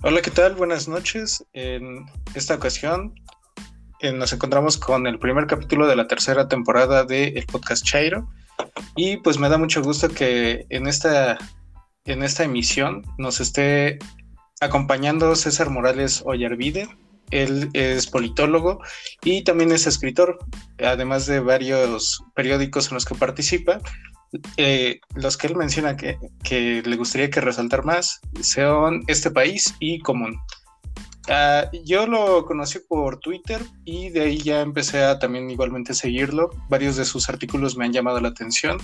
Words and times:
Hola, 0.00 0.22
¿qué 0.22 0.30
tal? 0.30 0.54
Buenas 0.54 0.86
noches. 0.86 1.44
En 1.54 2.06
esta 2.36 2.54
ocasión 2.54 3.14
eh, 3.98 4.12
nos 4.12 4.32
encontramos 4.32 4.78
con 4.78 5.08
el 5.08 5.18
primer 5.18 5.48
capítulo 5.48 5.88
de 5.88 5.96
la 5.96 6.06
tercera 6.06 6.46
temporada 6.46 7.04
del 7.04 7.44
podcast 7.46 7.84
Chairo. 7.84 8.28
Y 8.94 9.16
pues 9.16 9.40
me 9.40 9.48
da 9.48 9.58
mucho 9.58 9.82
gusto 9.82 10.08
que 10.08 10.66
en 10.68 10.86
esta, 10.86 11.36
en 12.04 12.22
esta 12.22 12.44
emisión 12.44 13.02
nos 13.18 13.40
esté 13.40 13.98
acompañando 14.60 15.34
César 15.34 15.68
Morales 15.68 16.22
Ollarvide. 16.24 16.88
Él 17.32 17.68
es 17.72 18.06
politólogo 18.06 18.80
y 19.24 19.42
también 19.42 19.72
es 19.72 19.88
escritor, 19.88 20.38
además 20.78 21.26
de 21.26 21.40
varios 21.40 22.22
periódicos 22.36 22.88
en 22.88 22.94
los 22.94 23.04
que 23.04 23.16
participa. 23.16 23.80
Eh, 24.56 25.00
los 25.14 25.36
que 25.36 25.46
él 25.46 25.56
menciona 25.56 25.96
que, 25.96 26.18
le 26.84 26.96
gustaría 26.96 27.30
que 27.30 27.40
resaltar 27.40 27.84
más 27.84 28.20
son 28.42 29.04
Este 29.06 29.30
País 29.30 29.74
y 29.80 30.00
Común. 30.00 30.38
Ah, 31.28 31.70
yo 31.84 32.06
lo 32.06 32.44
conocí 32.46 32.78
por 32.88 33.18
Twitter 33.20 33.60
y 33.84 34.10
de 34.10 34.22
ahí 34.22 34.38
ya 34.38 34.60
empecé 34.62 35.02
a 35.02 35.18
también 35.18 35.50
igualmente 35.50 35.94
seguirlo. 35.94 36.50
Varios 36.68 36.96
de 36.96 37.04
sus 37.04 37.28
artículos 37.28 37.76
me 37.76 37.84
han 37.84 37.92
llamado 37.92 38.20
la 38.20 38.28
atención 38.28 38.78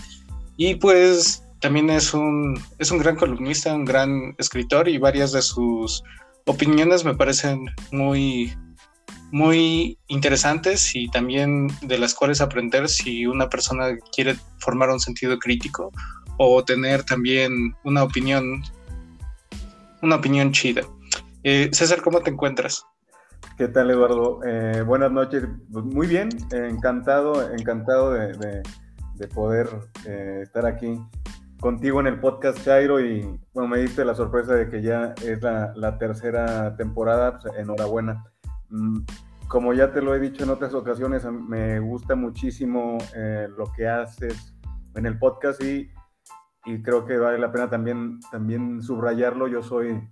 y 0.56 0.74
pues 0.74 1.42
también 1.60 1.88
es 1.90 2.12
un, 2.12 2.60
es 2.78 2.90
un 2.90 2.98
gran 2.98 3.16
columnista, 3.16 3.74
un 3.74 3.84
gran 3.84 4.34
escritor 4.38 4.88
y 4.88 4.98
varias 4.98 5.32
de 5.32 5.40
sus 5.42 6.02
opiniones 6.46 7.04
me 7.04 7.14
parecen 7.14 7.66
muy, 7.90 8.54
muy 9.34 9.98
interesantes 10.06 10.94
y 10.94 11.08
también 11.08 11.66
de 11.82 11.98
las 11.98 12.14
cuales 12.14 12.40
aprender 12.40 12.88
si 12.88 13.26
una 13.26 13.48
persona 13.48 13.96
quiere 14.14 14.36
formar 14.58 14.90
un 14.90 15.00
sentido 15.00 15.40
crítico 15.40 15.90
o 16.38 16.64
tener 16.64 17.02
también 17.02 17.74
una 17.82 18.04
opinión, 18.04 18.62
una 20.02 20.14
opinión 20.14 20.52
chida. 20.52 20.82
Eh, 21.42 21.68
César, 21.72 22.00
¿cómo 22.00 22.20
te 22.20 22.30
encuentras? 22.30 22.86
¿Qué 23.58 23.66
tal, 23.66 23.90
Eduardo? 23.90 24.38
Eh, 24.46 24.82
buenas 24.86 25.10
noches. 25.10 25.42
Muy 25.68 26.06
bien, 26.06 26.28
encantado, 26.52 27.52
encantado 27.54 28.12
de, 28.12 28.62
poder 29.34 29.68
eh, 30.06 30.42
estar 30.44 30.64
aquí 30.64 30.96
contigo 31.58 31.98
en 31.98 32.06
el 32.06 32.20
podcast 32.20 32.64
Chairo 32.64 33.00
y 33.00 33.22
bueno, 33.52 33.68
me 33.68 33.80
diste 33.80 34.04
la 34.04 34.14
sorpresa 34.14 34.54
de 34.54 34.70
que 34.70 34.80
ya 34.80 35.12
es 35.24 35.42
la, 35.42 35.98
tercera 35.98 36.76
temporada, 36.76 37.40
pues, 37.40 37.52
enhorabuena. 37.58 38.22
Mm, 38.74 39.04
como 39.46 39.72
ya 39.72 39.92
te 39.92 40.02
lo 40.02 40.14
he 40.14 40.20
dicho 40.20 40.42
en 40.42 40.50
otras 40.50 40.74
ocasiones, 40.74 41.24
me 41.24 41.78
gusta 41.78 42.16
muchísimo 42.16 42.98
eh, 43.14 43.46
lo 43.56 43.72
que 43.72 43.86
haces 43.86 44.52
en 44.96 45.06
el 45.06 45.16
podcast 45.16 45.62
y, 45.62 45.88
y, 46.64 46.82
creo 46.82 47.04
que 47.04 47.16
vale 47.16 47.38
la 47.38 47.52
pena 47.52 47.70
también, 47.70 48.18
también 48.32 48.82
subrayarlo. 48.82 49.46
Yo 49.46 49.62
soy 49.62 50.02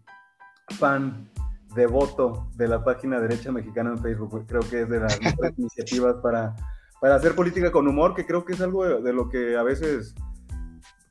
fan 0.78 1.28
devoto 1.74 2.50
de 2.54 2.68
la 2.68 2.84
página 2.84 3.18
Derecha 3.18 3.50
Mexicana 3.50 3.90
en 3.90 3.98
Facebook. 3.98 4.46
Creo 4.46 4.60
que 4.60 4.82
es 4.82 4.88
de 4.88 5.00
las 5.00 5.20
mejores 5.22 5.58
iniciativas 5.58 6.16
para, 6.22 6.54
para 7.00 7.16
hacer 7.16 7.34
política 7.34 7.72
con 7.72 7.88
humor, 7.88 8.14
que 8.14 8.26
creo 8.26 8.44
que 8.44 8.52
es 8.52 8.60
algo 8.60 8.84
de, 8.84 9.12
lo 9.12 9.28
que 9.28 9.56
a 9.56 9.62
veces 9.64 10.14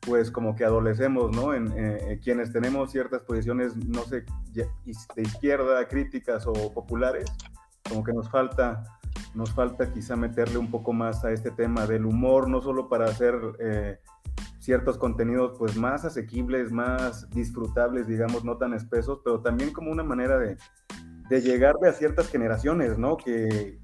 pues 0.06 0.32
como 0.32 0.56
que 0.56 0.66
adolecemos, 0.66 1.36
¿no? 1.36 1.54
En 1.54 1.72
eh, 1.76 2.20
quienes 2.24 2.52
tenemos 2.52 2.92
ciertas 2.92 3.22
posiciones, 3.22 3.76
no 3.76 4.04
sé, 4.04 4.26
de 4.54 5.22
izquierda, 5.22 5.88
críticas 5.88 6.48
o 6.48 6.54
populares, 6.74 7.32
como 7.88 8.04
que 8.04 8.14
nos 8.14 8.30
falta, 8.30 8.84
nos 9.36 9.52
falta 9.52 9.92
quizá 9.92 10.16
meterle 10.16 10.58
un 10.58 10.72
poco 10.72 10.94
más 10.94 11.24
a 11.24 11.32
este 11.32 11.52
tema 11.52 11.86
del 11.86 12.06
humor, 12.06 12.50
no 12.50 12.62
solo 12.62 12.90
para 12.90 13.06
hacer 13.06 13.36
eh, 13.60 14.00
ciertos 14.60 14.98
contenidos 14.98 15.54
pues 15.58 15.76
más 15.76 16.06
asequibles, 16.06 16.72
más 16.72 17.30
disfrutables, 17.30 18.08
digamos, 18.08 18.44
no 18.44 18.58
tan 18.58 18.74
espesos, 18.74 19.20
pero 19.24 19.42
también 19.42 19.72
como 19.72 19.92
una 19.92 20.04
manera 20.04 20.38
de, 20.40 20.58
de 21.30 21.42
llegarle 21.42 21.90
a 21.90 21.94
ciertas 21.94 22.30
generaciones, 22.30 22.98
¿no? 22.98 23.18
Que, 23.18 23.80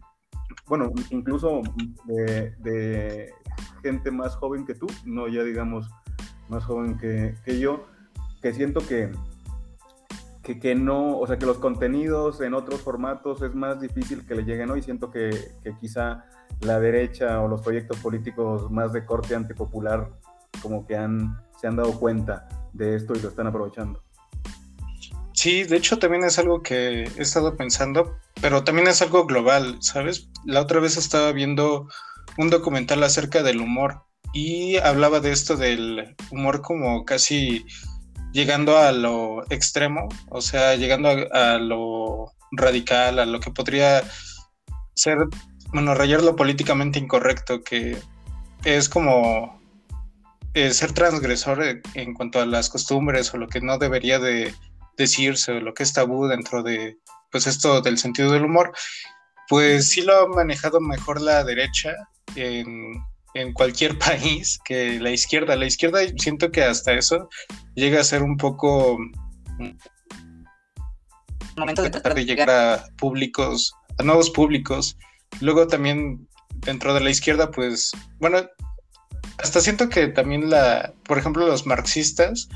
bueno, 0.67 0.91
incluso 1.11 1.61
de, 2.06 2.56
de, 2.59 3.33
gente 3.81 4.11
más 4.11 4.35
joven 4.35 4.66
que 4.66 4.75
tú, 4.75 4.88
no 5.06 5.27
ya 5.27 5.44
digamos 5.44 5.89
más 6.49 6.63
joven 6.63 6.97
que, 6.97 7.35
que 7.45 7.59
yo, 7.59 7.85
que 8.41 8.53
siento 8.53 8.81
que, 8.85 9.11
que, 10.41 10.75
no, 10.75 11.17
o 11.17 11.27
sea, 11.27 11.37
que 11.37 11.45
los 11.45 11.57
contenidos 11.57 12.41
en 12.41 12.53
otros 12.53 12.81
formatos 12.81 13.41
es 13.41 13.53
más 13.53 13.81
difícil 13.81 14.25
que 14.25 14.35
le 14.35 14.43
lleguen 14.43 14.69
hoy. 14.69 14.81
Siento 14.81 15.11
que, 15.11 15.51
que 15.61 15.75
quizá 15.79 16.25
la 16.61 16.79
derecha 16.79 17.41
o 17.41 17.47
los 17.47 17.61
proyectos 17.61 17.97
políticos 17.97 18.71
más 18.71 18.93
de 18.93 19.05
corte 19.05 19.35
antipopular 19.35 20.09
como 20.61 20.87
que 20.87 20.95
han, 20.95 21.37
se 21.59 21.67
han 21.67 21.75
dado 21.75 21.99
cuenta 21.99 22.47
de 22.73 22.95
esto 22.95 23.13
y 23.15 23.19
lo 23.19 23.29
están 23.29 23.47
aprovechando. 23.47 24.01
Sí, 25.33 25.63
de 25.63 25.77
hecho 25.77 25.99
también 25.99 26.23
es 26.23 26.39
algo 26.39 26.63
que 26.63 27.03
he 27.03 27.21
estado 27.21 27.55
pensando, 27.55 28.17
pero 28.41 28.63
también 28.63 28.87
es 28.87 29.01
algo 29.03 29.25
global, 29.25 29.77
¿sabes? 29.81 30.29
La 30.45 30.61
otra 30.61 30.79
vez 30.79 30.97
estaba 30.97 31.31
viendo 31.31 31.87
un 32.37 32.49
documental 32.49 33.03
acerca 33.03 33.43
del 33.43 33.61
humor 33.61 34.06
y 34.33 34.77
hablaba 34.77 35.19
de 35.19 35.31
esto 35.31 35.55
del 35.55 36.15
humor 36.31 36.61
como 36.61 37.05
casi 37.05 37.65
llegando 38.31 38.77
a 38.77 38.91
lo 38.91 39.43
extremo, 39.51 40.07
o 40.29 40.41
sea, 40.41 40.75
llegando 40.75 41.09
a, 41.31 41.57
lo 41.57 42.33
radical, 42.51 43.19
a 43.19 43.25
lo 43.25 43.39
que 43.39 43.51
podría 43.51 44.03
ser, 44.95 45.17
bueno, 45.73 45.95
rayar 45.95 46.21
lo 46.21 46.35
políticamente 46.35 46.99
incorrecto, 46.99 47.63
que 47.63 47.97
es 48.63 48.89
como 48.89 49.59
eh, 50.53 50.71
ser 50.71 50.91
transgresor 50.91 51.81
en 51.94 52.13
cuanto 52.13 52.39
a 52.39 52.45
las 52.45 52.69
costumbres 52.69 53.33
o 53.33 53.38
lo 53.38 53.47
que 53.47 53.61
no 53.61 53.77
debería 53.77 54.19
de 54.19 54.53
decirse 54.97 55.53
o 55.53 55.59
lo 55.59 55.73
que 55.73 55.83
es 55.83 55.94
tabú 55.94 56.27
dentro 56.27 56.63
de, 56.63 56.97
pues 57.31 57.47
esto 57.47 57.81
del 57.81 57.97
sentido 57.97 58.31
del 58.31 58.45
humor, 58.45 58.71
pues 59.47 59.88
sí 59.89 60.01
lo 60.01 60.19
ha 60.19 60.27
manejado 60.27 60.81
mejor 60.81 61.21
la 61.21 61.44
derecha 61.44 61.94
en 62.35 62.94
en 63.37 63.53
cualquier 63.53 63.97
país 63.99 64.59
que 64.65 64.99
la 64.99 65.11
izquierda. 65.11 65.55
La 65.55 65.65
izquierda 65.65 65.99
siento 66.17 66.51
que 66.51 66.63
hasta 66.63 66.93
eso 66.93 67.29
llega 67.75 68.01
a 68.01 68.03
ser 68.03 68.23
un 68.23 68.37
poco 68.37 68.97
momento 71.57 71.81
de 71.81 71.89
tratar 71.89 72.13
de 72.13 72.25
llegar 72.25 72.49
a 72.49 72.85
públicos, 72.97 73.73
a 73.97 74.03
nuevos 74.03 74.29
públicos. 74.29 74.97
Luego 75.41 75.67
también 75.67 76.27
dentro 76.55 76.93
de 76.93 77.01
la 77.01 77.09
izquierda, 77.09 77.51
pues, 77.51 77.91
bueno, 78.19 78.47
hasta 79.39 79.61
siento 79.61 79.89
que 79.89 80.07
también 80.07 80.49
la, 80.49 80.93
por 81.03 81.17
ejemplo, 81.17 81.45
los 81.45 81.65
marxistas 81.65 82.47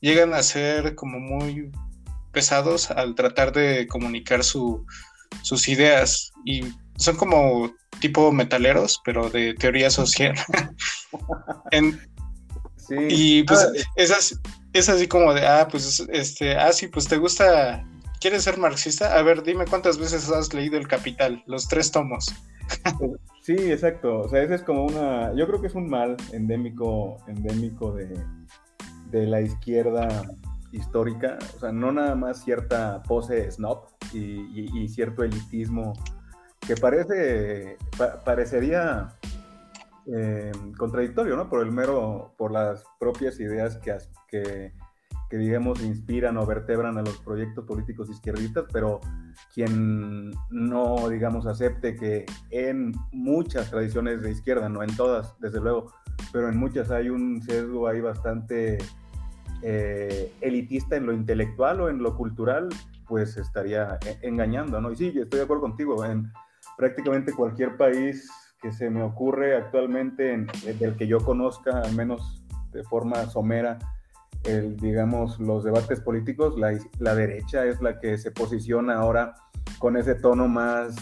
llegan 0.00 0.34
a 0.34 0.42
ser 0.42 0.94
como 0.94 1.18
muy 1.18 1.70
pesados 2.32 2.90
al 2.90 3.14
tratar 3.14 3.52
de 3.52 3.86
comunicar 3.86 4.42
su, 4.42 4.84
sus 5.42 5.68
ideas 5.68 6.32
y 6.44 6.62
son 6.96 7.16
como 7.16 7.70
tipo 8.00 8.32
metaleros, 8.32 9.00
pero 9.04 9.30
de 9.30 9.54
teoría 9.54 9.90
social. 9.90 10.34
sí. 12.76 12.96
Y 13.08 13.42
pues 13.44 13.60
ah, 13.60 13.72
es, 13.96 14.40
es, 14.72 14.88
así 14.88 15.06
como 15.06 15.32
de, 15.34 15.46
ah, 15.46 15.68
pues, 15.70 16.04
este, 16.10 16.56
ah, 16.56 16.72
sí, 16.72 16.88
pues 16.88 17.06
te 17.06 17.16
gusta, 17.16 17.84
¿quieres 18.20 18.44
ser 18.44 18.58
marxista? 18.58 19.16
A 19.16 19.22
ver, 19.22 19.42
dime 19.42 19.66
cuántas 19.66 19.98
veces 19.98 20.30
has 20.30 20.52
leído 20.52 20.78
El 20.78 20.88
Capital, 20.88 21.42
los 21.46 21.68
tres 21.68 21.90
tomos. 21.90 22.34
sí, 23.42 23.54
exacto. 23.54 24.20
O 24.20 24.28
sea, 24.28 24.42
ese 24.42 24.56
es 24.56 24.62
como 24.62 24.86
una, 24.86 25.34
yo 25.34 25.46
creo 25.46 25.60
que 25.60 25.66
es 25.68 25.74
un 25.74 25.88
mal 25.88 26.16
endémico, 26.32 27.18
endémico 27.28 27.92
de, 27.92 28.20
de 29.10 29.26
la 29.26 29.40
izquierda 29.40 30.24
histórica, 30.72 31.38
o 31.56 31.60
sea, 31.60 31.70
no 31.70 31.92
nada 31.92 32.14
más 32.14 32.42
cierta 32.42 33.02
pose 33.02 33.50
snob 33.50 33.84
y 34.14 34.88
cierto 34.88 35.22
elitismo 35.22 35.92
que 36.66 36.76
parece, 36.76 37.76
parecería 38.24 39.08
eh, 40.06 40.52
contradictorio, 40.76 41.36
¿no? 41.36 41.48
Por 41.48 41.62
el 41.62 41.70
mero, 41.72 42.34
por 42.36 42.52
las 42.52 42.84
propias 42.98 43.38
ideas 43.40 43.78
que, 43.78 43.96
que, 45.30 45.36
digamos, 45.36 45.82
inspiran 45.82 46.36
o 46.36 46.46
vertebran 46.46 46.98
a 46.98 47.02
los 47.02 47.18
proyectos 47.18 47.64
políticos 47.64 48.10
izquierdistas, 48.10 48.64
pero 48.72 49.00
quien 49.54 50.30
no, 50.50 51.08
digamos, 51.08 51.46
acepte 51.46 51.96
que 51.96 52.26
en 52.50 52.92
muchas 53.12 53.70
tradiciones 53.70 54.22
de 54.22 54.30
izquierda, 54.30 54.68
no 54.68 54.82
en 54.82 54.94
todas, 54.94 55.38
desde 55.40 55.60
luego, 55.60 55.92
pero 56.32 56.48
en 56.48 56.56
muchas 56.56 56.90
hay 56.90 57.08
un 57.08 57.42
sesgo 57.42 57.88
ahí 57.88 58.00
bastante 58.00 58.78
eh, 59.62 60.32
elitista 60.40 60.96
en 60.96 61.06
lo 61.06 61.12
intelectual 61.12 61.80
o 61.80 61.88
en 61.88 62.02
lo 62.02 62.16
cultural, 62.16 62.68
pues 63.06 63.36
estaría 63.36 63.98
engañando, 64.20 64.80
¿no? 64.80 64.90
Y 64.90 64.96
sí, 64.96 65.12
estoy 65.16 65.38
de 65.38 65.44
acuerdo 65.44 65.62
contigo, 65.62 66.04
en 66.04 66.30
prácticamente 66.76 67.32
cualquier 67.32 67.76
país 67.76 68.30
que 68.60 68.72
se 68.72 68.90
me 68.90 69.02
ocurre 69.02 69.56
actualmente, 69.56 70.32
en, 70.32 70.46
del 70.78 70.96
que 70.96 71.06
yo 71.06 71.18
conozca, 71.18 71.80
al 71.80 71.94
menos 71.94 72.44
de 72.72 72.84
forma 72.84 73.26
somera, 73.26 73.78
digamos, 74.80 75.38
los 75.38 75.64
debates 75.64 76.00
políticos, 76.00 76.58
la, 76.58 76.78
la, 76.98 77.14
derecha 77.14 77.64
es 77.64 77.80
la 77.80 78.00
que 78.00 78.18
se 78.18 78.30
posiciona 78.30 78.94
ahora 78.94 79.34
con 79.78 79.96
ese 79.96 80.14
tono 80.14 80.48
más 80.48 80.96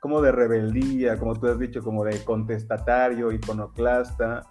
como 0.00 0.22
de 0.22 0.32
rebeldía, 0.32 1.18
como 1.18 1.34
tú 1.34 1.48
has 1.48 1.58
dicho, 1.58 1.82
como 1.82 2.04
de 2.04 2.22
contestatario, 2.24 3.32
iconoclasta, 3.32 4.44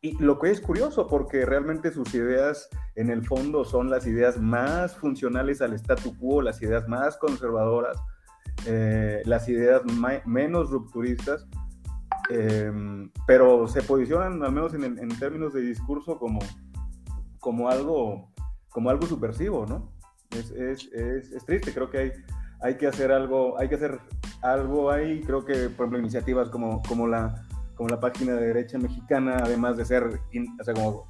y 0.00 0.16
lo 0.22 0.38
que 0.38 0.50
es 0.50 0.60
curioso, 0.60 1.08
porque 1.08 1.44
realmente 1.44 1.90
sus 1.90 2.14
ideas 2.14 2.68
en 2.94 3.10
el 3.10 3.26
fondo 3.26 3.64
son 3.64 3.90
las 3.90 4.06
ideas 4.06 4.38
más 4.38 4.94
funcionales 4.94 5.60
al 5.60 5.72
statu 5.72 6.16
quo, 6.16 6.40
las 6.40 6.62
ideas 6.62 6.86
más 6.86 7.16
conservadoras, 7.16 8.00
eh, 8.66 9.22
las 9.24 9.48
ideas 9.48 9.82
menos 10.26 10.70
rupturistas, 10.70 11.46
em, 12.30 13.10
pero 13.26 13.68
se 13.68 13.82
posicionan, 13.82 14.42
al 14.42 14.52
menos 14.52 14.74
en, 14.74 15.08
términos 15.18 15.52
de 15.52 15.62
discurso, 15.62 16.18
como, 16.18 16.40
como, 17.38 17.68
algo, 17.68 18.32
como 18.70 18.90
algo 18.90 19.06
subversivo, 19.06 19.66
¿no? 19.66 19.92
Es, 20.30 20.50
es, 20.50 20.92
es, 20.92 21.44
triste, 21.46 21.72
creo 21.72 21.90
que 21.90 21.98
hay, 21.98 22.12
hay 22.60 22.76
que 22.76 22.86
hacer 22.86 23.12
algo, 23.12 23.58
hay 23.58 23.68
que 23.68 23.76
hacer 23.76 23.98
algo 24.42 24.90
ahí, 24.90 25.22
creo 25.22 25.44
que, 25.44 25.70
por 25.70 25.86
ejemplo, 25.86 25.98
iniciativas 25.98 26.50
como, 26.50 26.82
como 26.82 27.06
la 27.06 27.46
como 27.78 27.90
la 27.90 28.00
página 28.00 28.34
de 28.34 28.48
derecha 28.48 28.76
mexicana, 28.76 29.36
además 29.40 29.76
de 29.76 29.84
ser, 29.84 30.02
o 30.02 30.64
sea, 30.64 30.74
como 30.74 31.08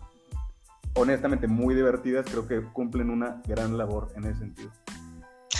honestamente 0.95 1.49
muy 1.49 1.75
divertidas, 1.75 2.27
creo 2.29 2.47
que 2.47 2.63
cumplen 2.75 3.09
una 3.09 3.41
gran 3.47 3.79
labor 3.79 4.13
en 4.17 4.25
ese 4.25 4.41
sentido. 4.41 4.71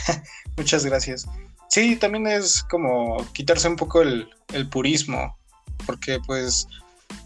Muchas 0.59 0.85
gracias. 0.85 1.27
Sí, 1.69 1.97
también 1.97 2.27
es 2.27 2.63
como 2.63 3.25
quitarse 3.33 3.69
un 3.69 3.77
poco 3.77 4.03
el, 4.03 4.29
purismo, 4.71 5.37
porque 5.87 6.19
pues 6.27 6.67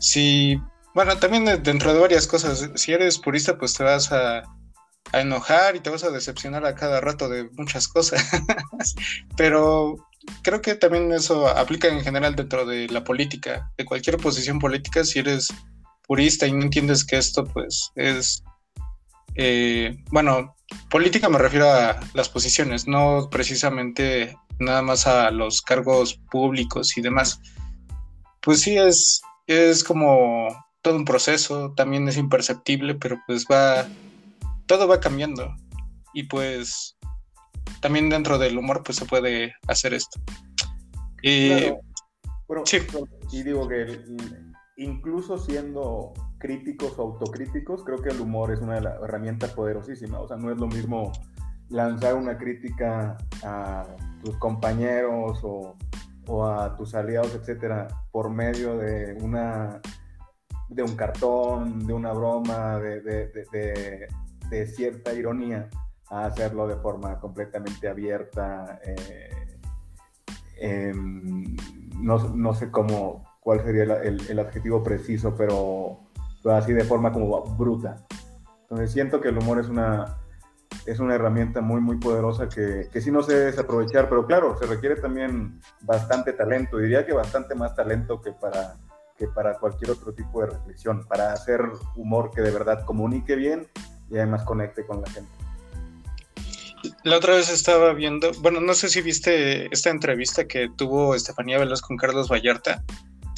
si, 0.00 0.60
bueno, 0.94 1.16
también 1.18 1.44
dentro 1.62 1.94
de 1.94 2.00
varias 2.00 2.26
cosas, 2.26 2.70
si 2.74 2.92
eres 2.92 3.18
purista, 3.18 3.56
pues 3.56 3.74
te 3.74 3.84
vas 3.84 4.10
a, 4.12 4.42
enojar 5.12 5.76
y 5.76 5.80
te 5.80 5.90
vas 5.90 6.04
a 6.04 6.10
decepcionar 6.10 6.64
a 6.64 6.74
cada 6.74 7.00
rato 7.00 7.28
de 7.28 7.44
muchas 7.50 7.86
cosas, 7.86 8.24
pero 9.36 9.96
creo 10.42 10.62
que 10.62 10.74
también 10.74 11.12
eso 11.12 11.48
aplica 11.48 11.88
en 11.88 12.00
general 12.00 12.34
dentro 12.34 12.64
de 12.64 12.88
la 12.88 13.04
política, 13.04 13.70
de 13.76 13.84
cualquier 13.84 14.16
posición 14.16 14.58
política, 14.58 15.04
si 15.04 15.18
eres 15.18 15.48
purista 16.06 16.46
y 16.46 16.52
no 16.52 16.62
entiendes 16.62 17.04
que 17.04 17.18
esto 17.18 17.44
pues 17.44 17.90
es, 17.94 18.42
eh, 19.34 19.96
bueno, 20.10 20.54
política 20.90 21.28
me 21.28 21.38
refiero 21.38 21.70
a 21.70 22.00
las 22.14 22.28
posiciones, 22.28 22.86
no 22.86 23.28
precisamente 23.30 24.36
nada 24.58 24.82
más 24.82 25.06
a 25.06 25.30
los 25.30 25.62
cargos 25.62 26.20
públicos 26.30 26.96
y 26.96 27.00
demás. 27.00 27.40
Pues 28.40 28.60
sí, 28.60 28.76
es, 28.76 29.22
es 29.46 29.84
como 29.84 30.48
todo 30.82 30.96
un 30.96 31.04
proceso, 31.04 31.72
también 31.76 32.08
es 32.08 32.16
imperceptible, 32.16 32.94
pero 32.94 33.20
pues 33.26 33.46
va, 33.50 33.86
todo 34.66 34.88
va 34.88 35.00
cambiando. 35.00 35.54
Y 36.12 36.24
pues 36.24 36.96
también 37.80 38.08
dentro 38.08 38.38
del 38.38 38.58
humor 38.58 38.82
pues 38.84 38.98
se 38.98 39.06
puede 39.06 39.54
hacer 39.68 39.94
esto. 39.94 40.20
Y, 41.22 41.70
bueno, 42.48 42.64
y 43.30 43.42
digo 43.42 43.68
que 43.68 44.00
incluso 44.76 45.38
siendo 45.38 46.12
críticos 46.38 46.98
o 46.98 47.02
autocríticos, 47.02 47.84
creo 47.84 48.02
que 48.02 48.10
el 48.10 48.20
humor 48.20 48.52
es 48.52 48.60
una 48.60 48.78
herramientas 48.78 49.50
poderosísimas. 49.52 50.20
O 50.22 50.28
sea, 50.28 50.36
no 50.36 50.50
es 50.50 50.58
lo 50.58 50.66
mismo 50.66 51.12
lanzar 51.68 52.14
una 52.14 52.36
crítica 52.36 53.16
a 53.42 53.86
tus 54.22 54.36
compañeros 54.36 55.40
o, 55.44 55.76
a 56.46 56.76
tus 56.76 56.94
aliados, 56.94 57.34
etcétera, 57.34 57.88
por 58.10 58.30
medio 58.30 58.78
de 58.78 59.16
una 59.20 59.80
de 60.68 60.82
un 60.82 60.96
cartón, 60.96 61.86
de 61.86 61.92
una 61.92 62.12
broma, 62.12 62.78
de 62.78 64.66
cierta 64.74 65.12
ironía, 65.12 65.68
a 66.12 66.26
hacerlo 66.26 66.68
de 66.68 66.76
forma 66.76 67.18
completamente 67.18 67.88
abierta. 67.88 68.78
Eh, 68.84 69.58
em, 70.60 71.56
no, 71.98 72.54
sé 72.54 72.70
cómo, 72.70 73.24
cuál 73.42 73.62
sería 73.62 73.82
el, 73.82 74.38
adjetivo 74.38 74.82
preciso, 74.82 75.34
pero, 75.36 75.98
así 76.50 76.72
de 76.72 76.84
forma 76.84 77.12
como 77.12 77.42
bruta. 77.56 77.96
Entonces 78.62 78.92
siento 78.92 79.20
que 79.20 79.28
el 79.28 79.38
humor 79.38 79.58
es 79.58 79.68
una, 79.68 80.16
es 80.86 81.00
una 81.00 81.16
herramienta 81.16 81.60
muy, 81.60 81.80
muy 81.80 81.96
poderosa 81.98 82.48
que, 82.48 82.88
que 82.90 83.00
sí 83.00 83.10
no 83.10 83.22
se 83.22 83.34
debe 83.34 83.46
desaprovechar, 83.46 84.08
pero 84.08 84.26
claro, 84.26 84.56
se 84.58 84.66
requiere 84.66 84.96
también 84.96 85.60
bastante 85.82 86.32
talento, 86.32 86.78
diría 86.78 87.04
que 87.04 87.12
bastante 87.12 87.54
más 87.54 87.74
talento 87.74 88.20
que 88.20 88.32
para, 88.32 88.76
que 89.18 89.26
para 89.26 89.58
cualquier 89.58 89.90
otro 89.90 90.14
tipo 90.14 90.40
de 90.40 90.46
reflexión, 90.46 91.04
para 91.06 91.32
hacer 91.32 91.60
humor 91.96 92.30
que 92.30 92.42
de 92.42 92.50
verdad 92.50 92.84
comunique 92.84 93.34
bien 93.34 93.66
y 94.08 94.16
además 94.18 94.44
conecte 94.44 94.86
con 94.86 95.02
la 95.02 95.10
gente. 95.10 95.30
La 97.04 97.16
otra 97.16 97.34
vez 97.34 97.48
estaba 97.50 97.92
viendo, 97.92 98.30
bueno, 98.40 98.60
no 98.60 98.74
sé 98.74 98.88
si 98.88 99.02
viste 99.02 99.72
esta 99.72 99.90
entrevista 99.90 100.46
que 100.46 100.68
tuvo 100.76 101.14
Estefanía 101.14 101.58
Veloz 101.58 101.80
con 101.80 101.96
Carlos 101.96 102.28
Vallarta 102.28 102.82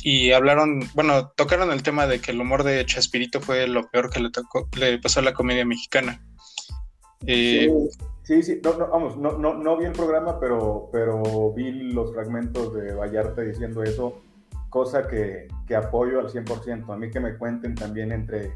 y 0.07 0.33
hablaron, 0.33 0.83
bueno, 0.93 1.31
tocaron 1.31 1.73
el 1.73 1.83
tema 1.83 2.07
de 2.07 2.21
que 2.21 2.33
el 2.33 2.41
humor 2.43 2.63
de 2.63 2.85
Chaspirito 2.85 3.41
fue 3.41 3.67
lo 3.67 3.89
peor 3.89 4.11
que 4.11 4.21
le, 4.21 4.31
tocó, 4.31 4.69
le 4.79 4.99
pasó 4.99 5.21
a 5.21 5.23
la 5.23 5.33
comedia 5.33 5.65
mexicana. 5.65 6.23
Eh, 7.27 7.73
sí, 8.23 8.43
sí, 8.43 8.61
no, 8.63 8.77
no, 8.77 8.89
vamos, 8.89 9.17
no, 9.17 9.39
no, 9.39 9.55
no, 9.55 9.79
vi 9.79 9.87
el 9.87 9.93
programa, 9.93 10.39
pero, 10.39 10.91
pero 10.93 11.55
vi 11.55 11.71
los 11.71 12.13
fragmentos 12.13 12.75
de 12.75 12.93
Vallarta 12.93 13.41
diciendo 13.41 13.83
eso, 13.83 14.21
cosa 14.69 15.09
que, 15.09 15.49
que 15.67 15.75
apoyo 15.75 16.21
al 16.21 16.29
100%. 16.29 16.93
A 16.93 16.99
mí 16.99 17.11
que 17.11 17.21
me 17.21 17.39
cuenten 17.39 17.75
también 17.75 18.13
entre, 18.13 18.53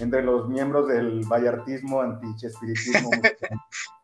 entre 0.00 0.22
los 0.22 0.48
miembros 0.48 0.88
del 0.88 1.20
vallartismo 1.26 2.00
anti-chespiritismo. 2.00 3.10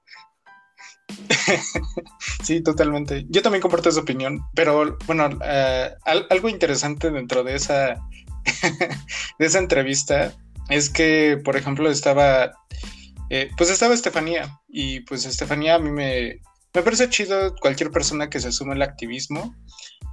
sí, 2.42 2.62
totalmente. 2.62 3.26
Yo 3.28 3.42
también 3.42 3.62
comparto 3.62 3.88
esa 3.88 4.00
opinión, 4.00 4.42
pero 4.54 4.96
bueno, 5.06 5.28
eh, 5.44 5.90
algo 6.04 6.48
interesante 6.48 7.10
dentro 7.10 7.42
de 7.44 7.54
esa, 7.54 7.96
de 9.38 9.46
esa 9.46 9.58
entrevista 9.58 10.32
es 10.68 10.90
que, 10.90 11.40
por 11.44 11.56
ejemplo, 11.56 11.90
estaba, 11.90 12.52
eh, 13.30 13.50
pues 13.56 13.70
estaba 13.70 13.94
Estefanía 13.94 14.58
y 14.68 15.00
pues 15.00 15.26
Estefanía 15.26 15.76
a 15.76 15.78
mí 15.78 15.90
me, 15.90 16.40
me 16.74 16.82
parece 16.82 17.08
chido 17.08 17.54
cualquier 17.56 17.90
persona 17.90 18.30
que 18.30 18.40
se 18.40 18.52
sume 18.52 18.72
al 18.72 18.82
activismo, 18.82 19.54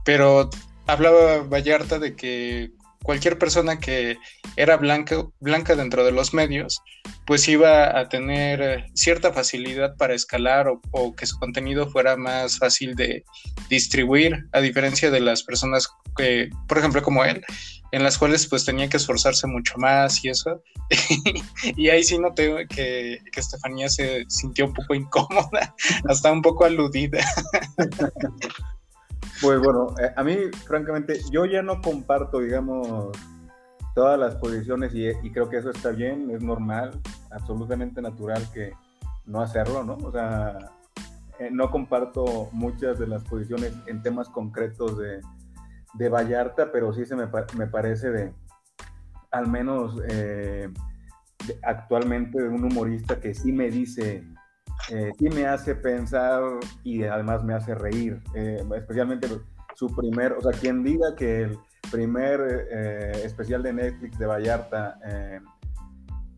pero 0.03 0.49
hablaba 0.87 1.43
Vallarta 1.43 1.99
de 1.99 2.15
que 2.15 2.71
cualquier 3.03 3.37
persona 3.37 3.79
que 3.79 4.17
era 4.55 4.77
blanca, 4.77 5.23
blanca 5.39 5.75
dentro 5.75 6.03
de 6.03 6.11
los 6.11 6.33
medios, 6.33 6.81
pues 7.25 7.47
iba 7.47 7.97
a 7.97 8.09
tener 8.09 8.61
eh, 8.61 8.85
cierta 8.93 9.33
facilidad 9.33 9.95
para 9.97 10.13
escalar 10.13 10.67
o, 10.91 11.15
que 11.15 11.25
su 11.25 11.37
contenido 11.39 11.89
fuera 11.89 12.15
más 12.15 12.57
fácil 12.57 12.95
de 12.95 13.23
distribuir, 13.69 14.45
a 14.51 14.61
diferencia 14.61 15.11
de 15.11 15.19
las 15.19 15.43
personas 15.43 15.87
que, 16.17 16.49
por 16.67 16.77
ejemplo, 16.77 17.01
como 17.01 17.23
él, 17.23 17.43
en 17.91 18.03
las 18.03 18.17
cuales 18.17 18.47
pues 18.47 18.65
tenía 18.65 18.89
que 18.89 18.97
esforzarse 18.97 19.47
mucho 19.47 19.77
más 19.77 20.23
y 20.23 20.29
eso. 20.29 20.61
y 21.77 21.89
ahí 21.89 22.03
sí 22.03 22.17
noté 22.17 22.67
que, 22.67 23.19
que 23.31 23.39
Estefanía 23.39 23.89
se 23.89 24.25
sintió 24.27 24.65
un 24.65 24.73
poco 24.73 24.95
incómoda, 24.95 25.75
hasta 26.09 26.31
un 26.31 26.41
poco 26.41 26.65
aludida. 26.65 27.25
Pues 29.41 29.59
bueno, 29.59 29.95
eh, 29.99 30.13
a 30.15 30.23
mí, 30.23 30.37
francamente, 30.67 31.19
yo 31.31 31.45
ya 31.45 31.63
no 31.63 31.81
comparto, 31.81 32.39
digamos, 32.39 33.09
todas 33.95 34.19
las 34.19 34.35
posiciones 34.35 34.93
y, 34.93 35.31
creo 35.31 35.49
que 35.49 35.57
eso 35.57 35.71
está 35.71 35.89
bien, 35.89 36.29
es 36.29 36.43
normal, 36.43 36.91
absolutamente 37.31 38.03
natural 38.03 38.47
que 38.53 38.73
no 39.25 39.41
hacerlo, 39.41 39.83
¿no? 39.83 39.97
O 40.03 40.11
sea, 40.11 40.59
eh, 41.39 41.49
no 41.51 41.71
comparto 41.71 42.49
muchas 42.51 42.99
de 42.99 43.07
las 43.07 43.23
posiciones 43.23 43.73
en 43.87 44.03
temas 44.03 44.29
concretos 44.29 44.97
de, 44.99 45.21
de 45.95 46.09
Vallarta, 46.09 46.71
pero 46.71 46.93
sí 46.93 47.05
se 47.05 47.15
me, 47.15 47.25
me 47.57 47.65
parece 47.65 48.11
de, 48.11 48.33
al 49.31 49.47
menos 49.47 49.99
eh, 50.07 50.71
actualmente, 51.63 52.39
de 52.39 52.47
un 52.47 52.63
humorista 52.63 53.19
que 53.19 53.33
sí 53.33 53.51
me 53.51 53.71
dice 53.71 54.23
eh, 54.89 55.11
sí 55.17 55.29
me 55.29 55.45
hace 55.45 55.75
pensar 55.75 56.41
y 56.83 57.03
además 57.03 57.43
me 57.43 57.53
hace 57.53 57.75
reír, 57.75 58.21
eh, 58.35 58.63
especialmente 58.75 59.27
su 59.75 59.87
primer, 59.95 60.33
o 60.33 60.41
sea, 60.41 60.51
quien 60.51 60.83
diga 60.83 61.15
que 61.15 61.43
el 61.43 61.59
primer 61.91 62.67
eh, 62.71 63.11
especial 63.23 63.63
de 63.63 63.73
Netflix 63.73 64.17
de 64.17 64.25
Vallarta 64.25 64.99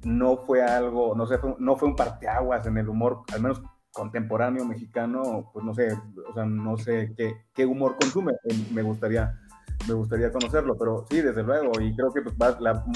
no 0.04 0.38
fue 0.38 0.62
algo, 0.62 1.16
no 1.16 1.26
sé, 1.26 1.40
no 1.60 1.76
fue 1.78 1.88
un 1.88 1.96
parteaguas 1.96 2.66
en 2.68 2.78
el 2.78 2.90
humor, 2.90 3.24
al 3.34 3.42
menos 3.42 3.62
contemporáneo 3.92 4.66
mexicano, 4.66 5.50
pues 5.54 5.64
no 5.64 5.74
sé, 5.74 5.94
o 6.28 6.34
sea, 6.34 6.46
no 6.46 6.78
sé 6.78 7.14
qué, 7.54 7.66
humor 7.66 7.96
consume, 8.00 8.34
me 8.72 8.82
gustaría 8.82 9.40
me 9.88 9.94
gustaría 9.96 10.32
conocerlo, 10.32 10.78
pero 10.78 11.06
sí, 11.10 11.22
desde 11.22 11.44
luego, 11.44 11.72
y 11.82 11.94
creo 11.96 12.14
que 12.14 12.22
pues, 12.22 12.36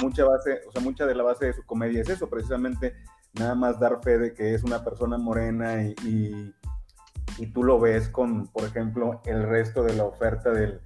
mucha 0.01 0.25
base, 0.25 0.62
o 0.68 0.72
sea, 0.72 0.82
mucha 0.82 1.06
de 1.06 1.16
la 1.16 1.24
base 1.24 1.48
de 1.48 1.54
su 1.54 1.66
comedia 1.66 2.01
es 2.01 2.10
eso, 2.10 2.30
precisamente 2.30 2.96
nada 3.34 3.55
más 3.55 3.79
dar 3.79 4.01
fe 4.01 4.17
de 4.17 4.34
que 4.34 4.53
es 4.53 4.63
una 4.63 4.84
persona 4.84 5.17
morena 5.17 5.84
y, 5.84 6.53
y, 7.38 7.48
tú 7.53 7.63
lo 7.63 7.79
ves 7.79 8.10
con, 8.10 8.48
por 8.48 8.63
ejemplo, 8.63 9.22
el 9.25 9.43
resto 9.43 9.84
de 9.84 9.93
la 9.96 10.05
oferta 10.05 10.51
del, 10.51 10.81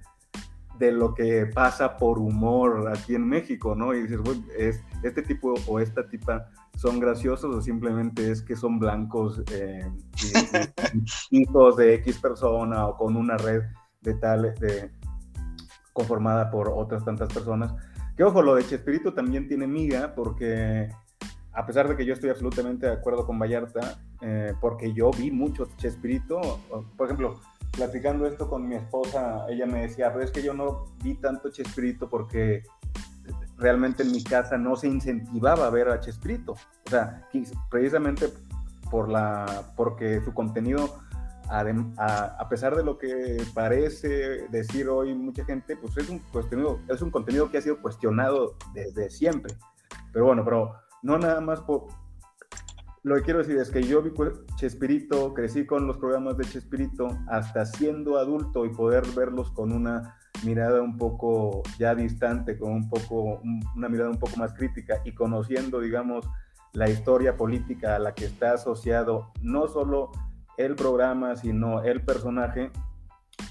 de 0.78 0.92
lo 0.92 1.14
que 1.14 1.46
pasa 1.46 1.96
por 1.96 2.18
humor 2.18 2.90
aquí 2.94 3.14
en 3.14 3.26
México, 3.26 3.74
¿no? 3.74 3.94
Y 3.94 4.02
dices, 4.02 4.20
es, 4.58 4.82
este 5.02 5.22
tipo 5.22 5.54
o 5.66 5.80
esta 5.80 6.08
tipa 6.08 6.48
son 6.76 6.98
graciosos 7.00 7.54
o 7.54 7.60
simplemente 7.60 8.30
es 8.30 8.42
que 8.42 8.56
son 8.56 8.78
blancos, 8.78 9.42
eh, 9.52 9.88
hijos 11.30 11.76
de 11.76 11.94
X 11.94 12.18
persona 12.18 12.86
o 12.86 12.96
con 12.96 13.16
una 13.16 13.36
red 13.36 13.62
de 14.00 14.14
tal, 14.14 14.54
conformada 15.92 16.50
por 16.50 16.68
otras 16.68 17.04
tantas 17.04 17.32
personas. 17.32 17.74
Que 18.16 18.24
ojo, 18.24 18.42
lo 18.42 18.54
de 18.54 18.66
Chespirito 18.66 19.14
también 19.14 19.48
tiene 19.48 19.66
miga, 19.66 20.14
porque 20.14 20.90
a 21.54 21.66
pesar 21.66 21.88
de 21.88 21.96
que 21.96 22.04
yo 22.04 22.14
estoy 22.14 22.30
absolutamente 22.30 22.86
de 22.86 22.92
acuerdo 22.92 23.26
con 23.26 23.38
Vallarta, 23.38 23.98
eh, 24.20 24.54
porque 24.60 24.92
yo 24.92 25.10
vi 25.10 25.30
mucho 25.30 25.68
Chespirito, 25.76 26.40
por 26.96 27.06
ejemplo, 27.06 27.40
platicando 27.72 28.26
esto 28.26 28.48
con 28.48 28.66
mi 28.66 28.76
esposa, 28.76 29.46
ella 29.48 29.66
me 29.66 29.82
decía, 29.82 30.12
pero 30.12 30.24
es 30.24 30.30
que 30.30 30.42
yo 30.42 30.54
no 30.54 30.86
vi 31.02 31.14
tanto 31.14 31.50
Chespirito 31.50 32.08
porque 32.08 32.62
realmente 33.56 34.02
en 34.02 34.12
mi 34.12 34.22
casa 34.22 34.56
no 34.58 34.76
se 34.76 34.88
incentivaba 34.88 35.66
a 35.66 35.70
ver 35.70 35.88
a 35.88 36.00
Chespirito. 36.00 36.52
O 36.52 36.90
sea, 36.90 37.28
precisamente 37.70 38.28
por 38.90 39.08
la, 39.08 39.72
porque 39.76 40.22
su 40.22 40.34
contenido, 40.34 40.98
a, 41.48 42.48
pesar 42.48 42.76
de 42.76 42.84
lo 42.84 42.98
que 42.98 43.42
parece 43.54 44.48
decir 44.48 44.88
hoy 44.88 45.14
mucha 45.14 45.44
gente, 45.44 45.76
pues 45.76 45.96
es 45.98 46.08
un, 46.08 46.18
contenido, 46.18 46.80
es 46.88 47.02
un 47.02 47.10
contenido 47.10 47.50
que 47.50 47.58
ha 47.58 47.62
sido 47.62 47.80
cuestionado 47.80 48.56
desde 48.74 49.10
siempre. 49.10 49.54
Pero 50.12 50.26
bueno, 50.26 50.44
pero 50.44 50.74
no 51.02 51.18
nada 51.18 51.40
más 51.40 51.60
por, 51.60 51.88
lo 53.04 53.16
que 53.16 53.22
quiero 53.22 53.40
decir 53.40 53.56
es 53.56 53.70
que 53.70 53.82
yo 53.82 54.00
vi 54.00 54.12
Chespirito, 54.54 55.34
crecí 55.34 55.66
con 55.66 55.88
los 55.88 55.98
programas 55.98 56.36
de 56.36 56.44
Chespirito, 56.44 57.08
hasta 57.28 57.66
siendo 57.66 58.16
adulto 58.16 58.64
y 58.64 58.68
poder 58.68 59.02
verlos 59.16 59.50
con 59.50 59.72
una 59.72 60.16
mirada 60.44 60.80
un 60.80 60.96
poco 60.96 61.62
ya 61.78 61.96
distante, 61.96 62.56
con 62.56 62.72
un 62.72 62.88
poco, 62.88 63.40
una 63.76 63.88
mirada 63.88 64.08
un 64.08 64.18
poco 64.18 64.36
más 64.36 64.54
crítica 64.54 65.00
y 65.04 65.14
conociendo, 65.14 65.80
digamos, 65.80 66.28
la 66.74 66.88
historia 66.88 67.36
política 67.36 67.96
a 67.96 67.98
la 67.98 68.14
que 68.14 68.24
está 68.24 68.52
asociado 68.52 69.32
no 69.40 69.66
solo 69.66 70.12
el 70.56 70.76
programa, 70.76 71.34
sino 71.34 71.82
el 71.82 72.04
personaje, 72.04 72.70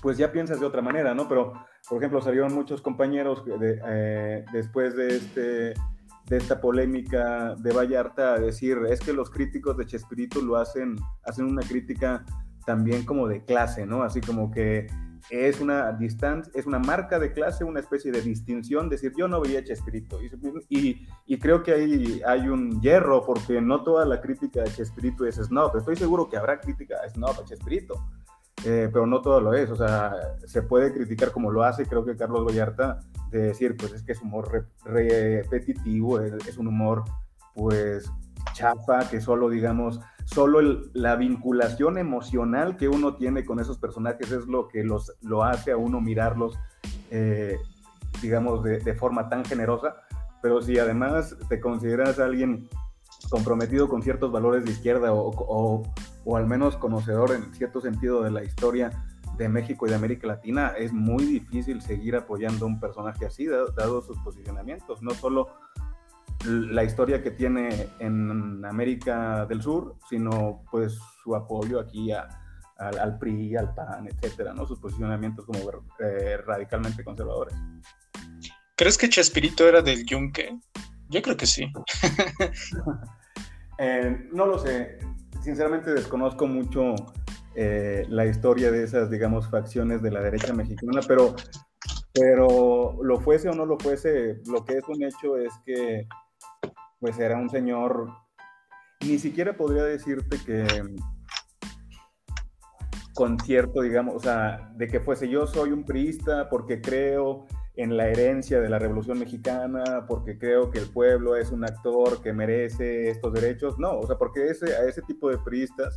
pues 0.01 0.17
ya 0.17 0.31
piensas 0.31 0.61
de 0.61 0.65
otra 0.65 0.81
manera, 0.81 1.13
¿no? 1.13 1.27
Pero, 1.27 1.53
por 1.89 1.97
ejemplo, 1.97 2.21
salieron 2.21 2.53
muchos 2.53 2.81
compañeros 2.81 3.43
eh, 3.61 4.45
después 4.53 4.95
de 4.95 5.07
este 5.17 5.73
de 6.27 6.37
esta 6.37 6.61
polémica 6.61 7.55
de 7.55 7.73
Vallarta 7.73 8.33
a 8.33 8.39
decir, 8.39 8.77
es 8.89 8.99
que 8.99 9.13
los 9.13 9.29
críticos 9.29 9.77
de 9.77 9.85
Chespirito 9.85 10.41
lo 10.41 10.57
hacen, 10.57 10.97
hacen 11.23 11.45
una 11.45 11.61
crítica 11.61 12.25
también 12.65 13.05
como 13.05 13.27
de 13.27 13.43
clase, 13.43 13.85
¿no? 13.85 14.03
Así 14.03 14.21
como 14.21 14.51
que 14.51 14.87
es 15.29 15.61
una 15.61 15.91
distancia, 15.93 16.51
es 16.55 16.65
una 16.65 16.79
marca 16.79 17.19
de 17.19 17.31
clase, 17.33 17.63
una 17.63 17.79
especie 17.79 18.11
de 18.11 18.21
distinción, 18.21 18.89
decir, 18.89 19.13
yo 19.17 19.27
no 19.27 19.41
veía 19.41 19.63
Chespirito. 19.63 20.19
Y, 20.69 21.07
y, 21.25 21.39
creo 21.39 21.63
que 21.63 21.73
ahí 21.73 22.21
hay 22.25 22.47
un 22.47 22.81
hierro, 22.81 23.23
porque 23.23 23.61
no 23.61 23.83
toda 23.83 24.05
la 24.05 24.21
crítica 24.21 24.63
de 24.63 24.71
Chespirito 24.71 25.25
es 25.25 25.35
snob. 25.35 25.75
Estoy 25.77 25.95
seguro 25.95 26.29
que 26.29 26.37
habrá 26.37 26.59
crítica 26.59 26.97
snob 27.09 27.39
a 27.39 27.45
Chespirito, 27.45 27.95
eh, 28.65 28.89
pero 28.91 29.07
no 29.07 29.21
todo 29.21 29.41
lo 29.41 29.53
es. 29.53 29.69
O 29.69 29.75
sea, 29.75 30.13
se 30.45 30.61
puede 30.61 30.93
criticar 30.93 31.31
como 31.31 31.51
lo 31.51 31.63
hace, 31.63 31.85
creo 31.85 32.05
que 32.05 32.15
Carlos 32.15 32.45
Vallarta, 32.45 32.99
de 33.31 33.43
decir, 33.43 33.75
pues 33.77 33.93
es 33.93 34.03
que 34.03 34.11
es 34.11 34.21
humor 34.21 34.67
repetitivo, 34.83 36.19
es, 36.19 36.57
un 36.57 36.67
humor, 36.67 37.03
pues, 37.55 38.11
chafa, 38.53 39.09
que 39.09 39.21
solo, 39.21 39.49
digamos, 39.49 40.01
solo 40.25 40.61
la 40.93 41.15
vinculación 41.15 41.97
emocional 41.97 42.77
que 42.77 42.89
uno 42.89 43.15
tiene 43.15 43.45
con 43.45 43.59
esos 43.59 43.77
personajes 43.77 44.31
es 44.31 44.47
lo 44.47 44.67
que 44.67 44.83
los, 44.83 45.13
lo 45.21 45.43
hace 45.43 45.71
a 45.71 45.77
uno 45.77 46.01
mirarlos, 46.01 46.59
eh, 47.09 47.57
digamos, 48.21 48.63
de, 48.63 48.93
forma 48.95 49.29
tan 49.29 49.45
generosa. 49.45 49.95
Pero 50.41 50.61
si 50.61 50.77
además 50.79 51.35
te 51.49 51.59
consideras 51.59 52.19
alguien 52.19 52.67
comprometido 53.29 53.87
con 53.87 54.01
ciertos 54.01 54.31
valores 54.31 54.65
de 54.65 54.71
izquierda 54.71 55.13
o, 55.13 55.83
o 56.25 56.37
al 56.37 56.47
menos 56.47 56.77
conocedor 56.77 57.31
en 57.31 57.53
cierto 57.53 57.81
sentido 57.81 58.23
de 58.23 58.31
la 58.31 58.43
historia 58.43 58.91
de 59.37 59.49
México 59.49 59.87
y 59.87 59.89
de 59.89 59.95
América 59.95 60.27
Latina, 60.27 60.73
es 60.77 60.93
muy 60.93 61.25
difícil 61.25 61.81
seguir 61.81 62.15
apoyando 62.15 62.65
a 62.65 62.67
un 62.67 62.79
personaje 62.79 63.25
así, 63.25 63.47
dado, 63.47 64.01
sus 64.01 64.17
posicionamientos, 64.19 65.01
no 65.01 65.11
solo 65.11 65.49
la 66.45 66.83
historia 66.83 67.21
que 67.21 67.31
tiene 67.31 67.87
en 67.99 68.63
América 68.65 69.45
del 69.45 69.61
Sur, 69.61 69.95
sino 70.09 70.63
pues 70.71 70.97
su 71.23 71.35
apoyo 71.35 71.79
aquí 71.79 72.11
al, 72.11 73.17
PRI, 73.19 73.55
al 73.55 73.73
PAN, 73.73 74.07
etcétera, 74.07 74.53
¿no? 74.53 74.65
Sus 74.65 74.79
posicionamientos 74.79 75.45
como 75.45 75.59
eh, 75.99 76.37
radicalmente 76.37 77.03
conservadores. 77.03 77.55
¿Crees 78.75 78.97
que 78.97 79.09
Chespirito 79.09 79.67
era 79.67 79.83
del 79.83 80.03
Yunque? 80.05 80.59
Yo 81.11 81.21
creo 81.21 81.37
que 81.37 81.45
sí. 81.45 81.71
Eh, 83.83 84.29
no 84.31 84.45
lo 84.45 84.59
sé 84.59 84.99
sinceramente 85.41 85.93
desconozco 85.93 86.47
mucho 86.47 86.95
eh, 87.55 88.05
la 88.09 88.25
historia 88.25 88.71
de 88.71 88.83
esas, 88.83 89.09
digamos, 89.09 89.49
facciones 89.49 90.01
de 90.01 90.11
la 90.11 90.21
derecha 90.21 90.53
mexicana, 90.53 91.01
pero, 91.07 91.35
pero 92.13 92.97
lo 93.01 93.19
fuese 93.19 93.49
o 93.49 93.53
no 93.53 93.65
lo 93.65 93.77
fuese, 93.77 94.41
lo 94.47 94.63
que 94.63 94.77
es 94.77 94.87
un 94.87 95.03
hecho 95.03 95.37
es 95.37 95.51
que 95.65 96.07
pues 96.99 97.17
era 97.17 97.37
un 97.37 97.49
señor, 97.49 98.09
ni 99.01 99.17
siquiera 99.17 99.57
podría 99.57 99.83
decirte 99.83 100.37
que 100.45 100.65
con 103.15 103.39
cierto, 103.39 103.81
digamos, 103.81 104.15
o 104.15 104.19
sea, 104.19 104.71
de 104.75 104.87
que 104.87 104.99
fuese 104.99 105.27
yo 105.27 105.47
soy 105.47 105.71
un 105.71 105.83
priista 105.83 106.47
porque 106.49 106.79
creo 106.79 107.47
en 107.75 107.95
la 107.95 108.07
herencia 108.07 108.59
de 108.59 108.69
la 108.69 108.79
Revolución 108.79 109.19
Mexicana, 109.19 110.05
porque 110.07 110.37
creo 110.37 110.71
que 110.71 110.79
el 110.79 110.89
pueblo 110.89 111.35
es 111.35 111.51
un 111.51 111.63
actor 111.63 112.21
que 112.21 112.33
merece 112.33 113.09
estos 113.09 113.33
derechos. 113.33 113.79
No, 113.79 113.97
o 113.99 114.07
sea, 114.07 114.17
porque 114.17 114.47
ese, 114.47 114.75
a 114.75 114.83
ese 114.83 115.01
tipo 115.01 115.29
de 115.29 115.37
periodistas 115.37 115.95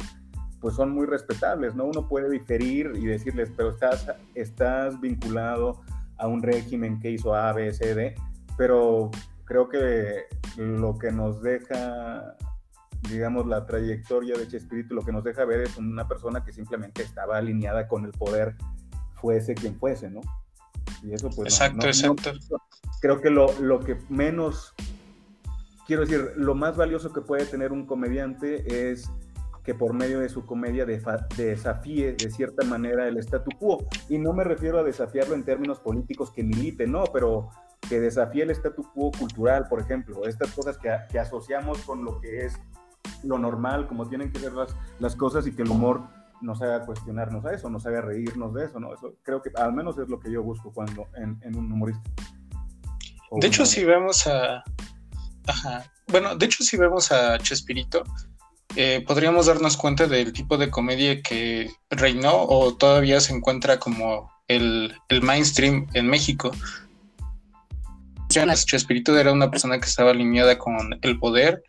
pues 0.60 0.76
son 0.76 0.92
muy 0.92 1.04
respetables, 1.04 1.74
¿no? 1.74 1.84
Uno 1.84 2.08
puede 2.08 2.30
diferir 2.30 2.92
y 2.94 3.04
decirles, 3.04 3.52
pero 3.54 3.70
estás, 3.70 4.06
estás 4.34 4.98
vinculado 4.98 5.82
a 6.16 6.26
un 6.26 6.42
régimen 6.42 7.00
que 7.00 7.10
hizo 7.10 7.34
A, 7.34 7.52
B, 7.52 7.70
C, 7.74 7.94
D, 7.94 8.14
pero 8.56 9.10
creo 9.44 9.68
que 9.68 10.24
lo 10.56 10.96
que 10.98 11.12
nos 11.12 11.42
deja, 11.42 12.34
digamos, 13.10 13.46
la 13.46 13.66
trayectoria 13.66 14.38
de 14.38 14.48
Chespirito, 14.48 14.94
lo 14.94 15.04
que 15.04 15.12
nos 15.12 15.22
deja 15.22 15.44
ver 15.44 15.60
es 15.60 15.76
una 15.76 16.08
persona 16.08 16.42
que 16.42 16.52
simplemente 16.52 17.02
estaba 17.02 17.36
alineada 17.36 17.86
con 17.86 18.06
el 18.06 18.12
poder, 18.12 18.54
fuese 19.16 19.54
quien 19.54 19.76
fuese, 19.78 20.08
¿no? 20.08 20.22
Y 21.02 21.12
eso 21.12 21.30
pues... 21.30 21.52
Exacto, 21.54 21.86
exacto. 21.86 22.32
creo 23.00 23.20
que 23.20 23.30
lo, 23.30 23.52
lo 23.60 23.80
que 23.80 23.98
menos, 24.08 24.74
quiero 25.86 26.02
decir, 26.02 26.32
lo 26.36 26.54
más 26.54 26.76
valioso 26.76 27.12
que 27.12 27.20
puede 27.20 27.46
tener 27.46 27.72
un 27.72 27.86
comediante 27.86 28.90
es 28.90 29.10
que 29.64 29.74
por 29.74 29.94
medio 29.94 30.20
de 30.20 30.28
su 30.28 30.44
comedia 30.44 30.84
desafíe 30.84 32.12
de 32.12 32.30
cierta 32.30 32.66
manera 32.66 33.08
el 33.08 33.16
statu 33.16 33.50
quo. 33.58 33.86
Y 34.10 34.18
no 34.18 34.34
me 34.34 34.44
refiero 34.44 34.78
a 34.78 34.82
desafiarlo 34.82 35.34
en 35.34 35.42
términos 35.42 35.80
políticos 35.80 36.30
que 36.30 36.42
milite, 36.42 36.86
no, 36.86 37.04
pero 37.12 37.48
que 37.88 37.98
desafíe 37.98 38.42
el 38.42 38.50
statu 38.50 38.82
quo 38.92 39.10
cultural, 39.10 39.66
por 39.68 39.80
ejemplo, 39.80 40.26
estas 40.26 40.52
cosas 40.52 40.76
que, 40.76 40.94
que 41.10 41.18
asociamos 41.18 41.78
con 41.82 42.04
lo 42.04 42.20
que 42.20 42.44
es 42.44 42.60
lo 43.22 43.38
normal, 43.38 43.86
como 43.86 44.06
tienen 44.06 44.30
que 44.30 44.38
ser 44.38 44.52
las, 44.52 44.76
las 44.98 45.16
cosas 45.16 45.46
y 45.46 45.52
que 45.52 45.62
el 45.62 45.70
humor 45.70 46.02
nos 46.44 46.62
haga 46.62 46.84
cuestionarnos 46.84 47.44
a 47.44 47.52
eso, 47.52 47.68
nos 47.70 47.86
haga 47.86 48.00
reírnos 48.00 48.54
de 48.54 48.66
eso, 48.66 48.78
¿no? 48.78 48.94
Eso 48.94 49.14
creo 49.22 49.42
que 49.42 49.50
al 49.56 49.72
menos 49.72 49.98
es 49.98 50.08
lo 50.08 50.20
que 50.20 50.30
yo 50.30 50.42
busco 50.42 50.72
cuando 50.72 51.08
en, 51.16 51.56
un 51.56 51.72
humorista. 51.72 52.10
de 53.32 53.46
hecho, 53.46 53.66
si 53.66 53.84
vemos 53.84 54.26
a... 54.26 54.62
Ajá. 55.46 55.84
Bueno, 56.08 56.36
de 56.36 56.46
hecho, 56.46 56.62
si 56.62 56.76
vemos 56.76 57.10
a 57.10 57.38
Chespirito, 57.38 58.04
eh, 58.76 59.04
podríamos 59.06 59.46
darnos 59.46 59.76
cuenta 59.76 60.06
del 60.06 60.32
tipo 60.32 60.56
de 60.56 60.70
comedia 60.70 61.22
que 61.22 61.70
reinó 61.90 62.42
o 62.42 62.74
todavía 62.74 63.20
se 63.20 63.32
encuentra 63.32 63.78
como 63.78 64.30
el, 64.48 64.94
el 65.08 65.22
mainstream 65.22 65.86
en 65.94 66.08
México. 66.08 66.50
Chespirito 68.28 69.16
era 69.16 69.32
una 69.32 69.50
persona 69.50 69.78
que 69.78 69.86
estaba 69.86 70.10
alineada 70.10 70.58
con 70.58 70.98
el 71.02 71.18
poder, 71.18 71.62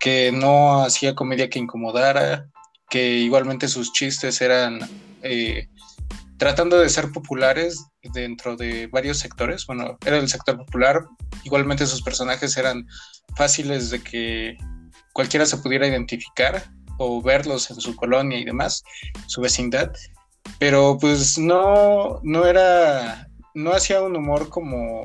que 0.00 0.32
no 0.32 0.82
hacía 0.82 1.14
comedia 1.14 1.48
que 1.48 1.58
incomodara, 1.58 2.48
que 2.90 3.18
igualmente 3.18 3.68
sus 3.68 3.92
chistes 3.92 4.40
eran 4.40 4.80
eh, 5.22 5.68
tratando 6.38 6.78
de 6.78 6.88
ser 6.88 7.10
populares 7.12 7.84
dentro 8.14 8.56
de 8.56 8.86
varios 8.86 9.18
sectores. 9.18 9.66
Bueno, 9.66 9.98
era 10.04 10.18
el 10.18 10.28
sector 10.28 10.56
popular, 10.56 11.04
igualmente 11.44 11.86
sus 11.86 12.02
personajes 12.02 12.56
eran 12.56 12.86
fáciles 13.36 13.90
de 13.90 14.02
que 14.02 14.56
cualquiera 15.12 15.46
se 15.46 15.58
pudiera 15.58 15.86
identificar 15.86 16.70
o 16.98 17.22
verlos 17.22 17.70
en 17.70 17.80
su 17.80 17.94
colonia 17.94 18.38
y 18.38 18.44
demás, 18.44 18.82
su 19.26 19.40
vecindad, 19.40 19.92
pero 20.58 20.98
pues 21.00 21.38
no, 21.38 22.20
no 22.22 22.46
era, 22.46 23.28
no 23.54 23.72
hacía 23.72 24.02
un 24.02 24.16
humor 24.16 24.48
como 24.48 25.02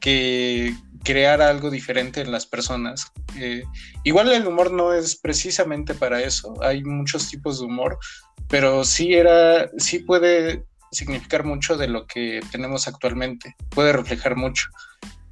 que 0.00 0.74
crear 1.08 1.40
algo 1.40 1.70
diferente 1.70 2.20
en 2.20 2.30
las 2.30 2.44
personas. 2.44 3.10
Eh, 3.38 3.62
igual 4.04 4.30
el 4.30 4.46
humor 4.46 4.70
no 4.70 4.92
es 4.92 5.16
precisamente 5.16 5.94
para 5.94 6.20
eso, 6.20 6.62
hay 6.62 6.84
muchos 6.84 7.30
tipos 7.30 7.60
de 7.60 7.64
humor, 7.64 7.98
pero 8.46 8.84
sí 8.84 9.14
era, 9.14 9.70
sí 9.78 10.00
puede 10.00 10.66
significar 10.92 11.44
mucho 11.44 11.78
de 11.78 11.88
lo 11.88 12.06
que 12.06 12.42
tenemos 12.52 12.88
actualmente, 12.88 13.56
puede 13.70 13.94
reflejar 13.94 14.36
mucho. 14.36 14.68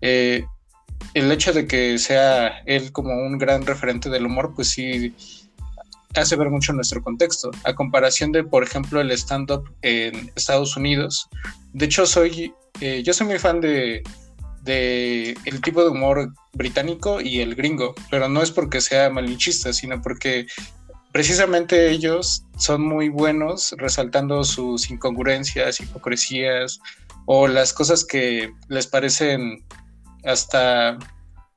Eh, 0.00 0.46
el 1.12 1.30
hecho 1.30 1.52
de 1.52 1.66
que 1.66 1.98
sea 1.98 2.62
él 2.64 2.90
como 2.90 3.12
un 3.12 3.36
gran 3.36 3.66
referente 3.66 4.08
del 4.08 4.24
humor, 4.24 4.54
pues 4.56 4.70
sí 4.70 5.14
hace 6.14 6.36
ver 6.36 6.48
mucho 6.48 6.72
nuestro 6.72 7.02
contexto, 7.02 7.50
a 7.64 7.74
comparación 7.74 8.32
de, 8.32 8.44
por 8.44 8.62
ejemplo, 8.62 8.98
el 8.98 9.10
stand-up 9.10 9.70
en 9.82 10.32
Estados 10.36 10.74
Unidos. 10.74 11.28
De 11.74 11.84
hecho, 11.84 12.06
soy, 12.06 12.54
eh, 12.80 13.02
yo 13.02 13.12
soy 13.12 13.26
muy 13.26 13.38
fan 13.38 13.60
de 13.60 14.02
de 14.66 15.36
el 15.46 15.60
tipo 15.62 15.82
de 15.82 15.90
humor 15.90 16.34
británico 16.52 17.20
y 17.20 17.40
el 17.40 17.54
gringo, 17.54 17.94
pero 18.10 18.28
no 18.28 18.42
es 18.42 18.50
porque 18.50 18.80
sea 18.80 19.08
malinchista, 19.08 19.72
sino 19.72 20.02
porque 20.02 20.46
precisamente 21.12 21.90
ellos 21.90 22.44
son 22.58 22.82
muy 22.82 23.08
buenos 23.08 23.74
resaltando 23.78 24.44
sus 24.44 24.90
incongruencias, 24.90 25.80
hipocresías 25.80 26.78
o 27.24 27.48
las 27.48 27.72
cosas 27.72 28.04
que 28.04 28.52
les 28.68 28.86
parecen 28.86 29.64
hasta, 30.24 30.98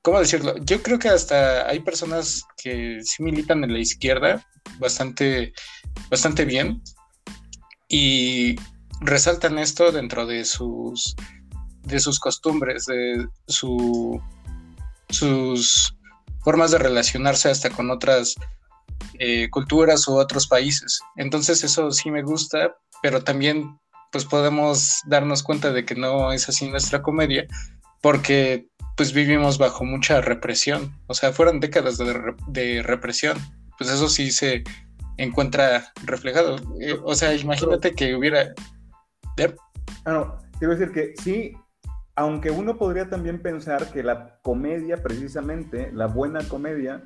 ¿cómo 0.02 0.20
decirlo? 0.20 0.56
Yo 0.64 0.82
creo 0.82 1.00
que 1.00 1.10
hasta 1.10 1.68
hay 1.68 1.80
personas 1.82 2.46
que 2.56 3.02
sí 3.04 3.22
militan 3.24 3.64
en 3.64 3.74
la 3.74 3.80
izquierda 3.80 4.48
bastante, 4.80 5.52
bastante 6.10 6.46
bien 6.46 6.82
y 7.90 8.56
resaltan 9.02 9.60
esto 9.60 9.92
dentro 9.92 10.26
de 10.26 10.46
sus 10.46 11.16
de 11.84 12.00
sus 12.00 12.20
costumbres, 12.20 12.86
de 12.86 13.28
su, 13.48 14.22
sus 15.10 15.96
formas 16.42 16.72
de 16.72 16.78
relacionarse 16.78 17.50
hasta 17.50 17.70
con 17.70 17.90
otras 17.92 18.36
eh, 19.20 19.50
culturas 19.50 20.08
u 20.08 20.18
otros 20.18 20.48
países. 20.48 21.00
Entonces 21.16 21.64
eso 21.64 21.92
sí 21.92 22.12
me 22.12 22.24
gusta, 22.24 22.76
pero 23.02 23.24
también 23.24 23.78
pues 24.12 24.26
podemos 24.26 25.02
darnos 25.06 25.44
cuenta 25.44 25.72
de 25.72 25.86
que 25.86 25.96
no 25.96 26.32
es 26.32 26.50
así 26.50 26.70
nuestra 26.70 27.02
comedia, 27.02 27.46
porque 28.02 28.68
pues 28.96 29.14
vivimos 29.14 29.58
bajo 29.58 29.86
mucha 29.86 30.20
represión, 30.20 30.94
o 31.08 31.14
sea, 31.14 31.32
fueron 31.32 31.60
décadas 31.60 31.98
de, 31.98 32.84
represión, 32.84 33.38
pues 33.78 33.90
eso 33.90 34.10
sí 34.10 34.32
se 34.32 34.64
encuentra 35.18 35.94
reflejado. 36.04 36.58
Eh, 36.82 36.98
o 37.04 37.16
sea, 37.16 37.34
imagínate 37.34 37.94
que 37.94 38.16
hubiera... 38.16 38.54
Ah, 40.04 40.12
no, 40.12 40.38
quiero 40.58 40.76
decir 40.76 40.92
que 40.92 41.14
sí, 41.22 41.54
aunque 42.20 42.52
uno 42.52 42.78
podría 42.78 43.10
también 43.10 43.42
pensar 43.42 43.94
que 43.94 44.04
la 44.04 44.40
comedia, 44.42 44.98
precisamente, 44.98 45.90
la 45.94 46.08
buena 46.08 46.46
comedia, 46.50 47.02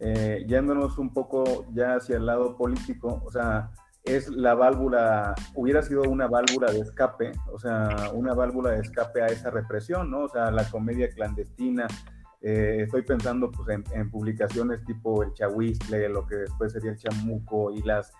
eh, 0.00 0.42
yéndonos 0.48 0.96
un 0.96 1.12
poco 1.12 1.66
ya 1.74 1.96
hacia 1.96 2.16
el 2.16 2.24
lado 2.24 2.56
político, 2.56 3.22
o 3.26 3.30
sea, 3.30 3.70
es 4.04 4.30
la 4.30 4.54
válvula, 4.54 5.34
hubiera 5.54 5.82
sido 5.82 6.04
una 6.04 6.28
válvula 6.28 6.72
de 6.72 6.80
escape, 6.80 7.32
o 7.52 7.58
sea, 7.58 8.10
una 8.14 8.32
válvula 8.32 8.70
de 8.70 8.80
escape 8.80 9.20
a 9.20 9.26
esa 9.26 9.50
represión, 9.50 10.10
¿no? 10.10 10.20
O 10.20 10.28
sea, 10.30 10.50
la 10.50 10.64
comedia 10.70 11.10
clandestina. 11.10 11.86
Eh, 12.40 12.84
estoy 12.84 13.02
pensando 13.02 13.50
pues, 13.50 13.68
en, 13.92 14.10
publicaciones 14.10 14.82
tipo 14.86 15.22
el 15.22 15.34
chahuistle, 15.34 16.08
lo 16.08 16.26
que 16.26 16.36
después 16.36 16.72
sería 16.72 16.92
el 16.92 16.98
chamuco 16.98 17.70
y 17.70 17.82
las, 17.82 18.12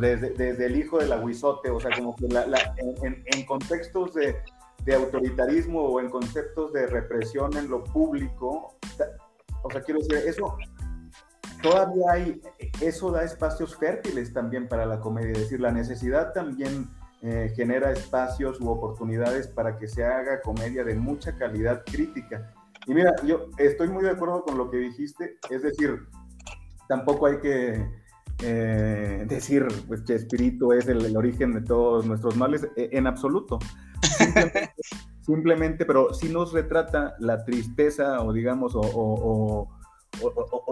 desde, 0.00 0.66
el 0.66 0.76
hijo 0.76 0.98
del 0.98 1.12
aguizote, 1.12 1.70
o 1.70 1.78
sea, 1.80 1.90
como 1.94 2.16
que 2.16 2.26
en 2.26 3.46
contextos 3.46 4.14
de, 4.14 4.36
de 4.84 4.94
autoritarismo 4.94 5.80
o 5.80 6.00
en 6.00 6.10
conceptos 6.10 6.72
de 6.72 6.86
represión 6.86 7.56
en 7.56 7.68
lo 7.68 7.84
público. 7.84 8.76
O 9.62 9.70
sea, 9.70 9.80
quiero 9.82 10.00
decir, 10.00 10.16
eso 10.26 10.56
todavía 11.62 12.12
hay, 12.12 12.42
eso 12.80 13.10
da 13.12 13.22
espacios 13.22 13.76
fértiles 13.76 14.32
también 14.32 14.68
para 14.68 14.84
la 14.84 15.00
comedia, 15.00 15.32
es 15.32 15.38
decir, 15.38 15.60
la 15.60 15.70
necesidad 15.70 16.32
también 16.32 16.88
eh, 17.22 17.52
genera 17.54 17.92
espacios 17.92 18.60
u 18.60 18.68
oportunidades 18.68 19.46
para 19.46 19.78
que 19.78 19.86
se 19.86 20.04
haga 20.04 20.40
comedia 20.42 20.82
de 20.82 20.96
mucha 20.96 21.36
calidad 21.36 21.84
crítica. 21.84 22.52
Y 22.86 22.94
mira, 22.94 23.14
yo 23.24 23.48
estoy 23.58 23.88
muy 23.88 24.02
de 24.02 24.10
acuerdo 24.10 24.42
con 24.42 24.58
lo 24.58 24.68
que 24.68 24.78
dijiste, 24.78 25.38
es 25.48 25.62
decir, 25.62 26.00
tampoco 26.88 27.26
hay 27.26 27.38
que 27.38 27.86
eh, 28.42 29.24
decir 29.28 29.66
pues, 29.86 30.02
que 30.02 30.16
espíritu 30.16 30.72
es 30.72 30.88
el, 30.88 31.04
el, 31.04 31.16
origen 31.16 31.52
de 31.52 31.60
todos 31.60 32.06
nuestros 32.06 32.36
males, 32.36 32.66
e, 32.76 32.88
en 32.92 33.06
absoluto. 33.06 33.60
Simplemente, 35.20 35.84
pero 35.84 36.12
sí 36.12 36.28
nos 36.28 36.52
retrata 36.52 37.14
la 37.18 37.44
tristeza 37.44 38.20
o 38.22 38.32
digamos, 38.32 38.72
o, 38.74 39.68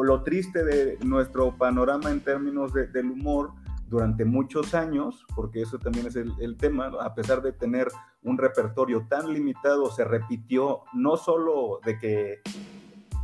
lo 0.03 0.23
triste 0.23 0.65
de 0.65 0.99
nuestro 1.05 1.57
panorama 1.57 2.11
en 2.11 2.21
términos 2.21 2.73
del 2.73 3.11
humor 3.11 3.53
durante 3.89 4.25
muchos 4.25 4.75
años, 4.75 5.27
porque 5.35 5.63
eso 5.63 5.79
también 5.79 6.07
es 6.07 6.17
el, 6.17 6.57
tema, 6.57 6.93
a 7.01 7.15
pesar 7.15 7.43
de 7.43 7.53
tener 7.53 7.89
un 8.23 8.39
repertorio 8.39 9.07
tan 9.09 9.33
limitado, 9.33 9.91
se 9.91 10.05
repitió 10.05 10.83
no 10.93 11.17
solo 11.17 11.81
de 11.85 11.99
que 11.99 12.41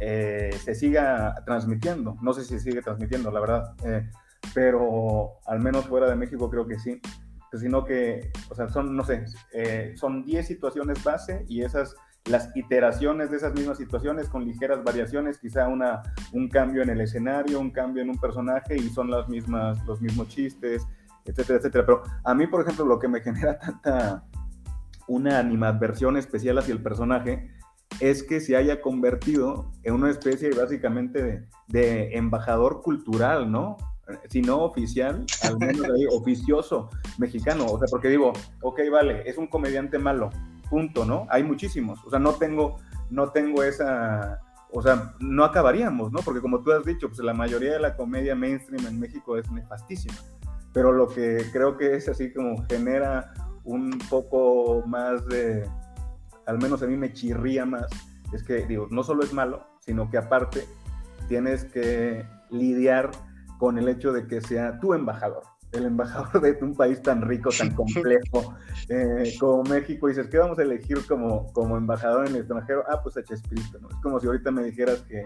eh, 0.00 0.50
se 0.64 0.74
siga 0.74 1.34
transmitiendo, 1.44 2.16
no 2.20 2.32
sé 2.32 2.44
si 2.44 2.58
sigue 2.58 2.82
transmitiendo, 2.82 3.30
la 3.30 3.40
verdad, 3.40 3.74
eh, 3.84 4.10
pero 4.54 5.38
al 5.46 5.60
menos 5.60 5.86
fuera 5.86 6.08
de 6.08 6.16
México 6.16 6.50
creo 6.50 6.66
que 6.66 6.78
sí, 6.78 7.00
sino 7.58 7.84
que, 7.84 8.30
o 8.50 8.54
sea, 8.54 8.68
son, 8.68 8.96
no 8.96 9.04
sé, 9.04 9.24
eh, 9.52 9.94
son 9.96 10.24
10 10.24 10.46
situaciones 10.46 11.02
base 11.02 11.44
y 11.48 11.62
esas, 11.62 11.94
las 12.26 12.50
iteraciones 12.56 13.30
de 13.30 13.36
esas 13.36 13.54
mismas 13.54 13.78
situaciones 13.78 14.28
con 14.28 14.44
ligeras 14.44 14.82
variaciones, 14.82 15.38
quizá 15.38 15.68
una, 15.68 16.02
un 16.32 16.48
cambio 16.48 16.82
en 16.82 16.90
el 16.90 17.00
escenario, 17.00 17.60
un 17.60 17.70
cambio 17.70 18.02
en 18.02 18.10
un 18.10 18.18
personaje 18.18 18.76
y 18.76 18.88
son 18.88 19.10
las 19.10 19.28
mismas, 19.28 19.84
los 19.86 20.00
mismos 20.00 20.28
chistes, 20.28 20.86
etcétera, 21.24 21.58
etcétera. 21.58 21.86
Pero 21.86 22.02
a 22.24 22.34
mí, 22.34 22.46
por 22.46 22.62
ejemplo, 22.62 22.84
lo 22.84 22.98
que 22.98 23.08
me 23.08 23.20
genera 23.22 23.58
tanta 23.58 24.24
una 25.08 25.38
animadversión 25.38 26.16
especial 26.16 26.58
hacia 26.58 26.74
el 26.74 26.82
personaje 26.82 27.50
es 28.00 28.24
que 28.24 28.40
se 28.40 28.56
haya 28.56 28.80
convertido 28.80 29.70
en 29.84 29.94
una 29.94 30.10
especie 30.10 30.50
básicamente 30.50 31.22
de, 31.22 31.46
de 31.68 32.16
embajador 32.16 32.82
cultural, 32.82 33.50
¿no? 33.50 33.76
Si 34.28 34.42
no 34.42 34.62
oficial, 34.62 35.24
al 35.42 35.58
menos 35.58 35.84
ahí, 35.84 36.06
oficioso 36.12 36.90
mexicano. 37.18 37.66
O 37.66 37.78
sea, 37.78 37.86
porque 37.90 38.08
digo, 38.08 38.32
ok, 38.62 38.80
vale, 38.90 39.28
es 39.28 39.38
un 39.38 39.46
comediante 39.46 39.98
malo, 39.98 40.30
punto, 40.70 41.04
¿no? 41.04 41.26
Hay 41.30 41.42
muchísimos. 41.42 41.98
O 42.04 42.10
sea, 42.10 42.18
no 42.18 42.34
tengo, 42.34 42.76
no 43.10 43.30
tengo 43.30 43.62
esa, 43.62 44.40
o 44.72 44.82
sea, 44.82 45.14
no 45.20 45.44
acabaríamos, 45.44 46.12
¿no? 46.12 46.20
Porque 46.20 46.40
como 46.40 46.62
tú 46.62 46.72
has 46.72 46.84
dicho, 46.84 47.08
pues 47.08 47.20
la 47.20 47.34
mayoría 47.34 47.72
de 47.72 47.80
la 47.80 47.96
comedia 47.96 48.34
mainstream 48.34 48.86
en 48.86 49.00
México 49.00 49.36
es 49.36 49.50
nefastísima. 49.50 50.16
Pero 50.72 50.92
lo 50.92 51.08
que 51.08 51.46
creo 51.52 51.76
que 51.76 51.96
es 51.96 52.08
así 52.08 52.32
como 52.32 52.62
genera 52.66 53.32
un 53.64 53.98
poco 54.10 54.82
más 54.86 55.26
de, 55.26 55.68
al 56.46 56.58
menos 56.58 56.82
a 56.82 56.86
mí 56.86 56.96
me 56.96 57.12
chirría 57.12 57.64
más, 57.64 57.86
es 58.32 58.42
que, 58.42 58.66
digo, 58.66 58.86
no 58.90 59.02
solo 59.02 59.24
es 59.24 59.32
malo, 59.32 59.66
sino 59.80 60.10
que 60.10 60.18
aparte 60.18 60.66
tienes 61.28 61.64
que 61.64 62.26
lidiar 62.50 63.10
con 63.58 63.78
el 63.78 63.88
hecho 63.88 64.12
de 64.12 64.26
que 64.26 64.40
sea 64.40 64.78
tu 64.80 64.94
embajador, 64.94 65.42
el 65.72 65.86
embajador 65.86 66.40
de 66.40 66.58
un 66.62 66.74
país 66.74 67.02
tan 67.02 67.22
rico, 67.22 67.50
tan 67.56 67.74
complejo 67.74 68.54
eh, 68.88 69.34
como 69.38 69.62
México. 69.64 70.08
Y 70.08 70.12
dices, 70.12 70.28
¿qué 70.28 70.38
vamos 70.38 70.58
a 70.58 70.62
elegir 70.62 71.04
como, 71.06 71.52
como 71.52 71.76
embajador 71.76 72.26
en 72.26 72.34
el 72.34 72.40
extranjero? 72.40 72.84
Ah, 72.88 73.00
pues 73.02 73.16
a 73.16 73.24
Chespirito, 73.24 73.78
¿no? 73.78 73.88
Es 73.88 73.96
como 73.96 74.20
si 74.20 74.26
ahorita 74.26 74.50
me 74.50 74.64
dijeras 74.64 75.02
que, 75.02 75.24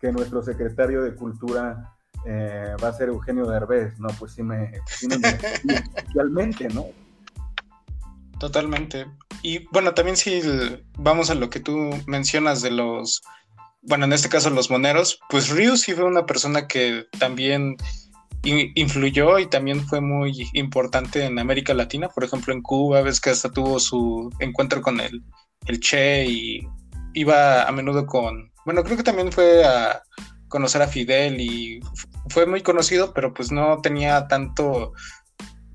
que 0.00 0.12
nuestro 0.12 0.42
secretario 0.42 1.02
de 1.02 1.14
Cultura 1.14 1.96
eh, 2.24 2.74
va 2.82 2.88
a 2.88 2.92
ser 2.92 3.08
Eugenio 3.08 3.46
Derbez, 3.46 3.98
¿no? 3.98 4.08
Pues 4.18 4.32
sí 4.32 4.42
me... 4.42 4.72
Sí 4.86 5.06
realmente, 6.14 6.68
¿no? 6.68 6.86
Totalmente. 8.38 9.06
Y 9.42 9.66
bueno, 9.72 9.94
también 9.94 10.16
si 10.16 10.40
vamos 10.98 11.30
a 11.30 11.34
lo 11.34 11.50
que 11.50 11.60
tú 11.60 11.90
mencionas 12.06 12.62
de 12.62 12.70
los 12.70 13.22
bueno, 13.86 14.04
en 14.04 14.12
este 14.12 14.28
caso 14.28 14.50
los 14.50 14.70
moneros, 14.70 15.20
pues 15.30 15.48
Ryu 15.50 15.76
sí 15.76 15.94
fue 15.94 16.04
una 16.04 16.26
persona 16.26 16.66
que 16.66 17.06
también 17.18 17.76
influyó 18.42 19.38
y 19.38 19.46
también 19.46 19.84
fue 19.86 20.00
muy 20.00 20.48
importante 20.52 21.24
en 21.24 21.38
América 21.38 21.74
Latina, 21.74 22.08
por 22.08 22.24
ejemplo 22.24 22.52
en 22.52 22.62
Cuba, 22.62 23.02
ves 23.02 23.20
que 23.20 23.30
hasta 23.30 23.50
tuvo 23.50 23.80
su 23.80 24.30
encuentro 24.38 24.82
con 24.82 25.00
el, 25.00 25.22
el 25.66 25.80
Che 25.80 26.26
y 26.26 26.60
iba 27.14 27.64
a 27.64 27.72
menudo 27.72 28.06
con, 28.06 28.52
bueno, 28.64 28.84
creo 28.84 28.96
que 28.96 29.02
también 29.02 29.32
fue 29.32 29.64
a 29.64 30.02
conocer 30.48 30.82
a 30.82 30.88
Fidel 30.88 31.40
y 31.40 31.80
fue 32.28 32.46
muy 32.46 32.62
conocido, 32.62 33.12
pero 33.12 33.34
pues 33.34 33.50
no 33.50 33.80
tenía 33.82 34.28
tanto, 34.28 34.92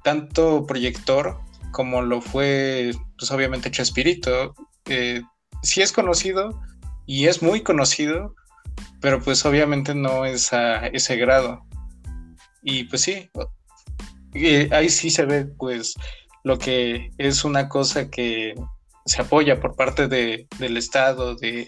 tanto 0.04 0.66
proyector 0.66 1.40
como 1.72 2.02
lo 2.02 2.22
fue, 2.22 2.92
pues 3.18 3.32
obviamente 3.32 3.72
Chespirito. 3.72 4.54
Eh, 4.86 5.22
sí 5.64 5.82
es 5.82 5.92
conocido, 5.92 6.62
y 7.06 7.28
es 7.28 7.42
muy 7.42 7.62
conocido, 7.62 8.36
pero 9.00 9.22
pues 9.22 9.46
obviamente 9.46 9.96
no 9.96 10.26
es 10.26 10.54
a 10.54 10.88
ese 10.88 11.16
grado. 11.18 11.66
Y 12.64 12.86
pues 12.86 13.02
sí, 13.02 13.30
ahí 14.72 14.90
sí 14.90 15.10
se 15.10 15.26
ve 15.26 15.46
pues 15.46 15.96
lo 16.44 16.58
que 16.58 17.12
es 17.18 17.44
una 17.44 17.70
cosa 17.70 18.10
que 18.10 18.56
se 19.06 19.22
apoya 19.22 19.60
por 19.60 19.76
parte 19.76 20.08
de, 20.08 20.48
del 20.60 20.78
Estado 20.78 21.36
de, 21.36 21.68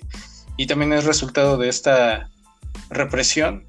y 0.57 0.67
también 0.67 0.93
es 0.93 1.05
resultado 1.05 1.57
de 1.57 1.69
esta 1.69 2.29
represión 2.89 3.67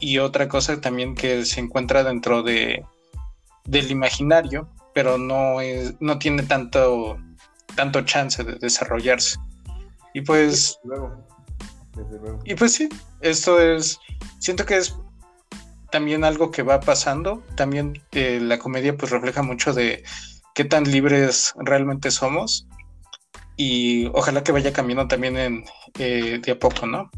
y 0.00 0.18
otra 0.18 0.48
cosa 0.48 0.80
también 0.80 1.14
que 1.14 1.44
se 1.44 1.60
encuentra 1.60 2.02
dentro 2.02 2.42
de, 2.42 2.84
del 3.64 3.90
imaginario, 3.90 4.68
pero 4.94 5.18
no, 5.18 5.60
es, 5.60 5.94
no 6.00 6.18
tiene 6.18 6.42
tanto, 6.42 7.18
tanto 7.74 8.02
chance 8.02 8.42
de 8.42 8.54
desarrollarse. 8.54 9.38
Y 10.14 10.22
pues. 10.22 10.80
Y 12.44 12.54
pues 12.54 12.72
sí, 12.72 12.88
esto 13.20 13.60
es. 13.60 13.98
Siento 14.38 14.64
que 14.64 14.78
es 14.78 14.96
también 15.90 16.24
algo 16.24 16.50
que 16.50 16.62
va 16.62 16.80
pasando. 16.80 17.42
También 17.56 18.00
eh, 18.12 18.40
la 18.40 18.58
comedia 18.58 18.96
pues 18.96 19.12
refleja 19.12 19.42
mucho 19.42 19.74
de 19.74 20.02
qué 20.54 20.64
tan 20.64 20.84
libres 20.84 21.52
realmente 21.58 22.10
somos. 22.10 22.66
y 23.56 24.06
ojalá 24.14 24.42
que 24.42 24.52
vaya 24.52 24.72
cambiando 24.72 25.06
también 25.06 25.36
en, 25.36 25.64
eh, 25.98 26.40
de 26.42 26.52
a 26.52 26.58
poco, 26.58 26.86
¿no? 26.86 27.10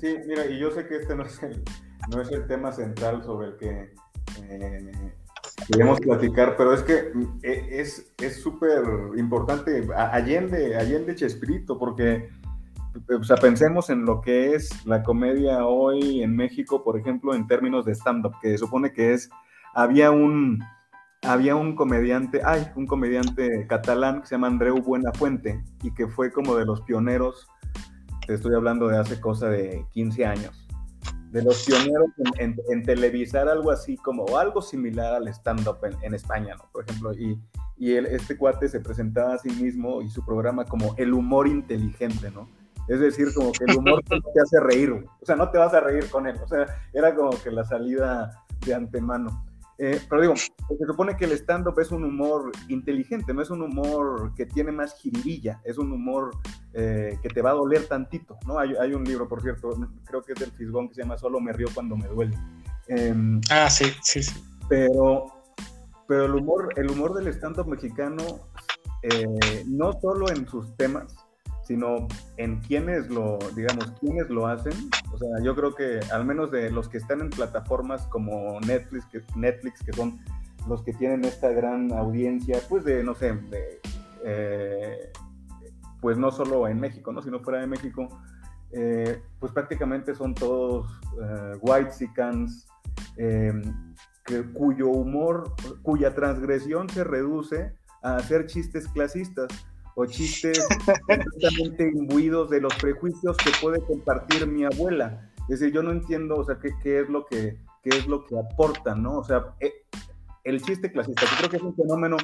Sí, 0.00 0.16
mira, 0.26 0.46
y 0.46 0.58
yo 0.58 0.70
sé 0.70 0.86
que 0.86 0.96
este 0.96 1.14
no 1.16 1.24
es 1.24 1.42
el, 1.42 1.62
no 2.10 2.20
es 2.20 2.30
el 2.30 2.46
tema 2.46 2.70
central 2.72 3.22
sobre 3.24 3.48
el 3.48 3.56
que 3.56 3.94
eh, 4.42 5.14
queremos 5.70 6.00
platicar, 6.00 6.56
pero 6.56 6.72
es 6.72 6.82
que 6.82 7.12
eh, 7.42 7.82
es 7.82 8.42
súper 8.42 8.82
importante 9.16 9.86
Allende, 9.96 10.76
Allende 10.76 11.14
Chespirito, 11.14 11.78
porque 11.78 12.30
o 13.08 13.24
sea, 13.24 13.36
pensemos 13.36 13.90
en 13.90 14.04
lo 14.04 14.20
que 14.20 14.54
es 14.54 14.86
la 14.86 15.02
comedia 15.02 15.66
hoy 15.66 16.22
en 16.22 16.36
México, 16.36 16.84
por 16.84 16.98
ejemplo, 16.98 17.34
en 17.34 17.46
términos 17.46 17.84
de 17.84 17.92
stand-up, 17.92 18.34
que 18.40 18.56
supone 18.56 18.92
que 18.92 19.14
es, 19.14 19.30
había 19.74 20.10
un, 20.10 20.62
había 21.22 21.56
un 21.56 21.74
comediante, 21.74 22.40
hay 22.44 22.66
un 22.76 22.86
comediante 22.86 23.66
catalán 23.68 24.20
que 24.20 24.28
se 24.28 24.34
llama 24.36 24.46
Andreu 24.46 24.80
Buenafuente 24.80 25.62
y 25.82 25.92
que 25.92 26.06
fue 26.06 26.30
como 26.30 26.54
de 26.56 26.64
los 26.64 26.82
pioneros, 26.82 27.48
te 28.26 28.34
estoy 28.34 28.54
hablando 28.54 28.88
de 28.88 28.98
hace 28.98 29.20
cosa 29.20 29.48
de 29.48 29.84
15 29.92 30.26
años, 30.26 30.63
de 31.34 31.42
los 31.42 31.64
pioneros 31.64 32.10
en, 32.38 32.82
televisar 32.84 33.48
algo 33.48 33.72
así 33.72 33.96
como 33.96 34.38
algo 34.38 34.62
similar 34.62 35.14
al 35.14 35.26
stand-up 35.26 35.78
en, 36.00 36.14
España, 36.14 36.54
¿no? 36.54 36.70
Por 36.70 36.84
ejemplo, 36.84 37.12
y, 37.12 37.36
y 37.76 37.96
este 37.96 38.36
cuate 38.36 38.68
se 38.68 38.78
presentaba 38.78 39.34
a 39.34 39.38
sí 39.38 39.50
mismo 39.50 40.00
y 40.00 40.08
su 40.10 40.24
programa 40.24 40.64
como 40.64 40.94
el 40.96 41.12
humor 41.12 41.48
inteligente, 41.48 42.30
¿no? 42.30 42.48
Es 42.86 43.00
decir, 43.00 43.34
como 43.34 43.50
que 43.50 43.64
el 43.64 43.76
humor 43.76 44.00
te 44.08 44.40
hace 44.40 44.60
reír, 44.60 44.92
o 44.92 45.26
sea, 45.26 45.34
no 45.34 45.50
te 45.50 45.58
vas 45.58 45.74
a 45.74 45.80
reír 45.80 46.08
con 46.08 46.28
él, 46.28 46.36
o 46.40 46.46
sea, 46.46 46.66
era 46.92 47.12
como 47.16 47.30
que 47.42 47.50
la 47.50 47.64
salida 47.64 48.44
de 48.64 48.72
antemano. 48.72 49.44
Eh, 49.78 50.00
pero 50.08 50.22
digo, 50.22 50.36
se 50.36 50.86
supone 50.86 51.16
que 51.16 51.24
el 51.24 51.32
stand-up 51.32 51.80
es 51.80 51.90
un 51.90 52.04
humor 52.04 52.52
inteligente, 52.68 53.34
no 53.34 53.42
es 53.42 53.50
un 53.50 53.62
humor 53.62 54.32
que 54.36 54.46
tiene 54.46 54.70
más 54.70 54.94
jiribilla, 55.00 55.60
es 55.64 55.78
un 55.78 55.90
humor 55.90 56.30
eh, 56.74 57.18
que 57.22 57.28
te 57.28 57.40
va 57.40 57.50
a 57.50 57.54
doler 57.54 57.86
tantito, 57.86 58.36
¿no? 58.46 58.58
Hay, 58.58 58.74
hay, 58.74 58.94
un 58.94 59.04
libro, 59.04 59.28
por 59.28 59.40
cierto, 59.42 59.70
creo 60.04 60.22
que 60.22 60.32
es 60.32 60.40
del 60.40 60.50
Fisgón, 60.50 60.88
que 60.88 60.94
se 60.94 61.02
llama 61.02 61.16
Solo 61.16 61.40
me 61.40 61.52
río 61.52 61.68
cuando 61.72 61.96
me 61.96 62.08
duele. 62.08 62.36
Em, 62.88 63.40
ah, 63.50 63.70
sí, 63.70 63.92
sí, 64.02 64.24
sí. 64.24 64.44
Pero, 64.68 65.26
pero 66.08 66.24
el 66.24 66.34
humor, 66.34 66.72
el 66.76 66.90
humor 66.90 67.14
del 67.14 67.28
stand-up 67.28 67.68
mexicano, 67.68 68.24
eh, 69.02 69.64
no 69.66 69.92
solo 70.00 70.28
en 70.30 70.48
sus 70.48 70.76
temas, 70.76 71.14
sino 71.62 72.08
en 72.36 72.60
quienes 72.60 73.08
lo, 73.08 73.38
digamos, 73.54 73.92
quienes 74.00 74.28
lo 74.28 74.46
hacen. 74.46 74.74
O 75.12 75.18
sea, 75.18 75.28
yo 75.42 75.54
creo 75.54 75.74
que 75.74 76.00
al 76.12 76.24
menos 76.24 76.50
de 76.50 76.70
los 76.70 76.88
que 76.88 76.98
están 76.98 77.20
en 77.20 77.30
plataformas 77.30 78.02
como 78.08 78.60
Netflix, 78.60 79.06
que, 79.06 79.22
Netflix, 79.36 79.82
que 79.82 79.92
son 79.92 80.18
los 80.68 80.82
que 80.82 80.92
tienen 80.92 81.24
esta 81.24 81.50
gran 81.50 81.92
audiencia, 81.92 82.58
pues 82.68 82.84
de, 82.84 83.02
no 83.02 83.14
sé, 83.14 83.32
de, 83.32 83.80
eh, 84.24 85.12
pues 86.04 86.18
no 86.18 86.30
solo 86.30 86.68
en 86.68 86.78
México, 86.78 87.14
¿no? 87.14 87.22
sino 87.22 87.40
fuera 87.40 87.60
de 87.60 87.66
México, 87.66 88.10
eh, 88.72 89.22
pues 89.40 89.54
prácticamente 89.54 90.14
son 90.14 90.34
todos 90.34 91.00
uh, 91.14 91.56
white 91.62 91.92
sicans, 91.92 92.68
em, 93.16 93.62
cuyo 94.52 94.88
humor, 94.88 95.54
cuya 95.80 96.14
transgresión 96.14 96.90
se 96.90 97.04
reduce 97.04 97.72
a 98.02 98.16
hacer 98.16 98.44
chistes 98.44 98.86
clasistas 98.88 99.48
o 99.94 100.04
chistes 100.04 100.68
completamente 101.08 101.88
imbuidos 101.88 102.50
de 102.50 102.60
los 102.60 102.74
prejuicios 102.74 103.38
que 103.38 103.52
puede 103.62 103.80
compartir 103.80 104.46
mi 104.46 104.66
abuela. 104.66 105.30
Es 105.48 105.60
decir, 105.60 105.72
yo 105.72 105.82
no 105.82 105.92
entiendo, 105.92 106.36
o 106.36 106.44
sea, 106.44 106.58
qué, 106.58 106.74
qué 106.82 107.00
es 107.00 107.08
lo 107.08 107.24
que 107.24 107.56
qué 107.82 107.96
es 107.96 108.06
lo 108.06 108.26
que 108.26 108.38
aportan, 108.38 109.02
¿no? 109.02 109.20
O 109.20 109.24
sea, 109.24 109.54
eh, 109.58 109.72
el 110.42 110.60
chiste 110.60 110.92
clasista, 110.92 111.22
yo 111.22 111.36
creo 111.38 111.48
que 111.48 111.56
es 111.56 111.62
un 111.62 111.74
fenómeno, 111.74 112.18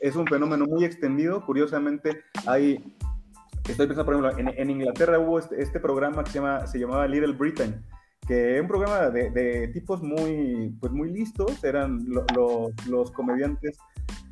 es 0.00 0.14
un 0.14 0.26
fenómeno 0.26 0.66
muy 0.66 0.84
extendido. 0.84 1.44
Curiosamente, 1.46 2.24
hay, 2.46 2.96
estoy 3.68 3.86
pensando, 3.86 4.04
por 4.04 4.14
ejemplo, 4.14 4.38
en, 4.38 4.58
en 4.58 4.70
Inglaterra 4.70 5.18
hubo 5.18 5.38
este, 5.38 5.62
este, 5.62 5.80
programa 5.80 6.24
que 6.24 6.30
se, 6.30 6.38
llama, 6.38 6.66
se 6.66 6.78
llamaba 6.78 7.06
Little 7.06 7.32
Britain, 7.32 7.82
que 8.26 8.56
es 8.56 8.60
un 8.60 8.68
programa 8.68 9.10
de, 9.10 9.30
de 9.30 9.68
tipos 9.68 10.02
muy, 10.02 10.74
pues 10.80 10.92
muy 10.92 11.10
listos, 11.10 11.62
eran 11.64 12.04
los 12.86 13.10
comediantes 13.12 13.78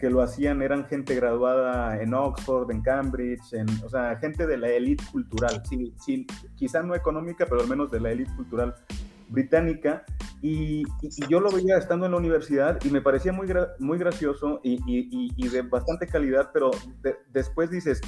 que 0.03 0.11
lo 0.11 0.21
hacían 0.21 0.62
eran 0.62 0.85
gente 0.87 1.14
graduada 1.14 2.03
en 2.03 2.12
Oxford, 2.12 2.68
en 2.73 2.83
Cambridge, 2.83 3.53
en, 3.53 3.68
o 3.85 3.88
sea, 3.88 4.16
gente 4.16 4.49
de 4.49 4.57
la 4.57 4.68
élite 4.68 5.05
cultural, 5.12 5.62
sí, 5.68 5.95
sí, 6.05 6.27
quizá 6.57 6.83
no 6.83 6.97
económica, 6.97 7.47
pero 7.49 7.61
al 7.61 7.68
menos 7.68 7.88
de 7.92 8.01
la 8.01 8.11
élite 8.11 8.35
cultural 8.35 8.75
británica. 9.29 10.05
Y, 10.40 10.83
yo 11.29 11.38
lo 11.38 11.53
veía 11.53 11.79
estando 11.79 12.07
en 12.07 12.12
la 12.12 12.18
universidad 12.18 12.81
y 12.85 12.90
me 12.90 13.01
parecía 13.01 13.33
muy, 13.33 13.47
muy 13.79 13.97
gracioso 13.97 14.61
y, 14.64 14.81
y, 14.85 15.49
de 15.49 15.62
bastante 15.62 16.09
calidad, 16.09 16.51
pero 16.53 16.73
después 17.33 17.71
dices, 17.71 18.01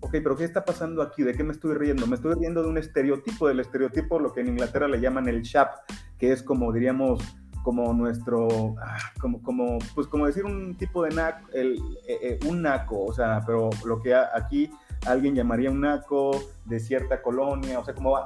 ok, 0.00 0.10
pero 0.12 0.36
¿qué 0.36 0.44
está 0.44 0.64
pasando 0.64 1.02
aquí? 1.02 1.22
¿De 1.22 1.34
qué 1.34 1.44
me 1.44 1.52
estoy 1.52 1.74
riendo? 1.74 2.06
Me 2.06 2.16
estoy 2.16 2.34
riendo 2.34 2.62
de 2.62 2.68
un 2.68 2.78
estereotipo, 2.78 3.48
del 3.48 3.60
estereotipo, 3.60 4.18
lo 4.18 4.32
que 4.32 4.40
en 4.40 4.48
Inglaterra 4.48 4.88
le 4.88 5.00
llaman 5.00 5.28
el 5.28 5.42
chap, 5.42 5.70
que 6.18 6.32
es 6.32 6.42
como 6.42 6.72
diríamos 6.72 7.20
como 7.66 7.92
nuestro, 7.92 8.76
ah, 8.80 8.96
como, 9.20 9.42
como, 9.42 9.78
pues 9.96 10.06
como 10.06 10.26
decir 10.26 10.44
un 10.44 10.76
tipo 10.76 11.02
de 11.02 11.10
naco, 11.10 11.48
eh, 11.52 11.76
eh, 12.06 12.38
un 12.46 12.62
naco, 12.62 13.06
o 13.06 13.12
sea, 13.12 13.42
pero 13.44 13.70
lo 13.84 14.00
que 14.00 14.14
aquí 14.14 14.70
alguien 15.04 15.34
llamaría 15.34 15.72
un 15.72 15.80
naco 15.80 16.30
de 16.64 16.78
cierta 16.78 17.20
colonia, 17.20 17.80
o 17.80 17.84
sea, 17.84 17.92
como 17.92 18.16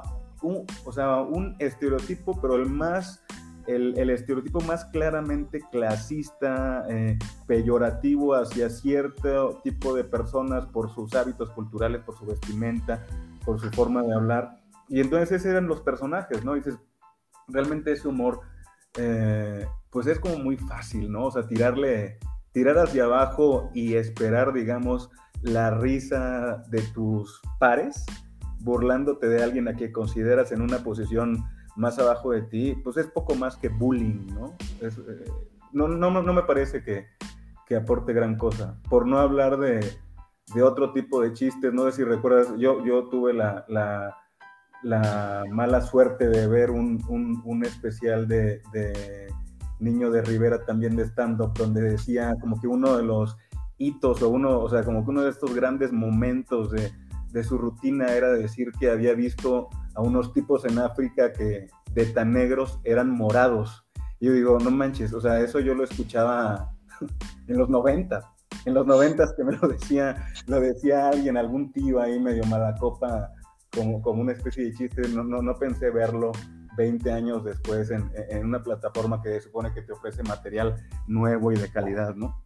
un, 0.43 0.67
o 0.85 0.91
sea, 0.91 1.21
un 1.21 1.55
estereotipo, 1.57 2.39
pero 2.39 2.55
el 2.55 2.67
más, 2.67 3.23
el, 3.67 4.09
estereotipo 4.09 4.61
más 4.61 4.85
claramente 4.85 5.61
clasista, 5.71 6.85
eh, 6.89 7.17
peyorativo 7.47 8.35
hacia 8.35 8.69
cierto 8.69 9.61
tipo 9.63 9.95
de 9.95 10.03
personas 10.03 10.65
por 10.67 10.93
sus 10.93 11.13
hábitos 11.15 11.49
culturales, 11.51 12.01
por 12.01 12.17
su 12.17 12.25
vestimenta, 12.25 13.05
por 13.45 13.59
su 13.59 13.69
forma 13.71 14.03
de 14.03 14.13
hablar. 14.13 14.61
Y 14.89 14.99
entonces 14.99 15.31
esos 15.31 15.47
eran 15.47 15.67
los 15.67 15.81
personajes, 15.81 16.43
¿no? 16.43 16.53
dices, 16.55 16.77
realmente 17.47 17.91
ese 17.91 18.07
humor 18.07 18.41
eh, 18.97 19.65
pues 19.89 20.07
es 20.07 20.19
como 20.19 20.37
muy 20.37 20.57
fácil, 20.57 21.11
¿no? 21.11 21.25
O 21.25 21.31
sea, 21.31 21.47
tirarle, 21.47 22.17
tirar 22.51 22.77
hacia 22.77 23.05
abajo 23.05 23.69
y 23.73 23.95
esperar, 23.95 24.53
digamos, 24.53 25.09
la 25.41 25.71
risa 25.71 26.63
de 26.69 26.81
tus 26.93 27.41
pares, 27.59 28.05
burlándote 28.59 29.27
de 29.27 29.43
alguien 29.43 29.67
a 29.67 29.75
que 29.75 29.91
consideras 29.91 30.51
en 30.51 30.61
una 30.61 30.79
posición 30.79 31.43
más 31.75 31.99
abajo 31.99 32.31
de 32.31 32.41
ti, 32.43 32.75
pues 32.83 32.97
es 32.97 33.07
poco 33.07 33.35
más 33.35 33.55
que 33.55 33.69
bullying, 33.69 34.27
¿no? 34.33 34.55
Eh, 34.81 34.91
no, 35.71 35.87
no, 35.87 36.09
no, 36.09 36.33
me 36.33 36.43
parece 36.43 36.83
que, 36.83 37.07
que, 37.65 37.75
aporte 37.75 38.13
gran 38.13 38.37
cosa. 38.37 38.77
Por 38.89 39.07
no 39.07 39.19
hablar 39.19 39.57
de, 39.57 39.79
de, 40.53 40.63
otro 40.63 40.91
tipo 40.91 41.21
de 41.21 41.33
chistes, 41.33 41.73
no 41.73 41.85
sé 41.85 41.91
si 41.93 42.03
recuerdas, 42.03 42.49
yo, 42.57 42.83
yo 42.83 43.07
tuve 43.07 43.33
la, 43.33 43.65
la 43.69 44.15
la 44.83 45.43
mala 45.49 45.81
suerte 45.81 46.27
de 46.27 46.47
ver 46.47 46.71
un, 46.71 47.03
un, 47.45 47.65
especial 47.65 48.27
de, 48.27 48.61
Niño 49.79 50.11
de 50.11 50.21
Rivera 50.21 50.63
también 50.63 50.95
de 50.95 51.03
stand-up, 51.03 51.53
donde 51.57 51.81
decía 51.81 52.35
como 52.39 52.59
que 52.59 52.67
uno 52.67 52.97
de 52.97 53.03
los 53.03 53.37
hitos 53.77 54.21
o 54.21 54.29
uno, 54.29 54.59
o 54.59 54.69
sea, 54.69 54.83
como 54.83 55.03
que 55.03 55.09
uno 55.09 55.23
de 55.23 55.31
estos 55.31 55.55
grandes 55.55 55.91
momentos 55.91 56.71
de, 56.71 56.91
de 57.31 57.43
su 57.43 57.57
rutina 57.57 58.13
era 58.13 58.31
decir 58.31 58.71
que 58.79 58.91
había 58.91 59.15
visto 59.15 59.69
a 59.95 60.01
unos 60.01 60.33
tipos 60.33 60.65
en 60.65 60.79
África 60.79 61.31
que 61.33 61.67
de 61.93 62.05
tan 62.07 62.33
negros 62.33 62.79
eran 62.83 63.09
morados. 63.09 63.85
Y 64.19 64.27
yo 64.27 64.33
digo, 64.33 64.59
no 64.59 64.71
manches, 64.71 65.13
o 65.13 65.21
sea, 65.21 65.39
eso 65.39 65.59
yo 65.59 65.73
lo 65.73 65.83
escuchaba 65.83 66.71
en 67.47 67.57
los 67.57 67.69
90, 67.69 68.21
en 68.65 68.73
los 68.73 68.85
90 68.85 69.35
que 69.35 69.43
me 69.43 69.53
lo 69.53 69.67
decía, 69.67 70.27
lo 70.47 70.59
decía 70.59 71.09
alguien, 71.09 71.37
algún 71.37 71.71
tío 71.71 72.01
ahí 72.01 72.19
medio 72.19 72.43
malacopa 72.45 73.31
como, 73.73 74.01
como 74.01 74.21
una 74.21 74.33
especie 74.33 74.65
de 74.65 74.73
chiste, 74.73 75.01
no, 75.09 75.23
no, 75.23 75.41
no 75.41 75.55
pensé 75.57 75.89
verlo 75.89 76.31
20 76.77 77.11
años 77.11 77.43
después 77.43 77.89
en, 77.91 78.11
en, 78.29 78.45
una 78.45 78.61
plataforma 78.61 79.21
que 79.21 79.39
supone 79.41 79.73
que 79.73 79.81
te 79.81 79.93
ofrece 79.93 80.23
material 80.23 80.75
nuevo 81.07 81.51
y 81.51 81.55
de 81.55 81.69
calidad, 81.69 82.15
¿no? 82.15 82.43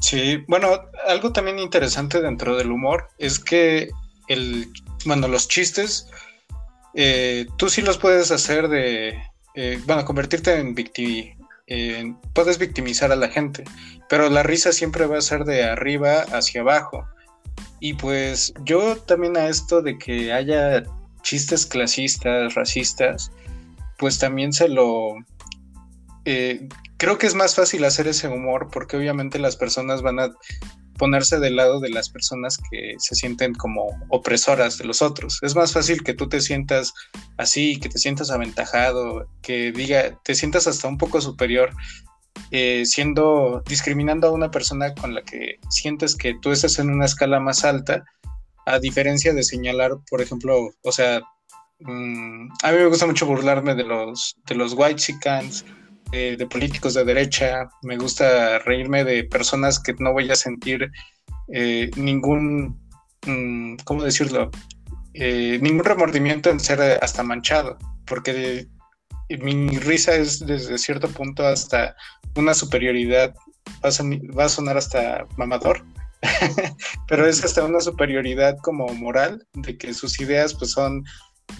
Sí, 0.00 0.44
bueno, 0.48 0.68
algo 1.06 1.32
también 1.32 1.58
interesante 1.58 2.20
dentro 2.20 2.56
del 2.56 2.70
humor 2.70 3.08
es 3.18 3.38
que 3.38 3.90
el, 4.28 4.72
bueno, 5.04 5.28
los 5.28 5.48
chistes, 5.48 6.08
eh, 6.96 7.46
tú 7.56 7.68
sí 7.68 7.82
los 7.82 7.98
puedes 7.98 8.30
hacer 8.32 8.68
de, 8.68 9.22
eh, 9.54 9.80
bueno, 9.86 10.04
convertirte 10.04 10.58
en 10.58 10.74
victim, 10.74 11.36
puedes 12.32 12.58
victimizar 12.58 13.12
a 13.12 13.16
la 13.16 13.28
gente, 13.28 13.64
pero 14.08 14.28
la 14.30 14.42
risa 14.42 14.72
siempre 14.72 15.06
va 15.06 15.18
a 15.18 15.22
ser 15.22 15.44
de 15.44 15.64
arriba 15.64 16.22
hacia 16.32 16.62
abajo. 16.62 17.06
Y 17.80 17.94
pues 17.94 18.54
yo 18.64 18.96
también 18.96 19.36
a 19.36 19.48
esto 19.48 19.82
de 19.82 19.98
que 19.98 20.32
haya 20.32 20.82
chistes 21.22 21.66
clasistas, 21.66 22.54
racistas, 22.54 23.30
pues 23.98 24.18
también 24.18 24.52
se 24.52 24.68
lo... 24.68 25.14
Eh, 26.24 26.68
creo 26.96 27.18
que 27.18 27.26
es 27.26 27.34
más 27.34 27.54
fácil 27.54 27.84
hacer 27.84 28.08
ese 28.08 28.28
humor 28.28 28.68
porque 28.72 28.96
obviamente 28.96 29.38
las 29.38 29.56
personas 29.56 30.02
van 30.02 30.20
a 30.20 30.30
ponerse 30.96 31.38
del 31.38 31.56
lado 31.56 31.80
de 31.80 31.90
las 31.90 32.08
personas 32.08 32.58
que 32.70 32.94
se 32.98 33.14
sienten 33.14 33.54
como 33.54 33.86
opresoras 34.08 34.78
de 34.78 34.84
los 34.84 35.02
otros. 35.02 35.38
Es 35.42 35.54
más 35.54 35.72
fácil 35.72 36.02
que 36.02 36.14
tú 36.14 36.28
te 36.28 36.40
sientas 36.40 36.92
así, 37.36 37.78
que 37.78 37.88
te 37.88 37.98
sientas 37.98 38.30
aventajado, 38.30 39.28
que 39.42 39.72
diga, 39.72 40.18
te 40.24 40.34
sientas 40.34 40.66
hasta 40.66 40.88
un 40.88 40.98
poco 40.98 41.20
superior 41.20 41.70
eh, 42.50 42.84
siendo, 42.86 43.62
discriminando 43.66 44.28
a 44.28 44.32
una 44.32 44.50
persona 44.50 44.94
con 44.94 45.14
la 45.14 45.22
que 45.22 45.58
sientes 45.68 46.14
que 46.14 46.34
tú 46.40 46.52
estás 46.52 46.78
en 46.78 46.90
una 46.90 47.06
escala 47.06 47.40
más 47.40 47.64
alta, 47.64 48.04
a 48.66 48.78
diferencia 48.78 49.32
de 49.32 49.42
señalar, 49.42 49.92
por 50.08 50.20
ejemplo, 50.20 50.70
o 50.82 50.92
sea, 50.92 51.20
mm, 51.80 52.48
a 52.62 52.72
mí 52.72 52.78
me 52.78 52.86
gusta 52.86 53.06
mucho 53.06 53.26
burlarme 53.26 53.74
de 53.74 53.84
los, 53.84 54.36
de 54.46 54.54
los 54.54 54.74
white 54.74 54.96
chickens, 54.96 55.64
de 56.12 56.46
políticos 56.46 56.94
de 56.94 57.04
derecha, 57.04 57.68
me 57.82 57.96
gusta 57.96 58.58
reírme 58.60 59.04
de 59.04 59.24
personas 59.24 59.78
que 59.78 59.94
no 59.98 60.12
voy 60.12 60.30
a 60.30 60.36
sentir 60.36 60.90
eh, 61.52 61.90
ningún, 61.96 62.80
mm, 63.26 63.76
¿cómo 63.84 64.02
decirlo? 64.02 64.50
Eh, 65.14 65.58
ningún 65.62 65.84
remordimiento 65.84 66.50
en 66.50 66.60
ser 66.60 66.80
hasta 67.02 67.22
manchado, 67.22 67.78
porque 68.06 68.66
mi 69.28 69.78
risa 69.78 70.14
es 70.14 70.44
desde 70.44 70.78
cierto 70.78 71.08
punto 71.08 71.46
hasta 71.46 71.96
una 72.34 72.54
superioridad, 72.54 73.34
va 73.82 74.44
a, 74.44 74.48
sonar 74.48 74.76
hasta 74.76 75.26
mamador, 75.36 75.84
pero 77.08 77.26
es 77.26 77.44
hasta 77.44 77.64
una 77.64 77.80
superioridad 77.80 78.56
como 78.62 78.86
moral, 78.88 79.46
de 79.54 79.76
que 79.78 79.94
sus 79.94 80.20
ideas 80.20 80.54
pues 80.54 80.72
son 80.72 81.04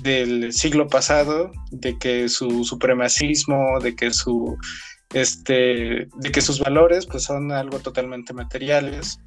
del 0.01 0.53
siglo 0.53 0.89
pasado, 0.89 1.53
de 1.71 1.99
que 1.99 2.29
su 2.29 2.65
supremacismo, 2.65 3.81
de 3.81 3.95
que 3.95 4.13
su 4.13 4.57
este, 5.15 6.09
de 6.15 6.33
que 6.33 6.41
sus 6.41 6.61
valores 6.61 7.07
pues 7.07 7.25
son 7.25 7.53
algo 7.53 7.79
totalmente 7.79 8.33
materiales. 8.33 9.19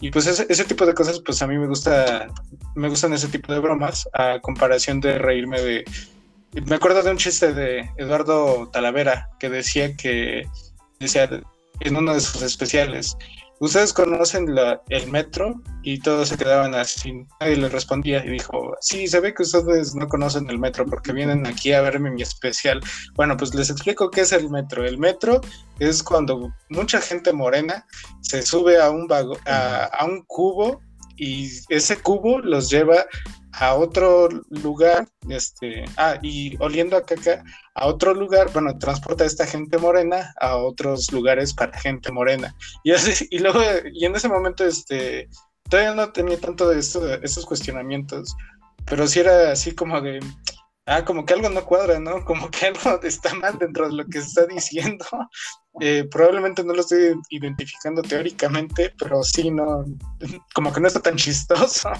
Y 0.00 0.10
pues 0.10 0.26
ese, 0.26 0.64
tipo 0.64 0.86
de 0.86 0.94
cosas, 0.94 1.20
pues 1.20 1.42
a 1.42 1.46
mí 1.48 1.58
me 1.58 1.66
gusta, 1.66 2.28
me 2.76 2.88
gustan 2.88 3.12
ese 3.12 3.28
tipo 3.28 3.52
de 3.52 3.58
bromas, 3.58 4.08
a 4.12 4.38
comparación 4.40 5.00
de 5.00 5.18
reírme 5.18 5.60
de... 5.60 5.84
Me 6.66 6.76
acuerdo 6.76 7.02
de 7.02 7.10
un 7.10 7.16
chiste 7.16 7.52
de 7.52 7.90
Eduardo 7.96 8.68
Talavera 8.72 9.30
que 9.40 9.50
decía 9.50 9.96
que, 9.96 10.46
decía 11.00 11.28
en 11.80 11.96
uno 11.96 12.14
de 12.14 12.20
sus 12.20 12.42
especiales, 12.42 13.16
¿ustedes 13.60 13.92
conocen 13.92 14.46
el 14.88 15.10
metro? 15.10 15.60
Y 15.82 16.00
todos 16.00 16.28
se 16.28 16.36
quedaban 16.36 16.74
así, 16.74 17.12
nadie 17.40 17.56
le 17.56 17.68
respondía 17.68 18.24
y 18.24 18.30
dijo, 18.30 18.76
sí, 18.80 19.06
se 19.06 19.20
ve 19.20 19.32
que 19.34 19.42
ustedes 19.42 19.94
no 19.94 20.06
conocen 20.08 20.48
el 20.50 20.58
metro 20.58 20.84
porque 20.84 21.12
vienen 21.12 21.46
aquí 21.46 21.72
a 21.72 21.80
verme 21.80 22.10
mi 22.10 22.22
especial. 22.22 22.80
Bueno, 23.14 23.36
pues 23.36 23.54
les 23.54 23.70
explico 23.70 24.10
qué 24.10 24.22
es 24.22 24.32
el 24.32 24.50
metro. 24.50 24.84
El 24.84 24.98
metro 24.98 25.40
es 25.78 26.02
cuando 26.02 26.52
mucha 26.68 27.00
gente 27.00 27.32
morena 27.32 27.86
se 28.20 28.42
sube 28.42 28.80
a 28.80 28.90
un, 28.90 29.06
vago, 29.06 29.36
a 29.46 30.04
un 30.04 30.22
cubo 30.26 30.80
y 31.18 31.50
ese 31.68 31.96
cubo 31.96 32.38
los 32.38 32.70
lleva 32.70 33.06
a 33.52 33.74
otro 33.74 34.28
lugar, 34.50 35.08
este, 35.28 35.84
ah, 35.96 36.18
y 36.22 36.56
oliendo 36.60 36.96
a 36.96 37.02
caca, 37.02 37.42
a 37.74 37.86
otro 37.86 38.14
lugar, 38.14 38.50
bueno, 38.52 38.76
transporta 38.78 39.24
a 39.24 39.26
esta 39.26 39.46
gente 39.46 39.78
morena 39.78 40.34
a 40.40 40.56
otros 40.56 41.10
lugares 41.12 41.54
para 41.54 41.78
gente 41.78 42.12
morena. 42.12 42.54
Y 42.84 42.92
así, 42.92 43.26
y 43.30 43.38
luego, 43.38 43.60
y 43.92 44.04
en 44.04 44.16
ese 44.16 44.28
momento, 44.28 44.64
este, 44.64 45.28
todavía 45.68 45.94
no 45.94 46.12
tenía 46.12 46.38
tanto 46.38 46.68
de 46.68 46.78
esto, 46.78 47.14
estos 47.22 47.46
cuestionamientos, 47.46 48.34
pero 48.84 49.06
sí 49.06 49.20
era 49.20 49.52
así 49.52 49.74
como 49.74 50.00
de, 50.00 50.20
ah, 50.86 51.04
como 51.04 51.24
que 51.24 51.34
algo 51.34 51.48
no 51.48 51.64
cuadra, 51.64 51.98
¿no? 52.00 52.24
Como 52.24 52.50
que 52.50 52.66
algo 52.66 53.00
está 53.02 53.34
mal 53.34 53.58
dentro 53.58 53.88
de 53.88 53.94
lo 53.94 54.06
que 54.06 54.20
se 54.20 54.28
está 54.28 54.46
diciendo. 54.46 55.04
Eh, 55.80 56.08
probablemente 56.10 56.64
no 56.64 56.74
lo 56.74 56.80
estoy 56.80 57.14
identificando 57.30 58.02
teóricamente, 58.02 58.92
pero 58.98 59.22
sí, 59.22 59.48
no, 59.48 59.84
como 60.52 60.72
que 60.72 60.80
no 60.80 60.88
está 60.88 60.98
tan 60.98 61.14
chistoso. 61.14 61.92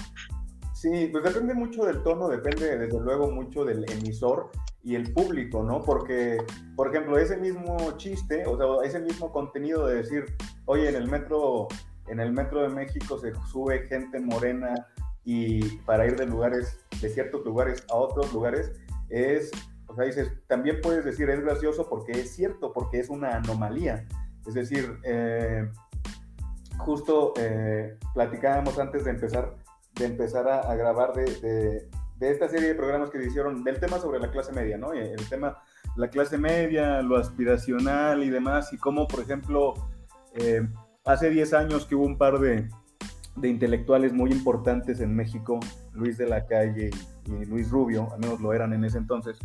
Sí, 0.79 1.09
pues 1.11 1.25
depende 1.25 1.53
mucho 1.53 1.83
del 1.83 2.01
tono, 2.03 2.29
depende 2.29 2.77
desde 2.77 3.01
luego 3.01 3.29
mucho 3.29 3.65
del 3.65 3.83
emisor 3.91 4.49
y 4.81 4.95
el 4.95 5.11
público, 5.11 5.61
¿no? 5.61 5.81
Porque, 5.81 6.37
por 6.77 6.87
ejemplo, 6.87 7.17
ese 7.17 7.35
mismo 7.35 7.97
chiste, 7.97 8.45
o 8.45 8.55
sea, 8.55 8.87
ese 8.87 9.01
mismo 9.01 9.29
contenido 9.33 9.85
de 9.87 9.95
decir, 9.95 10.37
oye, 10.63 10.87
en 10.87 10.95
el 10.95 11.09
metro, 11.09 11.67
en 12.07 12.21
el 12.21 12.31
metro 12.31 12.61
de 12.61 12.69
México 12.69 13.17
se 13.17 13.33
sube 13.51 13.89
gente 13.89 14.21
morena 14.21 14.73
y 15.25 15.79
para 15.79 16.05
ir 16.05 16.15
de 16.15 16.27
lugares, 16.27 16.79
de 17.01 17.09
ciertos 17.09 17.43
lugares 17.43 17.83
a 17.91 17.95
otros 17.95 18.31
lugares, 18.31 18.71
es, 19.09 19.51
o 19.87 19.95
sea, 19.95 20.05
dices, 20.05 20.31
también 20.47 20.79
puedes 20.81 21.03
decir, 21.03 21.29
es 21.29 21.41
gracioso 21.41 21.89
porque 21.89 22.13
es 22.13 22.33
cierto, 22.33 22.71
porque 22.71 23.01
es 23.01 23.09
una 23.09 23.35
anomalía. 23.35 24.07
Es 24.47 24.53
decir, 24.53 24.97
eh, 25.03 25.69
justo 26.77 27.33
eh, 27.37 27.97
platicábamos 28.13 28.79
antes 28.79 29.03
de 29.03 29.11
empezar 29.11 29.57
de 29.95 30.05
empezar 30.05 30.47
a, 30.47 30.75
grabar 30.75 31.13
de, 31.13 31.89
esta 32.19 32.49
serie 32.49 32.69
de 32.69 32.75
programas 32.75 33.09
que 33.09 33.23
hicieron 33.23 33.63
del 33.63 33.79
tema 33.79 33.99
sobre 33.99 34.19
la 34.19 34.31
clase 34.31 34.51
media, 34.51 34.77
¿no? 34.77 34.93
El 34.93 35.27
tema, 35.29 35.61
la 35.95 36.09
clase 36.09 36.37
media, 36.37 37.01
lo 37.01 37.17
aspiracional 37.17 38.23
y 38.23 38.29
demás, 38.29 38.71
y 38.73 38.77
cómo, 38.77 39.07
por 39.07 39.21
ejemplo, 39.21 39.73
eh, 40.35 40.67
hace 41.05 41.29
10 41.29 41.53
años 41.53 41.85
que 41.85 41.95
hubo 41.95 42.05
un 42.05 42.17
par 42.17 42.39
de, 42.39 42.67
intelectuales 43.41 44.11
muy 44.11 44.31
importantes 44.31 44.99
en 44.99 45.15
México, 45.15 45.59
Luis 45.93 46.17
de 46.17 46.27
la 46.27 46.45
Calle 46.45 46.91
y, 47.25 47.45
Luis 47.45 47.69
Rubio, 47.69 48.11
al 48.13 48.19
menos 48.19 48.41
lo 48.41 48.53
eran 48.53 48.73
en 48.73 48.83
ese 48.83 48.97
entonces, 48.97 49.39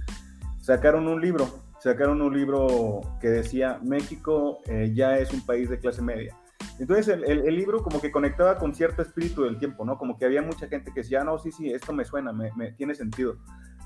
sacaron 0.61 1.07
un 1.07 1.21
libro, 1.21 1.47
sacaron 1.79 2.21
un 2.23 2.37
libro 2.37 3.03
que 3.21 3.29
decía, 3.29 3.79
México 3.83 4.61
eh, 4.67 4.91
ya 4.95 5.19
es 5.19 5.33
un 5.33 5.45
país 5.47 5.69
de 5.71 5.79
clase 5.79 6.03
media. 6.03 6.37
Entonces 6.79 7.09
el, 7.09 7.55
libro 7.55 7.83
como 7.83 8.01
que 8.01 8.11
conectaba 8.11 8.59
con 8.59 8.75
cierto 8.75 9.03
espíritu 9.03 9.43
del 9.45 9.59
tiempo, 9.59 9.85
¿no? 9.85 9.97
Como 9.97 10.19
que 10.19 10.25
había 10.25 10.43
mucha 10.43 10.67
gente 10.67 10.93
que 10.93 11.01
decía, 11.01 11.21
ah, 11.21 11.25
no, 11.25 11.39
sí, 11.39 11.53
sí, 11.53 11.71
esto 11.71 11.93
me 11.93 12.05
suena, 12.05 12.33
me, 12.33 12.73
tiene 12.73 12.95
sentido. 12.95 13.37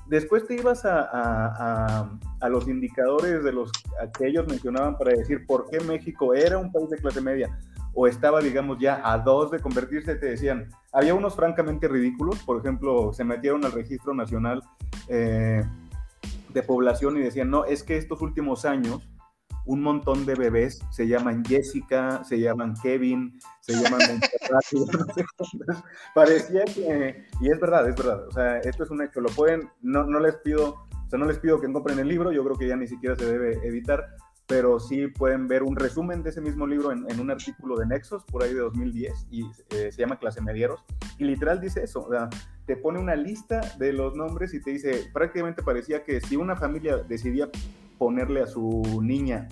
Después 0.07 0.47
te 0.47 0.55
ibas 0.55 0.85
a, 0.85 2.09
los 2.49 2.67
indicadores 2.67 3.43
de 3.43 3.51
los 3.51 3.71
que 4.17 4.27
ellos 4.27 4.47
mencionaban 4.47 4.97
para 4.97 5.11
decir 5.11 5.45
por 5.45 5.69
qué 5.69 5.79
México 5.81 6.33
era 6.33 6.57
un 6.57 6.71
país 6.71 6.89
de 6.89 6.97
clase 6.97 7.21
media 7.21 7.59
o 7.93 8.07
estaba, 8.07 8.39
digamos, 8.41 8.79
ya 8.79 9.01
a 9.03 9.17
dos 9.19 9.51
de 9.51 9.59
convertirse, 9.59 10.15
te 10.15 10.27
decían, 10.27 10.69
había 10.91 11.13
unos 11.13 11.35
francamente 11.35 11.87
ridículos, 11.87 12.39
por 12.43 12.59
ejemplo, 12.59 13.13
se 13.13 13.23
metieron 13.23 13.65
al 13.65 13.71
registro 13.71 14.13
nacional 14.13 14.63
eh, 15.07 15.63
de 16.53 16.63
población 16.63 17.17
y 17.17 17.21
decían, 17.21 17.49
no, 17.49 17.65
es 17.65 17.83
que 17.83 17.97
estos 17.97 18.21
últimos 18.21 18.65
años 18.65 19.07
un 19.69 19.81
montón 19.81 20.25
de 20.25 20.33
bebés 20.33 20.79
se 20.89 21.07
llaman 21.07 21.45
Jessica, 21.45 22.23
se 22.23 22.39
llaman 22.39 22.73
Kevin, 22.81 23.39
se 23.59 23.73
llaman 23.73 23.99
parecía 26.15 26.65
que, 26.65 27.27
y 27.39 27.51
es 27.51 27.59
verdad, 27.59 27.87
es 27.87 27.95
verdad, 27.95 28.27
o 28.27 28.31
sea, 28.31 28.57
esto 28.61 28.83
es 28.83 28.89
un 28.89 29.03
hecho, 29.03 29.21
lo 29.21 29.29
pueden, 29.29 29.69
no, 29.81 30.05
no 30.05 30.19
les 30.19 30.37
pido, 30.37 30.69
o 30.69 31.09
sea, 31.09 31.19
no 31.19 31.25
les 31.25 31.37
pido 31.37 31.61
que 31.61 31.71
compren 31.71 31.99
el 31.99 32.07
libro, 32.07 32.31
yo 32.31 32.43
creo 32.43 32.57
que 32.57 32.67
ya 32.67 32.75
ni 32.75 32.87
siquiera 32.87 33.15
se 33.15 33.25
debe 33.25 33.59
editar, 33.67 34.07
pero 34.47 34.79
sí 34.79 35.05
pueden 35.05 35.47
ver 35.47 35.61
un 35.61 35.75
resumen 35.75 36.23
de 36.23 36.31
ese 36.31 36.41
mismo 36.41 36.65
libro 36.65 36.91
en, 36.91 37.19
un 37.19 37.29
artículo 37.29 37.77
de 37.77 37.85
Nexos, 37.85 38.23
por 38.23 38.41
ahí 38.41 38.55
de 38.55 38.61
2010, 38.61 39.27
y 39.29 39.43
eh, 39.69 39.91
se 39.91 40.01
llama 40.01 40.17
Clase 40.17 40.41
Medieros, 40.41 40.83
y 41.19 41.25
literal 41.25 41.61
dice 41.61 41.83
eso, 41.83 42.07
o 42.07 42.09
sea, 42.09 42.27
te 42.65 42.75
pone 42.75 42.99
una 42.99 43.15
lista 43.15 43.61
de 43.77 43.93
los 43.93 44.15
nombres 44.15 44.51
y 44.55 44.63
te 44.63 44.71
dice, 44.71 45.11
prácticamente 45.13 45.61
parecía 45.61 46.03
que 46.03 46.21
si 46.21 46.37
una 46.37 46.55
familia 46.55 46.97
decidía 46.97 47.51
ponerle 47.99 48.41
a 48.41 48.47
su 48.47 48.99
niña, 49.03 49.47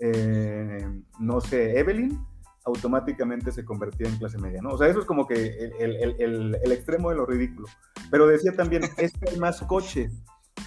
eh, 0.00 0.86
no 1.18 1.42
sé, 1.42 1.78
Evelyn, 1.78 2.18
automáticamente 2.64 3.52
se 3.52 3.64
convertía 3.64 4.08
en 4.08 4.16
clase 4.16 4.38
media, 4.38 4.62
¿no? 4.62 4.70
O 4.70 4.78
sea, 4.78 4.88
eso 4.88 5.00
es 5.00 5.06
como 5.06 5.26
que 5.26 5.72
el, 5.80 6.54
extremo 6.72 7.10
de 7.10 7.16
lo 7.16 7.26
ridículo. 7.26 7.68
Pero 8.10 8.26
decía 8.26 8.52
también, 8.52 8.82
es 8.96 9.12
que 9.12 9.30
hay 9.30 9.38
más 9.38 9.60
coches, 9.62 10.12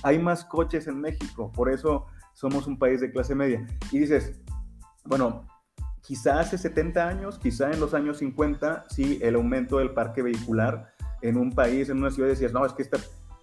hay 0.04 0.20
más 0.20 0.46
coches 0.46 0.88
en 0.88 1.00
México, 1.00 1.52
por 1.52 1.72
eso 1.72 2.06
somos 2.34 2.68
un 2.68 2.78
país 2.78 3.02
de 3.02 3.12
clase 3.12 3.34
media. 3.34 3.66
Y 3.92 4.00
dices, 4.00 4.42
bueno, 5.06 5.48
quizá 6.02 6.40
hace 6.40 6.58
70 6.58 7.08
años, 7.08 7.40
quizá 7.40 7.72
en 7.72 7.80
los 7.80 7.94
años 7.94 8.18
50, 8.18 8.86
sí, 8.90 9.20
el 9.22 9.36
aumento 9.36 9.78
del 9.78 9.94
parque 9.94 10.22
vehicular 10.22 10.94
en 11.22 11.38
un 11.38 11.52
país, 11.52 11.90
en 11.90 11.98
una 11.98 12.12
ciudad, 12.12 12.30
decías, 12.30 12.52
no, 12.52 12.66
es 12.66 12.74
que 12.74 12.82
esta 12.82 12.98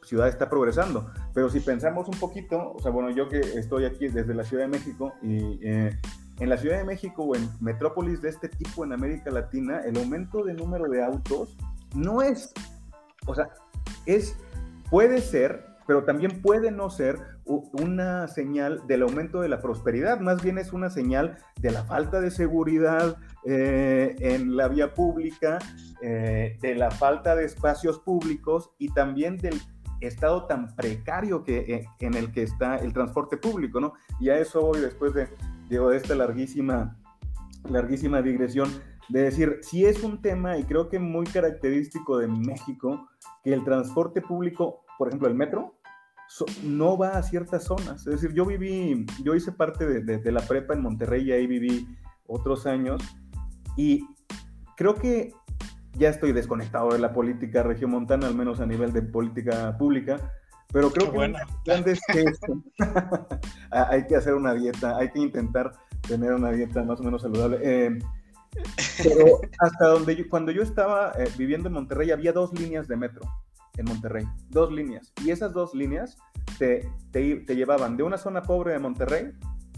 ciudad 0.08 0.28
está 0.28 0.48
progresando. 0.48 1.10
Pero 1.34 1.50
si 1.50 1.60
pensamos 1.60 2.08
un 2.08 2.18
poquito, 2.18 2.72
o 2.72 2.80
sea, 2.80 2.90
bueno, 2.90 3.10
yo 3.10 3.28
que 3.28 3.38
estoy 3.38 3.84
aquí 3.84 4.08
desde 4.08 4.34
la 4.34 4.42
Ciudad 4.42 4.64
de 4.64 4.68
México 4.68 5.12
y 5.22 5.58
eh, 5.62 5.96
en 6.40 6.48
la 6.48 6.56
Ciudad 6.56 6.78
de 6.78 6.84
México 6.84 7.24
o 7.24 7.36
en 7.36 7.48
metrópolis 7.60 8.22
de 8.22 8.30
este 8.30 8.48
tipo 8.48 8.84
en 8.84 8.92
América 8.92 9.30
Latina, 9.30 9.82
el 9.84 9.98
aumento 9.98 10.42
de 10.44 10.54
número 10.54 10.88
de 10.88 11.04
autos 11.04 11.56
no 11.94 12.22
es, 12.22 12.52
o 13.26 13.34
sea, 13.34 13.50
es, 14.06 14.36
puede 14.90 15.20
ser, 15.20 15.66
pero 15.86 16.04
también 16.04 16.40
puede 16.42 16.70
no 16.70 16.90
ser 16.90 17.18
una 17.72 18.28
señal 18.28 18.86
del 18.86 19.02
aumento 19.02 19.40
de 19.40 19.48
la 19.48 19.60
prosperidad, 19.60 20.20
más 20.20 20.42
bien 20.42 20.58
es 20.58 20.72
una 20.72 20.90
señal 20.90 21.38
de 21.60 21.70
la 21.70 21.82
falta 21.84 22.20
de 22.20 22.30
seguridad 22.30 23.16
eh, 23.46 24.14
en 24.20 24.54
la 24.56 24.68
vía 24.68 24.92
pública, 24.92 25.58
eh, 26.02 26.58
de 26.60 26.74
la 26.74 26.90
falta 26.90 27.34
de 27.34 27.46
espacios 27.46 27.98
públicos 28.00 28.70
y 28.78 28.92
también 28.92 29.38
del 29.38 29.58
estado 30.00 30.46
tan 30.46 30.74
precario 30.74 31.44
que, 31.44 31.58
eh, 31.58 31.86
en 32.00 32.14
el 32.14 32.32
que 32.32 32.42
está 32.42 32.76
el 32.76 32.92
transporte 32.92 33.36
público, 33.36 33.80
¿no? 33.80 33.94
Y 34.20 34.30
a 34.30 34.38
eso 34.38 34.62
voy 34.62 34.80
después 34.80 35.14
de, 35.14 35.28
de 35.68 35.96
esta 35.96 36.14
larguísima, 36.14 36.96
larguísima 37.68 38.22
digresión, 38.22 38.70
de 39.08 39.22
decir, 39.22 39.58
si 39.62 39.86
es 39.86 40.02
un 40.02 40.20
tema, 40.20 40.58
y 40.58 40.64
creo 40.64 40.88
que 40.88 40.98
muy 40.98 41.26
característico 41.26 42.18
de 42.18 42.28
México, 42.28 43.08
que 43.42 43.52
el 43.52 43.64
transporte 43.64 44.20
público, 44.20 44.84
por 44.98 45.08
ejemplo, 45.08 45.28
el 45.28 45.34
metro, 45.34 45.78
no 46.62 46.98
va 46.98 47.18
a 47.18 47.22
ciertas 47.22 47.64
zonas. 47.64 48.06
Es 48.06 48.20
decir, 48.20 48.32
yo 48.32 48.44
viví, 48.44 49.06
yo 49.22 49.34
hice 49.34 49.52
parte 49.52 49.86
de, 49.86 50.32
la 50.32 50.42
prepa 50.42 50.74
en 50.74 50.82
Monterrey 50.82 51.28
y 51.28 51.32
ahí 51.32 51.46
viví 51.46 51.88
otros 52.26 52.66
años 52.66 53.02
y 53.76 54.06
creo 54.76 54.94
que 54.94 55.32
ya 55.98 56.08
estoy 56.10 56.32
desconectado 56.32 56.92
de 56.92 56.98
la 56.98 57.12
política 57.12 57.62
regiomontana, 57.62 58.26
al 58.26 58.34
menos 58.34 58.60
a 58.60 58.66
nivel 58.66 58.92
de 58.92 59.02
política 59.02 59.76
pública, 59.76 60.32
pero 60.72 60.90
creo 60.90 61.12
que 61.12 61.34
grandes 61.64 62.00
que 62.12 62.24
hay 63.70 64.06
que 64.06 64.16
hacer 64.16 64.34
una 64.34 64.54
dieta, 64.54 64.96
hay 64.96 65.10
que 65.10 65.20
intentar 65.20 65.72
tener 66.06 66.32
una 66.32 66.50
dieta 66.50 66.82
más 66.82 67.00
o 67.00 67.02
menos 67.02 67.22
saludable. 67.22 67.58
Eh, 67.62 67.98
pero 69.02 69.40
hasta 69.60 69.88
donde 69.88 70.16
yo, 70.16 70.28
cuando 70.28 70.52
yo 70.52 70.62
estaba 70.62 71.12
eh, 71.18 71.28
viviendo 71.36 71.68
en 71.68 71.74
Monterrey 71.74 72.10
había 72.10 72.32
dos 72.32 72.52
líneas 72.58 72.88
de 72.88 72.96
metro 72.96 73.22
en 73.76 73.84
Monterrey, 73.86 74.26
dos 74.50 74.72
líneas. 74.72 75.12
Y 75.24 75.30
esas 75.30 75.52
dos 75.52 75.74
líneas 75.74 76.18
te, 76.58 76.90
te, 77.12 77.54
llevaban 77.54 77.96
de 77.96 78.02
una 78.02 78.18
zona 78.18 78.42
pobre 78.42 78.72
de 78.72 78.78
Monterrey 78.78 79.32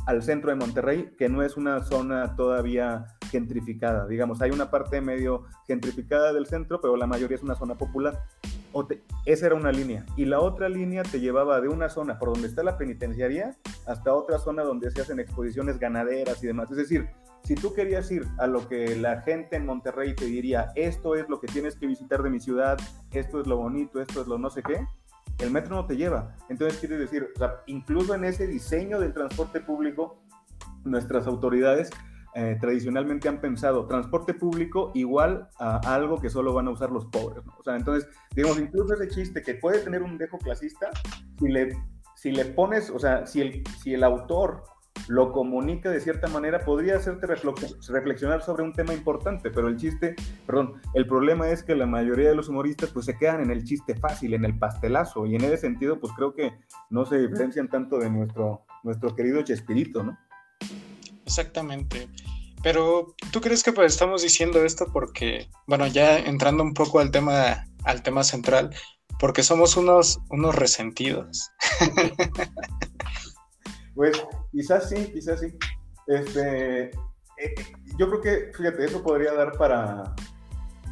al 0.06 0.22
centro 0.22 0.50
de 0.50 0.56
Monterrey, 0.56 1.11
que 1.18 1.28
no 1.28 1.42
es 1.42 1.56
una 1.56 1.83
zona 1.85 2.35
todavía 2.35 3.06
gentrificada. 3.30 4.06
Digamos, 4.06 4.42
hay 4.42 4.50
una 4.50 4.70
parte 4.70 5.00
medio 5.00 5.44
gentrificada 5.66 6.32
del 6.32 6.46
centro, 6.46 6.80
pero 6.80 6.96
la 6.96 7.06
mayoría 7.06 7.36
es 7.36 7.42
una 7.42 7.54
zona 7.54 7.76
popular. 7.76 8.24
O 8.72 8.86
esa 9.26 9.46
era 9.46 9.54
una 9.54 9.72
línea. 9.72 10.04
Y 10.16 10.26
la 10.26 10.40
otra 10.40 10.68
línea 10.68 11.02
te 11.02 11.20
llevaba 11.20 11.60
de 11.60 11.68
una 11.68 11.88
zona 11.88 12.18
por 12.18 12.32
donde 12.32 12.46
está 12.46 12.62
la 12.62 12.78
penitenciaría 12.78 13.56
hasta 13.86 14.14
otra 14.14 14.38
zona 14.38 14.62
donde 14.62 14.90
se 14.90 15.00
hacen 15.00 15.18
exposiciones 15.18 15.78
ganaderas 15.78 16.42
y 16.42 16.46
demás. 16.46 16.70
Es 16.70 16.76
decir, 16.76 17.08
si 17.42 17.54
tú 17.54 17.74
querías 17.74 18.10
ir 18.12 18.26
a 18.38 18.46
lo 18.46 18.68
que 18.68 18.96
la 18.96 19.22
gente 19.22 19.56
en 19.56 19.66
Monterrey 19.66 20.14
te 20.14 20.26
diría, 20.26 20.72
esto 20.76 21.16
es 21.16 21.28
lo 21.28 21.40
que 21.40 21.48
tienes 21.48 21.74
que 21.74 21.86
visitar 21.86 22.22
de 22.22 22.30
mi 22.30 22.38
ciudad, 22.38 22.78
esto 23.12 23.40
es 23.40 23.46
lo 23.46 23.56
bonito, 23.56 24.00
esto 24.00 24.20
es 24.20 24.28
lo 24.28 24.38
no 24.38 24.50
sé 24.50 24.62
qué, 24.62 24.86
el 25.38 25.50
metro 25.50 25.74
no 25.74 25.86
te 25.86 25.96
lleva. 25.96 26.36
Entonces 26.48 26.78
quiere 26.78 26.96
decir, 26.96 27.28
incluso 27.66 28.14
en 28.14 28.24
ese 28.24 28.46
diseño 28.46 29.00
del 29.00 29.12
transporte 29.12 29.60
público, 29.60 30.22
nuestras 30.84 31.26
autoridades 31.26 31.90
eh, 32.34 32.56
tradicionalmente 32.60 33.28
han 33.28 33.40
pensado 33.40 33.86
transporte 33.86 34.34
público 34.34 34.92
igual 34.94 35.48
a 35.58 35.78
algo 35.94 36.20
que 36.20 36.30
solo 36.30 36.52
van 36.52 36.68
a 36.68 36.70
usar 36.70 36.90
los 36.90 37.06
pobres. 37.06 37.44
O 37.58 37.62
sea, 37.62 37.76
entonces, 37.76 38.08
digamos, 38.34 38.58
incluso 38.58 38.94
ese 38.94 39.08
chiste 39.08 39.42
que 39.42 39.54
puede 39.54 39.80
tener 39.80 40.02
un 40.02 40.16
dejo 40.16 40.38
clasista, 40.38 40.90
si 41.38 41.48
le, 41.48 41.76
si 42.14 42.30
le 42.30 42.44
pones, 42.44 42.90
o 42.90 42.98
sea, 42.98 43.26
si 43.26 43.40
el, 43.40 43.62
si 43.82 43.94
el 43.94 44.04
autor 44.04 44.62
lo 45.08 45.32
comunica 45.32 45.90
de 45.90 46.00
cierta 46.00 46.28
manera, 46.28 46.64
podría 46.64 46.96
hacerte 46.96 47.26
reflexionar 47.26 48.42
sobre 48.42 48.62
un 48.62 48.72
tema 48.72 48.92
importante, 48.92 49.50
pero 49.50 49.68
el 49.68 49.76
chiste, 49.76 50.14
perdón, 50.46 50.74
el 50.94 51.06
problema 51.06 51.48
es 51.48 51.62
que 51.62 51.74
la 51.74 51.86
mayoría 51.86 52.28
de 52.28 52.34
los 52.34 52.48
humoristas 52.48 52.90
pues 52.90 53.06
se 53.06 53.16
quedan 53.16 53.40
en 53.40 53.50
el 53.50 53.64
chiste 53.64 53.94
fácil, 53.96 54.34
en 54.34 54.44
el 54.44 54.58
pastelazo, 54.58 55.26
y 55.26 55.34
en 55.34 55.42
ese 55.42 55.56
sentido 55.56 55.98
pues 55.98 56.12
creo 56.12 56.34
que 56.34 56.52
no 56.90 57.04
se 57.06 57.18
diferencian 57.18 57.68
tanto 57.68 57.98
de 57.98 58.10
nuestro, 58.10 58.66
nuestro 58.84 59.14
querido 59.14 59.42
Chespirito, 59.42 60.02
¿no? 60.02 60.18
Exactamente. 61.30 62.08
Pero 62.62 63.14
¿tú 63.30 63.40
crees 63.40 63.62
que 63.62 63.72
pues 63.72 63.92
estamos 63.92 64.22
diciendo 64.22 64.64
esto 64.64 64.86
porque, 64.92 65.48
bueno, 65.66 65.86
ya 65.86 66.18
entrando 66.18 66.64
un 66.64 66.74
poco 66.74 66.98
al 66.98 67.12
tema, 67.12 67.66
al 67.84 68.02
tema 68.02 68.24
central, 68.24 68.74
porque 69.20 69.44
somos 69.44 69.76
unos, 69.76 70.20
unos 70.30 70.54
resentidos? 70.54 71.50
Pues 73.92 74.16
quizás 74.50 74.88
sí, 74.88 75.10
quizás 75.12 75.40
sí. 75.40 75.48
Este, 76.06 76.84
eh, 76.84 77.54
yo 77.98 78.08
creo 78.08 78.20
que, 78.22 78.52
fíjate, 78.56 78.84
eso 78.86 79.02
podría 79.02 79.34
dar 79.34 79.58
para, 79.58 80.14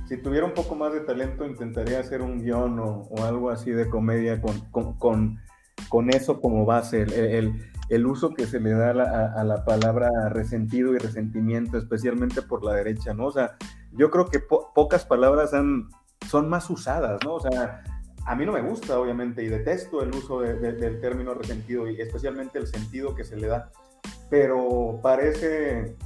si 0.08 0.18
tuviera 0.18 0.44
un 0.44 0.52
poco 0.52 0.74
más 0.74 0.92
de 0.92 1.00
talento, 1.00 1.46
intentaría 1.46 2.00
hacer 2.00 2.20
un 2.20 2.42
guion 2.42 2.78
o, 2.78 3.08
algo 3.22 3.48
así 3.48 3.70
de 3.70 3.88
comedia 3.88 4.42
con, 4.42 4.60
con, 4.98 5.38
con, 5.88 6.10
eso 6.10 6.40
como 6.40 6.66
base, 6.66 7.02
el, 7.02 7.70
uso 8.06 8.34
que 8.34 8.46
se 8.46 8.60
le 8.60 8.72
da 8.72 8.90
a 8.90 9.44
la, 9.44 9.64
palabra 9.64 10.10
resentido 10.28 10.94
y 10.94 10.98
resentimiento, 10.98 11.78
especialmente 11.78 12.42
por 12.42 12.64
la 12.64 12.74
derecha, 12.74 13.14
¿no? 13.14 13.26
O 13.26 13.32
sea, 13.32 13.56
yo 13.92 14.10
creo 14.10 14.26
que 14.26 14.40
pocas 14.40 15.04
palabras 15.04 15.54
han, 15.54 15.88
son 16.28 16.48
más 16.48 16.68
usadas, 16.70 17.18
¿no? 17.24 17.34
O 17.34 17.40
sea, 17.40 17.82
a 18.26 18.34
mí 18.34 18.44
no 18.44 18.52
me 18.52 18.60
gusta, 18.60 18.98
obviamente, 18.98 19.42
y 19.42 19.48
detesto 19.48 20.02
el 20.02 20.14
uso 20.14 20.40
del 20.40 21.00
término 21.00 21.32
resentido 21.32 21.88
y 21.88 22.00
especialmente 22.00 22.58
el 22.58 22.66
sentido 22.66 23.14
que 23.14 23.24
se 23.24 23.36
le 23.36 23.46
da, 23.46 23.70
pero 24.28 25.00
parece 25.02 25.96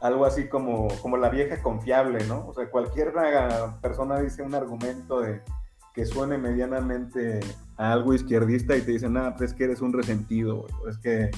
algo 0.00 0.26
así 0.26 0.48
como, 0.48 0.88
como 1.00 1.16
la 1.16 1.28
vieja 1.28 1.62
confiable, 1.62 2.24
¿no? 2.26 2.48
O 2.48 2.54
sea, 2.54 2.68
cualquier 2.68 3.12
persona 3.80 4.18
dice 4.18 4.42
un 4.42 4.54
argumento 4.54 5.22
que 5.94 6.06
suene 6.06 6.38
medianamente 6.38 7.38
a 7.76 7.92
algo 7.92 8.14
izquierdista 8.14 8.76
y 8.76 8.82
te 8.82 8.92
dicen, 8.92 9.16
ah, 9.16 9.34
pues 9.36 9.50
es 9.50 9.56
que 9.56 9.64
eres 9.64 9.80
un 9.80 9.92
resentido, 9.92 10.66
es 10.88 10.98
que 10.98 11.30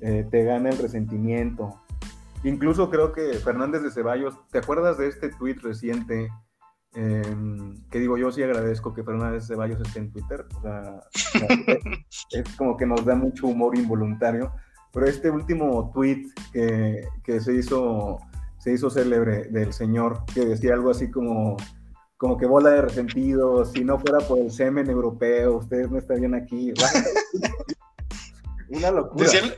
eh, 0.00 0.26
te 0.30 0.44
gana 0.44 0.70
el 0.70 0.78
resentimiento. 0.78 1.80
Incluso 2.42 2.90
creo 2.90 3.12
que 3.12 3.34
Fernández 3.34 3.82
de 3.82 3.90
Ceballos, 3.90 4.34
¿te 4.50 4.58
acuerdas 4.58 4.98
de 4.98 5.08
este 5.08 5.28
tuit 5.28 5.60
reciente 5.60 6.30
Em, 6.92 7.76
que 7.88 8.00
digo, 8.00 8.18
yo 8.18 8.32
sí 8.32 8.42
agradezco 8.42 8.92
que 8.92 9.04
Fernández 9.04 9.46
Ceballos 9.46 9.80
esté 9.80 10.00
en 10.00 10.10
Twitter. 10.10 10.44
O 10.56 10.62
sea, 10.62 11.00
es 12.30 12.56
como 12.56 12.76
que 12.76 12.86
nos 12.86 13.04
da 13.04 13.14
mucho 13.14 13.46
humor 13.46 13.76
involuntario. 13.78 14.52
Pero 14.92 15.06
este 15.06 15.30
último 15.30 15.92
tweet 15.94 16.26
que, 16.52 17.06
que, 17.22 17.40
se, 17.40 17.54
hizo, 17.54 18.18
se 18.58 18.72
hizo 18.72 18.90
célebre 18.90 19.44
del 19.44 19.72
señor, 19.72 20.24
que 20.34 20.44
decía 20.44 20.74
algo 20.74 20.90
así 20.90 21.10
como, 21.10 21.56
como 22.20 22.36
que 22.36 22.44
bola 22.44 22.68
de 22.68 22.82
resentido, 22.82 23.64
si 23.64 23.82
no 23.82 23.98
fuera 23.98 24.18
por 24.18 24.38
el 24.38 24.52
semen 24.52 24.90
europeo, 24.90 25.56
ustedes 25.56 25.90
no 25.90 25.96
estarían 25.96 26.34
aquí. 26.34 26.74
Una 28.68 28.90
locura. 28.90 29.24
Decían 29.24 29.54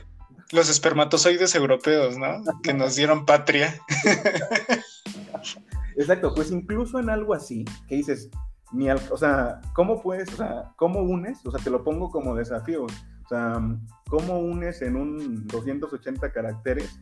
los 0.53 0.69
espermatozoides 0.69 1.55
europeos, 1.55 2.17
¿no? 2.17 2.41
Que 2.63 2.73
nos 2.73 2.95
dieron 2.95 3.25
patria. 3.25 3.77
Exacto, 5.97 6.33
pues 6.33 6.51
incluso 6.51 6.99
en 6.99 7.09
algo 7.09 7.33
así, 7.33 7.65
que 7.89 7.95
dices, 7.95 8.29
ni 8.71 8.89
o 8.89 9.17
sea, 9.17 9.59
¿cómo 9.73 10.01
puedes, 10.01 10.31
o 10.31 10.37
sea, 10.37 10.71
cómo 10.77 11.01
unes? 11.01 11.45
O 11.45 11.51
sea, 11.51 11.61
te 11.61 11.69
lo 11.69 11.83
pongo 11.83 12.11
como 12.11 12.33
desafío. 12.33 12.85
O 12.85 13.27
sea, 13.27 13.59
¿cómo 14.07 14.39
unes 14.39 14.81
en 14.81 14.95
un 14.95 15.45
280 15.47 16.31
caracteres 16.31 16.97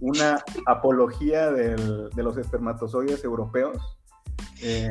una 0.00 0.44
apología 0.66 1.50
del, 1.50 2.10
de 2.10 2.22
los 2.22 2.36
espermatozoides 2.36 3.24
europeos 3.24 3.96
eh, 4.62 4.90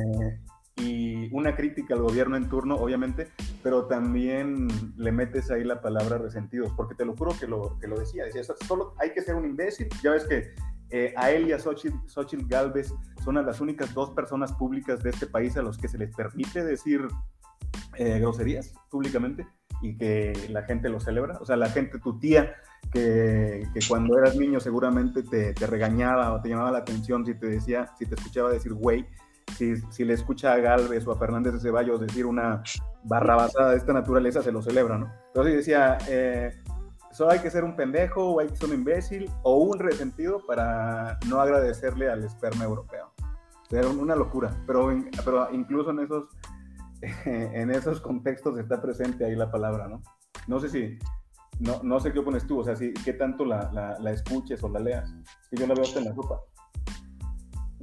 y 0.77 1.33
una 1.33 1.55
crítica 1.55 1.93
al 1.93 2.01
gobierno 2.01 2.37
en 2.37 2.49
turno, 2.49 2.75
obviamente, 2.75 3.27
pero 3.61 3.85
también 3.85 4.67
le 4.97 5.11
metes 5.11 5.51
ahí 5.51 5.63
la 5.63 5.81
palabra 5.81 6.17
resentidos, 6.17 6.71
porque 6.75 6.95
te 6.95 7.05
lo 7.05 7.15
juro 7.15 7.33
que 7.37 7.47
lo, 7.47 7.77
que 7.79 7.87
lo 7.87 7.99
decía, 7.99 8.25
decía, 8.25 8.43
solo 8.43 8.93
hay 8.97 9.11
que 9.11 9.21
ser 9.21 9.35
un 9.35 9.45
imbécil, 9.45 9.89
ya 10.01 10.11
ves 10.11 10.25
que 10.25 10.53
eh, 10.91 11.13
a 11.15 11.29
él 11.31 11.47
y 11.47 11.51
a 11.51 11.59
Xochitl, 11.59 12.47
Galvez 12.47 12.93
son 13.23 13.35
las 13.35 13.61
únicas 13.61 13.93
dos 13.93 14.09
personas 14.11 14.53
públicas 14.53 15.03
de 15.03 15.11
este 15.11 15.27
país 15.27 15.55
a 15.55 15.61
los 15.61 15.77
que 15.77 15.87
se 15.87 15.99
les 15.99 16.15
permite 16.15 16.63
decir 16.63 17.01
eh, 17.95 18.19
groserías 18.19 18.73
públicamente 18.89 19.45
y 19.81 19.97
que 19.97 20.33
la 20.49 20.63
gente 20.63 20.89
lo 20.89 20.99
celebra. 20.99 21.37
O 21.39 21.45
sea, 21.45 21.57
la 21.57 21.69
gente, 21.69 21.99
tu 21.99 22.17
tía, 22.17 22.55
que, 22.91 23.67
cuando 23.87 24.17
eras 24.17 24.35
niño 24.35 24.59
seguramente 24.59 25.21
te, 25.21 25.53
regañaba 25.67 26.33
o 26.33 26.41
te 26.41 26.49
llamaba 26.49 26.71
la 26.71 26.79
atención 26.79 27.23
si 27.23 27.35
te 27.35 27.47
decía, 27.47 27.91
si 27.99 28.07
te 28.07 28.15
escuchaba 28.15 28.51
decir 28.51 28.73
güey, 28.73 29.05
si, 29.57 29.75
si, 29.91 30.05
le 30.05 30.13
escucha 30.13 30.53
a 30.53 30.57
Galvez 30.57 31.05
o 31.07 31.11
a 31.11 31.17
Fernández 31.17 31.53
de 31.53 31.59
Ceballos 31.59 32.01
decir 32.01 32.25
una 32.25 32.63
barrabasada 33.03 33.71
de 33.71 33.77
esta 33.77 33.93
naturaleza, 33.93 34.41
se 34.41 34.51
lo 34.51 34.61
celebra, 34.61 34.97
¿no? 34.97 35.11
Entonces 35.27 35.55
decía, 35.55 35.97
eh, 36.07 36.51
solo 37.11 37.31
hay 37.31 37.39
que 37.39 37.49
ser 37.49 37.63
un 37.63 37.75
pendejo 37.75 38.33
o 38.33 38.39
hay 38.39 38.47
que 38.47 38.55
ser 38.55 38.69
un 38.69 38.75
imbécil 38.75 39.29
o 39.43 39.57
un 39.57 39.79
resentido 39.79 40.45
para 40.45 41.17
no 41.27 41.41
agradecerle 41.41 42.09
al 42.09 42.23
esperma 42.23 42.65
europeo. 42.65 43.11
Era 43.71 43.87
una 43.87 44.15
locura, 44.15 44.51
pero, 44.65 44.89
pero 45.23 45.53
incluso 45.53 45.91
en 45.91 45.99
esos, 45.99 46.25
en 47.25 47.69
esos 47.69 48.01
contextos 48.01 48.57
está 48.57 48.81
presente 48.81 49.25
ahí 49.25 49.35
la 49.35 49.51
palabra, 49.51 49.87
¿no? 49.87 50.01
No 50.47 50.59
sé 50.59 50.69
si, 50.69 50.97
no, 51.59 51.81
no 51.83 51.99
sé 51.99 52.11
qué 52.11 52.19
opones 52.19 52.47
tú, 52.47 52.59
o 52.59 52.63
sea, 52.63 52.75
si, 52.75 52.93
qué 52.93 53.13
tanto 53.13 53.45
la, 53.45 53.69
la, 53.99 54.11
escuches 54.11 54.63
o 54.63 54.69
la 54.69 54.79
leas. 54.79 55.13
Que 55.51 55.57
yo 55.57 55.67
la 55.67 55.73
veo 55.73 55.83
hasta 55.83 55.99
en 55.99 56.05
la 56.05 56.15
sopa. 56.15 56.39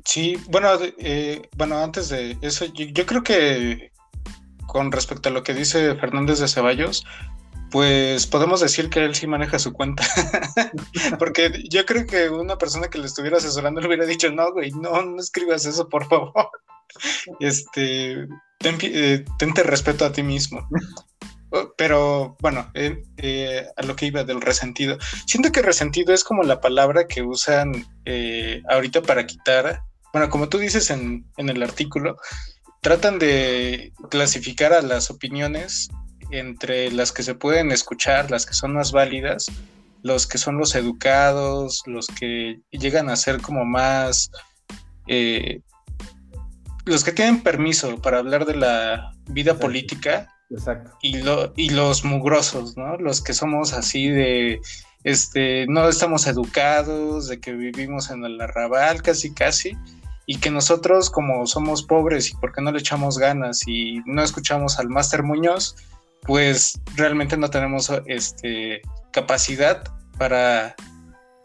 Sí, 0.07 0.37
bueno, 0.49 0.69
eh, 0.99 1.49
bueno, 1.57 1.79
antes 1.79 2.09
de 2.09 2.39
eso, 2.41 2.65
yo, 2.67 3.07
creo 3.07 3.25
que 3.25 3.91
con 4.69 4.93
respecto 4.93 5.29
a 5.29 5.33
lo 5.33 5.43
que 5.43 5.53
dice 5.53 5.97
Fernández 5.97 6.39
de 6.39 6.47
Ceballos, 6.47 7.05
pues 7.73 8.27
podemos 8.29 8.61
decir 8.61 8.89
que 8.89 9.05
él 9.05 9.17
sí 9.17 9.27
maneja 9.27 9.59
su 9.59 9.73
cuenta. 9.73 10.05
Porque 11.19 11.65
yo 11.69 11.85
creo 11.85 12.07
que 12.07 12.31
una 12.31 12.57
persona 12.57 12.89
que 12.89 12.99
le 12.99 13.07
estuviera 13.07 13.39
asesorando 13.39 13.81
le 13.81 13.89
hubiera 13.89 14.07
dicho, 14.07 14.31
no, 14.31 14.53
güey, 14.53 14.71
no, 14.71 15.03
no 15.03 15.21
escribas 15.21 15.67
eso, 15.67 15.89
por 15.89 16.09
favor. 16.09 16.33
Este, 17.41 18.27
ten, 18.59 18.79
eh, 18.81 19.25
tente 19.39 19.63
respeto 19.65 20.07
a 20.07 20.13
ti 20.13 20.23
mismo. 20.23 20.67
Oh, 21.51 21.75
pero 21.77 22.37
bueno, 22.41 22.71
eh, 22.75 23.03
eh, 23.19 23.67
a 23.77 23.83
lo 23.83 23.97
que 23.97 24.07
iba 24.07 24.25
del 24.25 24.41
resentido. 24.41 24.97
Siento 25.27 25.53
que 25.53 25.61
resentido 25.63 26.15
es 26.15 26.25
como 26.25 26.43
la 26.43 26.61
palabra 26.61 27.07
que 27.07 27.23
usan 27.23 27.85
ahorita 28.71 29.03
para 29.03 29.27
quitar, 29.27 29.83
bueno, 30.17 30.31
como 30.31 30.49
tú 30.49 30.57
dices 30.57 30.89
en, 30.89 31.27
en 31.37 31.51
el 31.51 31.63
artículo, 31.63 32.17
tratan 32.81 33.19
de 33.19 33.93
clasificar 34.11 34.73
a 34.73 34.81
las 34.81 35.11
opiniones 35.11 35.91
entre 36.31 36.91
las 36.91 37.13
que 37.13 37.23
se 37.23 37.35
pueden 37.35 37.71
escuchar, 37.71 38.31
las 38.31 38.47
que 38.47 38.55
son 38.55 38.73
más 38.73 38.93
válidas, 38.93 39.53
los 40.01 40.27
que 40.27 40.39
son 40.39 40.57
los 40.57 40.75
educados, 40.75 41.83
los 41.85 42.07
que 42.07 42.61
llegan 42.71 43.11
a 43.11 43.17
ser 43.17 43.43
como 43.43 43.67
más... 43.67 44.31
Eh, 45.07 45.61
los 46.87 47.05
que 47.05 47.13
tienen 47.13 47.43
permiso 47.43 48.01
para 48.01 48.17
hablar 48.17 48.47
de 48.47 48.57
la 48.57 49.13
vida 49.29 49.59
política 49.59 50.33
Y, 51.03 51.19
y 51.57 51.69
los 51.69 52.05
mugrosos, 52.07 52.75
¿no? 52.79 52.97
Los 52.97 53.21
que 53.21 53.35
somos 53.35 53.75
así 53.75 54.09
de, 54.09 54.61
este, 55.07 55.67
no 55.69 55.89
estamos 55.89 56.27
educados, 56.27 57.29
de 57.29 57.39
que 57.39 57.53
vivimos 57.53 58.11
en 58.11 58.25
el 58.25 58.41
arrabal 58.41 59.03
casi 59.03 59.33
casi, 59.33 59.77
y 60.27 60.39
que 60.39 60.51
nosotros 60.51 61.09
como 61.09 61.47
somos 61.47 61.85
pobres 61.85 62.31
y 62.31 62.37
porque 62.37 62.61
no 62.61 62.73
le 62.73 62.81
echamos 62.81 63.19
ganas 63.19 63.61
y 63.67 64.01
no 64.07 64.23
escuchamos 64.23 64.79
al 64.79 64.89
Máster 64.89 65.23
Muñoz, 65.23 65.77
pues 66.23 66.81
realmente 66.97 67.37
no 67.37 67.49
tenemos 67.49 67.91
este, 68.07 68.83
capacidad 69.13 69.85
para 70.19 70.75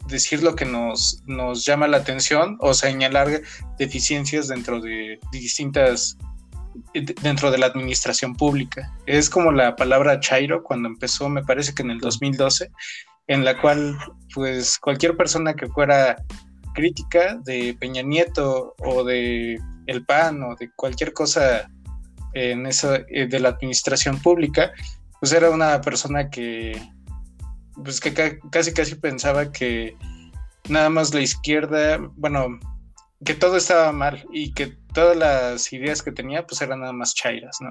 decir 0.08 0.42
lo 0.42 0.56
que 0.56 0.64
nos, 0.64 1.22
nos 1.26 1.64
llama 1.64 1.86
la 1.86 1.98
atención 1.98 2.56
o 2.60 2.74
señalar 2.74 3.42
deficiencias 3.78 4.48
dentro 4.48 4.80
de 4.80 5.20
distintas 5.30 6.16
dentro 7.22 7.50
de 7.50 7.58
la 7.58 7.66
administración 7.66 8.34
pública. 8.34 8.92
Es 9.06 9.28
como 9.28 9.52
la 9.52 9.76
palabra 9.76 10.20
chairo 10.20 10.62
cuando 10.62 10.88
empezó, 10.88 11.28
me 11.28 11.44
parece 11.44 11.74
que 11.74 11.82
en 11.82 11.90
el 11.90 11.98
2012, 11.98 12.70
en 13.26 13.44
la 13.44 13.60
cual 13.60 13.96
pues 14.34 14.78
cualquier 14.78 15.16
persona 15.16 15.54
que 15.54 15.66
fuera 15.66 16.16
crítica 16.72 17.38
de 17.44 17.76
Peña 17.78 18.02
Nieto 18.02 18.74
o 18.78 19.04
de 19.04 19.60
el 19.86 20.04
PAN 20.04 20.42
o 20.42 20.54
de 20.56 20.70
cualquier 20.76 21.12
cosa 21.12 21.70
en 22.34 22.66
eso 22.66 22.94
eh, 22.94 23.26
de 23.26 23.40
la 23.40 23.50
administración 23.50 24.18
pública, 24.20 24.72
pues 25.20 25.32
era 25.32 25.50
una 25.50 25.80
persona 25.80 26.30
que 26.30 26.80
pues 27.74 28.00
que 28.00 28.38
casi 28.50 28.72
casi 28.72 28.94
pensaba 28.96 29.50
que 29.50 29.96
nada 30.68 30.88
más 30.90 31.14
la 31.14 31.20
izquierda, 31.20 31.98
bueno, 32.16 32.58
que 33.24 33.34
todo 33.34 33.56
estaba 33.56 33.92
mal 33.92 34.26
y 34.32 34.52
que 34.52 34.78
todas 34.92 35.16
las 35.16 35.72
ideas 35.72 36.02
que 36.02 36.12
tenía 36.12 36.46
pues 36.46 36.60
eran 36.62 36.80
nada 36.80 36.92
más 36.92 37.14
chairas, 37.14 37.58
¿no? 37.60 37.70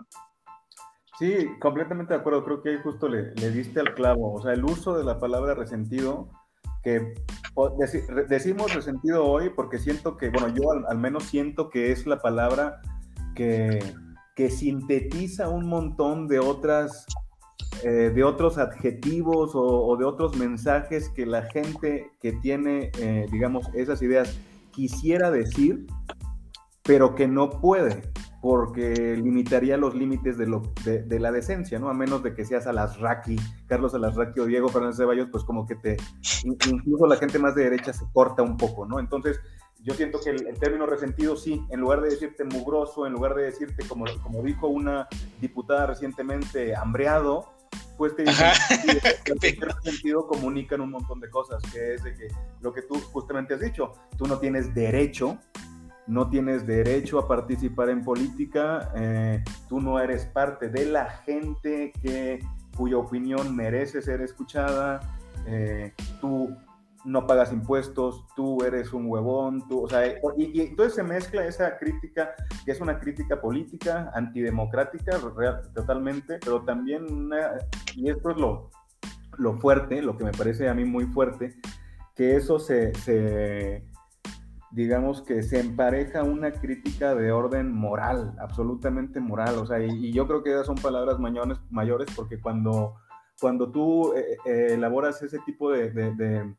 Sí, 1.21 1.47
completamente 1.59 2.15
de 2.15 2.19
acuerdo. 2.19 2.43
Creo 2.43 2.63
que 2.63 2.69
ahí 2.69 2.77
justo 2.81 3.07
le, 3.07 3.31
diste 3.51 3.79
al 3.79 3.93
clavo. 3.93 4.33
O 4.33 4.41
sea, 4.41 4.53
el 4.53 4.65
uso 4.65 4.97
de 4.97 5.03
la 5.03 5.19
palabra 5.19 5.53
resentido, 5.53 6.29
que 6.83 7.13
decimos 8.27 8.73
resentido 8.73 9.25
hoy 9.25 9.49
porque 9.55 9.77
siento 9.77 10.17
que, 10.17 10.29
bueno, 10.29 10.49
yo 10.49 10.63
al, 10.87 10.97
menos 10.97 11.23
siento 11.23 11.69
que 11.69 11.91
es 11.91 12.07
la 12.07 12.19
palabra 12.19 12.81
que, 13.35 13.79
que 14.35 14.49
sintetiza 14.49 15.49
un 15.49 15.67
montón 15.67 16.27
de 16.27 16.39
otras 16.39 17.05
eh, 17.83 18.11
de 18.13 18.23
otros 18.23 18.59
adjetivos 18.59 19.51
o, 19.55 19.95
de 19.97 20.05
otros 20.05 20.37
mensajes 20.37 21.09
que 21.09 21.25
la 21.25 21.41
gente 21.43 22.11
que 22.21 22.33
tiene, 22.33 22.91
eh, 22.99 23.25
digamos, 23.31 23.71
esas 23.73 24.03
ideas 24.03 24.37
quisiera 24.69 25.31
decir, 25.31 25.87
pero 26.83 27.15
que 27.15 27.27
no 27.27 27.49
puede, 27.49 28.03
porque 28.41 29.15
limitaría 29.15 29.77
los 29.77 29.93
límites 29.93 30.35
de, 30.37 30.47
lo, 30.47 30.63
de, 30.83 31.19
la 31.19 31.31
decencia, 31.31 31.77
¿no? 31.77 31.89
A 31.89 31.93
menos 31.93 32.23
de 32.23 32.33
que 32.33 32.43
seas 32.43 32.65
Alasraqui, 32.65 33.35
Carlos 33.67 33.93
Alasraqui 33.93 34.39
o 34.39 34.45
Diego 34.45 34.67
Fernández 34.67 34.97
Ceballos, 34.97 35.29
pues 35.31 35.43
como 35.43 35.67
que 35.67 35.75
te, 35.75 35.97
incluso 36.43 37.05
la 37.05 37.17
gente 37.17 37.37
más 37.37 37.53
de 37.53 37.65
derecha 37.65 37.93
se 37.93 38.03
corta 38.11 38.41
un 38.41 38.57
poco, 38.57 38.87
¿no? 38.87 38.99
Entonces, 38.99 39.39
yo 39.83 39.93
siento 39.93 40.19
que 40.19 40.31
el, 40.31 40.57
término 40.59 40.87
resentido, 40.87 41.35
sí, 41.35 41.63
en 41.69 41.79
lugar 41.79 42.01
de 42.01 42.09
decirte 42.09 42.43
mugroso, 42.43 43.05
en 43.05 43.13
lugar 43.13 43.35
de 43.35 43.43
decirte, 43.43 43.87
como, 43.87 44.05
como 44.23 44.41
dijo 44.41 44.67
una 44.67 45.07
diputada 45.39 45.85
recientemente, 45.85 46.75
hambreado, 46.75 47.45
pues 47.95 48.15
te 48.15 48.23
dicen 48.23 48.47
que 49.23 49.55
sentido 49.83 50.25
comunican 50.25 50.81
un 50.81 50.89
montón 50.89 51.19
de 51.19 51.29
cosas, 51.29 51.61
que 51.71 51.93
es 51.93 52.03
de 52.03 52.15
que 52.15 52.27
lo 52.61 52.73
que 52.73 52.81
tú 52.81 52.99
justamente 53.11 53.53
has 53.53 53.59
dicho, 53.59 53.93
tú 54.17 54.25
no 54.25 54.39
tienes 54.39 54.73
derecho, 54.73 55.37
no 56.07 56.29
tienes 56.29 56.65
derecho 56.65 57.19
a 57.19 57.27
participar 57.27 57.89
en 57.89 58.03
política, 58.03 58.91
eh, 58.95 59.43
tú 59.69 59.79
no 59.79 59.99
eres 59.99 60.25
parte 60.25 60.69
de 60.69 60.85
la 60.85 61.05
gente 61.09 61.91
que, 62.01 62.39
cuya 62.75 62.97
opinión 62.97 63.55
merece 63.55 64.01
ser 64.01 64.21
escuchada, 64.21 64.99
eh, 65.45 65.93
tú 66.19 66.55
no 67.03 67.25
pagas 67.25 67.51
impuestos, 67.51 68.25
tú 68.35 68.63
eres 68.63 68.93
un 68.93 69.07
huevón, 69.07 69.67
tú, 69.67 69.83
o 69.83 69.89
sea, 69.89 70.05
y, 70.37 70.61
entonces 70.61 70.95
se 70.95 71.03
mezcla 71.03 71.45
esa 71.45 71.77
crítica, 71.77 72.35
que 72.63 72.71
es 72.71 72.79
una 72.79 72.99
crítica 72.99 73.41
política, 73.41 74.11
antidemocrática, 74.13 75.17
real, 75.35 75.61
totalmente, 75.73 76.39
pero 76.43 76.63
también, 76.63 77.29
y 77.95 78.09
esto 78.09 78.31
es 78.31 78.37
lo, 78.37 78.69
lo 79.37 79.59
fuerte, 79.59 80.01
lo 80.01 80.17
que 80.17 80.25
me 80.25 80.31
parece 80.31 80.69
a 80.69 80.73
mí 80.73 80.85
muy 80.85 81.05
fuerte, 81.05 81.55
que 82.15 82.35
eso 82.35 82.59
se, 82.59 82.93
se 82.95 83.83
digamos 84.71 85.21
que 85.21 85.43
se 85.43 85.59
empareja 85.59 86.23
una 86.23 86.51
crítica 86.51 87.13
de 87.15 87.31
orden 87.31 87.71
moral, 87.71 88.35
absolutamente 88.39 89.19
moral, 89.19 89.57
o 89.57 89.65
sea, 89.65 89.79
y, 89.79 90.11
yo 90.11 90.27
creo 90.27 90.43
que 90.43 90.51
esas 90.51 90.65
son 90.65 90.75
palabras 90.75 91.19
mayores, 91.19 91.57
mayores 91.69 92.09
porque 92.15 92.39
cuando, 92.39 92.95
cuando 93.39 93.71
tú 93.71 94.13
eh, 94.13 94.37
eh, 94.45 94.67
elaboras 94.71 95.21
ese 95.21 95.39
tipo 95.39 95.71
de 95.71 96.55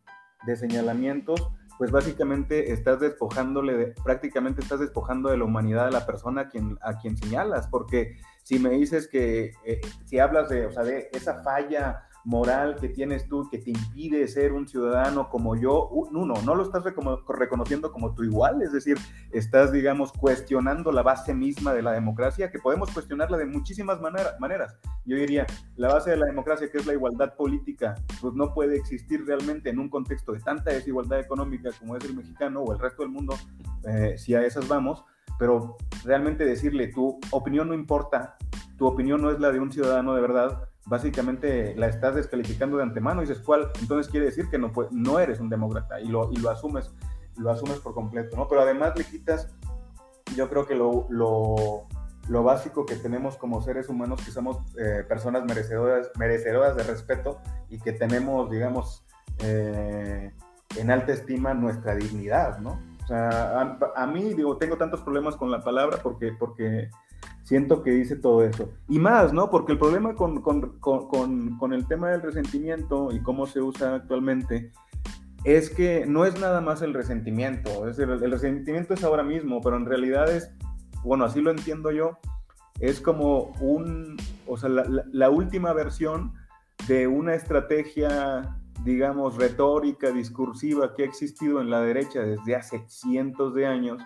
de 0.46 0.56
señalamientos, 0.56 1.50
pues 1.78 1.90
básicamente 1.90 2.72
estás 2.72 3.00
despojándole, 3.00 3.76
de, 3.76 3.86
prácticamente 4.04 4.60
estás 4.60 4.80
despojando 4.80 5.30
de 5.30 5.38
la 5.38 5.44
humanidad 5.44 5.86
a 5.86 5.90
la 5.90 6.06
persona 6.06 6.42
a 6.42 6.48
quien, 6.48 6.78
a 6.82 6.98
quien 6.98 7.16
señalas, 7.16 7.68
porque 7.68 8.16
si 8.42 8.58
me 8.58 8.70
dices 8.70 9.08
que, 9.08 9.52
eh, 9.64 9.80
si 10.04 10.18
hablas 10.18 10.48
de, 10.48 10.66
o 10.66 10.72
sea, 10.72 10.84
de 10.84 11.08
esa 11.12 11.42
falla 11.42 12.04
moral 12.24 12.76
que 12.80 12.88
tienes 12.88 13.28
tú 13.28 13.48
que 13.50 13.58
te 13.58 13.70
impide 13.70 14.26
ser 14.28 14.52
un 14.52 14.68
ciudadano 14.68 15.28
como 15.28 15.56
yo, 15.56 15.88
uno, 15.88 16.34
no 16.44 16.54
lo 16.54 16.62
estás 16.62 16.84
reconociendo 16.84 17.92
como 17.92 18.14
tu 18.14 18.22
igual, 18.22 18.62
es 18.62 18.72
decir, 18.72 18.96
estás, 19.32 19.72
digamos, 19.72 20.12
cuestionando 20.12 20.92
la 20.92 21.02
base 21.02 21.34
misma 21.34 21.72
de 21.72 21.82
la 21.82 21.92
democracia, 21.92 22.50
que 22.50 22.58
podemos 22.58 22.90
cuestionarla 22.90 23.36
de 23.36 23.46
muchísimas 23.46 24.00
maneras. 24.00 24.76
Yo 25.04 25.16
diría, 25.16 25.46
la 25.76 25.92
base 25.92 26.10
de 26.10 26.16
la 26.16 26.26
democracia, 26.26 26.70
que 26.70 26.78
es 26.78 26.86
la 26.86 26.92
igualdad 26.92 27.34
política, 27.36 27.94
pues 28.20 28.34
no 28.34 28.54
puede 28.54 28.76
existir 28.76 29.24
realmente 29.26 29.70
en 29.70 29.78
un 29.78 29.88
contexto 29.88 30.32
de 30.32 30.40
tanta 30.40 30.72
desigualdad 30.72 31.20
económica 31.20 31.70
como 31.78 31.96
es 31.96 32.04
el 32.04 32.14
mexicano 32.14 32.60
o 32.62 32.72
el 32.72 32.78
resto 32.78 33.02
del 33.02 33.10
mundo, 33.10 33.34
eh, 33.86 34.16
si 34.16 34.34
a 34.34 34.42
esas 34.42 34.68
vamos, 34.68 35.04
pero 35.38 35.76
realmente 36.04 36.44
decirle 36.44 36.88
tu 36.88 37.18
opinión 37.30 37.68
no 37.68 37.74
importa, 37.74 38.36
tu 38.76 38.86
opinión 38.86 39.20
no 39.20 39.30
es 39.30 39.40
la 39.40 39.50
de 39.50 39.60
un 39.60 39.72
ciudadano 39.72 40.14
de 40.14 40.20
verdad, 40.20 40.68
básicamente 40.86 41.74
la 41.76 41.86
estás 41.86 42.14
descalificando 42.14 42.76
de 42.76 42.82
antemano 42.82 43.22
y 43.22 43.26
dices, 43.26 43.42
¿cuál? 43.42 43.70
Entonces 43.80 44.10
quiere 44.10 44.26
decir 44.26 44.48
que 44.48 44.58
no, 44.58 44.72
no 44.90 45.18
eres 45.18 45.40
un 45.40 45.48
demócrata 45.48 46.00
y 46.00 46.08
lo, 46.08 46.30
y 46.32 46.36
lo, 46.36 46.50
asumes, 46.50 46.90
lo 47.36 47.50
asumes 47.50 47.78
por 47.78 47.94
completo, 47.94 48.36
¿no? 48.36 48.48
Pero 48.48 48.62
además 48.62 48.92
le 48.96 49.04
quitas, 49.04 49.48
yo 50.36 50.48
creo 50.48 50.66
que 50.66 50.74
lo, 50.74 51.06
lo, 51.10 51.86
lo 52.28 52.42
básico 52.42 52.84
que 52.84 52.96
tenemos 52.96 53.36
como 53.36 53.62
seres 53.62 53.88
humanos, 53.88 54.22
que 54.24 54.30
somos 54.30 54.58
eh, 54.78 55.04
personas 55.08 55.44
merecedoras, 55.44 56.10
merecedoras 56.18 56.76
de 56.76 56.82
respeto 56.82 57.40
y 57.68 57.78
que 57.78 57.92
tenemos, 57.92 58.50
digamos, 58.50 59.04
eh, 59.38 60.32
en 60.76 60.90
alta 60.90 61.12
estima 61.12 61.54
nuestra 61.54 61.94
dignidad, 61.94 62.58
¿no? 62.58 62.80
O 63.02 63.06
sea, 63.06 63.28
a, 63.60 63.78
a, 63.96 64.06
mí, 64.06 64.32
digo, 64.34 64.56
tengo 64.56 64.76
tantos 64.76 65.00
problemas 65.00 65.36
con 65.36 65.50
la 65.50 65.60
palabra 65.60 65.98
porque, 66.02 66.32
porque 66.32 66.88
siento 67.42 67.82
que 67.82 67.90
dice 67.90 68.16
todo 68.16 68.44
eso. 68.44 68.70
Y 68.88 68.98
más, 68.98 69.32
¿no? 69.32 69.50
Porque 69.50 69.72
el 69.72 69.78
problema 69.78 70.14
con, 70.14 70.40
con, 70.40 70.78
con, 70.78 71.58
con, 71.58 71.72
el 71.72 71.86
tema 71.86 72.10
del 72.10 72.22
resentimiento 72.22 73.10
y 73.12 73.20
cómo 73.22 73.46
se 73.46 73.60
usa 73.60 73.96
actualmente 73.96 74.72
es 75.44 75.70
que 75.70 76.06
no 76.06 76.24
es 76.24 76.40
nada 76.40 76.60
más 76.60 76.82
el 76.82 76.94
resentimiento. 76.94 77.88
Es 77.88 77.98
el, 77.98 78.30
resentimiento 78.30 78.94
es 78.94 79.04
ahora 79.04 79.22
mismo, 79.22 79.60
pero 79.60 79.76
en 79.76 79.86
realidad 79.86 80.30
es, 80.30 80.52
bueno, 81.02 81.24
así 81.24 81.40
lo 81.40 81.50
entiendo 81.50 81.90
yo, 81.90 82.18
es 82.80 83.00
como 83.00 83.52
un, 83.60 84.16
o 84.46 84.56
sea, 84.56 84.68
la, 84.68 85.04
la 85.10 85.30
última 85.30 85.72
versión 85.72 86.32
de 86.86 87.06
una 87.06 87.34
estrategia 87.34 88.58
digamos, 88.84 89.36
retórica, 89.36 90.10
discursiva 90.10 90.94
que 90.94 91.02
ha 91.02 91.06
existido 91.06 91.60
en 91.60 91.70
la 91.70 91.80
derecha 91.80 92.20
desde 92.20 92.56
hace 92.56 92.84
cientos 92.88 93.54
de 93.54 93.66
años, 93.66 94.02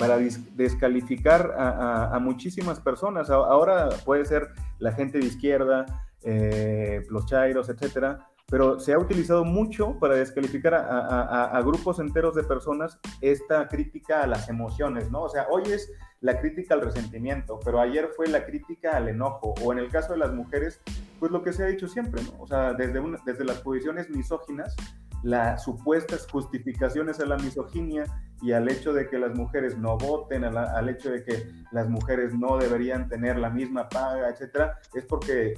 para 0.00 0.16
descalificar 0.54 1.54
a, 1.58 2.18
muchísimas 2.20 2.80
personas. 2.80 3.28
Ahora 3.28 3.90
puede 4.06 4.24
ser 4.24 4.48
la 4.78 4.92
gente 4.92 5.18
de 5.18 5.26
izquierda, 5.26 6.08
eh, 6.22 7.06
los 7.10 7.26
chairos, 7.26 7.68
etcétera, 7.68 8.29
pero 8.50 8.80
se 8.80 8.92
ha 8.92 8.98
utilizado 8.98 9.44
mucho 9.44 9.98
para 9.98 10.16
descalificar 10.16 10.74
a, 10.74 11.60
grupos 11.64 12.00
enteros 12.00 12.34
de 12.34 12.42
personas 12.42 12.98
esta 13.20 13.68
crítica 13.68 14.22
a 14.22 14.26
las 14.26 14.48
emociones, 14.48 15.10
¿no? 15.10 15.22
O 15.22 15.28
sea, 15.28 15.46
hoy 15.50 15.62
es 15.66 15.90
la 16.20 16.38
crítica 16.40 16.74
al 16.74 16.80
resentimiento, 16.80 17.60
pero 17.64 17.80
ayer 17.80 18.08
fue 18.16 18.26
la 18.26 18.44
crítica 18.44 18.96
al 18.96 19.08
enojo, 19.08 19.54
o 19.62 19.72
en 19.72 19.78
el 19.78 19.88
caso 19.88 20.12
de 20.12 20.18
las 20.18 20.32
mujeres, 20.32 20.80
pues 21.18 21.30
lo 21.30 21.42
que 21.42 21.52
se 21.52 21.62
ha 21.62 21.66
dicho 21.66 21.86
siempre, 21.86 22.22
¿no? 22.22 22.42
O 22.42 22.46
sea, 22.46 22.74
desde, 22.74 23.00
desde 23.24 23.44
las 23.44 23.58
posiciones 23.58 24.10
misóginas, 24.10 24.74
las 25.22 25.64
supuestas 25.64 26.26
justificaciones 26.30 27.20
a 27.20 27.26
la 27.26 27.36
misoginia 27.36 28.04
y 28.42 28.52
al 28.52 28.68
hecho 28.68 28.92
de 28.92 29.08
que 29.08 29.18
las 29.18 29.34
mujeres 29.34 29.76
no 29.76 29.98
voten, 29.98 30.44
al 30.44 30.88
hecho 30.88 31.10
de 31.10 31.22
que 31.22 31.46
las 31.72 31.88
mujeres 31.88 32.34
no 32.34 32.56
deberían 32.56 33.08
tener 33.08 33.38
la 33.38 33.50
misma 33.50 33.88
paga, 33.88 34.30
etcétera, 34.30 34.78
es 34.94 35.04
porque 35.04 35.52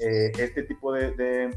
eh, 0.00 0.32
este 0.38 0.62
tipo 0.62 0.92
de, 0.92 1.10
de, 1.12 1.50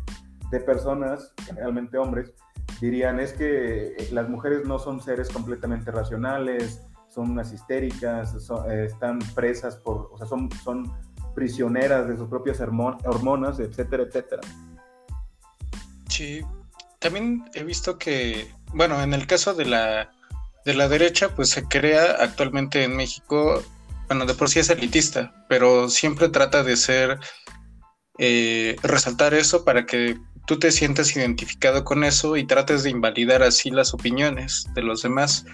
personas, 0.60 1.34
generalmente 1.46 1.98
hombres, 1.98 2.34
dirían 2.82 3.20
es 3.20 3.34
que 3.34 3.96
las 4.12 4.30
mujeres 4.30 4.66
no 4.66 4.80
son 4.80 5.02
seres 5.02 5.30
completamente 5.30 5.92
racionales, 5.92 6.82
son 7.10 7.32
unas 7.32 7.54
histéricas, 7.54 8.36
eh, 8.70 8.86
están 8.86 9.20
presas 9.34 9.78
por, 9.78 10.10
o 10.12 10.18
sea, 10.18 10.28
son, 10.28 10.50
son 10.64 10.92
prisioneras 11.34 12.08
de 12.08 12.18
sus 12.18 12.28
propias 12.28 12.60
hormonas, 12.60 13.60
etcétera, 13.60 14.04
etcétera. 14.04 14.42
Sí, 16.10 16.42
también 17.00 17.46
he 17.54 17.64
visto 17.64 17.98
que, 17.98 18.52
bueno, 18.74 19.02
en 19.02 19.14
el 19.14 19.28
caso 19.28 19.54
de 19.54 19.66
la, 19.66 20.12
de 20.66 20.74
la 20.74 20.88
derecha, 20.88 21.30
pues 21.36 21.50
se 21.50 21.64
crea 21.68 22.18
actualmente 22.20 22.84
en 22.84 22.96
México, 22.96 23.62
bueno, 24.08 24.26
de 24.26 24.34
por 24.34 24.50
sí 24.50 24.60
es 24.60 24.70
elitista, 24.70 25.46
pero 25.48 25.90
siempre 25.90 26.30
trata 26.30 26.64
de 26.64 26.76
ser, 26.76 27.20
eh, 28.18 28.76
resaltar 28.82 29.34
eso 29.34 29.66
para 29.66 29.86
que 29.86 30.18
tú 30.46 30.60
te 30.60 30.72
sientas 30.72 31.16
identificado 31.16 31.84
con 31.84 32.04
eso 32.04 32.38
y 32.38 32.46
trates 32.46 32.84
de 32.84 32.90
invalidar 32.92 33.44
así 33.44 33.72
las 33.72 33.94
opiniones 33.94 34.68
de 34.74 34.84
los 34.84 35.02
demás. 35.02 35.46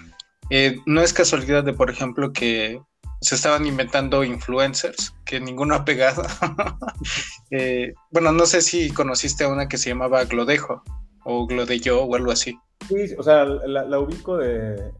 Eh, 0.50 0.78
no 0.86 1.00
es 1.00 1.12
casualidad 1.12 1.64
de, 1.64 1.72
por 1.72 1.90
ejemplo, 1.90 2.32
que 2.32 2.80
se 3.20 3.36
estaban 3.36 3.66
inventando 3.66 4.24
influencers, 4.24 5.14
que 5.24 5.40
ninguno 5.40 5.74
ha 5.76 5.84
pegado. 5.84 6.22
Eh, 7.54 7.92
bueno, 8.10 8.32
no 8.32 8.46
sé 8.46 8.62
si 8.62 8.90
conociste 8.94 9.44
a 9.44 9.48
una 9.48 9.68
que 9.68 9.76
se 9.76 9.90
llamaba 9.90 10.24
Glodejo 10.24 10.82
o 11.22 11.46
Glodeyo 11.46 12.02
o 12.02 12.14
algo 12.16 12.32
así. 12.32 12.58
Sí, 12.88 13.14
o 13.18 13.22
sea, 13.22 13.44
la, 13.44 13.98
ubico 13.98 14.38
de, 14.38 14.90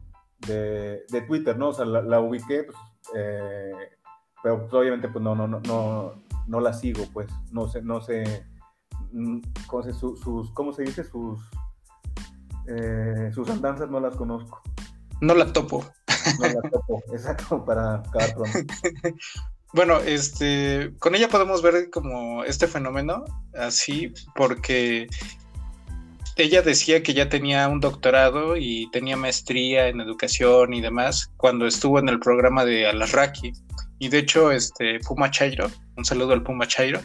de, 0.45 1.21
Twitter, 1.27 1.57
¿no? 1.57 1.69
O 1.69 1.73
sea, 1.73 1.83
la, 1.85 2.19
ubiqué, 2.19 2.65
pues, 2.65 2.77
eh, 3.15 3.71
pero 4.43 4.59
pues, 4.59 4.73
obviamente 4.75 5.07
pues 5.07 5.23
no, 5.23 5.33
no, 5.33 5.47
no, 5.47 5.61
no, 5.61 6.13
no 6.45 6.59
la 6.59 6.73
sigo, 6.73 7.07
pues, 7.11 7.27
no 7.51 7.67
sé, 7.67 7.81
no 7.81 8.01
sé, 8.01 8.45
¿cómo 9.67 9.83
se, 9.83 9.93
sus, 9.93 10.51
¿cómo 10.53 10.73
se 10.73 10.83
dice? 10.83 11.03
Sus, 11.03 11.39
eh, 12.67 13.31
sus 13.33 13.49
andanzas 13.49 13.89
no 13.89 13.99
las 13.99 14.15
conozco. 14.15 14.61
No 15.21 15.35
la 15.35 15.51
topo. 15.51 15.85
No 16.39 16.47
la 16.47 16.69
topo, 16.69 17.01
exacto, 17.13 17.63
para 17.63 17.95
acabar 17.95 18.33
pronto. 18.35 18.59
Bueno, 19.75 19.97
este, 20.01 20.93
con 20.99 21.15
ella 21.15 21.29
podemos 21.29 21.63
ver 21.63 21.89
como 21.89 22.43
este 22.43 22.67
fenómeno 22.67 23.25
así, 23.55 24.13
porque 24.35 25.07
ella 26.35 26.61
decía 26.61 27.01
que 27.01 27.15
ya 27.15 27.27
tenía 27.27 27.67
un 27.67 27.79
doctorado 27.79 28.55
y 28.55 28.87
tenía 28.91 29.17
maestría 29.17 29.87
en 29.87 29.99
educación 29.99 30.75
y 30.75 30.81
demás 30.81 31.31
cuando 31.37 31.65
estuvo 31.65 31.97
en 31.97 32.07
el 32.07 32.19
programa 32.19 32.65
de 32.65 32.87
Alarraqui. 32.87 33.53
Y 33.97 34.09
de 34.09 34.19
hecho, 34.19 34.51
este 34.51 34.99
Puma 34.99 35.31
Chairo, 35.31 35.71
un 35.97 36.05
saludo 36.05 36.33
al 36.33 36.43
Puma 36.43 36.67
Chairo, 36.67 36.99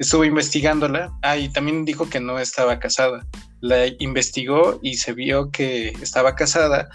estuvo 0.00 0.24
investigándola. 0.24 1.12
Ah, 1.22 1.36
y 1.36 1.48
también 1.50 1.84
dijo 1.84 2.08
que 2.10 2.18
no 2.18 2.40
estaba 2.40 2.80
casada. 2.80 3.24
La 3.60 3.86
investigó 3.98 4.80
y 4.82 4.94
se 4.94 5.12
vio 5.12 5.50
que 5.50 5.90
estaba 6.02 6.34
casada 6.34 6.88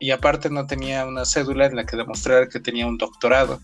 y, 0.00 0.10
aparte 0.10 0.50
no 0.50 0.66
tenía 0.66 1.06
una 1.06 1.24
cédula 1.24 1.66
en 1.66 1.76
la 1.76 1.86
que 1.86 1.96
demostrara 1.96 2.48
que 2.48 2.60
tenía 2.60 2.86
un 2.86 2.98
doctorado. 2.98 3.58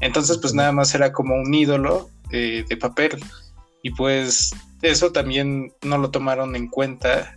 Entonces, 0.00 0.38
pues 0.38 0.54
nada 0.54 0.70
más 0.70 0.94
era 0.94 1.12
como 1.12 1.34
un 1.34 1.52
ídolo 1.52 2.08
de 2.30 2.78
papel. 2.80 3.22
Y 3.82 3.90
pues 3.90 4.52
eso 4.82 5.12
también 5.12 5.72
no 5.82 5.98
lo 5.98 6.10
tomaron 6.10 6.54
en 6.56 6.68
cuenta. 6.68 7.36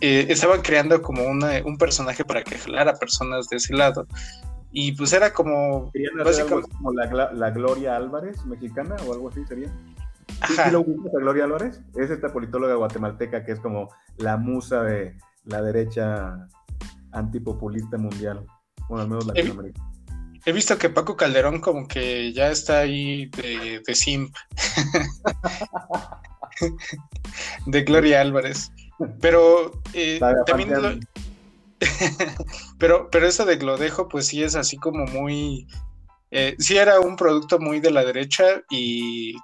Eh, 0.00 0.26
estaban 0.28 0.60
creando 0.60 1.00
como 1.00 1.24
un 1.24 1.78
personaje 1.78 2.24
para 2.24 2.42
que 2.44 2.58
jalara 2.58 2.94
personas 2.94 3.48
de 3.48 3.56
ese 3.56 3.74
lado. 3.74 4.06
Y 4.78 4.92
pues 4.92 5.14
era 5.14 5.32
como. 5.32 5.90
Básicamente... 6.22 6.70
como 6.70 6.92
la, 6.92 7.50
Gloria 7.50 7.96
Álvarez 7.96 8.44
mexicana 8.44 8.94
o 9.06 9.14
algo 9.14 9.30
así 9.30 9.42
sería? 9.46 9.72
Ajá. 10.42 10.70
lo 10.70 10.80
a 10.80 11.18
Gloria 11.18 11.44
Álvarez? 11.44 11.80
Es 11.94 12.10
esta 12.10 12.30
politóloga 12.30 12.74
guatemalteca 12.74 13.42
que 13.42 13.52
es 13.52 13.60
como 13.60 13.88
la 14.18 14.36
musa 14.36 14.82
de 14.82 15.16
la 15.44 15.62
derecha 15.62 16.46
antipopulista 17.12 17.96
mundial. 17.96 18.44
Bueno, 18.90 19.04
al 19.04 19.08
menos 19.08 19.26
Latinoamérica. 19.26 19.80
He, 20.44 20.52
visto 20.52 20.76
que 20.76 20.90
Paco 20.90 21.16
Calderón 21.16 21.62
como 21.62 21.88
que 21.88 22.34
ya 22.34 22.50
está 22.50 22.80
ahí 22.80 23.30
de, 23.30 23.80
de 23.80 23.94
simp. 23.94 24.36
de 27.66 27.82
Gloria 27.82 28.20
Álvarez. 28.20 28.70
Pero 29.22 29.72
eh, 29.94 30.20
también 30.44 31.00
pero, 32.78 33.08
pero 33.10 33.26
eso 33.26 33.44
de 33.44 33.56
Glodejo, 33.56 34.08
pues 34.08 34.26
sí 34.26 34.42
es 34.42 34.54
así 34.54 34.76
como 34.76 35.04
muy. 35.06 35.66
Eh, 36.30 36.56
sí 36.58 36.76
era 36.76 37.00
un 37.00 37.16
producto 37.16 37.58
muy 37.58 37.80
de 37.80 37.90
la 37.90 38.04
derecha 38.04 38.62
y 38.70 39.36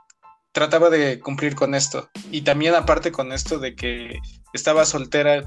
trataba 0.52 0.90
de 0.90 1.20
cumplir 1.20 1.54
con 1.54 1.74
esto. 1.74 2.08
Y 2.30 2.42
también 2.42 2.74
aparte 2.74 3.12
con 3.12 3.32
esto 3.32 3.58
de 3.58 3.74
que 3.74 4.18
estaba 4.52 4.84
soltera 4.84 5.44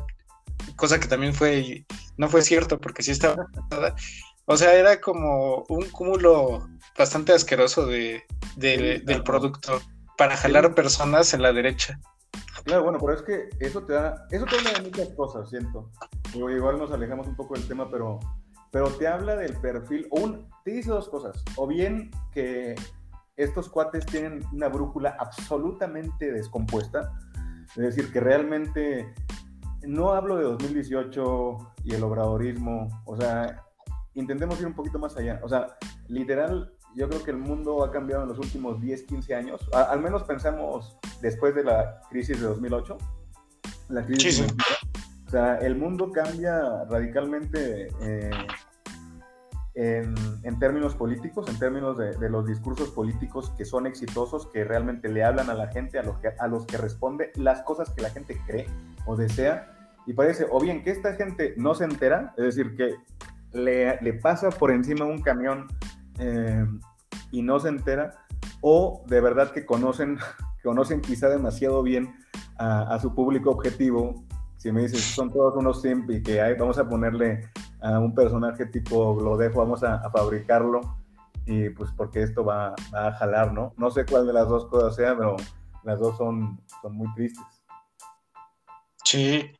cosa 0.75 0.99
que 0.99 1.07
también 1.07 1.33
fue, 1.33 1.85
no 2.17 2.29
fue 2.29 2.41
cierto 2.41 2.79
porque 2.79 3.03
sí 3.03 3.11
estaba, 3.11 3.47
o 4.45 4.57
sea, 4.57 4.73
era 4.73 4.99
como 5.01 5.65
un 5.69 5.89
cúmulo 5.89 6.67
bastante 6.97 7.33
asqueroso 7.33 7.85
de, 7.85 8.23
del 8.55 9.23
producto 9.23 9.81
para 10.17 10.37
jalar 10.37 10.73
personas 10.75 11.33
en 11.33 11.41
la 11.41 11.53
derecha. 11.53 11.99
Claro, 12.63 12.83
bueno, 12.83 12.99
pero 12.99 13.13
es 13.13 13.21
que 13.21 13.49
eso 13.59 13.83
te 13.83 13.93
da, 13.93 14.27
eso 14.31 14.45
te 14.45 14.57
habla 14.57 14.81
muchas 14.83 15.09
cosas, 15.09 15.49
siento. 15.49 15.91
igual 16.33 16.79
nos 16.79 16.91
alejamos 16.91 17.27
un 17.27 17.35
poco 17.35 17.53
del 17.53 17.67
tema, 17.67 17.89
pero, 17.89 18.19
pero 18.71 18.89
te 18.89 19.07
habla 19.07 19.35
del 19.35 19.55
perfil, 19.57 20.07
un, 20.11 20.49
te 20.63 20.71
dice 20.71 20.89
dos 20.89 21.09
cosas, 21.09 21.43
o 21.57 21.67
bien 21.67 22.11
que 22.31 22.75
estos 23.37 23.69
cuates 23.69 24.05
tienen 24.05 24.43
una 24.51 24.67
brújula 24.67 25.15
absolutamente 25.19 26.31
descompuesta, 26.31 27.13
es 27.75 27.83
decir, 27.95 28.11
que 28.11 28.19
realmente 28.19 29.13
no 29.87 30.13
hablo 30.13 30.37
de 30.37 30.43
2018 30.43 31.73
y 31.83 31.93
el 31.93 32.03
obradorismo, 32.03 33.03
o 33.05 33.15
sea, 33.15 33.65
intentemos 34.15 34.59
ir 34.59 34.67
un 34.67 34.73
poquito 34.73 34.97
más 34.97 35.15
allá. 35.17 35.39
O 35.43 35.49
sea, 35.49 35.77
literal, 36.07 36.73
yo 36.95 37.09
creo 37.09 37.23
que 37.23 37.31
el 37.31 37.37
mundo 37.37 37.83
ha 37.83 37.91
cambiado 37.91 38.23
en 38.23 38.29
los 38.29 38.39
últimos 38.39 38.81
10, 38.81 39.03
15 39.03 39.35
años. 39.35 39.69
al 39.73 40.01
menos 40.01 40.23
pensamos 40.23 40.97
después 41.21 41.53
de 41.53 41.63
la 41.63 42.01
crisis 42.09 42.39
de 42.39 42.47
2008. 42.47 42.97
La 43.89 44.03
crisis 44.03 44.45
O 45.27 45.29
sea, 45.29 45.57
el 45.57 45.75
mundo 45.75 46.11
cambia 46.11 46.85
radicalmente 46.85 47.89
eh, 48.01 48.31
en, 49.75 50.59
términos 50.59 50.95
políticos, 50.95 51.47
en 51.49 51.59
términos 51.59 51.97
de, 51.97 52.29
los 52.29 52.47
discursos 52.47 52.89
políticos 52.91 53.51
que 53.57 53.65
son 53.65 53.87
exitosos, 53.87 54.47
que 54.47 54.63
realmente 54.63 55.09
le 55.09 55.23
hablan 55.23 55.49
a 55.49 55.53
la 55.53 55.67
gente, 55.67 55.99
a 55.99 56.03
los 56.03 56.17
que, 56.19 56.29
a 56.39 56.47
los 56.47 56.65
que 56.65 56.77
responde 56.77 57.31
las 57.35 57.61
cosas 57.63 57.89
que 57.89 58.01
la 58.01 58.09
gente 58.09 58.39
cree 58.47 58.67
o 59.05 59.17
desea 59.17 59.71
y 60.07 60.13
parece 60.13 60.45
o 60.49 60.61
bien 60.61 60.83
que 60.83 60.91
esta 60.91 61.13
gente 61.15 61.55
no 61.57 61.75
se 61.75 61.83
entera, 61.83 62.33
es 62.37 62.55
decir, 62.55 62.75
que 62.77 62.95
le, 63.51 63.99
le 64.01 64.13
pasa 64.13 64.49
por 64.49 64.71
encima 64.71 65.03
un 65.03 65.21
camión 65.21 65.67
eh, 66.19 66.65
y 67.31 67.41
no 67.41 67.59
se 67.59 67.69
entera, 67.69 68.25
o 68.61 69.03
de 69.07 69.21
verdad 69.21 69.51
que 69.51 69.65
conocen, 69.65 70.17
conocen 70.63 71.01
quizá 71.01 71.29
demasiado 71.29 71.83
bien 71.83 72.15
a, 72.57 72.97
su 73.01 73.13
público 73.13 73.51
objetivo. 73.51 74.23
Si 74.57 74.71
me 74.71 74.81
dices, 74.81 75.01
son 75.01 75.31
todos 75.31 75.55
unos 75.55 75.81
simp 75.81 76.09
y 76.09 76.23
que 76.23 76.41
hay, 76.41 76.55
vamos 76.55 76.77
a 76.79 76.87
ponerle 76.87 77.49
a 77.81 77.99
un 77.99 78.15
personaje 78.15 78.65
tipo 78.65 79.19
lo 79.21 79.37
dejo, 79.37 79.59
vamos 79.59 79.83
a, 79.83 80.09
fabricarlo 80.09 80.81
y 81.45 81.69
pues 81.69 81.91
porque 81.95 82.23
esto 82.23 82.43
va, 82.43 82.73
va, 82.93 83.07
a 83.07 83.11
jalar, 83.13 83.53
¿no? 83.53 83.73
No 83.77 83.91
sé 83.91 84.05
cuál 84.05 84.25
de 84.25 84.33
las 84.33 84.47
dos 84.47 84.65
cosas 84.65 84.95
sea, 84.95 85.15
pero 85.15 85.35
las 85.83 85.99
dos 85.99 86.17
son, 86.17 86.59
son 86.81 86.95
muy 86.95 87.13
tristes. 87.13 87.45
Sí, 89.03 89.51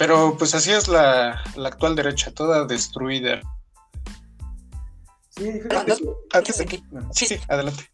pero 0.00 0.34
pues 0.38 0.54
así 0.54 0.70
es 0.70 0.88
la, 0.88 1.42
actual 1.64 1.94
derecha, 1.96 2.30
toda 2.30 2.64
destruida. 2.64 3.40
Sí, 5.40 5.48
antes 6.34 6.58
de 6.58 6.64
aquí. 6.64 6.84
Sí, 7.12 7.26
sí, 7.26 7.36
adelante. 7.48 7.90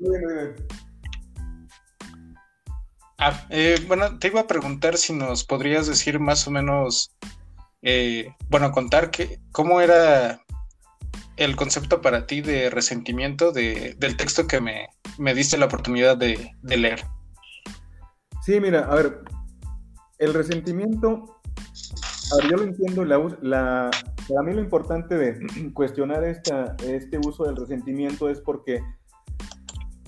Muy 0.00 0.18
bien, 0.18 0.24
muy 0.24 0.34
bien. 0.34 0.66
Ah, 3.18 3.46
eh, 3.50 3.78
bueno, 3.86 4.18
te 4.18 4.26
iba 4.26 4.40
a 4.40 4.46
preguntar 4.48 4.96
si 4.96 5.12
nos 5.12 5.44
podrías 5.44 5.86
decir 5.86 6.18
más 6.18 6.48
o 6.48 6.50
menos, 6.50 7.16
eh, 7.82 8.34
bueno, 8.48 8.72
contar 8.72 9.12
que, 9.12 9.38
cómo 9.52 9.80
era 9.80 10.44
el 11.36 11.54
concepto 11.54 12.00
para 12.00 12.26
ti 12.26 12.40
de 12.40 12.68
resentimiento 12.68 13.52
de, 13.52 13.94
del 13.96 14.16
texto 14.16 14.48
que 14.48 14.60
me, 14.60 14.88
me 15.18 15.34
diste 15.34 15.56
la 15.56 15.66
oportunidad 15.66 16.16
de, 16.16 16.50
de 16.62 16.76
leer. 16.76 17.04
Sí, 18.44 18.58
mira, 18.58 18.80
a 18.90 18.94
ver, 18.96 19.20
el 20.18 20.34
resentimiento, 20.34 21.40
ver, 22.36 22.50
yo 22.50 22.56
lo 22.56 22.62
entiendo, 22.64 23.04
la, 23.04 23.90
para 24.28 24.42
mí 24.42 24.54
lo 24.54 24.60
importante 24.60 25.16
de 25.16 25.72
cuestionar 25.74 26.24
esta, 26.24 26.76
este 26.84 27.18
uso 27.18 27.44
del 27.44 27.56
resentimiento 27.56 28.28
es 28.28 28.40
porque 28.40 28.82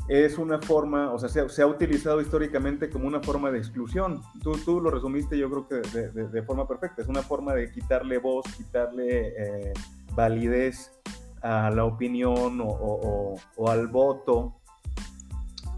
es 0.09 0.37
una 0.37 0.59
forma, 0.61 1.13
o 1.13 1.19
sea, 1.19 1.49
se, 1.49 1.63
ha 1.63 1.67
utilizado 1.67 2.21
históricamente 2.21 2.91
como 2.91 3.07
una 3.07 3.23
forma 3.23 3.51
de 3.51 3.59
exclusión. 3.59 4.21
Tú, 4.43 4.53
tú 4.53 4.81
lo 4.81 4.91
resumiste 4.91 5.39
yo 5.39 5.51
creo 5.51 5.67
que 5.67 5.99
de, 6.13 6.43
forma 6.43 6.69
perfecta, 6.69 7.03
es 7.03 7.09
una 7.09 7.23
forma 7.23 7.55
de 7.55 7.71
quitarle 7.71 8.19
voz, 8.19 8.45
quitarle 8.57 9.29
eh, 9.29 9.73
validez 10.15 10.93
a 11.41 11.71
la 11.71 11.85
opinión 11.85 12.61
o, 12.63 13.37
al 13.67 13.89
voto 13.89 14.57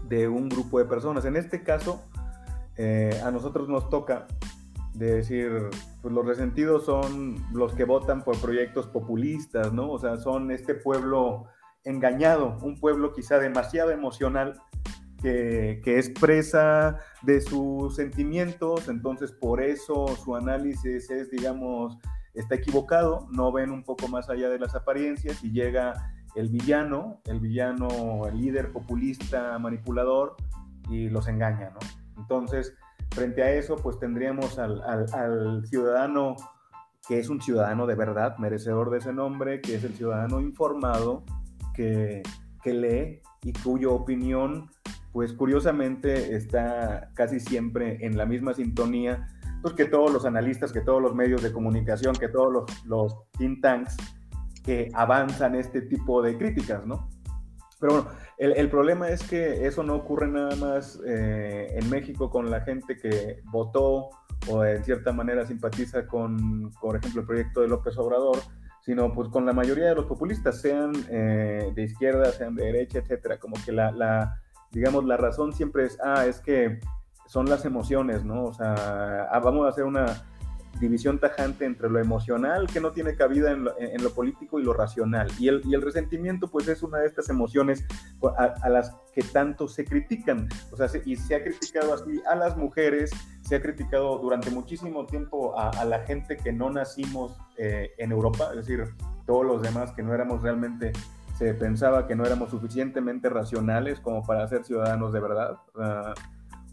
de 0.07 0.27
un 0.27 0.49
grupo 0.49 0.79
de 0.79 0.85
personas. 0.85 1.25
En 1.25 1.35
este 1.35 1.63
caso, 1.63 2.01
eh, 2.75 3.21
a 3.23 3.31
nosotros 3.31 3.69
nos 3.69 3.89
toca 3.89 4.27
de 4.93 5.15
decir, 5.15 5.69
pues 6.07 6.15
los 6.15 6.25
resentidos 6.25 6.85
son 6.85 7.35
los 7.51 7.73
que 7.73 7.83
votan 7.83 8.23
por 8.23 8.39
proyectos 8.39 8.87
populistas, 8.87 9.73
¿no? 9.73 9.91
O 9.91 9.99
sea, 9.99 10.15
son 10.15 10.51
este 10.51 10.73
pueblo 10.73 11.47
engañado, 11.83 12.57
un 12.61 12.79
pueblo 12.79 13.11
quizá 13.11 13.39
demasiado 13.39 13.91
emocional 13.91 14.57
que, 15.21 15.81
que, 15.83 15.99
expresa 15.99 16.99
de 17.23 17.41
sus 17.41 17.97
sentimientos, 17.97 18.87
entonces 18.87 19.33
por 19.33 19.61
eso 19.61 20.07
su 20.23 20.33
análisis 20.37 21.09
es, 21.09 21.29
digamos, 21.29 21.97
está 22.33 22.55
equivocado, 22.55 23.27
no 23.33 23.51
ven 23.51 23.71
un 23.71 23.83
poco 23.83 24.07
más 24.07 24.29
allá 24.29 24.47
de 24.47 24.59
las 24.59 24.75
apariencias 24.75 25.43
y 25.43 25.51
llega 25.51 26.13
el 26.35 26.47
villano, 26.47 27.19
el 27.25 27.41
villano, 27.41 28.27
el 28.27 28.37
líder 28.37 28.71
populista, 28.71 29.59
manipulador 29.59 30.37
y 30.89 31.09
los 31.09 31.27
engaña, 31.27 31.71
¿no? 31.71 31.79
Entonces, 32.17 32.77
frente 33.11 33.43
a 33.43 33.51
eso, 33.51 33.75
pues 33.75 33.99
tendríamos 33.99 34.59
al, 34.59 34.81
al 34.83 35.65
ciudadano 35.67 36.35
que 37.07 37.19
es 37.19 37.29
un 37.29 37.41
ciudadano 37.41 37.87
de 37.87 37.95
verdad, 37.95 38.37
merecedor 38.37 38.89
de 38.89 38.97
ese 38.97 39.13
nombre, 39.13 39.61
que 39.61 39.75
es 39.75 39.83
el 39.83 39.93
ciudadano 39.93 40.41
informado, 40.41 41.23
que, 41.73 42.23
lee 42.65 43.21
y 43.43 43.53
cuya 43.53 43.87
opinión, 43.87 44.69
pues 45.13 45.31
curiosamente 45.31 46.35
está 46.35 47.11
casi 47.13 47.39
siempre 47.39 48.05
en 48.05 48.17
la 48.17 48.25
misma 48.25 48.53
sintonía 48.53 49.25
pues, 49.61 49.73
que 49.73 49.85
todos 49.85 50.11
los 50.11 50.25
analistas, 50.25 50.73
que 50.73 50.81
todos 50.81 51.01
los 51.01 51.15
medios 51.15 51.41
de 51.41 51.53
comunicación, 51.53 52.13
que 52.15 52.27
todos 52.27 52.65
los 52.85 53.15
think 53.37 53.61
tanks 53.61 53.95
que 54.65 54.89
avanzan 54.93 55.55
este 55.55 55.81
tipo 55.83 56.21
de 56.21 56.37
críticas, 56.37 56.85
¿no? 56.85 57.07
Pero 57.79 57.93
bueno, 57.93 58.09
el, 58.37 58.53
el, 58.53 58.69
problema 58.69 59.09
es 59.09 59.23
que 59.23 59.67
eso 59.67 59.83
no 59.83 59.95
ocurre 59.95 60.27
nada 60.27 60.55
más 60.55 60.99
eh, 61.05 61.77
en 61.79 61.89
México 61.89 62.29
con 62.29 62.49
la 62.49 62.61
gente 62.61 62.97
que 62.97 63.41
votó 63.45 64.09
o 64.49 64.65
en 64.65 64.83
cierta 64.83 65.11
manera 65.11 65.45
simpatiza 65.45 66.07
con, 66.07 66.71
por 66.81 66.95
ejemplo, 66.95 67.21
el 67.21 67.27
proyecto 67.27 67.61
de 67.61 67.67
López 67.67 67.97
Obrador, 67.97 68.37
sino 68.81 69.13
pues 69.13 69.29
con 69.29 69.45
la 69.45 69.53
mayoría 69.53 69.89
de 69.89 69.95
los 69.95 70.05
populistas, 70.05 70.61
sean 70.61 70.93
eh, 71.09 71.71
de 71.75 71.83
izquierda, 71.83 72.31
sean 72.31 72.55
de 72.55 72.65
derecha, 72.65 72.99
etcétera. 72.99 73.37
Como 73.39 73.57
que 73.63 73.71
la, 73.71 73.91
la, 73.91 74.41
digamos, 74.71 75.05
la 75.05 75.17
razón 75.17 75.53
siempre 75.53 75.85
es, 75.85 75.97
ah, 76.03 76.25
es 76.25 76.39
que 76.39 76.79
son 77.27 77.49
las 77.49 77.65
emociones, 77.65 78.23
¿no? 78.23 78.45
O 78.45 78.53
sea, 78.53 79.27
ah, 79.29 79.39
vamos 79.39 79.65
a 79.65 79.69
hacer 79.69 79.83
una 79.83 80.05
división 80.79 81.19
tajante 81.19 81.65
entre 81.65 81.89
lo 81.89 81.99
emocional, 81.99 82.67
que 82.67 82.79
no 82.79 82.91
tiene 82.91 83.15
cabida 83.15 83.51
en 83.51 84.03
lo, 84.03 84.13
político, 84.13 84.59
y 84.59 84.63
lo 84.63 84.73
racional. 84.73 85.27
Y 85.39 85.47
el, 85.47 85.61
y 85.65 85.73
el, 85.73 85.81
resentimiento, 85.81 86.47
pues, 86.49 86.67
es 86.67 86.83
una 86.83 86.99
de 86.99 87.07
estas 87.07 87.29
emociones 87.29 87.85
a, 88.37 88.69
las 88.69 88.95
que 89.13 89.23
tanto 89.23 89.67
se 89.67 89.85
critican. 89.85 90.47
O 90.71 90.77
sea, 90.77 90.87
y 91.05 91.15
se 91.15 91.35
ha 91.35 91.43
criticado 91.43 91.93
así 91.93 92.21
a 92.29 92.35
las 92.35 92.57
mujeres, 92.57 93.11
se 93.41 93.55
ha 93.55 93.61
criticado 93.61 94.17
durante 94.19 94.51
muchísimo 94.51 95.05
tiempo 95.05 95.57
a, 95.57 95.83
la 95.85 95.99
gente 96.05 96.37
que 96.37 96.51
no 96.51 96.69
nacimos 96.69 97.37
eh, 97.57 97.91
en 97.97 98.11
Europa, 98.11 98.49
es 98.51 98.67
decir, 98.67 98.83
todos 99.25 99.45
los 99.45 99.61
demás 99.61 99.91
que 99.91 100.03
no 100.03 100.13
éramos 100.13 100.41
realmente 100.41 100.91
se 101.37 101.53
pensaba 101.53 102.07
que 102.07 102.15
no 102.15 102.25
éramos 102.25 102.49
suficientemente 102.49 103.29
racionales 103.29 103.99
como 103.99 104.23
para 104.23 104.47
ser 104.47 104.63
ciudadanos 104.63 105.13
de 105.13 105.19
verdad. 105.19 105.57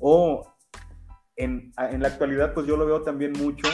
o 0.01 0.54
en, 1.37 1.73
en, 1.77 2.03
la 2.03 2.09
actualidad, 2.09 2.55
pues 2.55 2.67
yo 2.67 2.77
lo 2.77 2.87
veo 2.87 3.03
también 3.03 3.33
mucho 3.33 3.69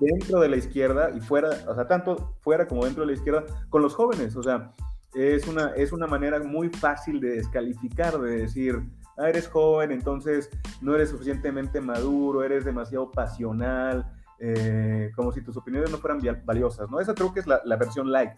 dentro 0.00 0.40
de 0.40 0.48
la 0.48 0.56
izquierda 0.56 1.10
y 1.10 1.20
fuera, 1.20 1.50
o 1.68 1.74
sea, 1.74 1.86
tanto 1.86 2.36
fuera 2.40 2.66
como 2.66 2.84
dentro 2.84 3.02
de 3.02 3.08
la 3.08 3.12
izquierda, 3.12 3.44
con 3.68 3.82
los 3.82 3.94
jóvenes. 3.94 4.36
O 4.36 4.42
sea, 4.42 4.72
es 5.14 5.46
una, 5.48 5.70
es 5.76 5.92
una 5.92 6.06
manera 6.06 6.38
muy 6.40 6.68
fácil 6.68 7.20
de 7.20 7.36
descalificar, 7.36 8.18
de 8.18 8.38
decir, 8.42 8.80
ah, 9.18 9.28
eres 9.28 9.48
joven, 9.48 9.92
entonces 9.92 10.50
no 10.80 10.94
eres 10.94 11.10
suficientemente 11.10 11.80
maduro, 11.80 12.42
eres 12.42 12.64
demasiado 12.64 13.10
pasional, 13.10 14.06
eh, 14.38 15.10
como 15.14 15.32
si 15.32 15.42
tus 15.42 15.56
opiniones 15.56 15.90
no 15.90 15.98
fueran 15.98 16.20
valiosas, 16.44 16.90
¿no? 16.90 17.00
Esa 17.00 17.14
creo 17.14 17.32
que 17.32 17.40
es 17.40 17.46
la, 17.46 17.60
la 17.64 17.76
versión 17.76 18.10
light. 18.10 18.32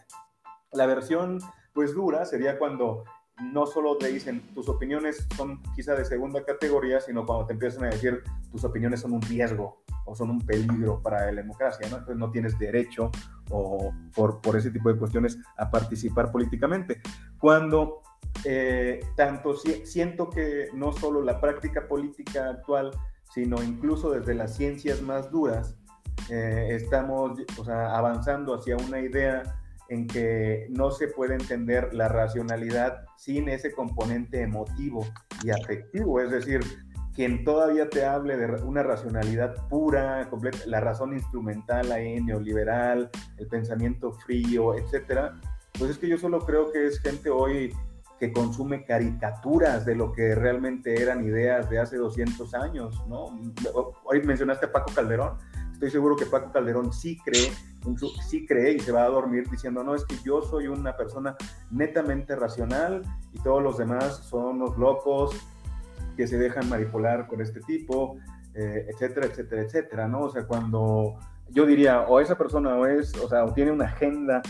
La 0.73 0.87
versión, 0.87 1.39
pues, 1.75 1.95
dura 1.95 2.25
sería 2.25 2.59
cuando 2.59 3.05
no 3.41 3.67
solo 3.67 3.97
te 3.97 4.09
dicen 4.09 4.43
tus 4.55 4.69
opiniones 4.69 5.27
son 5.37 5.63
quizá 5.75 5.95
de 5.95 6.05
segunda 6.05 6.45
categoría, 6.45 7.01
sino 7.01 7.25
cuando 7.25 7.47
te 7.47 7.55
empiezan 7.55 7.85
a 7.85 7.89
decir 7.89 8.23
tus 8.51 8.65
opiniones 8.65 9.01
son 9.01 9.13
un 9.15 9.23
riesgo 9.23 9.83
o 10.05 10.15
son 10.15 10.31
un 10.31 10.41
peligro 10.41 11.01
para 11.01 11.27
la 11.27 11.43
democracia, 11.43 11.89
¿no? 11.89 11.99
Entonces 11.99 12.17
no 12.19 12.31
tienes 12.31 12.59
derecho 12.59 13.11
o 13.51 13.93
por, 14.15 14.41
por 14.41 14.57
ese 14.57 14.71
tipo 14.71 14.93
de 14.93 14.99
cuestiones 14.99 15.39
a 15.57 15.71
participar 15.71 16.31
políticamente. 16.31 17.01
Cuando 17.39 18.03
eh, 18.45 19.01
tanto 19.17 19.55
siento 19.57 20.29
que 20.29 20.69
no 20.75 20.93
solo 20.93 21.23
la 21.23 21.41
práctica 21.41 21.87
política 21.87 22.51
actual, 22.51 22.91
sino 23.33 23.63
incluso 23.63 24.11
desde 24.11 24.35
las 24.35 24.57
ciencias 24.57 25.01
más 25.01 25.31
duras, 25.31 25.77
eh, 26.31 26.69
estamos 26.71 27.39
o 27.59 27.65
sea, 27.65 27.97
avanzando 27.97 28.55
hacia 28.55 28.77
una 28.77 29.01
idea 29.01 29.62
en 29.93 30.07
que 30.07 30.67
no 30.71 30.91
se 30.91 31.09
puede 31.09 31.35
entender 31.35 31.93
la 31.93 32.09
racionalidad 32.09 33.05
sin 33.19 33.51
ese 33.51 33.73
componente 33.73 34.41
emotivo 34.41 35.07
y 35.45 35.51
afectivo, 35.51 36.19
es 36.19 36.31
decir, 36.31 36.61
quien 37.15 37.45
todavía 37.45 37.91
te 37.91 38.07
hable 38.07 38.39
de 38.39 38.47
una 38.63 38.83
racionalidad 38.83 39.55
pura, 39.69 40.31
completa, 40.31 40.61
la 40.65 40.81
razón 40.81 41.13
instrumental 41.13 41.93
ahí, 41.93 42.23
neoliberal, 42.23 43.11
el 43.37 43.47
pensamiento 43.49 44.13
frío, 44.13 44.75
etcétera, 44.75 45.39
pues 45.79 45.91
es 45.91 45.99
que 45.99 46.09
yo 46.09 46.17
solo 46.17 46.41
creo 46.41 46.73
que 46.73 46.87
es 46.87 46.99
gente 46.99 47.29
hoy 47.29 47.71
que 48.19 48.33
consume 48.33 48.87
caricaturas 48.87 49.85
de 49.85 49.95
lo 49.95 50.13
que 50.13 50.35
realmente 50.35 51.03
eran 51.03 51.23
ideas 51.23 51.69
de 51.69 51.81
hace 51.81 51.99
200 51.99 52.55
años, 52.55 53.05
¿no? 53.09 53.39
Hoy 54.05 54.23
mencionaste 54.23 54.67
a 54.67 54.73
Paco 54.73 54.91
Calderón, 54.95 55.37
estoy 55.75 55.91
seguro 55.91 56.17
que 56.17 56.25
Paco 56.25 56.51
Calderón 56.51 56.95
sí 56.95 57.19
cree, 57.23 57.51
sí 58.29 58.47
cree 58.47 58.73
y 58.73 58.81
se 58.81 58.93
va 58.93 59.05
a 59.05 59.09
dormir 59.09 59.49
diciendo, 59.51 59.83
no, 59.83 59.95
es 59.95 60.05
que 60.05 60.17
yo 60.25 60.43
soy 60.43 60.69
una 60.69 60.97
persona 60.97 61.37
netamente 61.71 62.37
racional 62.37 63.03
y 63.33 63.39
todos 63.41 63.63
los 63.63 63.79
demás 63.79 64.19
son 64.29 64.57
unos 64.57 64.79
locos 64.79 65.37
que 66.17 66.27
se 66.27 66.39
dejan 66.39 66.69
manipular 66.69 67.27
con 67.27 67.41
este 67.41 67.61
tipo, 67.61 68.17
eh, 68.55 68.87
etcétera, 68.89 69.27
etcétera, 69.27 69.63
etcétera, 69.63 70.09
¿no? 70.09 70.23
O 70.23 70.31
sea, 70.31 70.47
cuando 70.47 71.17
yo 71.49 71.67
diría, 71.67 72.03
o 72.03 72.21
esa 72.21 72.37
persona 72.37 72.77
o 72.77 72.87
es, 72.87 73.15
o 73.17 73.29
sea, 73.29 73.45
o 73.45 73.53
tiene 73.53 73.73
una 73.73 73.87
agenda 73.87 74.43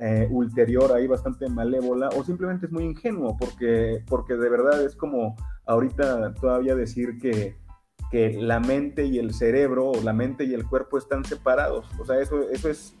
eh, 0.00 0.28
ulterior 0.30 0.92
ahí 0.92 1.06
bastante 1.06 1.48
malévola, 1.48 2.08
o 2.16 2.22
simplemente 2.22 2.66
es 2.66 2.72
muy 2.72 2.84
ingenuo, 2.84 3.36
porque, 3.36 4.04
porque 4.06 4.34
de 4.34 4.48
verdad 4.48 4.84
es 4.84 4.94
como 4.94 5.34
ahorita 5.66 6.34
todavía 6.34 6.74
decir 6.74 7.18
que 7.18 7.56
que 8.10 8.32
la 8.32 8.60
mente 8.60 9.04
y 9.04 9.18
el 9.18 9.34
cerebro 9.34 9.90
o 9.90 10.02
la 10.02 10.12
mente 10.12 10.44
y 10.44 10.54
el 10.54 10.66
cuerpo 10.66 10.98
están 10.98 11.24
separados. 11.24 11.86
O 11.98 12.04
sea, 12.04 12.20
eso, 12.20 12.48
eso 12.50 12.68
es, 12.68 12.96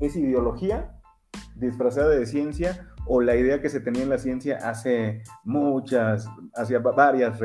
es 0.00 0.16
ideología 0.16 0.92
disfrazada 1.54 2.10
de 2.10 2.26
ciencia 2.26 2.88
o 3.06 3.20
la 3.20 3.36
idea 3.36 3.60
que 3.60 3.70
se 3.70 3.80
tenía 3.80 4.02
en 4.02 4.10
la 4.10 4.18
ciencia 4.18 4.58
hace 4.68 5.22
muchas, 5.44 6.26
hace 6.54 6.76
varias 6.78 7.38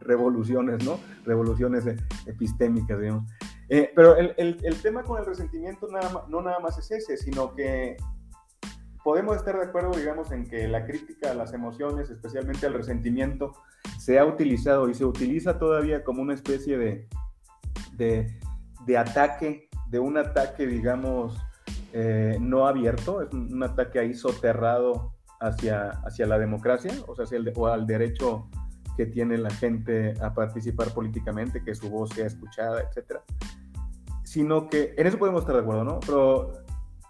revoluciones, 0.00 0.84
¿no? 0.84 0.98
Revoluciones 1.24 1.84
epistémicas, 2.26 3.00
digamos. 3.00 3.30
Eh, 3.68 3.92
pero 3.94 4.16
el, 4.16 4.34
el, 4.36 4.82
tema 4.82 5.02
con 5.02 5.18
el 5.20 5.26
resentimiento 5.26 5.86
nada, 5.88 6.24
no 6.28 6.40
nada 6.40 6.58
más 6.60 6.78
es 6.78 6.90
ese, 6.90 7.16
sino 7.16 7.54
que 7.54 7.96
podemos 9.02 9.36
estar 9.36 9.56
de 9.56 9.64
acuerdo, 9.64 9.92
digamos, 9.96 10.30
en 10.32 10.46
que 10.46 10.68
la 10.68 10.84
crítica 10.84 11.30
a 11.30 11.34
las 11.34 11.52
emociones, 11.52 12.10
especialmente 12.10 12.66
al 12.66 12.74
resentimiento, 12.74 13.54
se 13.98 14.18
ha 14.18 14.24
utilizado 14.24 14.88
y 14.88 14.94
se 14.94 15.04
utiliza 15.04 15.58
todavía 15.58 16.04
como 16.04 16.22
una 16.22 16.34
especie 16.34 16.78
de, 16.78 17.08
de, 17.96 18.98
ataque, 18.98 19.68
de 19.88 19.98
un 19.98 20.16
ataque, 20.16 20.66
digamos, 20.66 21.38
eh, 21.92 22.36
no 22.40 22.66
abierto, 22.66 23.22
es 23.22 23.32
un, 23.32 23.62
ataque 23.62 23.98
ahí 23.98 24.14
soterrado 24.14 25.14
hacia, 25.40 25.90
hacia 26.04 26.26
la 26.26 26.38
democracia, 26.38 26.92
o 27.06 27.14
sea, 27.14 27.24
hacia 27.24 27.38
el, 27.38 27.52
o 27.56 27.66
al 27.66 27.86
derecho 27.86 28.48
que 28.96 29.06
tiene 29.06 29.38
la 29.38 29.50
gente 29.50 30.14
a 30.20 30.34
participar 30.34 30.92
políticamente, 30.92 31.62
que 31.64 31.74
su 31.74 31.88
voz 31.88 32.10
sea 32.10 32.26
escuchada, 32.26 32.82
etcétera. 32.82 33.22
Sino 34.24 34.68
que 34.68 34.94
en 34.96 35.06
eso 35.06 35.18
podemos 35.18 35.40
estar 35.40 35.56
de 35.56 35.62
acuerdo, 35.62 35.84
¿no? 35.84 36.00
Pero 36.00 36.52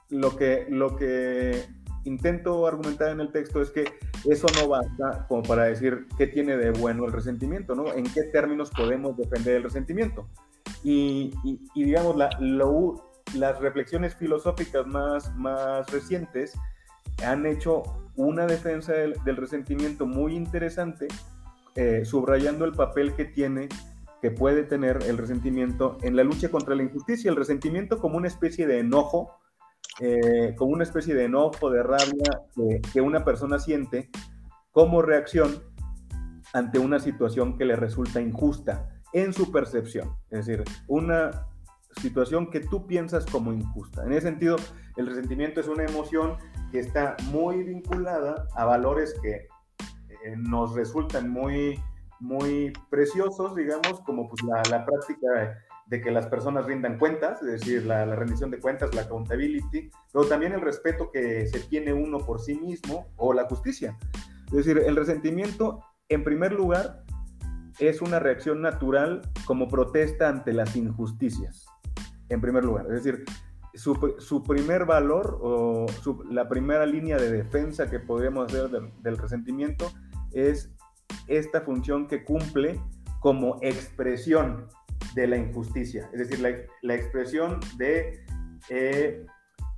lo 0.09 0.37
que, 0.37 0.67
lo 0.69 0.97
que 0.97 1.67
intento 2.05 2.67
argumentar 2.67 3.11
en 3.11 3.21
el 3.21 3.31
texto 3.33 3.61
es 3.61 3.71
que 3.71 3.85
eso 4.29 4.47
no 4.61 4.69
basta 4.69 5.27
como 5.29 5.43
para 5.43 5.65
decir 5.65 6.07
qué 6.17 6.27
tiene 6.27 6.57
de 6.57 6.71
bueno 6.71 7.05
el 7.05 7.13
resentimiento, 7.13 7.75
¿no? 7.75 7.93
En 7.93 8.05
qué 8.05 8.25
términos 8.25 8.71
podemos 8.71 9.17
defender 9.17 9.57
el 9.57 9.63
resentimiento. 9.65 10.29
Y, 10.83 11.33
digamos, 11.75 12.17
la, 12.17 12.31
las 13.35 13.61
reflexiones 13.61 14.15
filosóficas 14.15 14.87
más, 14.87 15.35
más 15.37 15.91
recientes 15.91 16.55
han 17.25 17.47
hecho 17.47 17.83
una 18.17 18.47
defensa 18.47 18.93
del, 18.93 19.37
resentimiento 19.37 20.07
muy 20.07 20.35
interesante, 20.35 21.09
eh, 21.75 22.05
subrayando 22.05 22.65
el 22.65 22.73
papel 22.73 23.15
que 23.15 23.25
tiene, 23.25 23.69
que 24.21 24.31
puede 24.31 24.65
tener 24.65 24.99
el 25.07 25.17
resentimiento 25.17 25.97
en 26.03 26.17
la 26.17 26.25
lucha 26.25 26.51
contra 26.51 26.75
la 26.75 26.83
injusticia. 26.83 27.31
El 27.31 27.37
resentimiento 27.37 27.99
como 27.99 28.17
una 28.17 28.29
especie 28.29 28.67
de 28.67 28.81
enojo, 28.81 29.40
eh, 30.01 30.55
como 30.57 30.73
una 30.73 30.85
especie 30.85 31.15
de 31.15 31.25
enojo, 31.25 31.71
de 31.71 31.83
rabia 31.83 32.43
que 32.93 33.01
una 33.01 33.25
persona 33.25 33.59
siente 33.59 34.09
como 34.71 35.03
reacción 35.03 35.63
ante 36.53 36.79
una 36.79 36.99
situación 36.99 37.57
que 37.57 37.65
le 37.65 37.77
resulta 37.77 38.21
injusta 38.21 38.89
en 39.13 39.33
su 39.33 39.51
percepción. 39.51 40.17
Es 40.31 40.47
decir, 40.47 40.65
una 40.89 41.47
situación 42.01 42.51
que 42.51 42.61
tú 42.61 42.87
piensas 42.87 43.27
como 43.27 43.53
injusta. 43.53 44.05
En 44.05 44.13
ese 44.13 44.29
sentido, 44.29 44.57
el 44.97 45.07
resentimiento 45.07 45.61
es 45.61 45.69
una 45.69 45.85
emoción 45.85 46.37
que 46.71 46.79
está 46.79 47.17
muy 47.31 47.63
vinculada 47.65 48.47
a 48.55 48.65
valores 48.65 49.15
que 49.23 49.49
eh, 50.25 50.37
nos 50.37 50.75
resultan 50.75 51.29
muy, 51.29 51.81
muy 52.21 52.73
preciosos, 52.91 53.57
digamos, 53.57 54.01
como 54.01 54.29
pues 54.29 54.43
la, 54.71 54.85
práctica 54.85 55.65
de 55.91 56.01
que 56.01 56.13
las 56.13 56.29
personas 56.29 56.67
rindan 56.67 56.99
cuentas, 56.99 57.43
es 57.43 57.61
decir, 57.61 57.85
la, 57.85 58.05
rendición 58.15 58.49
de 58.53 58.61
cuentas, 58.61 58.95
la 58.95 59.03
accountability, 59.03 59.91
pero 60.13 60.25
también 60.25 60.53
el 60.53 60.61
respeto 60.61 61.11
que 61.11 61.49
se 61.49 61.59
tiene 61.61 61.93
uno 61.93 62.19
por 62.19 62.41
sí 62.41 62.55
mismo 62.55 63.09
o 63.17 63.33
la 63.33 63.49
justicia. 63.49 63.99
Es 64.47 64.53
decir, 64.53 64.79
el 64.79 64.95
resentimiento, 64.95 65.85
en 66.09 66.23
primer 66.23 66.53
lugar, 66.53 67.03
es 67.81 68.01
una 68.03 68.21
reacción 68.21 68.63
natural 68.63 69.23
como 69.47 69.67
protesta 69.67 70.29
ante 70.29 70.53
las 70.53 70.77
injusticias, 70.77 71.67
en 72.29 72.41
primer 72.41 72.65
lugar. 72.65 72.87
Es 72.87 73.03
decir, 73.03 73.25
su, 73.75 74.45
primer 74.45 74.85
valor 74.85 75.41
o 75.43 75.87
la 76.31 76.49
primera 76.49 76.87
línea 76.87 77.17
de 77.17 77.33
defensa 77.33 77.91
que 77.91 77.99
podríamos 77.99 78.47
hacer 78.47 78.71
del, 79.03 79.19
resentimiento 79.19 79.91
es 80.31 80.71
esta 81.27 81.63
función 81.63 82.07
que 82.07 82.23
cumple 82.23 82.81
como 83.19 83.59
expresión 83.61 84.69
de 85.15 85.27
la 85.27 85.37
injusticia, 85.37 86.09
es 86.13 86.29
decir, 86.29 86.41
la, 86.83 86.95
expresión 86.95 87.61
de, 87.77 88.25
eh, 88.69 89.25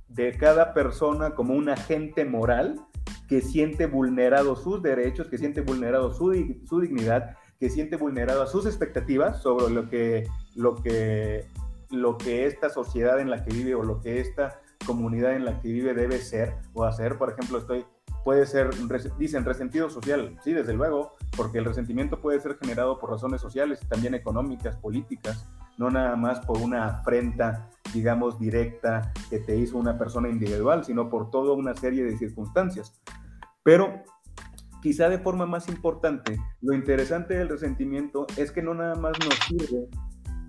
de 0.07 0.37
cada 0.37 0.73
persona 0.73 1.35
como 1.35 1.53
un 1.53 1.69
agente 1.69 2.25
moral 2.25 2.79
que 3.27 3.41
siente 3.41 3.87
vulnerado 3.87 4.55
sus 4.55 4.81
derechos, 4.81 5.27
que 5.27 5.37
siente 5.37 5.61
vulnerado 5.61 6.13
su, 6.13 6.33
su 6.65 6.79
dignidad, 6.79 7.35
que 7.59 7.69
siente 7.69 7.95
vulnerado 7.95 8.45
sus 8.47 8.65
expectativas 8.65 9.41
sobre 9.41 9.73
lo 9.73 9.89
que, 9.89 10.27
lo 10.55 10.75
que 10.75 11.47
lo 11.93 12.17
que 12.17 12.47
esta 12.47 12.69
sociedad 12.69 13.19
en 13.19 13.29
la 13.29 13.43
que 13.43 13.53
vive 13.53 13.75
o 13.75 13.83
lo 13.83 14.01
que 14.01 14.19
esta 14.19 14.59
comunidad 14.85 15.35
en 15.35 15.45
la 15.45 15.61
que 15.61 15.69
vive 15.69 15.93
debe 15.93 16.17
ser 16.17 16.55
o 16.73 16.83
hacer. 16.83 17.17
Por 17.17 17.31
ejemplo, 17.31 17.59
estoy, 17.59 17.85
puede 18.23 18.45
ser, 18.45 18.69
dicen 19.17 19.45
resentido 19.45 19.89
social, 19.89 20.37
sí, 20.43 20.53
desde 20.53 20.73
luego, 20.73 21.15
porque 21.35 21.57
el 21.57 21.65
resentimiento 21.65 22.21
puede 22.21 22.39
ser 22.39 22.57
generado 22.57 22.99
por 22.99 23.11
razones 23.11 23.41
sociales, 23.41 23.79
también 23.89 24.13
económicas, 24.13 24.77
políticas, 24.77 25.49
no 25.77 25.89
nada 25.89 26.15
más 26.15 26.39
por 26.45 26.59
una 26.59 26.85
afrenta, 26.85 27.69
digamos, 27.93 28.39
directa 28.39 29.11
que 29.29 29.39
te 29.39 29.57
hizo 29.57 29.77
una 29.77 29.97
persona 29.97 30.29
individual, 30.29 30.85
sino 30.85 31.09
por 31.09 31.29
toda 31.31 31.53
una 31.53 31.75
serie 31.75 32.03
de 32.03 32.17
circunstancias. 32.17 33.01
Pero 33.63 34.03
quizá 34.81 35.09
de 35.09 35.19
forma 35.19 35.45
más 35.45 35.67
importante, 35.67 36.37
lo 36.61 36.73
interesante 36.73 37.35
del 37.35 37.49
resentimiento 37.49 38.27
es 38.37 38.51
que 38.51 38.61
no 38.61 38.73
nada 38.73 38.95
más 38.95 39.13
nos 39.19 39.35
sirve 39.47 39.87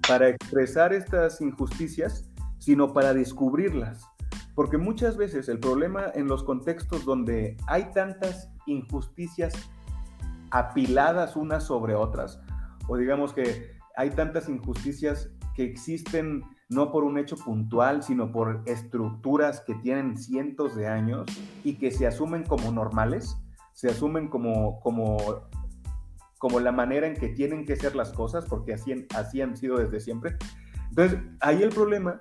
para 0.06 0.28
expresar 0.28 0.92
estas 0.92 1.40
injusticias, 1.40 2.30
sino 2.58 2.92
para 2.92 3.14
descubrirlas. 3.14 4.06
Porque 4.54 4.78
muchas 4.78 5.16
veces 5.16 5.48
el 5.48 5.58
problema 5.58 6.06
en 6.14 6.28
los 6.28 6.44
contextos 6.44 7.04
donde 7.04 7.56
hay 7.66 7.90
tantas 7.92 8.50
injusticias 8.66 9.54
apiladas 10.50 11.36
unas 11.36 11.64
sobre 11.64 11.94
otras, 11.94 12.40
o 12.88 12.96
digamos 12.96 13.32
que 13.32 13.72
hay 13.96 14.10
tantas 14.10 14.48
injusticias 14.48 15.30
que 15.54 15.64
existen 15.64 16.42
no 16.68 16.90
por 16.92 17.04
un 17.04 17.18
hecho 17.18 17.36
puntual, 17.36 18.02
sino 18.02 18.32
por 18.32 18.62
estructuras 18.66 19.60
que 19.60 19.74
tienen 19.76 20.16
cientos 20.16 20.74
de 20.74 20.86
años 20.86 21.26
y 21.62 21.74
que 21.74 21.90
se 21.90 22.06
asumen 22.06 22.44
como 22.44 22.70
normales, 22.72 23.36
se 23.72 23.88
asumen 23.88 24.28
como, 24.28 24.80
como 24.80 25.16
como 26.44 26.60
la 26.60 26.72
manera 26.72 27.06
en 27.06 27.14
que 27.14 27.30
tienen 27.30 27.64
que 27.64 27.74
ser 27.74 27.96
las 27.96 28.12
cosas, 28.12 28.44
porque 28.44 28.74
así, 28.74 29.06
así 29.16 29.40
han 29.40 29.56
sido 29.56 29.78
desde 29.78 29.98
siempre. 29.98 30.36
Entonces, 30.90 31.18
ahí 31.40 31.62
el 31.62 31.70
problema 31.70 32.20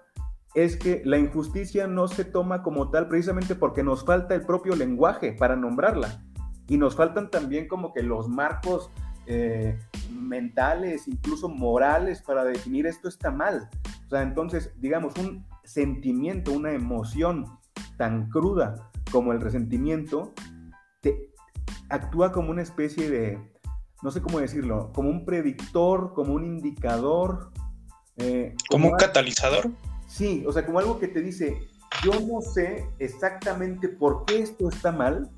es 0.55 0.77
que 0.77 1.01
la 1.05 1.17
injusticia 1.17 1.87
no 1.87 2.07
se 2.07 2.25
toma 2.25 2.61
como 2.61 2.89
tal 2.91 3.07
precisamente 3.07 3.55
porque 3.55 3.83
nos 3.83 4.05
falta 4.05 4.35
el 4.35 4.45
propio 4.45 4.75
lenguaje 4.75 5.33
para 5.33 5.55
nombrarla. 5.55 6.23
Y 6.67 6.77
nos 6.77 6.95
faltan 6.95 7.29
también 7.29 7.67
como 7.67 7.93
que 7.93 8.03
los 8.03 8.29
marcos 8.29 8.89
eh, 9.25 9.77
mentales, 10.11 11.07
incluso 11.07 11.49
morales, 11.49 12.21
para 12.21 12.43
definir 12.43 12.85
esto 12.85 13.07
está 13.07 13.31
mal. 13.31 13.69
O 14.05 14.09
sea, 14.09 14.21
entonces, 14.21 14.71
digamos, 14.77 15.15
un 15.17 15.45
sentimiento, 15.63 16.51
una 16.51 16.71
emoción 16.71 17.45
tan 17.97 18.29
cruda 18.29 18.89
como 19.11 19.33
el 19.33 19.41
resentimiento, 19.41 20.33
te, 21.01 21.29
actúa 21.89 22.31
como 22.31 22.51
una 22.51 22.61
especie 22.61 23.09
de, 23.09 23.39
no 24.01 24.11
sé 24.11 24.21
cómo 24.21 24.39
decirlo, 24.39 24.91
como 24.93 25.09
un 25.09 25.25
predictor, 25.25 26.13
como 26.13 26.33
un 26.33 26.43
indicador. 26.43 27.51
Eh, 28.17 28.55
como, 28.69 28.89
un 28.89 28.97
catalizador. 28.97 29.71
Sí, 30.13 30.43
o 30.47 30.51
sea, 30.51 30.63
como 30.63 30.77
algo 30.77 30.99
que 30.99 31.07
te 31.07 31.21
dice, 31.23 31.57
yo 32.03 32.11
no 32.19 32.39
sé 32.41 32.87
exactamente 32.99 33.89
por 33.89 34.25
qué 34.25 34.43
esto 34.43 34.69
está 34.69 34.91
mal, 34.91 35.31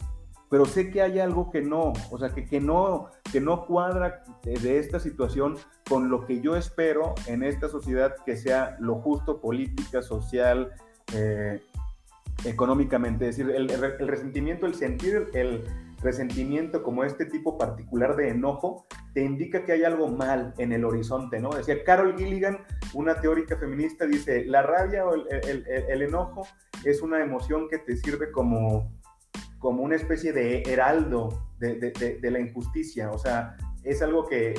pero 0.50 0.66
sé 0.66 0.92
que 0.92 1.02
hay 1.02 1.18
algo 1.20 1.50
que 1.50 1.62
no, 1.62 1.94
o 2.12 2.20
sea, 2.20 2.34
que, 2.34 2.46
que, 2.46 2.60
no, 2.60 3.10
que 3.32 3.40
no 3.40 3.68
cuadra 3.68 4.26
de, 4.44 4.78
esta 4.78 5.00
situación 5.00 5.56
con 5.88 6.10
lo 6.10 6.26
que 6.26 6.42
yo 6.42 6.58
espero 6.58 7.16
en 7.26 7.44
esta 7.44 7.70
sociedad 7.70 8.16
que 8.26 8.36
sea 8.36 8.76
lo 8.82 8.96
justo 8.96 9.40
política, 9.40 10.02
social, 10.02 10.74
eh, 11.14 11.62
económicamente. 12.44 13.30
Es 13.30 13.38
decir, 13.38 13.56
el, 13.56 13.72
el, 13.72 14.08
resentimiento, 14.10 14.66
el 14.66 14.76
sentir, 14.76 15.30
el, 15.34 15.64
resentimiento 16.02 16.84
como 16.84 17.04
este 17.04 17.26
tipo 17.26 17.58
particular 17.58 18.16
de 18.16 18.30
enojo 18.30 18.86
te 19.14 19.24
indica 19.24 19.64
que 19.66 19.72
hay 19.72 19.84
algo 19.84 20.08
mal 20.08 20.54
en 20.58 20.72
el 20.72 20.86
horizonte, 20.86 21.40
¿no? 21.40 21.50
Decía 21.50 21.84
Carol 21.84 22.18
Gilligan, 22.18 22.60
una 22.94 23.20
teórica 23.22 23.58
feminista, 23.58 24.06
dice, 24.06 24.46
la 24.46 24.62
rabia 24.62 25.06
o 25.06 25.16
el, 25.16 26.02
enojo 26.02 26.48
es 26.84 27.02
una 27.02 27.22
emoción 27.24 27.68
que 27.70 27.80
te 27.80 27.96
sirve 27.96 28.32
como, 28.32 28.92
como 29.60 29.84
una 29.84 29.96
especie 29.96 30.34
de 30.34 30.64
heraldo 30.64 31.30
de, 31.60 32.20
la 32.22 32.40
injusticia, 32.40 33.12
o 33.12 33.18
sea, 33.18 33.56
es 33.84 34.02
algo 34.02 34.28
que, 34.28 34.54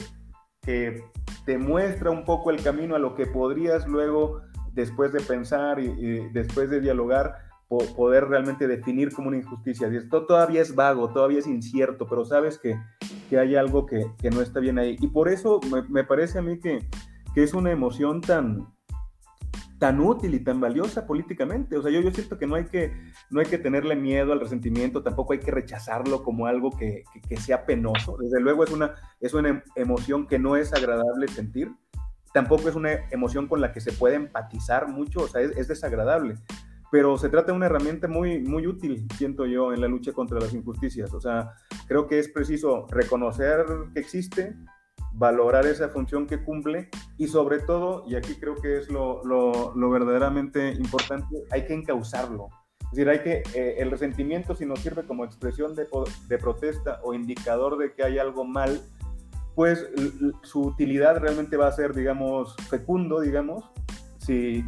que 0.62 1.04
te 1.44 1.58
muestra 1.58 2.10
un 2.10 2.24
poco 2.24 2.50
el 2.50 2.62
camino 2.62 2.96
a 2.96 2.98
lo 2.98 3.14
que 3.14 3.26
podrías 3.26 3.86
luego, 3.86 4.42
después 4.72 5.12
de 5.12 5.20
pensar 5.20 5.80
y 5.80 6.28
después 6.30 6.68
de 6.70 6.80
dialogar, 6.80 7.45
poder 7.68 8.28
realmente 8.28 8.68
definir 8.68 9.12
como 9.12 9.28
una 9.28 9.38
injusticia. 9.38 9.88
Esto 9.88 10.24
todavía 10.26 10.62
es 10.62 10.74
vago, 10.74 11.10
todavía 11.10 11.40
es 11.40 11.46
incierto, 11.46 12.06
pero 12.06 12.24
sabes 12.24 12.58
que, 12.58 12.78
que 13.28 13.38
hay 13.38 13.56
algo 13.56 13.86
que, 13.86 14.06
que, 14.18 14.30
no 14.30 14.40
está 14.40 14.60
bien 14.60 14.78
ahí. 14.78 14.96
Y 15.00 15.08
por 15.08 15.28
eso 15.28 15.60
me, 15.70 15.82
me 15.82 16.04
parece 16.04 16.38
a 16.38 16.42
mí 16.42 16.60
que, 16.60 16.86
que, 17.34 17.42
es 17.42 17.54
una 17.54 17.72
emoción 17.72 18.20
tan, 18.20 18.68
tan 19.80 20.00
útil 20.00 20.34
y 20.34 20.40
tan 20.40 20.60
valiosa 20.60 21.06
políticamente. 21.08 21.76
O 21.76 21.82
sea, 21.82 21.90
yo, 21.90 22.00
yo 22.00 22.12
siento 22.12 22.38
que 22.38 22.46
no 22.46 22.54
hay 22.54 22.66
que, 22.66 22.92
no 23.30 23.40
hay 23.40 23.46
que 23.46 23.58
tenerle 23.58 23.96
miedo 23.96 24.32
al 24.32 24.40
resentimiento, 24.40 25.02
tampoco 25.02 25.32
hay 25.32 25.40
que 25.40 25.50
rechazarlo 25.50 26.22
como 26.22 26.46
algo 26.46 26.70
que, 26.70 27.02
que, 27.28 27.36
sea 27.36 27.66
penoso. 27.66 28.16
Desde 28.20 28.40
luego 28.40 28.62
es 28.62 28.70
una, 28.70 28.94
es 29.20 29.34
una 29.34 29.64
emoción 29.74 30.28
que 30.28 30.38
no 30.38 30.56
es 30.56 30.72
agradable 30.72 31.26
sentir, 31.26 31.72
tampoco 32.32 32.68
es 32.68 32.76
una 32.76 32.92
emoción 33.10 33.48
con 33.48 33.60
la 33.60 33.72
que 33.72 33.80
se 33.80 33.90
puede 33.90 34.14
empatizar 34.14 34.86
mucho, 34.86 35.22
o 35.22 35.28
sea, 35.28 35.40
es, 35.40 35.56
es 35.56 35.66
desagradable 35.66 36.36
pero 36.90 37.16
se 37.18 37.28
trata 37.28 37.52
de 37.52 37.56
una 37.56 37.66
herramienta 37.66 38.08
muy, 38.08 38.40
muy 38.40 38.66
útil, 38.66 39.06
siento 39.16 39.46
yo, 39.46 39.72
en 39.72 39.80
la 39.80 39.88
lucha 39.88 40.12
contra 40.12 40.38
las 40.38 40.54
injusticias. 40.54 41.12
O 41.12 41.20
sea, 41.20 41.52
creo 41.86 42.06
que 42.06 42.18
es 42.18 42.28
preciso 42.28 42.86
reconocer 42.90 43.64
que 43.92 44.00
existe, 44.00 44.56
valorar 45.12 45.66
esa 45.66 45.88
función 45.88 46.26
que 46.26 46.42
cumple 46.42 46.90
y 47.16 47.26
sobre 47.26 47.60
todo, 47.60 48.04
y 48.06 48.14
aquí 48.14 48.34
creo 48.34 48.54
que 48.56 48.78
es 48.78 48.90
lo, 48.90 49.24
lo, 49.24 49.90
verdaderamente 49.90 50.72
importante, 50.72 51.44
hay 51.50 51.64
que 51.64 51.74
encauzarlo. 51.74 52.48
Es 52.80 52.90
decir, 52.92 53.08
hay 53.08 53.18
que, 53.20 53.42
eh, 53.54 53.76
el 53.78 53.90
resentimiento 53.90 54.54
si 54.54 54.64
nos 54.64 54.80
sirve 54.80 55.04
como 55.04 55.24
expresión 55.24 55.74
de, 55.74 55.88
de 56.28 56.38
protesta 56.38 57.00
o 57.02 57.14
indicador 57.14 57.78
de 57.78 57.94
que 57.94 58.04
hay 58.04 58.18
algo 58.18 58.44
mal, 58.44 58.80
pues 59.54 59.88
su 60.42 60.60
utilidad 60.60 61.18
realmente 61.18 61.56
va 61.56 61.66
a 61.66 61.72
ser, 61.72 61.94
digamos, 61.94 62.54
fecundo, 62.68 63.20
digamos, 63.20 63.64
si 64.18 64.62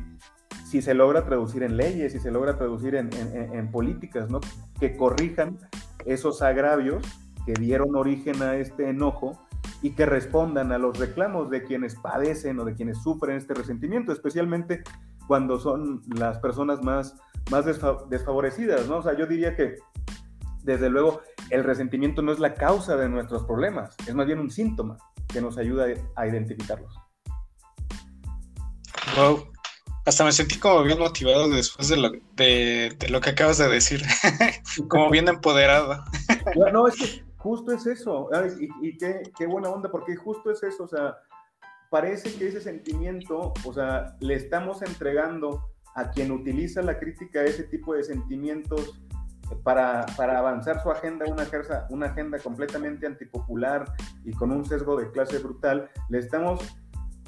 si 0.69 0.83
se 0.83 0.93
logra 0.93 1.25
traducir 1.25 1.63
en 1.63 1.77
leyes, 1.77 2.13
si 2.13 2.19
se 2.19 2.31
logra 2.31 2.59
traducir 2.59 2.95
en, 2.95 3.71
políticas, 3.71 4.31
¿no? 4.31 4.41
Que 4.79 4.97
corrijan 4.97 5.59
esos 6.05 6.43
agravios 6.43 7.03
que 7.47 7.55
dieron 7.55 7.97
origen 7.97 8.43
a 8.43 8.57
este 8.57 8.91
enojo 8.91 9.47
y 9.81 9.91
que 9.91 10.05
respondan 10.05 10.73
a 10.73 10.79
los 10.79 10.99
reclamos 10.99 11.49
de 11.49 11.63
quienes 11.63 11.95
padecen 11.95 12.59
o 12.59 12.65
de 12.67 12.75
quienes 12.75 12.99
sufren 13.03 13.37
este 13.37 13.55
resentimiento, 13.55 14.13
especialmente 14.13 14.83
cuando 15.27 15.59
son 15.59 16.03
las 16.15 16.39
personas 16.39 16.83
más 16.83 17.15
más 17.51 17.65
desfavorecidas, 18.11 18.89
¿no? 18.89 18.99
O 18.99 19.03
sea, 19.03 19.17
yo 19.17 19.27
diría 19.27 19.57
que, 19.57 19.77
desde 20.63 20.91
luego, 20.91 21.23
el 21.51 21.65
resentimiento 21.65 22.21
no 22.21 22.31
es 22.33 22.39
la 22.39 22.55
causa 22.55 22.97
de 22.97 23.09
nuestros 23.09 23.45
problemas, 23.45 23.97
es 24.07 24.15
más 24.15 24.27
bien 24.27 24.39
un 24.39 24.51
síntoma 24.51 24.99
que 25.29 25.41
nos 25.41 25.57
ayuda 25.57 25.87
a 26.17 26.27
identificarlos. 26.27 26.95
Wow, 29.17 29.51
hasta 30.09 30.25
me 30.25 30.33
sentí 30.33 30.59
como 30.59 30.83
bien 30.83 30.99
motivado 30.99 31.49
después 31.51 31.89
de 31.89 31.97
lo, 31.99 32.11
de, 32.35 32.97
lo 33.11 33.21
que 33.21 33.31
acabas 33.31 33.59
de 33.59 33.69
decir, 33.69 34.03
como 34.89 35.11
bien 35.11 35.29
empoderado. 35.29 36.03
no, 36.73 36.89
es 36.89 36.97
que 36.97 37.25
justo 37.37 37.73
es 37.73 37.87
eso, 37.87 38.29
y, 38.83 38.97
qué, 38.97 39.23
qué, 39.37 39.47
buena 39.47 39.69
onda, 39.69 39.91
porque 39.91 40.17
justo 40.17 40.51
es 40.51 40.63
eso, 40.63 40.85
o 40.85 40.89
sea, 40.89 41.19
parece 41.91 42.35
que 42.35 42.49
ese 42.49 42.61
sentimiento, 42.61 43.53
o 43.65 43.73
sea, 43.73 44.17
le 44.21 44.35
estamos 44.35 44.81
entregando 44.83 45.69
a 45.95 46.11
quien 46.11 46.33
utiliza 46.33 46.81
la 46.81 46.99
crítica 46.99 47.43
ese 47.43 47.65
tipo 47.65 47.95
de 47.95 48.03
sentimientos 48.03 48.99
para, 49.63 50.07
para, 50.17 50.39
avanzar 50.39 50.83
su 50.83 50.91
agenda, 50.91 51.27
una, 51.27 51.47
una 51.91 52.07
agenda 52.07 52.39
completamente 52.39 53.07
antipopular 53.07 53.85
y 54.25 54.33
con 54.33 54.53
un 54.53 54.65
sesgo 54.65 54.97
de 54.97 55.11
clase 55.11 55.39
brutal, 55.39 55.91
le 56.09 56.19
estamos 56.19 56.61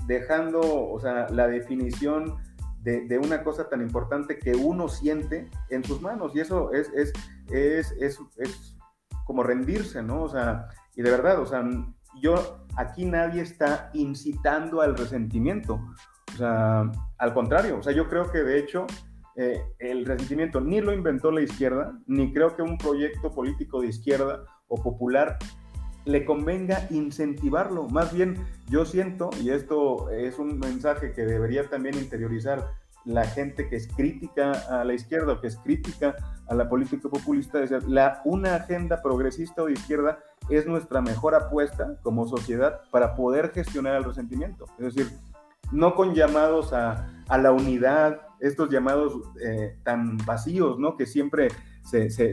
dejando, 0.06 0.60
o 0.60 0.98
sea, 0.98 1.28
la 1.30 1.46
definición 1.46 2.36
de, 2.82 3.18
una 3.18 3.42
cosa 3.42 3.68
tan 3.68 3.82
importante 3.82 4.38
que 4.38 4.54
uno 4.54 4.88
siente 4.88 5.50
en 5.68 5.84
sus 5.84 6.00
manos. 6.00 6.32
Y 6.34 6.40
eso 6.40 6.72
es, 6.72 6.90
es, 6.94 7.12
es, 7.50 7.92
es, 8.00 8.18
es 8.38 8.76
como 9.26 9.42
rendirse, 9.42 10.02
¿no? 10.02 10.22
O 10.22 10.28
sea, 10.28 10.68
y 10.96 11.02
de 11.02 11.10
verdad, 11.10 11.40
o 11.40 11.46
sea, 11.46 11.64
yo, 12.20 12.66
aquí 12.76 13.04
nadie 13.04 13.42
está 13.42 13.90
incitando 13.94 14.80
al 14.80 14.96
resentimiento. 14.96 15.80
O 16.34 16.36
sea, 16.36 16.90
al 17.18 17.34
contrario, 17.34 17.78
o 17.78 17.82
sea, 17.82 17.92
yo 17.92 18.08
creo 18.08 18.30
que 18.30 18.38
de 18.38 18.58
hecho 18.58 18.86
eh, 19.36 19.62
el 19.78 20.04
resentimiento 20.04 20.60
ni 20.60 20.80
lo 20.80 20.92
inventó 20.92 21.30
la 21.30 21.42
izquierda, 21.42 21.98
ni 22.06 22.32
creo 22.32 22.56
que 22.56 22.62
un 22.62 22.78
proyecto 22.78 23.30
político 23.30 23.80
de 23.80 23.88
izquierda 23.88 24.44
o 24.68 24.82
popular 24.82 25.38
le 26.04 26.24
convenga 26.24 26.86
incentivarlo. 26.90 27.88
Más 27.88 28.12
bien, 28.12 28.36
yo 28.68 28.84
siento, 28.84 29.30
y 29.40 29.50
esto 29.50 30.10
es 30.10 30.38
un 30.38 30.58
mensaje 30.58 31.12
que 31.12 31.26
debería 31.26 31.68
también 31.68 31.96
interiorizar 31.96 32.72
la 33.04 33.24
gente 33.24 33.68
que 33.68 33.76
es 33.76 33.88
crítica 33.88 34.52
a 34.68 34.84
la 34.84 34.92
izquierda 34.92 35.34
o 35.34 35.40
que 35.40 35.46
es 35.46 35.56
crítica 35.56 36.16
a 36.48 36.54
la 36.54 36.68
política 36.68 37.08
populista, 37.08 37.62
es 37.62 37.70
la, 37.88 38.20
una 38.24 38.56
agenda 38.56 39.00
progresista 39.02 39.62
o 39.62 39.66
de 39.66 39.72
izquierda 39.72 40.18
es 40.48 40.66
nuestra 40.66 41.00
mejor 41.00 41.34
apuesta 41.34 41.96
como 42.02 42.26
sociedad 42.26 42.80
para 42.90 43.14
poder 43.14 43.52
gestionar 43.52 43.96
el 43.96 44.04
resentimiento. 44.04 44.66
Es 44.78 44.94
decir, 44.94 45.10
no 45.70 45.94
con 45.94 46.14
llamados 46.14 46.72
a, 46.72 47.08
a 47.28 47.38
la 47.38 47.52
unidad, 47.52 48.20
estos 48.40 48.70
llamados 48.70 49.14
eh, 49.40 49.76
tan 49.84 50.16
vacíos, 50.18 50.78
¿no? 50.78 50.96
Que 50.96 51.06
siempre 51.06 51.48
se, 51.84 52.10
se, 52.10 52.32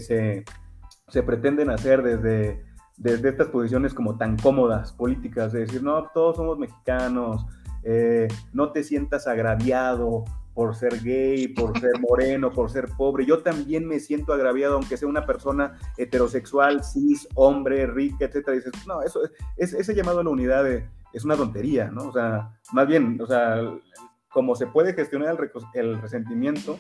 se 1.07 1.23
pretenden 1.23 1.69
hacer 1.69 2.01
desde, 2.01 2.65
desde 2.97 3.29
estas 3.29 3.47
posiciones 3.47 3.93
como 3.93 4.17
tan 4.17 4.37
cómodas 4.37 4.91
políticas, 4.91 5.53
de 5.53 5.61
decir, 5.61 5.83
no, 5.83 6.09
todos 6.13 6.35
somos 6.35 6.57
mexicanos, 6.57 7.45
eh, 7.83 8.27
no 8.53 8.71
te 8.71 8.83
sientas 8.83 9.27
agraviado 9.27 10.25
por 10.55 10.75
ser 10.75 11.01
gay, 11.03 11.47
por 11.49 11.79
ser 11.79 11.91
moreno, 12.01 12.51
por 12.51 12.71
ser 12.71 12.89
pobre. 12.97 13.25
Yo 13.25 13.43
también 13.43 13.87
me 13.87 13.99
siento 13.99 14.33
agraviado, 14.33 14.73
aunque 14.73 14.97
sea 14.97 15.07
una 15.07 15.27
persona 15.27 15.77
heterosexual, 15.97 16.83
cis, 16.83 17.27
hombre, 17.35 17.85
rica, 17.85 18.25
etcétera. 18.25 18.57
dices, 18.57 18.73
no, 18.87 19.03
eso 19.03 19.21
es, 19.55 19.73
ese 19.73 19.93
llamado 19.93 20.21
a 20.21 20.23
la 20.23 20.31
unidad 20.31 20.65
es 21.13 21.23
una 21.23 21.35
tontería, 21.35 21.91
¿no? 21.91 22.07
O 22.07 22.11
sea, 22.11 22.57
más 22.73 22.87
bien, 22.87 23.19
o 23.21 23.27
sea, 23.27 23.61
como 24.29 24.55
se 24.55 24.65
puede 24.65 24.93
gestionar 24.93 25.37
el, 25.39 25.51
el 25.75 26.01
resentimiento, 26.01 26.79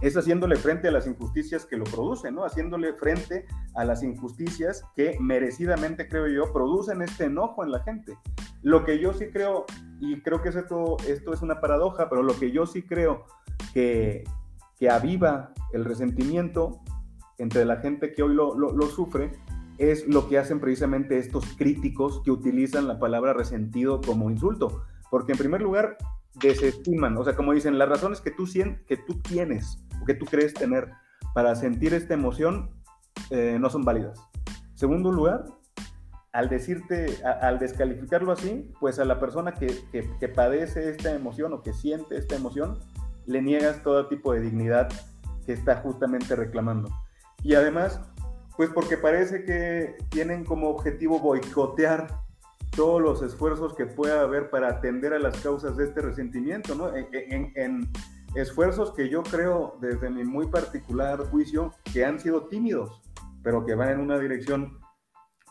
es 0.00 0.16
haciéndole 0.16 0.56
frente 0.56 0.88
a 0.88 0.90
las 0.90 1.06
injusticias 1.06 1.64
que 1.64 1.76
lo 1.76 1.84
producen, 1.84 2.34
¿no? 2.34 2.44
Haciéndole 2.44 2.92
frente 2.94 3.46
a 3.74 3.84
las 3.84 4.02
injusticias 4.02 4.84
que 4.94 5.16
merecidamente, 5.20 6.08
creo 6.08 6.28
yo, 6.28 6.52
producen 6.52 7.02
este 7.02 7.24
enojo 7.24 7.64
en 7.64 7.72
la 7.72 7.82
gente. 7.82 8.18
Lo 8.62 8.84
que 8.84 8.98
yo 8.98 9.12
sí 9.14 9.26
creo, 9.32 9.64
y 10.00 10.20
creo 10.20 10.42
que 10.42 10.50
esto, 10.50 10.96
esto 11.06 11.32
es 11.32 11.42
una 11.42 11.60
paradoja, 11.60 12.08
pero 12.08 12.22
lo 12.22 12.38
que 12.38 12.50
yo 12.50 12.66
sí 12.66 12.82
creo 12.82 13.24
que, 13.72 14.24
que 14.78 14.90
aviva 14.90 15.52
el 15.72 15.84
resentimiento 15.84 16.80
entre 17.38 17.64
la 17.64 17.76
gente 17.76 18.12
que 18.12 18.22
hoy 18.22 18.34
lo, 18.34 18.88
sufre, 18.88 19.32
es 19.78 20.06
lo 20.08 20.28
que 20.28 20.38
hacen 20.38 20.60
precisamente 20.60 21.18
estos 21.18 21.44
críticos 21.56 22.22
que 22.22 22.30
utilizan 22.30 22.88
la 22.88 22.98
palabra 22.98 23.34
resentido 23.34 24.00
como 24.00 24.30
insulto. 24.30 24.82
Porque 25.10 25.32
en 25.32 25.38
primer 25.38 25.62
lugar, 25.62 25.96
desestiman, 26.34 27.16
o 27.16 27.24
sea, 27.24 27.36
como 27.36 27.52
dicen, 27.52 27.78
las 27.78 27.88
razones 27.88 28.20
que 28.20 28.30
tú, 28.30 28.46
que 28.86 28.96
tú 28.96 29.20
tienes 29.20 29.85
que 30.04 30.14
tú 30.14 30.26
crees 30.26 30.54
tener 30.54 30.90
para 31.34 31.54
sentir 31.54 31.94
esta 31.94 32.14
emoción 32.14 32.70
eh, 33.30 33.58
no 33.60 33.70
son 33.70 33.84
válidas. 33.84 34.20
Segundo 34.74 35.10
lugar, 35.12 35.44
al 36.32 36.48
decirte, 36.48 37.18
al 37.24 37.58
descalificarlo 37.58 38.32
así, 38.32 38.72
pues 38.78 38.98
a 38.98 39.04
la 39.04 39.18
persona 39.18 39.54
que, 39.54 39.74
que, 39.90 40.28
padece 40.28 40.90
esta 40.90 41.14
emoción 41.14 41.52
o 41.54 41.62
que 41.62 41.72
siente 41.72 42.18
esta 42.18 42.36
emoción, 42.36 42.78
le 43.24 43.40
niegas 43.40 43.82
todo 43.82 44.06
tipo 44.08 44.34
de 44.34 44.40
dignidad 44.40 44.88
que 45.46 45.54
está 45.54 45.76
justamente 45.76 46.36
reclamando. 46.36 46.90
Y 47.42 47.54
además, 47.54 48.00
pues 48.56 48.68
porque 48.70 48.98
parece 48.98 49.44
que 49.44 49.96
tienen 50.10 50.44
como 50.44 50.68
objetivo 50.68 51.20
boicotear 51.20 52.06
todos 52.76 53.00
los 53.00 53.22
esfuerzos 53.22 53.74
que 53.74 53.86
pueda 53.86 54.20
haber 54.20 54.50
para 54.50 54.68
atender 54.68 55.14
a 55.14 55.18
las 55.18 55.38
causas 55.40 55.76
de 55.76 55.84
este 55.84 56.02
resentimiento, 56.02 56.74
¿no? 56.74 56.90
En, 56.94 57.90
esfuerzos 58.36 58.92
que 58.92 59.08
yo 59.08 59.22
creo, 59.22 59.78
desde 59.80 60.10
mi 60.10 60.22
muy 60.24 60.46
particular 60.46 61.18
juicio, 61.30 61.72
que 61.92 62.04
han 62.04 62.20
sido 62.20 62.46
tímidos, 62.48 63.02
pero 63.42 63.64
que 63.64 63.74
van 63.74 63.90
en 63.90 64.00
una 64.00 64.18
dirección 64.18 64.78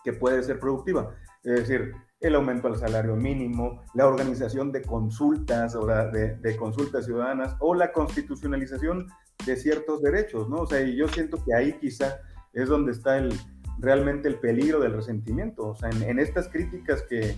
que 0.04 0.14
puede 0.14 0.44
ser 0.44 0.60
productiva. 0.60 1.16
Es 1.44 1.68
decir, 1.68 1.94
el 2.20 2.36
aumento 2.36 2.68
al 2.68 2.78
salario 2.78 3.16
mínimo, 3.16 3.82
la 3.94 4.08
organización 4.08 4.72
de 4.72 4.84
consultas 4.84 5.76
o 5.76 5.86
de, 5.86 6.58
consultas 6.58 7.06
ciudadanas 7.06 7.56
o 7.60 7.76
la 7.76 7.92
constitucionalización 7.92 9.08
de 9.46 9.56
ciertos 9.56 10.02
derechos, 10.02 10.50
¿no? 10.50 10.58
O 10.58 10.68
sea, 10.68 10.82
y 10.82 10.96
yo 10.96 11.08
siento 11.08 11.44
que 11.44 11.54
ahí 11.54 11.74
quizá 11.80 12.20
es 12.54 12.70
donde 12.70 12.94
está 12.94 13.18
el, 13.18 13.34
realmente 13.80 14.28
el 14.28 14.40
peligro 14.40 14.80
del 14.80 14.94
resentimiento. 14.94 15.70
O 15.70 15.76
sea, 15.76 15.90
en, 15.90 16.20
estas 16.20 16.48
críticas 16.48 17.04
que, 17.04 17.36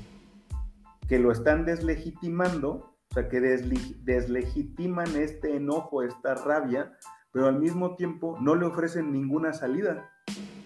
que 1.07 1.19
lo 1.19 1.31
están 1.31 1.65
deslegitimando, 1.65 2.96
sea, 3.17 3.29
que 3.29 3.39
deslegitiman 3.39 5.15
este 5.15 5.55
enojo, 5.55 6.03
esta 6.03 6.35
rabia, 6.35 6.93
pero 7.31 7.47
al 7.47 7.59
mismo 7.59 7.95
tiempo 7.95 8.37
no 8.41 8.55
le 8.55 8.65
ofrecen 8.65 9.11
ninguna 9.11 9.53
salida. 9.53 10.09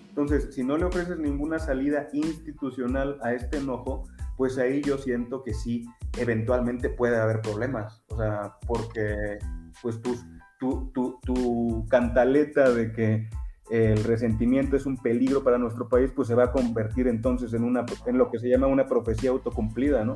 Entonces, 0.09 0.53
si 0.53 0.63
no 0.63 0.77
le 0.77 0.85
ofreces 0.85 1.17
ninguna 1.17 1.59
salida 1.59 2.09
institucional 2.11 3.17
a 3.23 3.33
este 3.33 3.57
enojo, 3.57 4.03
pues 4.35 4.57
ahí 4.57 4.81
yo 4.81 4.97
siento 4.97 5.43
que 5.43 5.53
sí, 5.53 5.85
eventualmente 6.17 6.89
puede 6.89 7.17
haber 7.17 7.41
problemas. 7.41 8.03
O 8.09 8.17
sea, 8.17 8.57
porque 8.67 9.39
pues 9.81 10.01
tu, 10.01 10.15
tu, 10.59 10.91
tu, 10.93 11.19
tu 11.23 11.85
cantaleta 11.89 12.71
de 12.71 12.91
que 12.91 13.29
el 13.69 14.03
resentimiento 14.03 14.75
es 14.75 14.85
un 14.85 14.97
peligro 14.97 15.43
para 15.43 15.57
nuestro 15.57 15.87
país, 15.87 16.11
pues 16.13 16.27
se 16.27 16.35
va 16.35 16.45
a 16.45 16.51
convertir 16.51 17.07
entonces 17.07 17.53
en, 17.53 17.63
una, 17.63 17.85
en 18.05 18.17
lo 18.17 18.29
que 18.29 18.37
se 18.37 18.49
llama 18.49 18.67
una 18.67 18.85
profecía 18.85 19.29
autocumplida, 19.29 20.03
¿no? 20.03 20.15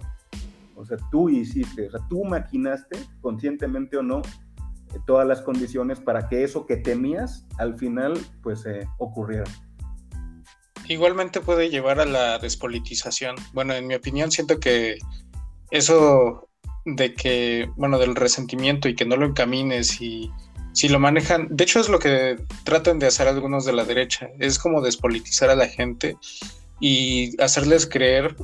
O 0.75 0.85
sea, 0.85 0.97
tú 1.11 1.29
hiciste, 1.29 1.87
o 1.87 1.91
sea, 1.91 2.01
tú 2.09 2.23
maquinaste, 2.23 2.99
conscientemente 3.21 3.97
o 3.97 4.03
no, 4.03 4.19
eh, 4.19 4.99
todas 5.05 5.27
las 5.27 5.41
condiciones 5.41 5.99
para 5.99 6.27
que 6.27 6.43
eso 6.43 6.65
que 6.65 6.77
temías 6.77 7.45
al 7.57 7.75
final 7.75 8.19
pues 8.43 8.65
eh, 8.65 8.87
ocurriera. 8.97 9.45
Igualmente 10.87 11.41
puede 11.41 11.69
llevar 11.69 11.99
a 11.99 12.05
la 12.05 12.37
despolitización. 12.37 13.35
Bueno, 13.53 13.73
en 13.73 13.87
mi 13.87 13.95
opinión 13.95 14.31
siento 14.31 14.59
que 14.59 14.97
eso 15.71 16.49
de 16.85 17.13
que, 17.15 17.67
bueno, 17.75 17.97
del 17.97 18.15
resentimiento 18.15 18.87
y 18.87 18.95
que 18.95 19.05
no 19.05 19.15
lo 19.15 19.25
encamines 19.25 19.99
y 19.99 20.29
si 20.73 20.89
lo 20.89 20.99
manejan, 20.99 21.47
de 21.49 21.63
hecho 21.63 21.79
es 21.79 21.89
lo 21.89 21.99
que 21.99 22.37
tratan 22.63 22.99
de 22.99 23.07
hacer 23.07 23.27
algunos 23.27 23.65
de 23.65 23.73
la 23.73 23.85
derecha, 23.85 24.29
es 24.39 24.59
como 24.59 24.81
despolitizar 24.81 25.49
a 25.49 25.55
la 25.55 25.67
gente 25.67 26.17
y 26.79 27.41
hacerles 27.41 27.87
creer, 27.87 28.35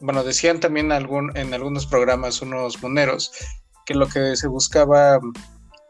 bueno, 0.00 0.24
decían 0.24 0.60
también 0.60 0.92
algún, 0.92 1.36
en 1.36 1.54
algunos 1.54 1.86
programas 1.86 2.42
unos 2.42 2.82
moneros 2.82 3.32
que 3.84 3.94
lo 3.94 4.08
que 4.08 4.36
se 4.36 4.48
buscaba 4.48 5.20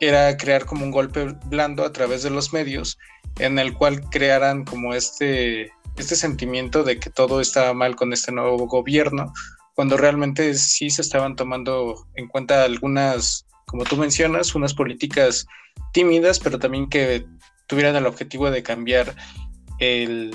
era 0.00 0.36
crear 0.36 0.66
como 0.66 0.84
un 0.84 0.90
golpe 0.90 1.34
blando 1.46 1.84
a 1.84 1.92
través 1.92 2.22
de 2.22 2.30
los 2.30 2.52
medios 2.52 2.98
en 3.38 3.58
el 3.58 3.74
cual 3.74 4.00
crearan 4.10 4.64
como 4.64 4.94
este, 4.94 5.70
este 5.96 6.16
sentimiento 6.16 6.84
de 6.84 6.98
que 6.98 7.10
todo 7.10 7.40
estaba 7.40 7.72
mal 7.74 7.96
con 7.96 8.12
este 8.12 8.32
nuevo 8.32 8.66
gobierno, 8.66 9.32
cuando 9.74 9.96
realmente 9.96 10.54
sí 10.54 10.90
se 10.90 11.02
estaban 11.02 11.36
tomando 11.36 12.06
en 12.14 12.28
cuenta 12.28 12.64
algunas, 12.64 13.46
como 13.66 13.84
tú 13.84 13.96
mencionas, 13.96 14.54
unas 14.54 14.74
políticas 14.74 15.46
tímidas, 15.92 16.38
pero 16.38 16.58
también 16.58 16.88
que 16.88 17.26
tuvieran 17.66 17.96
el 17.96 18.06
objetivo 18.06 18.50
de 18.50 18.62
cambiar 18.62 19.14
el, 19.78 20.34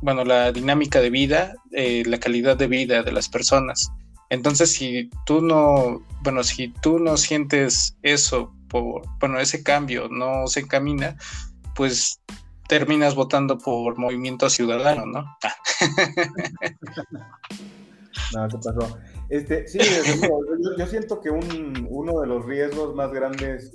bueno, 0.00 0.24
la 0.24 0.52
dinámica 0.52 1.00
de 1.00 1.10
vida, 1.10 1.54
eh, 1.72 2.02
la 2.06 2.18
calidad 2.18 2.56
de 2.56 2.66
vida 2.66 3.02
de 3.02 3.12
las 3.12 3.28
personas. 3.28 3.90
Entonces, 4.30 4.72
si 4.72 5.10
tú 5.24 5.40
no, 5.40 6.02
bueno, 6.22 6.44
si 6.44 6.68
tú 6.68 6.98
no 6.98 7.16
sientes 7.16 7.96
eso 8.02 8.52
por, 8.68 9.02
bueno, 9.20 9.40
ese 9.40 9.62
cambio 9.62 10.08
no 10.08 10.46
se 10.46 10.60
encamina, 10.60 11.16
pues 11.74 12.20
terminas 12.68 13.14
votando 13.14 13.58
por 13.58 13.98
Movimiento 13.98 14.50
Ciudadano, 14.50 15.06
¿no? 15.06 15.24
no, 18.34 18.48
¿qué 18.48 18.58
pasó? 18.58 18.98
Este, 19.30 19.66
sí, 19.66 19.78
yo, 20.78 20.86
siento 20.86 21.20
que 21.20 21.30
uno 21.30 22.20
de 22.20 22.26
los 22.26 22.44
riesgos 22.44 22.94
más 22.94 23.10
grandes, 23.12 23.72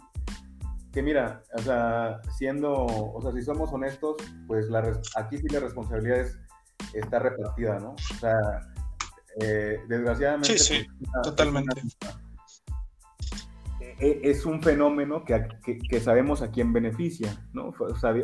que 0.93 1.01
mira, 1.01 1.43
o 1.55 1.59
sea, 1.59 2.21
siendo, 2.37 2.71
o 2.73 3.19
sea, 3.21 3.31
si 3.31 3.41
somos 3.41 3.73
honestos, 3.73 4.17
pues 4.47 4.69
la, 4.69 5.01
aquí 5.15 5.39
sí 5.39 5.47
la 5.49 5.59
responsabilidad 5.59 6.19
es, 6.19 6.39
está 6.93 7.17
repartida, 7.17 7.79
¿no? 7.79 7.93
O 7.93 8.19
sea, 8.19 8.37
eh, 9.41 9.79
desgraciadamente. 9.87 10.57
Sí, 10.59 10.75
sí, 10.75 10.87
pues, 10.99 11.09
totalmente. 11.23 11.81
E, 13.99 14.21
es 14.23 14.45
un 14.45 14.61
fenómeno 14.61 15.25
que, 15.25 15.47
que, 15.89 15.99
sabemos 15.99 16.43
a 16.43 16.51
quién 16.51 16.71
beneficia, 16.71 17.43
¿no? 17.53 17.73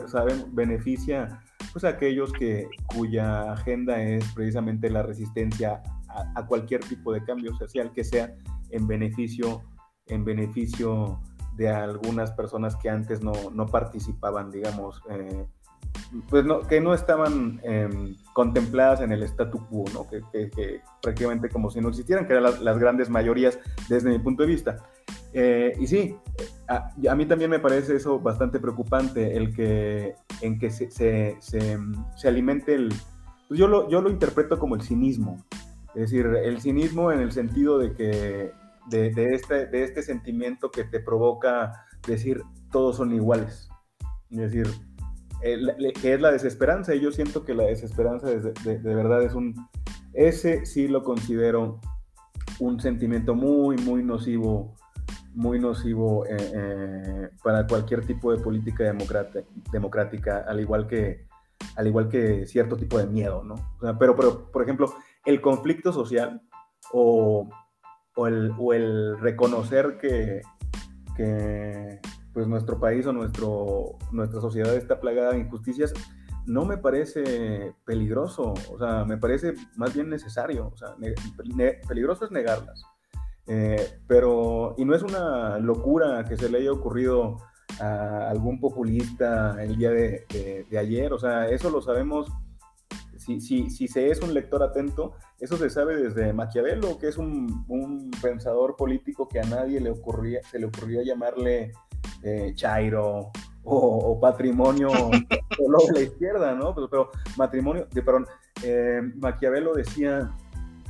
saben, 0.07 0.53
beneficia 0.53 1.41
pues, 1.73 1.83
a 1.85 1.89
aquellos 1.89 2.31
que, 2.33 2.69
cuya 2.85 3.51
agenda 3.53 3.99
es 3.99 4.23
precisamente 4.33 4.91
la 4.91 5.01
resistencia 5.01 5.81
a, 6.35 6.45
cualquier 6.45 6.81
tipo 6.81 7.13
de 7.13 7.23
cambio 7.23 7.55
social 7.55 7.91
que 7.93 8.03
sea 8.03 8.31
en 8.69 8.87
beneficio, 8.87 9.63
en 10.07 10.23
beneficio 10.23 11.19
de 11.59 11.67
algunas 11.69 12.31
personas 12.31 12.77
que 12.77 12.89
antes 12.89 13.21
no, 13.21 13.33
no 13.53 13.65
participaban, 13.65 14.49
digamos, 14.49 15.03
eh, 15.09 15.45
pues 16.29 16.45
no, 16.45 16.61
que 16.61 16.79
no 16.79 16.93
estaban 16.93 17.59
em, 17.63 18.15
contempladas 18.31 19.01
en 19.01 19.11
el 19.11 19.23
statu 19.23 19.67
quo, 19.67 19.83
¿no? 19.93 20.07
que, 20.07 20.81
prácticamente 21.01 21.49
como 21.49 21.69
si 21.69 21.81
no 21.81 21.89
existieran, 21.89 22.25
que 22.25 22.33
eran 22.33 22.63
las, 22.63 22.79
grandes 22.79 23.09
mayorías 23.09 23.59
desde 23.89 24.09
mi 24.09 24.19
punto 24.19 24.43
de 24.43 24.47
vista. 24.47 24.77
Eh, 25.33 25.73
y 25.77 25.85
sí, 25.87 26.15
a, 26.69 26.91
a, 27.09 27.15
mí 27.15 27.25
también 27.25 27.51
me 27.51 27.59
parece 27.59 27.97
eso 27.97 28.21
bastante 28.21 28.61
preocupante, 28.61 29.35
el 29.35 29.53
que, 29.53 30.15
en 30.39 30.59
que 30.59 30.69
se, 30.69 30.89
se, 30.89 31.37
se, 31.41 32.27
alimente 32.27 32.73
el... 32.73 32.93
Pues 33.49 33.59
yo, 33.59 33.67
lo, 33.67 33.89
yo 33.89 34.01
lo 34.01 34.09
interpreto 34.09 34.57
como 34.57 34.75
el 34.75 34.81
cinismo, 34.81 35.43
es 35.93 36.03
decir, 36.03 36.25
el 36.25 36.61
cinismo 36.61 37.11
en 37.11 37.19
el 37.19 37.33
sentido 37.33 37.79
de 37.79 37.93
que 37.93 38.53
este, 38.91 39.67
de 39.67 39.83
este 39.83 40.03
sentimiento 40.03 40.71
que 40.71 40.83
te 40.83 40.99
provoca 40.99 41.85
decir 42.07 42.41
todos 42.71 42.97
son 42.97 43.13
iguales. 43.13 43.69
Es 44.31 44.37
decir, 44.37 44.67
que 45.41 46.13
es 46.13 46.21
la 46.21 46.31
desesperanza, 46.31 46.93
y 46.93 47.01
yo 47.01 47.11
siento 47.11 47.45
que 47.45 47.53
la 47.53 47.63
desesperanza 47.63 48.27
de, 48.27 48.79
verdad 48.79 49.23
es 49.23 49.33
un, 49.33 49.55
ese 50.13 50.65
sí 50.65 50.87
lo 50.87 51.03
considero 51.03 51.79
un 52.59 52.79
sentimiento 52.79 53.35
muy, 53.35 53.77
muy 53.77 54.03
nocivo, 54.03 54.75
muy 55.33 55.59
nocivo 55.59 56.25
eh, 56.25 56.35
eh, 56.39 57.29
para 57.43 57.65
cualquier 57.65 58.05
tipo 58.05 58.31
de 58.31 58.43
política 58.43 58.83
democrática, 59.71 60.45
al 60.47 60.59
igual 60.59 60.87
que, 60.87 61.25
al 61.75 61.87
igual 61.87 62.09
que 62.09 62.45
cierto 62.45 62.75
tipo 62.75 62.97
de 62.97 63.07
miedo, 63.07 63.43
¿no? 63.43 63.55
pero, 63.97 64.15
pero, 64.15 64.51
por 64.51 64.61
ejemplo, 64.63 64.93
el 65.25 65.41
conflicto 65.41 65.93
social 65.93 66.41
o, 66.91 67.49
o, 68.19 68.27
el, 68.27 68.53
o 68.57 68.73
el, 68.73 69.19
reconocer 69.19 69.97
que, 69.97 70.41
pues 72.33 72.47
nuestro 72.47 72.79
país 72.79 73.05
o 73.05 73.13
nuestro, 73.13 73.97
nuestra 74.11 74.41
sociedad 74.41 74.75
está 74.75 74.99
plagada 74.99 75.31
de 75.31 75.39
injusticias, 75.39 75.93
no 76.45 76.65
me 76.65 76.77
parece 76.77 77.73
peligroso, 77.85 78.53
o 78.71 78.77
sea, 78.77 79.05
me 79.05 79.17
parece 79.17 79.53
más 79.75 79.93
bien 79.93 80.09
necesario, 80.09 80.71
o 80.73 80.77
sea, 80.77 80.95
peligroso 81.87 82.25
es 82.25 82.31
negarlas. 82.31 82.83
Eh, 83.47 83.99
pero, 84.07 84.75
y 84.77 84.85
no 84.85 84.93
es 84.93 85.01
una 85.01 85.57
locura 85.57 86.23
que 86.25 86.37
se 86.37 86.49
le 86.49 86.59
haya 86.59 86.71
ocurrido 86.71 87.37
a 87.79 88.29
algún 88.29 88.59
populista 88.59 89.61
el 89.63 89.77
día 89.77 89.91
de, 89.91 90.65
de, 90.69 90.77
ayer, 90.77 91.13
o 91.13 91.19
sea, 91.19 91.47
eso 91.47 91.69
lo 91.69 91.81
sabemos, 91.81 92.31
si, 93.29 93.41
si, 93.41 93.69
si, 93.69 93.87
se 93.87 94.09
es 94.09 94.21
un 94.21 94.33
lector 94.33 94.63
atento, 94.63 95.13
eso 95.39 95.55
se 95.57 95.69
sabe 95.69 95.97
desde 95.97 96.33
Maquiavelo, 96.33 96.97
que 96.97 97.09
es 97.09 97.17
un, 97.17 97.63
un 97.67 98.09
pensador 98.21 98.75
político 98.75 99.27
que 99.27 99.39
a 99.39 99.43
nadie 99.43 99.79
le 99.79 99.91
ocurría, 99.91 100.41
se 100.49 100.57
le 100.57 100.65
ocurrió 100.65 101.03
llamarle 101.03 101.73
eh, 102.23 102.53
Chairo 102.55 103.31
o, 103.63 104.19
patrimonio 104.19 104.89
solo 104.89 105.77
de 105.87 105.93
la 105.93 106.01
izquierda, 106.01 106.55
¿no? 106.55 106.73
Pero, 106.73 107.11
matrimonio, 107.37 107.87
de, 107.91 108.01
perdón, 108.01 108.25
eh, 108.63 109.01
Maquiavelo 109.15 109.75
decía, 109.75 110.31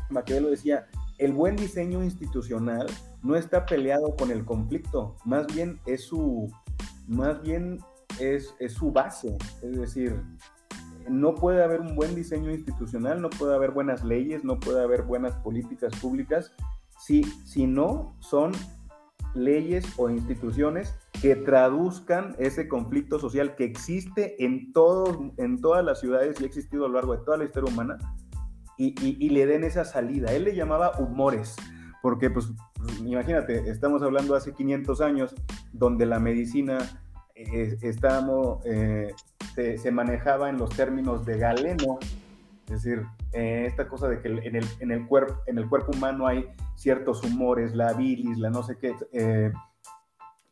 Maquiavelo 0.10 0.50
decía, 0.50 0.88
el 1.18 1.34
buen 1.34 1.58
diseño 1.58 2.02
institucional 2.02 2.88
no 3.22 3.36
está 3.36 3.66
peleado 3.66 4.16
con 4.16 4.32
el 4.32 4.46
conflicto, 4.46 5.18
más 5.26 5.46
bien 5.48 5.82
es 5.86 6.06
su, 6.06 6.50
más 7.06 7.42
bien 7.42 7.80
es, 8.18 8.56
es 8.60 8.74
su 8.74 8.94
base, 8.94 9.38
es 9.62 9.78
decir, 9.78 10.16
no 11.10 11.36
puede 11.36 11.64
haber 11.64 11.82
un 11.82 11.96
buen 11.96 12.16
diseño 12.16 12.52
institucional, 12.52 13.22
no 13.22 13.30
puede 13.30 13.56
haber 13.56 13.72
buenas 13.72 14.04
leyes, 14.04 14.44
no 14.44 14.60
puede 14.60 14.84
haber 14.84 15.04
buenas 15.04 15.36
políticas 15.36 15.94
públicas 16.00 16.54
si, 16.98 17.24
si 17.24 17.68
no 17.68 18.16
son 18.20 18.52
leyes 19.34 19.86
o 19.98 20.10
instituciones 20.10 20.96
que 21.22 21.36
traduzcan 21.36 22.36
ese 22.40 22.68
conflicto 22.68 23.20
social 23.20 23.56
que 23.56 23.66
existe 23.66 24.44
en, 24.44 24.72
todo, 24.74 25.34
en 25.38 25.62
todas 25.62 25.84
las 25.84 26.00
ciudades 26.00 26.40
y 26.40 26.44
ha 26.44 26.48
existido 26.48 26.86
a 26.86 26.88
lo 26.88 26.96
largo 26.96 27.16
de 27.16 27.24
toda 27.24 27.38
la 27.38 27.46
historia 27.46 27.72
humana 27.72 27.98
y, 28.78 29.30
le 29.30 29.46
den 29.46 29.66
esa 29.66 29.84
salida. 29.84 30.32
Él 30.32 30.46
le 30.46 30.56
llamaba 30.56 30.98
humores, 31.00 31.58
porque 32.02 32.30
pues, 32.30 32.48
imagínate, 33.04 33.70
estamos 33.70 34.02
hablando 34.02 34.36
hace 34.36 34.54
500 34.54 35.02
años 35.02 35.36
donde 35.74 36.06
la 36.06 36.20
medicina 36.20 36.78
eh, 37.36 37.78
eh, 37.82 39.14
se, 39.78 39.92
manejaba 39.92 40.50
en 40.50 40.58
los 40.58 40.70
términos 40.70 41.26
de 41.26 41.38
Galeno, 41.38 42.00
es 42.68 42.84
decir, 42.84 43.04
eh, 43.34 43.66
esta 43.68 43.88
cosa 43.88 44.08
de 44.08 44.22
que 44.22 44.28
en 44.28 44.56
el, 44.56 44.66
en, 44.80 44.92
en 44.92 45.58
el 45.58 45.70
cuerpo 45.70 45.92
humano 45.94 46.28
hay 46.28 46.46
ciertos 46.76 47.24
humores, 47.24 47.76
la 47.76 47.94
bilis, 47.94 48.38
la 48.38 48.50
no 48.50 48.64
sé 48.64 48.78
qué, 48.78 48.96
eh, 49.12 49.52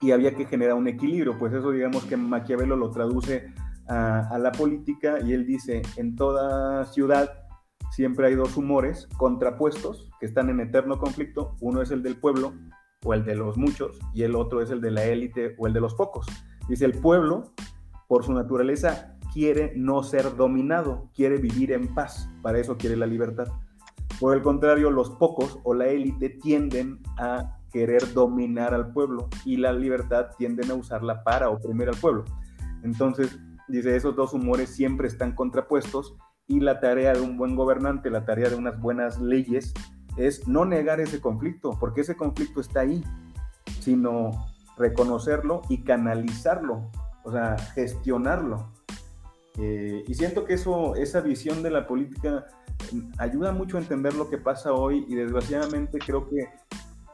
y 0.02 0.12
había 0.12 0.36
que 0.36 0.46
generar 0.46 0.76
un 0.76 0.88
equilibrio, 0.88 1.38
pues 1.38 1.54
eso 1.54 1.72
digamos 1.72 2.06
que 2.06 2.18
Maquiavelo 2.18 2.76
lo 2.76 2.92
traduce 2.92 3.52
a, 3.88 4.28
a, 4.30 4.38
la 4.38 4.52
política 4.52 5.20
y 5.24 5.34
él 5.34 5.46
dice, 5.46 5.82
en 5.96 6.16
toda 6.16 6.86
ciudad 6.86 7.32
siempre 7.92 8.28
hay 8.28 8.36
dos 8.36 8.58
humores 8.58 9.08
contrapuestos 9.18 10.10
que 10.20 10.26
están 10.26 10.50
en 10.50 10.60
eterno 10.60 11.00
conflicto, 11.00 11.56
uno 11.62 11.82
es 11.82 11.92
el 11.92 12.04
del 12.04 12.18
pueblo 12.18 12.54
o 13.04 13.14
el 13.14 13.24
de 13.26 13.36
los 13.36 13.58
muchos 13.58 14.00
y 14.14 14.24
el 14.24 14.36
otro 14.36 14.62
es 14.62 14.70
el 14.70 14.82
de 14.82 14.92
la 14.92 15.06
élite 15.06 15.56
o 15.58 15.68
el 15.68 15.74
de 15.74 15.82
los 15.82 15.96
pocos. 15.96 16.28
Dice, 16.68 16.86
el 16.86 16.94
pueblo, 16.94 17.54
por 18.08 18.24
su 18.24 18.34
naturaleza, 18.34 19.18
quiere 19.34 19.74
no 19.76 20.04
ser 20.04 20.36
dominado, 20.36 21.10
quiere 21.14 21.38
vivir 21.38 21.72
en 21.72 21.94
paz, 21.94 22.30
para 22.42 22.60
eso 22.60 22.78
quiere 22.78 22.96
la 22.96 23.06
libertad. 23.06 23.48
Por 24.20 24.36
el 24.36 24.42
contrario, 24.42 24.90
los 24.90 25.12
pocos 25.12 25.60
o 25.64 25.74
la 25.74 25.88
élite 25.88 26.30
tienden 26.30 27.00
a 27.18 27.58
querer 27.72 28.14
dominar 28.14 28.74
al 28.74 28.92
pueblo 28.92 29.30
y 29.46 29.58
la 29.58 29.74
libertad 29.74 30.28
tienden 30.38 30.72
a 30.72 30.76
usarla 30.76 31.24
para 31.24 31.50
oprimir 31.50 31.90
al 31.90 31.98
pueblo. 31.98 32.26
Entonces, 32.84 33.38
dice, 33.68 33.96
esos 33.96 34.16
dos 34.16 34.34
humores 34.34 34.70
siempre 34.70 35.08
están 35.08 35.36
contrapuestos 35.36 36.16
y 36.48 36.62
la 36.62 36.80
tarea 36.80 37.14
de 37.14 37.22
un 37.22 37.38
buen 37.38 37.56
gobernante, 37.56 38.10
la 38.10 38.26
tarea 38.26 38.50
de 38.50 38.56
unas 38.56 38.80
buenas 38.80 39.20
leyes, 39.20 39.74
es 40.16 40.48
no 40.48 40.66
negar 40.66 41.00
ese 41.00 41.22
conflicto, 41.22 41.78
porque 41.80 42.02
ese 42.02 42.16
conflicto 42.16 42.62
está 42.62 42.80
ahí, 42.80 43.04
sino 43.82 44.32
reconocerlo 44.78 45.62
y 45.70 45.84
canalizarlo, 45.84 46.90
o 47.28 47.32
sea, 47.32 47.58
gestionarlo. 47.76 48.72
Eh, 49.60 50.04
y 50.08 50.14
siento 50.14 50.46
que 50.46 50.54
eso, 50.54 50.96
esa 50.96 51.20
visión 51.20 51.62
de 51.62 51.70
la 51.70 51.86
política 51.86 52.46
mm, 52.94 53.12
ayuda 53.18 53.52
mucho 53.52 53.78
a 53.78 53.82
entender 53.82 54.14
lo 54.14 54.30
que 54.30 54.38
pasa 54.38 54.72
hoy 54.72 55.06
y 55.10 55.16
desgraciadamente 55.16 56.00
creo 56.00 56.30
que 56.30 56.48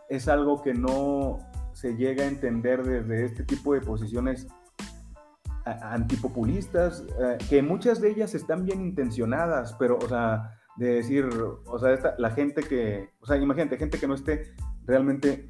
es 0.09 0.27
algo 0.27 0.61
que 0.61 0.75
no 0.75 1.39
se 1.73 1.95
llega 1.95 2.25
a 2.25 2.27
entender 2.27 2.83
desde 2.83 3.25
este 3.25 3.43
tipo 3.43 3.73
de 3.73 3.81
posiciones 3.81 4.47
antipopulistas, 5.65 7.03
eh, 7.19 7.37
que 7.49 7.63
muchas 7.63 7.99
de 7.99 8.11
ellas 8.11 8.35
están 8.35 8.65
bien 8.65 8.81
intencionadas, 8.81 9.73
pero, 9.79 9.97
o 9.97 10.07
sea, 10.07 10.59
de 10.75 10.95
decir, 10.95 11.27
o 11.65 11.79
sea, 11.79 11.97
la 12.19 12.29
gente 12.31 12.61
que, 12.61 13.09
o 13.19 13.25
sea, 13.25 13.37
imagínate, 13.37 13.77
gente 13.77 13.97
que 13.97 14.07
no 14.07 14.13
esté 14.13 14.53
realmente 14.85 15.49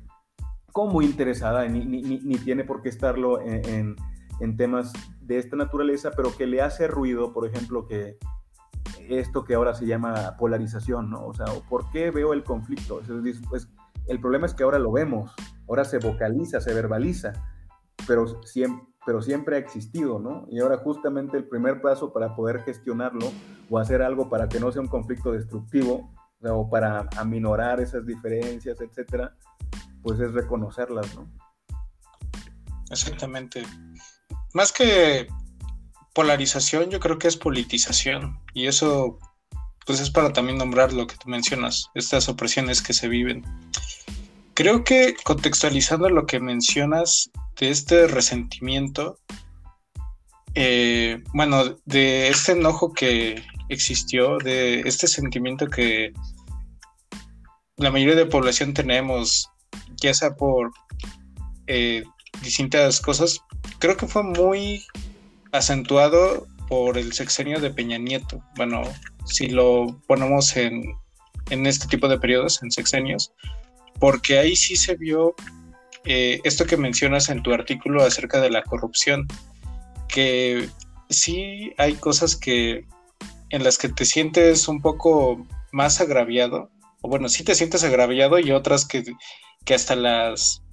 como 0.72 1.02
interesada, 1.02 1.68
ni, 1.68 1.84
ni, 1.84 2.02
ni 2.02 2.38
tiene 2.38 2.64
por 2.64 2.82
qué 2.82 2.90
estarlo 2.90 3.42
en 3.42 3.96
temas 4.58 4.94
de 5.22 5.38
esta 5.38 5.56
naturaleza, 5.56 6.12
pero 6.16 6.36
que 6.36 6.46
le 6.46 6.62
hace 6.62 6.88
ruido, 6.88 7.34
por 7.34 7.48
ejemplo, 7.48 7.88
que 7.88 8.18
esto 9.10 9.44
que 9.44 9.56
ahora 9.56 9.74
se 9.74 9.86
llama 9.86 10.36
polarización, 10.38 11.10
¿no? 11.10 11.26
O 11.26 11.34
sea, 11.34 11.46
¿por 11.70 11.90
qué 11.92 12.12
veo 12.12 12.34
el 12.34 12.44
conflicto? 12.44 13.02
Pues, 13.50 13.70
el 14.08 14.20
problema 14.20 14.46
es 14.46 14.54
que 14.54 14.64
ahora 14.64 14.80
lo 14.80 14.92
vemos, 14.92 15.32
ahora 15.68 15.86
se 15.86 15.98
vocaliza, 15.98 16.60
se 16.62 16.74
verbaliza, 16.74 17.34
pero 18.06 18.44
siempre, 18.44 18.86
pero 19.06 19.22
siempre 19.22 19.56
ha 19.56 19.60
existido, 19.60 20.20
¿no? 20.20 20.46
Y 20.50 20.60
ahora 20.60 20.78
justamente 20.78 21.38
el 21.38 21.48
primer 21.48 21.82
paso 21.82 22.14
para 22.14 22.36
poder 22.36 22.64
gestionarlo 22.64 23.32
o 23.70 23.80
hacer 23.80 24.02
algo 24.02 24.30
para 24.30 24.50
que 24.50 24.60
no 24.60 24.72
sea 24.72 24.82
un 24.82 24.88
conflicto 24.88 25.32
destructivo 25.32 26.12
o, 26.42 26.70
para 26.70 27.08
aminorar 27.18 27.80
esas 27.80 28.06
diferencias, 28.06 28.80
etcétera, 28.82 29.36
pues 30.02 30.20
es 30.20 30.34
reconocerlas, 30.34 31.16
¿no? 31.16 31.30
exactamente. 32.90 33.64
Más 34.54 34.72
que 34.72 35.28
polarización, 36.14 36.90
yo 36.90 37.00
creo 37.00 37.18
que 37.18 37.28
es 37.28 37.38
politización. 37.38 38.40
Y 38.54 38.68
eso, 38.68 39.18
pues 39.86 40.00
es 40.00 40.10
para 40.10 40.32
también 40.32 40.58
nombrar 40.58 40.94
lo 40.94 41.08
que 41.08 41.16
tú 41.18 41.30
mencionas, 41.30 41.90
estas 41.96 42.30
opresiones 42.30 42.82
que 42.82 42.94
se 42.94 43.08
viven. 43.08 43.44
Creo 44.54 44.84
que 44.84 45.16
contextualizando 45.24 46.10
lo 46.10 46.28
que 46.28 46.40
mencionas 46.40 47.32
de 47.60 47.70
este 47.70 48.08
resentimiento, 48.08 49.18
eh, 50.54 51.24
bueno, 51.34 51.76
de 51.86 52.30
este 52.30 52.52
enojo 52.52 52.94
que 52.94 53.44
existió, 53.70 54.38
de 54.38 54.82
este 54.82 55.08
sentimiento 55.08 55.68
que 55.68 56.14
la 57.78 57.90
mayoría 57.90 58.16
de 58.16 58.28
población 58.28 58.76
tenemos, 58.76 59.50
ya 60.00 60.14
sea 60.14 60.36
por 60.36 60.72
eh, 61.66 62.04
distintas 62.44 63.02
cosas, 63.02 63.42
creo 63.80 63.98
que 63.98 64.08
fue 64.08 64.24
muy 64.24 64.86
acentuado 65.52 66.48
por 66.68 66.98
el 66.98 67.14
sexenio 67.14 67.60
de 67.60 67.70
Peña 67.70 67.98
Nieto. 67.98 68.44
Bueno, 68.56 68.82
si 69.26 69.48
lo 69.48 70.00
ponemos 70.08 70.56
en, 70.56 70.84
en 71.50 71.66
este 71.66 71.88
tipo 71.88 72.08
de 72.08 72.20
periodos, 72.20 72.62
en 72.64 72.72
sexenios, 72.72 73.34
porque 74.00 74.40
ahí 74.40 74.56
sí 74.56 74.76
se 74.76 74.96
vio 74.96 75.36
eh, 76.06 76.42
esto 76.44 76.66
que 76.66 76.78
mencionas 76.78 77.30
en 77.30 77.44
tu 77.44 77.54
artículo 77.54 78.04
acerca 78.04 78.42
de 78.42 78.50
la 78.50 78.64
corrupción, 78.64 79.28
que 80.08 80.70
sí 81.10 81.74
hay 81.78 81.94
cosas 81.94 82.36
que 82.36 82.86
en 83.50 83.64
las 83.64 83.78
que 83.78 83.90
te 83.90 84.06
sientes 84.06 84.68
un 84.68 84.82
poco 84.82 85.46
más 85.72 86.02
agraviado, 86.02 86.70
o 87.02 87.10
bueno, 87.10 87.30
sí 87.30 87.44
te 87.44 87.56
sientes 87.56 87.84
agraviado 87.84 88.40
y 88.40 88.52
otras 88.52 88.86
que, 88.86 89.04
que 89.64 89.74
hasta 89.74 89.96
las 89.96 90.64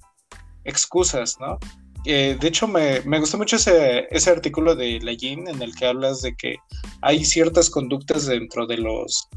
excusas, 0.63 1.37
¿no? 1.39 1.59
Eh, 2.05 2.37
de 2.39 2.47
hecho, 2.47 2.67
me, 2.67 2.99
gustó 3.19 3.37
mucho 3.37 3.57
ese, 3.57 4.29
artículo 4.29 4.75
de 4.75 4.99
Leyin 4.99 5.47
en 5.47 5.61
el 5.61 5.75
que 5.75 5.85
hablas 5.85 6.21
de 6.21 6.35
que 6.35 6.55
hay 7.01 7.23
ciertas 7.23 7.69
conductas 7.69 8.25
dentro 8.25 8.65
de 8.65 8.77
los 8.77 9.27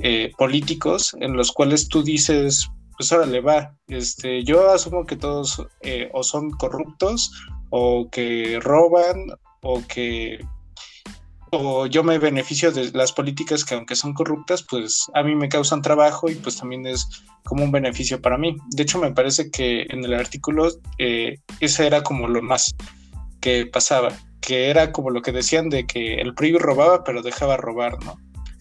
eh, 0.00 0.30
políticos 0.36 1.16
en 1.20 1.34
los 1.34 1.50
cuales 1.50 1.88
tú 1.88 2.02
dices, 2.02 2.68
pues 2.96 3.10
órale, 3.10 3.40
va, 3.40 3.74
este, 3.88 4.44
yo 4.44 4.70
asumo 4.70 5.06
que 5.06 5.16
todos 5.16 5.64
eh, 5.80 6.10
o 6.12 6.22
son 6.22 6.50
corruptos 6.50 7.32
o 7.70 8.08
que 8.10 8.60
roban 8.60 9.26
o 9.62 9.82
que 9.86 10.38
o 11.50 11.86
yo 11.86 12.02
me 12.02 12.18
beneficio 12.18 12.72
de 12.72 12.90
las 12.92 13.12
políticas 13.12 13.64
que 13.64 13.74
aunque 13.74 13.96
son 13.96 14.14
corruptas, 14.14 14.62
pues 14.62 15.06
a 15.14 15.22
mí 15.22 15.34
me 15.34 15.48
causan 15.48 15.82
trabajo 15.82 16.28
y 16.30 16.34
pues 16.34 16.56
también 16.56 16.86
es 16.86 17.08
como 17.44 17.64
un 17.64 17.72
beneficio 17.72 18.20
para 18.20 18.38
mí. 18.38 18.56
De 18.70 18.82
hecho, 18.82 18.98
me 18.98 19.12
parece 19.12 19.50
que 19.50 19.86
en 19.88 20.04
el 20.04 20.14
artículo 20.14 20.68
eh, 20.98 21.38
ese 21.60 21.86
era 21.86 22.02
como 22.02 22.28
lo 22.28 22.42
más 22.42 22.74
que 23.40 23.66
pasaba, 23.66 24.12
que 24.40 24.70
era 24.70 24.92
como 24.92 25.10
lo 25.10 25.22
que 25.22 25.32
decían 25.32 25.68
de 25.68 25.86
que 25.86 26.14
el 26.16 26.34
PRI 26.34 26.58
robaba 26.58 27.04
pero 27.04 27.22
dejaba 27.22 27.56
robar, 27.56 28.02
¿no? 28.04 28.18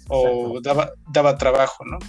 O 0.10 0.62
daba, 0.62 0.92
daba 1.12 1.38
trabajo, 1.38 1.84
¿no? 1.84 2.00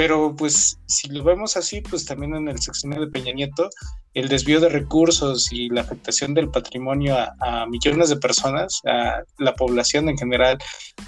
Pero 0.00 0.34
pues 0.34 0.80
si 0.86 1.10
lo 1.10 1.22
vemos 1.22 1.58
así, 1.58 1.82
pues 1.82 2.06
también 2.06 2.34
en 2.34 2.48
el 2.48 2.58
sexenio 2.58 3.02
de 3.02 3.08
Peña 3.08 3.34
Nieto, 3.34 3.68
el 4.14 4.30
desvío 4.30 4.58
de 4.58 4.70
recursos 4.70 5.52
y 5.52 5.68
la 5.68 5.82
afectación 5.82 6.32
del 6.32 6.48
patrimonio 6.48 7.18
a, 7.18 7.66
millones 7.66 8.08
de 8.08 8.16
personas, 8.16 8.80
a 8.86 9.22
la 9.36 9.52
población 9.52 10.08
en 10.08 10.16
general, 10.16 10.56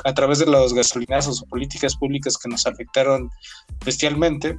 a 0.05 0.12
través 0.12 0.40
de 0.40 0.47
los 0.47 0.74
gasolinazos 0.74 1.40
o 1.40 1.47
políticas 1.47 1.97
públicas 1.97 2.36
que 2.36 2.51
nos 2.51 2.66
afectaron 2.66 3.30
bestialmente, 3.82 4.59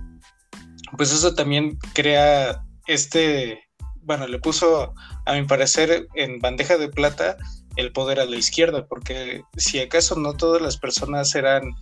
pues 0.98 1.14
eso 1.14 1.36
también 1.36 1.78
crea 1.94 2.60
este, 2.88 3.60
bueno, 4.02 4.26
le 4.26 4.40
puso, 4.40 4.96
a 5.28 5.34
mi 5.34 5.44
parecer, 5.44 6.08
en 6.16 6.40
bandeja 6.40 6.80
de 6.80 6.90
plata 6.90 7.38
el 7.76 7.92
poder 7.92 8.20
a 8.20 8.26
la 8.26 8.36
izquierda, 8.38 8.88
porque 8.88 9.44
si 9.58 9.80
acaso 9.80 10.16
no 10.16 10.34
todas 10.34 10.60
las 10.60 10.78
personas 10.78 11.36
eran 11.36 11.76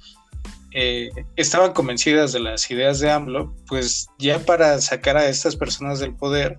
eh, 0.73 1.09
estaban 1.35 1.73
convencidas 1.73 2.31
de 2.31 2.39
las 2.39 2.69
ideas 2.71 2.99
de 2.99 3.11
AMLO, 3.11 3.53
pues 3.67 4.07
ya 4.17 4.39
para 4.39 4.79
sacar 4.79 5.17
a 5.17 5.27
estas 5.27 5.55
personas 5.55 5.99
del 5.99 6.15
poder, 6.15 6.57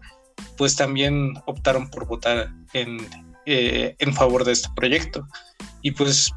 pues 0.58 0.76
también 0.76 1.34
optaron 1.46 1.88
por 1.90 2.06
votar 2.06 2.50
en, 2.74 2.98
eh, 3.46 3.96
en 3.98 4.14
favor 4.14 4.44
de 4.44 4.52
este 4.52 4.68
proyecto. 4.76 5.26
Y 5.80 5.92
pues 5.92 6.30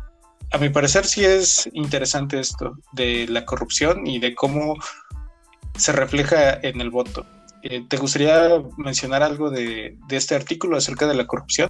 a 0.51 0.57
mi 0.57 0.69
parecer 0.69 1.05
sí 1.05 1.25
es 1.25 1.69
interesante 1.73 2.39
esto 2.39 2.77
de 2.93 3.27
la 3.27 3.45
corrupción 3.45 4.07
y 4.07 4.19
de 4.19 4.35
cómo 4.35 4.75
se 5.77 5.91
refleja 5.91 6.53
en 6.53 6.79
el 6.79 6.89
voto. 6.89 7.25
Eh, 7.63 7.85
¿Te 7.89 7.97
gustaría 7.97 8.63
mencionar 8.77 9.21
algo 9.21 9.49
de, 9.49 9.97
de, 10.07 10.15
este 10.15 10.35
artículo 10.35 10.77
acerca 10.77 11.07
de 11.07 11.15
la 11.15 11.27
corrupción? 11.27 11.69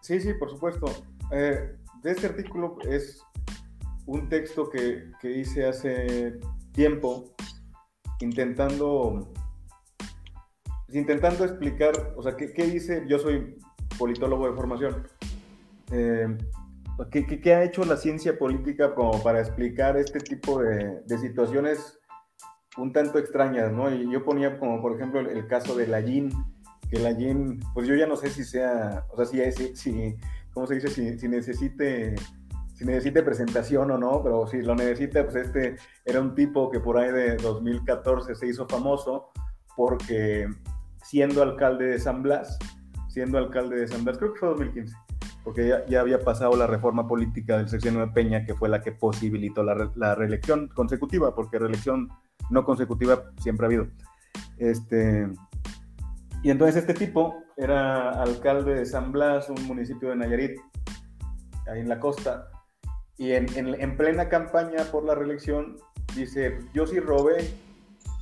Sí, 0.00 0.20
sí, 0.20 0.32
por 0.34 0.50
supuesto. 0.50 1.04
de 1.30 1.76
este 2.04 2.26
artículo 2.26 2.78
es 2.88 3.24
un 4.06 4.28
texto 4.28 4.68
que, 4.70 5.12
hice 5.22 5.66
hace 5.66 6.38
tiempo 6.72 7.34
intentando 8.20 9.32
intentando 10.90 11.44
explicar, 11.44 12.14
o 12.16 12.22
sea, 12.22 12.36
¿qué, 12.36 12.46
dice? 12.66 13.04
Yo 13.08 13.18
soy 13.18 13.58
politólogo 13.98 14.48
de 14.48 14.54
formación. 14.54 15.08
Eh, 15.90 16.38
¿qué, 17.10 17.54
ha 17.54 17.64
hecho 17.64 17.84
la 17.84 17.96
ciencia 17.96 18.38
política 18.38 18.94
como 18.94 19.20
para 19.22 19.40
explicar 19.40 19.96
este 19.96 20.20
tipo 20.20 20.62
de, 20.62 21.02
situaciones 21.18 21.98
un 22.76 22.92
tanto 22.92 23.18
extrañas, 23.18 23.72
¿no? 23.72 23.92
Y 23.92 24.10
yo 24.10 24.24
ponía 24.24 24.58
como, 24.58 24.80
por 24.80 24.94
ejemplo, 24.94 25.20
el, 25.20 25.46
caso 25.48 25.74
de 25.76 25.88
la 25.88 26.04
que 26.04 26.98
la 26.98 27.16
pues 27.72 27.88
yo 27.88 27.96
ya 27.96 28.06
no 28.06 28.14
sé 28.14 28.30
si 28.30 28.44
sea, 28.44 29.04
o 29.10 29.16
sea, 29.16 29.26
si, 29.26 29.74
si 29.74 30.16
¿cómo 30.52 30.66
se 30.66 30.74
dice? 30.74 30.88
Si, 30.88 31.18
si 31.18 31.28
necesite 31.28 32.14
si 32.74 32.84
necesite 32.84 33.22
presentación 33.22 33.90
o 33.90 33.98
no, 33.98 34.22
pero 34.22 34.46
si 34.46 34.60
lo 34.62 34.74
necesita, 34.74 35.24
pues 35.24 35.36
este 35.36 35.76
era 36.04 36.20
un 36.20 36.34
tipo 36.34 36.70
que 36.70 36.80
por 36.80 36.98
ahí 36.98 37.10
de 37.12 37.36
2014 37.36 38.34
se 38.34 38.46
hizo 38.48 38.66
famoso 38.66 39.30
porque 39.76 40.48
siendo 41.02 41.42
alcalde 41.42 41.86
de 41.86 41.98
San 41.98 42.22
Blas, 42.22 42.58
siendo 43.08 43.38
alcalde 43.38 43.76
de 43.76 43.88
San 43.88 44.04
Blas, 44.04 44.18
creo 44.18 44.32
que 44.32 44.40
fue 44.40 44.48
2015, 44.48 44.96
porque 45.44 45.68
ya, 45.88 46.00
había 46.00 46.18
pasado 46.20 46.56
la 46.56 46.66
reforma 46.66 47.06
política 47.06 47.58
del 47.58 47.68
sexenio 47.68 48.00
de 48.00 48.08
Peña, 48.08 48.44
que 48.44 48.54
fue 48.54 48.68
la 48.68 48.82
que 48.82 48.92
posibilitó 48.92 49.62
la, 49.62 49.90
la 49.94 50.14
reelección 50.14 50.68
consecutiva, 50.68 51.34
porque 51.34 51.58
reelección 51.58 52.08
no 52.50 52.64
consecutiva 52.64 53.30
siempre 53.40 53.66
ha 53.66 53.68
habido. 53.68 53.86
Este, 54.58 55.28
y 56.42 56.50
entonces 56.50 56.76
este 56.76 56.94
tipo 56.94 57.36
era 57.56 58.10
alcalde 58.22 58.74
de 58.74 58.86
San 58.86 59.12
Blas, 59.12 59.48
un 59.48 59.66
municipio 59.66 60.10
de 60.10 60.16
Nayarit, 60.16 60.58
ahí 61.70 61.80
en 61.80 61.88
la 61.88 62.00
costa, 62.00 62.48
y 63.16 63.32
en, 63.32 63.46
en, 63.56 63.96
plena 63.96 64.28
campaña 64.28 64.84
por 64.90 65.04
la 65.04 65.14
reelección 65.14 65.76
dice, 66.16 66.58
yo 66.72 66.86
sí 66.86 66.98
robé, 66.98 67.48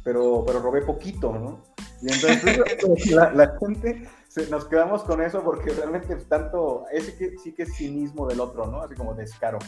pero, 0.05 0.45
pero 0.47 0.61
robé 0.61 0.83
poquito, 0.83 1.33
¿no? 1.33 1.63
Y 2.03 2.13
entonces 2.13 3.11
la, 3.11 3.57
gente 3.59 4.07
nos 4.51 4.67
quedamos 4.67 5.03
con 5.05 5.23
eso 5.23 5.43
porque 5.43 5.71
realmente 5.71 6.17
tanto, 6.17 6.85
ese 6.93 7.17
que, 7.17 7.39
sí 7.39 7.53
que 7.53 7.63
es 7.63 7.75
cinismo 7.75 8.27
del 8.27 8.41
otro, 8.41 8.67
¿no? 8.67 8.83
Así 8.83 8.95
como 8.95 9.15
descaro. 9.15 9.59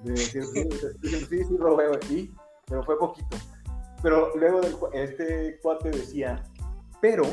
De 0.00 0.12
decir, 0.12 0.42
sí, 0.44 0.68
sí, 1.02 1.44
sí, 1.44 1.56
robé, 1.58 1.86
sí, 2.08 2.34
pero 2.66 2.82
fue 2.82 2.98
poquito. 2.98 3.36
Pero 4.02 4.34
luego 4.36 4.60
este 4.92 5.60
cuate 5.62 5.90
decía, 5.90 6.42
pero, 7.00 7.24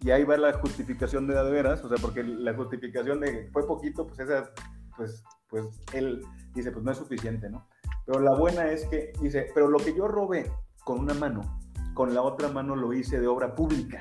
y 0.00 0.10
ahí 0.10 0.22
va 0.24 0.36
la 0.36 0.52
justificación 0.52 1.26
de, 1.26 1.34
de 1.34 1.50
veras, 1.50 1.82
o 1.82 1.88
sea, 1.88 1.96
porque 1.98 2.22
la 2.22 2.54
justificación 2.54 3.20
de 3.20 3.48
fue 3.52 3.66
poquito, 3.66 4.06
pues 4.06 4.20
esa, 4.20 4.50
pues, 4.96 5.24
pues 5.48 5.66
él 5.92 6.22
dice, 6.54 6.70
pues 6.70 6.84
no 6.84 6.92
es 6.92 6.98
suficiente, 6.98 7.50
¿no? 7.50 7.66
Pero 8.06 8.20
la 8.20 8.34
buena 8.34 8.70
es 8.70 8.84
que 8.86 9.12
dice, 9.20 9.50
pero 9.54 9.68
lo 9.68 9.78
que 9.78 9.94
yo 9.94 10.08
robé 10.08 10.50
con 10.84 11.00
una 11.00 11.14
mano, 11.14 11.60
con 11.94 12.14
la 12.14 12.22
otra 12.22 12.48
mano 12.48 12.76
lo 12.76 12.92
hice 12.92 13.20
de 13.20 13.26
obra 13.26 13.54
pública. 13.54 14.00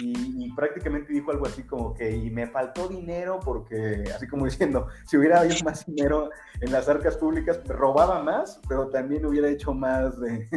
Y, 0.00 0.52
prácticamente 0.52 1.12
dijo 1.12 1.32
algo 1.32 1.46
así 1.46 1.64
como 1.64 1.92
que, 1.92 2.08
y 2.08 2.30
me 2.30 2.46
faltó 2.46 2.86
dinero 2.86 3.40
porque, 3.44 4.04
así 4.14 4.28
como 4.28 4.44
diciendo, 4.44 4.86
si 5.04 5.16
hubiera 5.16 5.40
habido 5.40 5.56
más 5.64 5.84
dinero 5.86 6.30
en 6.60 6.70
las 6.70 6.88
arcas 6.88 7.16
públicas, 7.16 7.60
robaba 7.66 8.22
más, 8.22 8.60
pero 8.68 8.88
también 8.90 9.26
hubiera 9.26 9.48
hecho 9.48 9.74
más 9.74 10.18
de... 10.20 10.48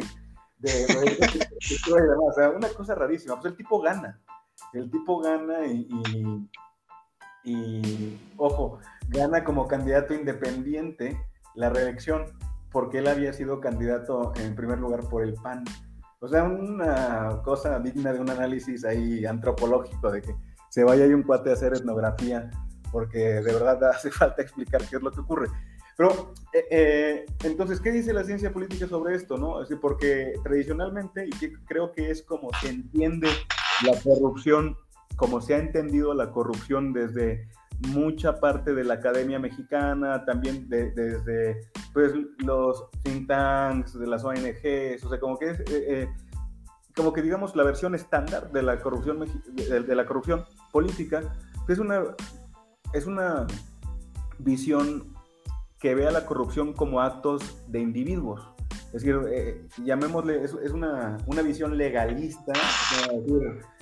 de, 0.59 0.85
o 2.19 2.33
sea, 2.33 2.51
una 2.51 2.69
cosa 2.69 2.93
rarísima. 2.93 3.39
Pues 3.39 3.51
el 3.51 3.57
tipo 3.57 3.81
gana. 3.81 4.21
El 4.73 4.91
tipo 4.91 5.19
gana 5.19 5.65
y, 5.65 5.88
y 7.43 8.19
ojo, 8.38 8.79
gana 9.10 9.44
como 9.44 9.68
candidato 9.68 10.14
independiente 10.14 11.19
la 11.56 11.69
reelección 11.69 12.26
porque 12.72 12.99
él 12.99 13.07
había 13.07 13.34
sido 13.34 13.60
candidato 13.60 14.32
en 14.38 14.56
primer 14.56 14.80
lugar 14.80 15.02
por 15.10 15.23
el 15.23 15.34
PAN. 15.34 15.65
O 16.19 16.28
sea, 16.28 16.44
una 16.44 17.41
cosa 17.44 17.80
digna 17.80 18.14
de 18.14 18.19
un 18.19 18.30
análisis 18.30 18.86
ahí 18.86 19.26
antropológico, 19.26 20.11
de 20.11 20.22
que 20.22 20.36
se 20.69 20.84
vaya 20.84 21.03
ahí 21.03 21.14
un 21.14 21.23
cuate 21.23 21.49
a 21.49 21.53
hacer 21.53 21.73
etnografía, 21.73 22.49
porque 22.91 23.18
de 23.18 23.53
verdad 23.53 23.84
hace 23.90 24.11
falta 24.11 24.41
explicar 24.41 24.82
qué 24.90 24.98
es 24.98 25.02
lo 25.02 25.11
que 25.11 25.19
ocurre. 25.19 25.48
Pero, 25.98 26.34
eh, 26.53 26.65
eh, 26.72 27.26
entonces, 27.44 27.82
¿qué 27.82 27.91
dice 27.91 28.14
la 28.14 28.23
ciencia 28.23 28.53
política 28.53 28.88
sobre 28.88 29.15
esto? 29.15 29.38
No? 29.38 29.61
Es 29.61 29.69
porque 29.82 30.34
tradicionalmente, 30.44 31.28
y 31.28 31.53
creo 31.65 31.91
que 31.91 32.10
es 32.10 32.23
como 32.23 32.49
se 32.61 32.69
entiende 32.69 33.28
la 33.86 33.99
corrupción 34.02 34.78
como 35.22 35.40
se 35.40 35.53
ha 35.53 35.60
entendido 35.60 36.15
la 36.15 36.32
corrupción 36.32 36.94
desde 36.94 37.48
mucha 37.89 38.39
parte 38.39 38.73
de 38.73 38.83
la 38.83 38.95
academia 38.95 39.39
mexicana, 39.39 40.23
también 40.25 40.69
desde 40.69 41.59
pues, 41.93 42.13
los 42.39 42.89
think 43.03 43.27
tanks, 43.27 43.97
de 43.97 44.07
las 44.07 44.23
ONGs, 44.23 45.03
o 45.03 45.09
sea, 45.09 45.19
como 45.19 45.37
que 45.37 45.49
es, 45.51 45.59
eh, 45.61 45.65
eh, 45.69 46.09
como 46.95 47.13
que 47.13 47.21
digamos 47.21 47.55
la 47.55 47.63
versión 47.63 47.95
estándar 47.95 48.51
de 48.51 48.63
la 48.63 48.79
corrupción, 48.79 49.25
de, 49.53 49.95
la 49.95 50.05
corrupción 50.05 50.45
política, 50.71 51.21
es 51.67 51.79
una, 51.79 52.03
es 52.93 53.05
una 53.05 53.47
visión 54.39 55.13
que 55.79 55.95
ve 55.95 56.07
a 56.07 56.11
la 56.11 56.25
corrupción 56.25 56.73
como 56.73 57.01
actos 57.01 57.57
de 57.67 57.79
individuos. 57.79 58.47
Es 58.93 59.03
decir, 59.03 59.19
eh, 59.31 59.67
llamémosle, 59.83 60.43
es, 60.43 60.53
una, 60.53 61.17
una, 61.25 61.41
visión 61.41 61.77
legalista. 61.77 62.51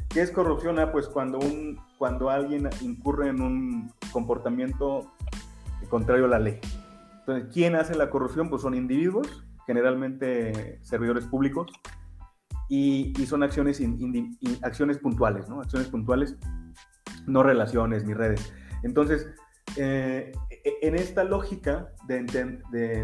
¿Qué 0.09 0.21
es 0.21 0.31
corrupción? 0.31 0.79
Ah, 0.79 0.91
pues 0.91 1.07
cuando, 1.07 1.37
un, 1.37 1.79
cuando 1.99 2.29
alguien 2.31 2.67
incurre 2.81 3.29
en 3.29 3.41
un 3.41 3.93
comportamiento 4.11 5.13
contrario 5.89 6.25
a 6.25 6.29
la 6.29 6.39
ley. 6.39 6.59
Entonces, 7.19 7.49
¿quién 7.53 7.75
hace 7.75 7.95
la 7.95 8.09
corrupción? 8.09 8.49
Pues 8.49 8.63
son 8.63 8.73
individuos, 8.73 9.45
generalmente 9.67 10.79
servidores 10.81 11.25
públicos, 11.25 11.71
y, 12.69 13.13
y 13.21 13.25
son 13.27 13.43
acciones, 13.43 13.81
acciones 14.63 14.97
puntuales, 14.97 15.47
¿no? 15.47 15.61
Acciones 15.61 15.89
puntuales, 15.89 16.37
no 17.27 17.43
relaciones 17.43 18.03
ni 18.03 18.13
redes. 18.13 18.51
Entonces, 18.83 19.29
eh, 19.77 20.31
e-, 20.49 20.87
en 20.87 20.95
esta 20.95 21.23
lógica 21.23 21.93
de, 22.07 22.17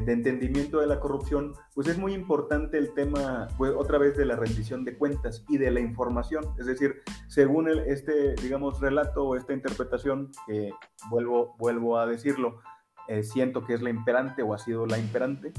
entendimiento 0.08 0.80
de 0.80 0.88
la 0.88 1.00
corrupción, 1.00 1.54
pues 1.74 1.88
es 1.88 1.98
muy 1.98 2.14
importante 2.14 2.78
el 2.78 2.94
tema, 2.94 3.48
pues, 3.58 3.74
otra 3.76 3.98
vez, 3.98 4.18
de 4.18 4.26
la 4.26 4.36
rendición 4.36 4.84
de 4.84 4.98
cuentas 4.98 5.44
y 5.48 5.58
de 5.58 5.72
la 5.72 5.80
información. 5.80 6.46
Es 6.60 6.66
decir, 6.66 7.02
según 7.28 7.70
este, 7.70 8.36
digamos, 8.36 8.80
relato 8.80 9.26
o 9.26 9.36
esta 9.36 9.54
interpretación, 9.54 10.32
que 10.48 10.72
vuelvo, 11.10 11.56
vuelvo 11.58 11.98
a 11.98 12.06
decirlo, 12.06 12.62
eh, 13.08 13.24
siento 13.24 13.64
que 13.66 13.76
es 13.76 13.82
la 13.82 13.90
imperante 13.90 14.42
o 14.42 14.54
ha 14.54 14.58
sido 14.58 14.86
la 14.86 14.98
imperante, 14.98 15.54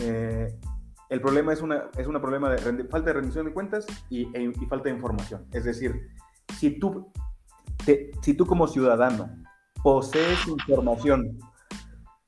eh, 0.00 0.48
el 1.08 1.20
problema 1.20 1.52
es 1.52 1.60
una, 1.60 1.90
es 1.98 2.06
un 2.06 2.18
problema 2.20 2.48
de 2.50 2.84
falta 2.84 3.10
de 3.10 3.12
rendición 3.12 3.44
de 3.44 3.52
cuentas 3.52 3.86
y, 4.08 4.34
e, 4.34 4.44
y, 4.44 4.66
falta 4.66 4.88
de 4.88 4.94
información. 4.94 5.46
Es 5.52 5.64
decir, 5.64 6.08
si 6.58 6.78
tú, 6.78 7.12
si 8.22 8.34
tú 8.34 8.46
como 8.46 8.66
ciudadano 8.66 9.41
posees 9.82 10.46
información, 10.46 11.38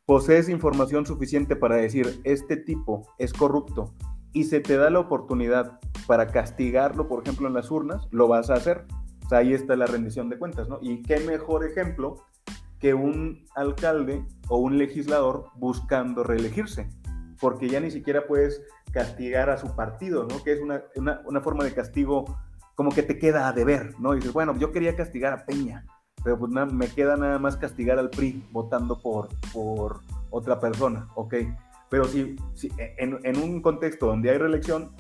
posees 0.07 0.49
información 0.49 1.07
suficiente 1.07 1.57
para 1.57 1.77
decir, 1.77 2.21
este 2.25 2.57
tipo 2.57 3.07
es 3.19 3.33
corrupto 3.33 3.95
y 4.33 4.45
se 4.45 4.61
te 4.61 4.77
da 4.77 4.91
la 4.91 4.99
oportunidad 4.99 5.79
para 6.07 6.27
castigarlo, 6.27 7.09
por 7.09 7.23
ejemplo, 7.23 7.47
en 7.47 7.55
las 7.55 7.71
urnas, 7.71 8.09
lo 8.11 8.29
vas 8.29 8.51
a 8.51 8.55
hacer. 8.55 8.85
O 9.25 9.29
sea, 9.29 9.39
ahí 9.39 9.55
está 9.55 9.77
la 9.77 9.87
rendición 9.87 10.29
de 10.29 10.39
cuentas, 10.39 10.69
¿no? 10.69 10.79
Y 10.83 11.03
qué 11.03 11.21
mejor 11.21 11.65
ejemplo 11.65 12.27
que 12.79 12.93
un 12.93 13.47
alcalde 13.55 14.25
o 14.49 14.59
un 14.59 14.77
legislador 14.77 15.47
buscando 15.55 16.25
reelegirse, 16.25 16.89
porque 17.41 17.69
ya 17.69 17.81
ni 17.81 17.91
siquiera 17.91 18.27
puedes 18.27 18.61
castigar 18.93 19.49
a 19.49 19.57
su 19.57 19.75
partido, 19.75 20.27
¿no? 20.29 20.43
Que 20.43 20.53
es 20.53 20.61
una, 20.61 20.83
una 21.25 21.41
forma 21.41 21.65
de 21.65 21.73
castigo 21.73 22.25
como 22.75 22.91
que 22.91 23.05
te 23.05 23.19
queda 23.19 23.49
a 23.49 23.53
deber, 23.53 23.95
¿no? 24.01 24.13
Y 24.13 24.17
dices, 24.17 24.33
bueno, 24.33 24.57
yo 24.59 24.73
quería 24.73 24.97
castigar 24.97 25.33
a 25.33 25.47
Peña, 25.47 25.87
pero 26.25 26.39
pues 26.39 26.51
me 26.51 26.89
queda 26.89 27.17
nada 27.17 27.39
más 27.39 27.57
castigar 27.57 27.99
al 27.99 28.11
PRI 28.11 28.43
votando 28.51 29.01
por, 29.01 29.29
por 29.53 30.01
otra 30.31 30.59
persona, 30.59 31.07
¿ok? 31.15 31.35
Pero 31.91 32.07
si, 32.07 32.35
si 32.55 32.73
en, 32.79 33.19
en, 33.23 33.37
un 33.37 33.61
contexto 33.61 34.07
donde 34.07 34.31
hay 34.31 34.39
reelección 34.39 34.91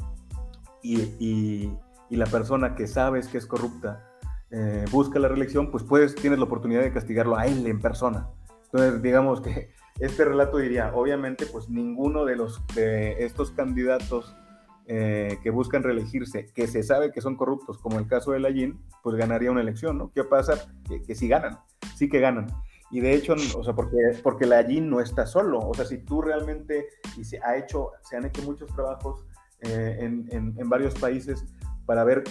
y, 0.82 1.00
y, 1.18 1.76
y, 2.10 2.16
la 2.16 2.26
persona 2.26 2.76
que 2.76 2.86
sabes 2.86 3.26
que 3.26 3.38
es 3.38 3.46
corrupta 3.46 4.06
eh, 4.50 4.84
busca 4.92 5.18
la 5.18 5.28
reelección, 5.28 5.70
pues 5.70 5.82
puedes, 5.82 6.14
tienes 6.14 6.38
la 6.38 6.44
oportunidad 6.44 6.82
de 6.82 6.92
castigarlo 6.92 7.36
a 7.36 7.46
él 7.46 7.66
en 7.66 7.80
persona. 7.80 8.28
Entonces, 8.66 9.02
digamos 9.02 9.40
que 9.40 9.72
este 9.98 10.24
relato 10.24 10.58
diría, 10.58 10.92
obviamente, 10.94 11.46
pues 11.46 11.68
ninguno 11.70 12.24
de, 12.24 12.36
los, 12.36 12.64
de 12.74 13.24
estos 13.24 13.50
candidatos 13.50 14.36
eh, 14.86 15.38
que 15.42 15.50
buscan 15.50 15.82
reelegirse, 15.82 16.46
que 16.54 16.66
se 16.66 16.82
sabe 16.82 17.10
que 17.10 17.20
son 17.20 17.36
corruptos, 17.36 17.78
como 17.78 17.98
el 17.98 18.06
caso 18.06 18.32
de 18.32 18.40
Lallín, 18.40 18.80
pues 19.02 19.16
ganaría 19.16 19.50
una 19.50 19.62
elección, 19.62 19.96
¿no? 19.96 20.12
¿Qué 20.12 20.24
pasa? 20.24 20.66
Que, 20.86 21.02
que 21.02 21.14
sí 21.14 21.28
ganan, 21.28 21.58
sí 21.96 22.08
que 22.08 22.20
ganan. 22.20 22.46
Y 22.90 23.00
de 23.00 23.14
hecho, 23.14 23.32
o 23.32 23.64
sea, 23.64 23.74
porque, 23.74 23.96
porque 24.22 24.46
Lallín 24.46 24.88
no 24.88 25.00
está 25.00 25.26
solo, 25.26 25.58
o 25.58 25.74
sea, 25.74 25.84
si 25.84 25.98
tú 25.98 26.22
realmente, 26.22 26.86
y 27.16 27.24
se, 27.24 27.40
ha 27.42 27.56
hecho, 27.56 27.90
se 28.02 28.16
han 28.16 28.26
hecho 28.26 28.42
muchos 28.42 28.72
trabajos 28.74 29.26
eh, 29.62 29.96
en, 30.00 30.28
en, 30.30 30.68
varios 30.68 30.94
países 30.94 31.44
para 31.86 32.04
ver 32.04 32.22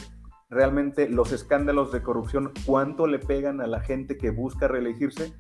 realmente 0.50 1.10
los 1.10 1.32
escándalos 1.32 1.92
de 1.92 2.04
corrupción, 2.04 2.54
cuánto 2.66 3.08
le 3.08 3.20
pegan 3.20 3.62
a 3.62 3.68
la 3.68 3.80
gente 3.80 4.18
que 4.18 4.30
busca 4.30 4.68
reelegirse, 4.68 5.34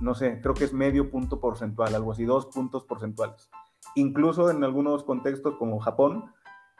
no 0.00 0.14
sé, 0.14 0.40
creo 0.40 0.54
que 0.54 0.64
es 0.64 0.72
medio 0.72 1.10
punto 1.10 1.40
porcentual, 1.40 1.94
algo 1.94 2.12
así, 2.12 2.24
dos 2.24 2.46
puntos 2.46 2.84
porcentuales. 2.84 3.50
Incluso 3.94 4.50
en 4.50 4.64
algunos 4.64 5.04
contextos 5.04 5.56
como 5.56 5.80
Japón, 5.80 6.32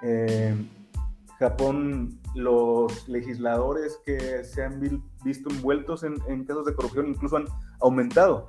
eh, 0.03 0.55
Japón, 1.39 2.21
los 2.35 3.09
legisladores 3.09 4.01
que 4.07 4.45
se 4.45 4.63
han 4.63 4.81
visto 5.25 5.51
envueltos 5.51 6.05
en, 6.05 6.45
casos 6.45 6.67
de 6.67 6.75
corrupción 6.75 7.09
incluso 7.09 7.37
han 7.37 7.47
aumentado 7.81 8.49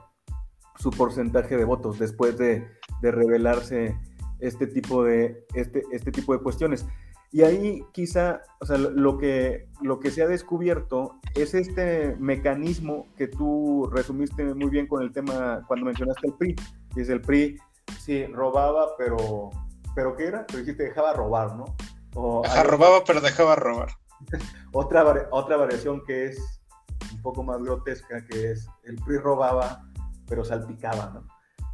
su 0.77 0.91
porcentaje 0.91 1.57
de 1.57 1.65
votos 1.65 1.99
después 1.99 2.37
de, 2.37 2.67
revelarse 3.01 3.97
este 4.39 4.67
tipo 4.67 5.03
de, 5.03 5.45
este, 5.55 5.83
este 5.91 6.11
tipo 6.11 6.33
de 6.33 6.39
cuestiones. 6.39 6.85
Y 7.31 7.41
ahí 7.41 7.83
quizá, 7.93 8.41
o 8.61 8.65
sea, 8.65 8.77
lo 8.77 9.17
que, 9.17 9.67
lo 9.81 9.99
que 9.99 10.11
se 10.11 10.21
ha 10.21 10.27
descubierto 10.27 11.15
es 11.33 11.55
este 11.55 12.15
mecanismo 12.19 13.07
que 13.17 13.27
tú 13.27 13.89
resumiste 13.91 14.53
muy 14.53 14.69
bien 14.69 14.85
con 14.85 15.01
el 15.01 15.11
tema 15.11 15.65
cuando 15.67 15.87
mencionaste 15.87 16.27
el 16.27 16.33
PRI. 16.35 16.55
es 16.95 17.09
el 17.09 17.21
PRI, 17.21 17.57
sí, 17.99 18.27
robaba, 18.27 18.89
pero 18.99 19.49
¿Pero 19.95 20.15
qué 20.15 20.25
era? 20.25 20.45
Pero 20.47 20.59
dijiste 20.59 20.83
dejaba 20.83 21.13
robar, 21.13 21.55
¿no? 21.55 21.65
O 22.15 22.43
robaba, 22.63 23.03
pero 23.03 23.21
dejaba 23.21 23.55
robar. 23.55 23.89
otra, 24.73 25.27
otra 25.31 25.57
variación 25.57 26.03
que 26.05 26.25
es 26.25 26.61
un 27.11 27.21
poco 27.21 27.43
más 27.43 27.61
grotesca, 27.61 28.25
que 28.25 28.51
es 28.51 28.67
el 28.83 28.95
PRI 28.97 29.17
robaba, 29.17 29.83
pero 30.27 30.43
salpicaba, 30.43 31.11
¿no? 31.13 31.27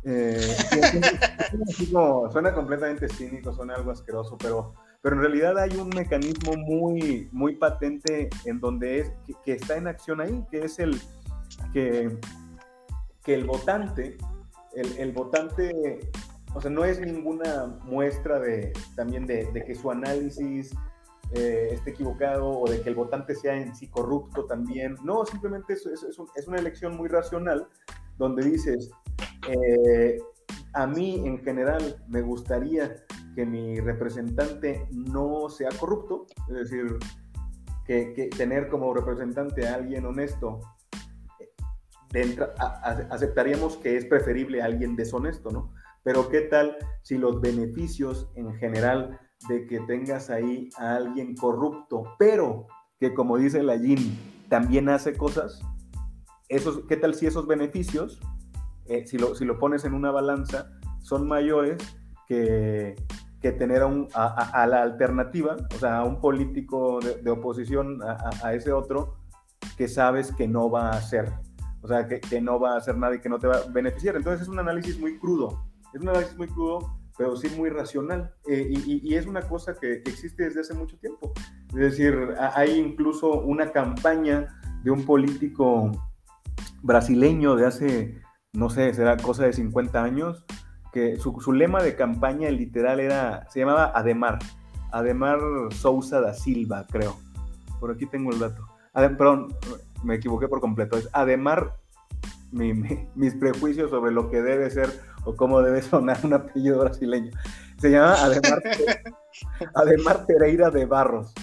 Eh, 0.03 0.55
suena 2.31 2.53
completamente 2.53 3.09
cínico, 3.09 3.53
suena 3.53 3.75
algo 3.75 3.91
asqueroso, 3.91 4.37
pero, 4.37 4.73
pero 5.01 5.15
en 5.15 5.21
realidad 5.21 5.57
hay 5.57 5.75
un 5.75 5.89
mecanismo 5.89 6.53
muy, 6.55 7.27
muy 7.31 7.55
patente 7.55 8.29
en 8.45 8.59
donde 8.59 8.99
es, 8.99 9.11
que, 9.43 9.53
está 9.53 9.75
en 9.75 9.87
acción 9.87 10.21
ahí, 10.21 10.45
que 10.49 10.63
es 10.63 10.79
el 10.79 11.01
que, 11.73 12.17
que 13.23 13.33
el 13.33 13.45
votante, 13.45 14.17
el, 14.73 14.97
el 14.97 15.11
votante 15.11 15.99
o 16.53 16.61
sea, 16.61 16.71
no 16.71 16.84
es 16.84 16.99
ninguna 16.99 17.77
muestra 17.84 18.39
de 18.39 18.73
también 18.95 19.26
de, 19.26 19.51
que 19.65 19.76
su 19.76 19.91
análisis 19.91 20.73
eh, 21.34 21.69
esté 21.73 21.91
equivocado 21.91 22.49
o 22.49 22.69
de 22.69 22.81
que 22.81 22.89
el 22.89 22.95
votante 22.95 23.35
sea 23.35 23.55
en 23.55 23.76
sí 23.76 23.88
corrupto 23.88 24.45
también. 24.45 24.95
No, 25.03 25.26
simplemente 25.26 25.73
es, 25.73 26.47
una 26.47 26.57
elección 26.57 26.97
muy 26.97 27.07
racional 27.07 27.67
donde 28.17 28.43
dices, 28.43 28.89
eh, 29.47 30.19
a 30.73 30.88
mí 30.88 31.21
en 31.26 31.39
general 31.39 32.03
me 32.07 32.21
gustaría 32.21 32.95
que 33.35 33.45
mi 33.45 33.80
representante 33.80 34.88
no 34.91 35.49
sea 35.49 35.69
corrupto, 35.80 36.26
es 36.49 36.69
decir, 36.69 36.97
que, 37.85 38.30
tener 38.38 38.69
como 38.69 38.93
representante 38.93 39.67
a 39.67 39.76
alguien 39.76 40.05
honesto, 40.05 40.59
aceptaríamos 43.09 43.77
que 43.77 43.97
es 43.97 44.05
preferible 44.05 44.61
a 44.61 44.65
alguien 44.65 44.95
deshonesto, 44.95 45.51
¿no? 45.51 45.73
Pero 46.10 46.27
¿qué 46.27 46.41
tal 46.41 46.76
si 47.03 47.19
los 47.19 47.40
beneficios 47.40 48.31
en 48.34 48.52
general 48.56 49.19
de 49.48 49.68
que 49.68 49.80
tengas 49.81 50.31
ahí 50.31 50.68
a 50.80 50.95
alguien 50.95 51.36
corrupto, 51.36 52.02
pero 52.18 52.65
que 52.99 53.14
como 53.14 53.38
dice 53.38 53.61
la 53.61 53.77
Jin, 53.77 54.18
también 54.49 54.90
hace 54.90 55.15
cosas? 55.15 55.61
Esos, 56.48 56.80
¿Qué 56.88 56.98
tal 56.98 57.14
si 57.14 57.27
esos 57.27 57.45
beneficios, 57.45 58.19
eh, 58.88 59.06
si, 59.06 59.19
lo, 59.19 59.36
si 59.36 59.45
lo 59.45 59.60
pones 59.60 59.86
en 59.86 59.94
una 59.94 60.10
balanza, 60.10 60.72
son 60.99 61.27
mayores 61.27 61.77
que, 62.27 62.95
que 63.40 63.52
tener 63.52 63.84
a, 64.15 64.65
la 64.65 64.81
alternativa, 64.81 65.57
o 65.76 65.77
sea, 65.77 65.99
a 65.99 66.06
un 66.06 66.19
político 66.22 67.02
de, 67.02 67.30
oposición 67.30 67.99
a, 68.02 68.56
ese 68.56 68.72
otro 68.72 69.19
que 69.77 69.88
sabes 69.88 70.31
que 70.31 70.48
no 70.48 70.72
va 70.72 70.88
a 70.88 70.98
hacer, 70.98 71.31
o 71.84 71.88
sea, 71.88 72.07
que, 72.07 72.19
que, 72.19 72.41
no 72.41 72.60
va 72.60 72.73
a 72.73 72.77
hacer 72.77 72.98
nada 72.98 73.14
y 73.14 73.19
que 73.19 73.30
no 73.30 73.38
te 73.38 73.45
va 73.45 73.57
a 73.57 73.72
beneficiar. 73.72 74.15
Entonces 74.15 74.41
es 74.41 74.48
un 74.48 74.57
análisis 74.57 74.99
muy 74.99 75.19
crudo. 75.19 75.68
Es 75.94 76.02
un 76.02 76.10
análisis 76.10 76.38
muy 76.38 76.48
crudo, 76.48 76.99
pero 77.18 77.36
sí 77.36 77.49
muy 77.57 77.70
racional. 77.70 78.34
Eh, 78.48 78.70
y, 78.70 79.16
es 79.16 79.26
una 79.26 79.41
cosa 79.41 79.76
que, 79.80 80.03
existe 80.06 80.44
desde 80.44 80.61
hace 80.61 80.74
mucho 80.74 80.98
tiempo. 80.98 81.34
Es 81.70 81.76
decir, 81.76 82.16
hay 82.56 82.80
incluso 82.80 83.41
una 83.41 83.72
campaña 83.72 84.60
de 84.84 84.91
un 84.91 85.06
político 85.06 85.91
brasileño 86.82 87.56
de 87.56 87.66
hace, 87.66 88.22
no 88.53 88.70
sé, 88.70 88.94
será 88.94 89.18
cosa 89.18 89.45
de 89.45 89.53
50 89.53 90.03
años, 90.03 90.45
que 90.94 91.18
su, 91.18 91.40
su 91.41 91.52
lema 91.52 91.84
de 91.84 91.95
campaña 91.95 92.49
literal 92.49 92.99
era, 92.99 93.48
se 93.49 93.60
llamaba 93.60 93.91
Ademar, 93.94 94.40
Ademar 94.91 95.40
Sousa 95.72 96.22
da 96.22 96.34
Silva, 96.34 96.88
creo. 96.90 97.18
Por 97.80 97.91
aquí 97.91 98.06
tengo 98.06 98.32
el 98.32 98.40
dato. 98.40 98.66
perdón, 98.94 99.56
me 100.03 100.16
equivoqué 100.16 100.48
por 100.48 100.61
completo, 100.61 100.98
es 100.98 101.10
Ademar, 101.14 101.76
mis 102.52 103.36
prejuicios 103.36 103.90
sobre 103.91 104.11
lo 104.11 104.30
que 104.30 104.41
debe 104.41 104.70
ser 104.70 104.90
o 105.30 105.35
cómo 105.35 105.61
debe 105.61 105.81
sonar 105.81 106.19
un 106.23 106.34
apellido 106.34 106.80
brasileño. 106.80 107.31
Se 107.77 107.91
llama 107.91 108.14
Ademar, 108.15 108.61
Ademar 109.76 110.26
Pereira 110.26 110.69
de 110.69 110.85
Barros. 110.85 111.34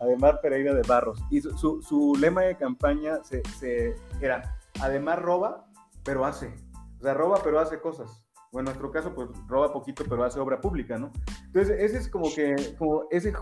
Ademar 0.00 0.40
Pereira 0.40 0.74
de 0.74 0.82
Barros. 0.82 1.22
Y 1.30 1.40
su, 1.40 2.16
lema 2.20 2.42
de 2.42 2.56
campaña 2.56 3.20
se, 3.24 3.94
era, 4.20 4.56
Ademar 4.80 5.22
roba, 5.22 5.66
pero 6.04 6.24
hace. 6.24 6.52
O 6.98 7.02
sea, 7.02 7.14
roba, 7.14 7.40
pero 7.42 7.60
hace 7.60 7.80
cosas. 7.80 8.22
Bueno, 8.52 8.70
en 8.70 8.78
nuestro 8.78 8.90
caso, 8.90 9.14
pues 9.14 9.28
roba 9.46 9.72
poquito, 9.72 10.04
pero 10.08 10.24
hace 10.24 10.40
obra 10.40 10.60
pública, 10.60 10.98
¿no? 10.98 11.12
Entonces, 11.46 11.76
ese 11.78 11.98
es 11.98 12.08
como 12.08 12.32
que, 12.34 12.74
como 12.78 13.04
ese 13.10 13.32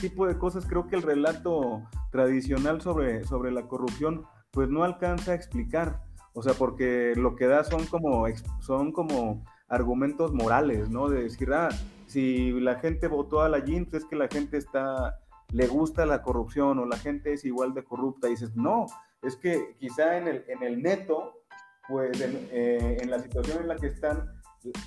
tipo 0.00 0.26
de 0.26 0.38
cosas, 0.38 0.66
creo 0.66 0.86
que 0.86 0.96
el 0.96 1.02
relato 1.02 1.82
tradicional 2.10 2.80
sobre, 2.80 3.24
sobre 3.24 3.50
la 3.50 3.66
corrupción, 3.66 4.24
pues 4.52 4.68
no 4.68 4.84
alcanza 4.84 5.32
a 5.32 5.34
explicar. 5.34 6.02
O 6.34 6.42
sea, 6.42 6.54
porque 6.54 7.14
lo 7.16 7.36
que 7.36 7.46
da 7.46 7.64
son 7.64 7.86
como, 7.86 8.26
son 8.60 8.92
como 8.92 9.44
argumentos 9.68 10.32
morales, 10.32 10.90
¿no? 10.90 11.08
De 11.08 11.22
decir, 11.22 11.52
ah, 11.52 11.68
si 12.06 12.52
la 12.60 12.76
gente 12.76 13.08
votó 13.08 13.40
a 13.40 13.48
la 13.48 13.60
JIN, 13.60 13.86
pues 13.86 14.02
es 14.02 14.08
que 14.08 14.16
la 14.16 14.28
gente 14.28 14.56
está, 14.56 15.20
le 15.50 15.66
gusta 15.66 16.06
la 16.06 16.22
corrupción 16.22 16.78
o 16.78 16.86
la 16.86 16.96
gente 16.96 17.32
es 17.32 17.44
igual 17.44 17.72
de 17.72 17.84
corrupta. 17.84 18.26
Y 18.26 18.32
dices, 18.32 18.54
no, 18.56 18.86
es 19.22 19.36
que 19.36 19.76
quizá 19.78 20.18
en 20.18 20.28
el, 20.28 20.44
en 20.48 20.62
el 20.62 20.82
neto, 20.82 21.44
pues 21.88 22.20
en, 22.20 22.48
eh, 22.50 22.98
la 23.06 23.20
situación 23.20 23.62
en 23.62 23.68
la 23.68 23.76
que 23.76 23.86
están, 23.86 24.28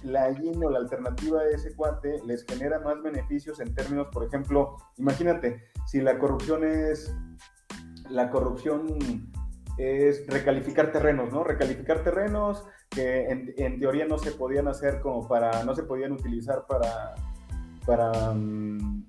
la 0.03 0.33
JIN 0.33 0.63
o 0.63 0.69
la 0.69 0.79
alternativa 0.79 1.43
de 1.43 1.53
ese 1.53 1.75
cuate 1.75 2.19
les 2.25 2.45
genera 2.45 2.79
más 2.79 3.01
beneficios 3.01 3.59
en 3.59 3.73
términos, 3.73 4.07
por 4.11 4.25
ejemplo, 4.25 4.77
imagínate, 4.97 5.63
si 5.85 6.01
la 6.01 6.17
corrupción 6.17 6.63
es, 6.63 7.15
la 8.09 8.29
corrupción 8.31 8.97
es 9.77 10.25
recalificar 10.27 10.91
terrenos, 10.91 11.31
¿no? 11.31 11.43
Recalificar 11.43 12.03
terrenos 12.03 12.65
que 12.89 13.27
en, 13.29 13.79
teoría 13.79 14.05
no 14.05 14.17
se 14.17 14.31
podían 14.31 14.67
hacer 14.67 14.99
como 15.01 15.27
para, 15.27 15.63
no 15.63 15.75
se 15.75 15.83
podían 15.83 16.13
utilizar 16.13 16.65
para, 16.67 17.15
para, 17.85 18.33
mm, 18.33 19.05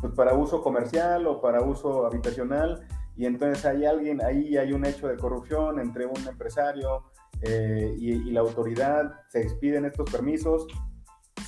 pues 0.00 0.12
para 0.14 0.34
uso 0.34 0.62
comercial 0.62 1.26
o 1.26 1.40
para 1.40 1.62
uso 1.62 2.06
habitacional. 2.06 2.86
Y 3.16 3.24
entonces 3.24 3.64
hay 3.64 3.86
alguien, 3.86 4.22
ahí 4.22 4.56
hay 4.58 4.72
un 4.72 4.84
hecho 4.84 5.08
de 5.08 5.16
corrupción 5.16 5.80
entre 5.80 6.04
un 6.04 6.28
empresario 6.28 7.04
eh, 7.40 7.94
y, 7.98 8.30
la 8.30 8.40
autoridad, 8.40 9.12
se 9.28 9.40
expiden 9.40 9.86
estos 9.86 10.10
permisos, 10.10 10.66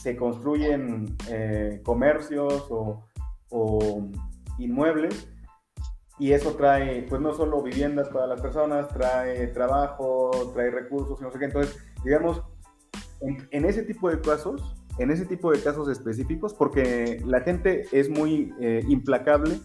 se 0.01 0.17
construyen 0.17 1.17
eh, 1.29 1.83
comercios 1.85 2.67
o, 2.71 3.07
o 3.51 4.09
inmuebles 4.59 5.29
y 6.19 6.33
eso 6.33 6.55
trae, 6.55 7.03
pues 7.09 7.21
no 7.21 7.33
solo 7.33 7.63
viviendas 7.63 8.09
para 8.09 8.27
las 8.27 8.41
personas, 8.41 8.89
trae 8.89 9.47
trabajo, 9.49 10.51
trae 10.53 10.71
recursos 10.71 11.21
y 11.21 11.23
no 11.23 11.31
sé 11.31 11.39
qué. 11.39 11.45
Entonces, 11.45 11.79
digamos, 12.05 12.43
en, 13.21 13.65
ese 13.65 13.83
tipo 13.85 14.11
de 14.11 14.21
casos, 14.21 14.75
en 14.99 15.11
ese 15.11 15.27
tipo 15.27 15.53
de 15.53 15.61
casos 15.61 15.89
específicos, 15.89 16.55
porque 16.55 17.23
la 17.25 17.41
gente 17.41 17.85
es 17.93 18.11
muy 18.11 18.53
eh, 18.61 18.85
implacable 18.89 19.61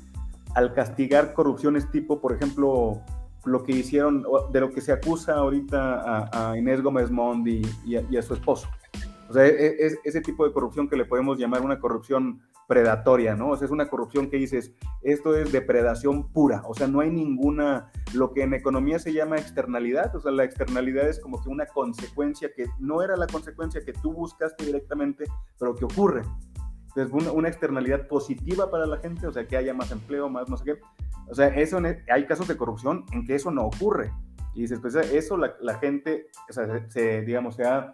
al 0.54 0.74
castigar 0.74 1.34
corrupciones 1.34 1.90
tipo, 1.90 2.22
por 2.22 2.34
ejemplo, 2.34 3.02
lo 3.46 3.64
que 3.64 3.72
hicieron, 3.72 4.24
de 4.52 4.60
lo 4.60 4.72
que 4.72 4.82
se 4.82 4.92
acusa 4.92 5.36
ahorita 5.36 6.30
a, 6.32 6.58
Inés 6.58 6.82
Gómez 6.82 7.10
Mond 7.10 7.48
y, 7.48 7.96
a, 7.96 8.22
su 8.22 8.36
esposo. 8.36 8.68
O 9.28 9.34
sea, 9.34 9.48
e, 9.48 9.50
e, 9.50 9.86
es, 9.88 9.98
ese 10.04 10.22
tipo 10.22 10.46
de 10.46 10.54
corrupción 10.54 10.88
que 10.88 10.96
le 10.96 11.06
podemos 11.06 11.40
llamar 11.40 11.62
una 11.62 11.80
corrupción 11.80 12.42
predatoria, 12.68 13.36
¿no? 13.36 13.50
O 13.50 13.58
sea, 13.58 13.66
es 13.66 13.72
una 13.72 13.90
corrupción 13.90 14.30
que 14.30 14.38
dices, 14.38 14.74
esto 15.02 15.36
es 15.36 15.52
depredación 15.52 16.32
pura, 16.32 16.64
o 16.66 16.74
sea, 16.74 16.88
no 16.88 17.02
hay 17.02 17.10
ninguna, 17.10 17.92
lo 18.14 18.34
que 18.34 18.44
en 18.44 18.54
economía 18.54 19.00
se 19.00 19.14
llama 19.14 19.38
externalidad, 19.38 20.16
o 20.16 20.20
sea, 20.20 20.32
la 20.32 20.44
externalidad 20.44 21.08
es 21.08 21.20
como 21.20 21.42
que 21.42 21.50
una 21.50 21.66
consecuencia 21.66 22.52
que 22.56 22.66
no 22.80 23.02
era 23.02 23.16
la 23.18 23.28
consecuencia 23.28 23.82
que 23.86 23.94
tú 23.94 24.14
buscaste 24.14 24.66
directamente, 24.66 25.26
pero 25.60 25.76
que 25.76 25.86
ocurre. 25.86 26.22
Entonces, 26.96 27.34
una, 27.36 27.48
externalidad 27.48 28.08
positiva 28.08 28.70
para 28.70 28.86
la 28.86 28.98
gente, 28.98 29.26
o 29.26 29.34
sea, 29.34 29.48
que 29.48 29.58
haya 29.58 29.74
más 29.74 29.92
empleo, 29.92 30.30
más 30.30 30.48
no 30.48 30.58
sé 30.58 30.66
qué. 30.66 30.80
O 31.28 31.34
sea, 31.34 31.48
eso, 31.48 31.82
hay 32.10 32.26
casos 32.28 32.48
de 32.48 32.56
corrupción 32.56 33.06
en 33.14 33.26
que 33.26 33.34
eso 33.34 33.50
no 33.50 33.64
ocurre. 33.64 34.14
Y 34.54 34.62
dices, 34.62 34.80
pues 34.80 34.94
eso 34.96 35.36
la, 35.36 35.56
la 35.60 35.80
gente, 35.80 36.28
o 36.48 36.54
sea, 36.54 36.88
se, 36.90 37.24
digamos, 37.24 37.56
se 37.56 37.64
ha 37.64 37.94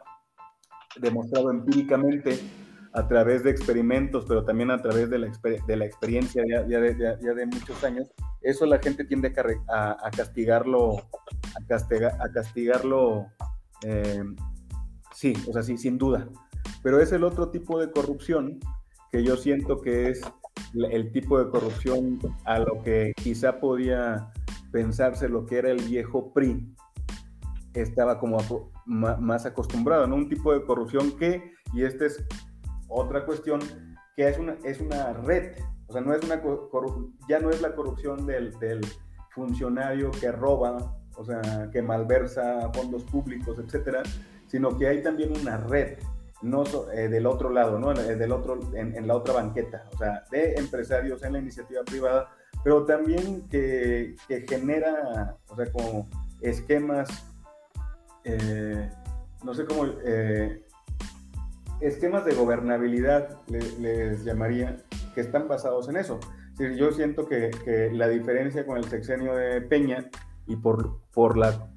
demostrado 1.00 1.50
empíricamente 1.50 2.40
a 2.94 3.08
través 3.08 3.44
de 3.44 3.52
experimentos, 3.52 4.26
pero 4.28 4.44
también 4.44 4.72
a 4.72 4.82
través 4.82 5.10
de 5.10 5.20
la, 5.20 5.32
de 5.68 5.76
la 5.76 5.86
experiencia 5.86 6.44
ya, 6.48 6.64
de, 6.64 6.98
ya, 6.98 7.34
de, 7.34 7.46
muchos 7.46 7.84
años, 7.84 8.10
eso 8.42 8.66
la 8.66 8.80
gente 8.80 9.06
tiende 9.06 9.34
a, 9.68 9.98
a 10.02 10.12
castigarlo, 10.12 10.98
a, 10.98 12.24
a 12.24 12.32
castigarlo, 12.32 13.28
eh, 13.86 14.24
sí, 15.14 15.34
o 15.48 15.54
sea, 15.54 15.64
sí, 15.64 15.78
sin 15.78 15.98
duda. 15.98 16.28
Pero 16.82 17.00
es 17.00 17.12
el 17.12 17.24
otro 17.24 17.50
tipo 17.50 17.80
de 17.80 17.92
corrupción 17.92 18.60
que 19.12 19.24
yo 19.24 19.38
siento 19.38 19.82
que 19.82 20.10
es 20.10 20.22
el 20.92 21.12
tipo 21.12 21.40
de 21.40 21.50
corrupción 21.50 22.20
a 22.46 22.60
lo 22.60 22.82
que 22.84 23.14
quizá 23.16 23.60
podía 23.60 24.32
pensarse 24.72 25.30
lo 25.30 25.46
que 25.46 25.58
era 25.58 25.72
el 25.72 25.84
viejo 25.84 26.32
PRI, 26.34 26.76
estaba 27.74 28.20
como 28.20 28.38
más 28.86 29.46
acostumbrado, 29.46 30.08
¿no? 30.08 30.16
Un 30.16 30.30
tipo 30.30 30.54
de 30.54 30.64
corrupción 30.64 31.12
que, 31.18 31.54
y 31.74 31.84
este 31.84 32.08
es 32.08 32.26
otra 32.90 33.26
cuestión 33.26 33.62
que 34.16 34.28
es 34.28 34.38
una, 34.38 34.58
es 34.64 34.82
una 34.82 35.14
red, 35.14 35.54
o 35.88 35.94
sea, 35.94 36.02
no 36.02 36.14
es 36.14 36.24
una 36.24 36.42
ya 37.30 37.40
no 37.40 37.50
es 37.50 37.62
la 37.62 37.74
corrupción 37.74 38.26
del, 38.26 38.54
funcionario 39.32 40.12
que 40.12 40.32
roba, 40.32 40.98
o 41.16 41.24
sea, 41.24 41.70
que 41.72 41.82
malversa 41.82 42.70
fondos 42.74 43.04
públicos, 43.04 43.58
etcétera, 43.60 44.02
sino 44.48 44.76
que 44.78 44.88
hay 44.88 45.04
también 45.04 45.32
una 45.40 45.56
red, 45.56 46.00
no 46.42 46.64
eh, 46.92 47.08
del 47.08 47.28
otro 47.28 47.50
lado, 47.50 47.80
¿no? 47.80 47.94
Eh, 47.94 48.16
del 48.16 48.32
otro, 48.32 48.60
en, 48.74 49.08
la 49.08 49.16
otra 49.16 49.36
banqueta, 49.36 49.88
o 49.94 49.98
sea, 49.98 50.24
de 50.32 50.56
empresarios 50.56 51.24
en 51.24 51.34
la 51.34 51.40
iniciativa 51.40 51.84
privada, 51.84 52.30
pero 52.64 52.86
también 52.86 53.48
que, 53.48 54.16
que 54.28 54.46
genera, 54.50 55.38
o 55.48 55.56
sea, 55.56 55.72
como 55.72 56.10
esquemas, 56.42 57.08
eh, 58.26 58.90
no 59.44 59.54
sé 59.54 59.66
cómo, 59.66 59.86
esquemas 61.82 62.26
de 62.26 62.34
gobernabilidad, 62.34 63.40
les, 63.48 64.24
llamaría, 64.24 64.78
que 65.14 65.22
están 65.22 65.48
basados 65.48 65.90
en 65.90 65.98
eso. 65.98 66.20
yo 66.58 66.92
siento 66.92 67.28
que, 67.28 67.52
la 67.94 68.08
diferencia 68.08 68.66
con 68.66 68.78
el 68.78 68.86
sexenio 68.86 69.36
de 69.36 69.62
Peña 69.62 70.10
y 70.48 70.56
por, 70.56 71.02
por, 71.14 71.38
la, 71.38 71.72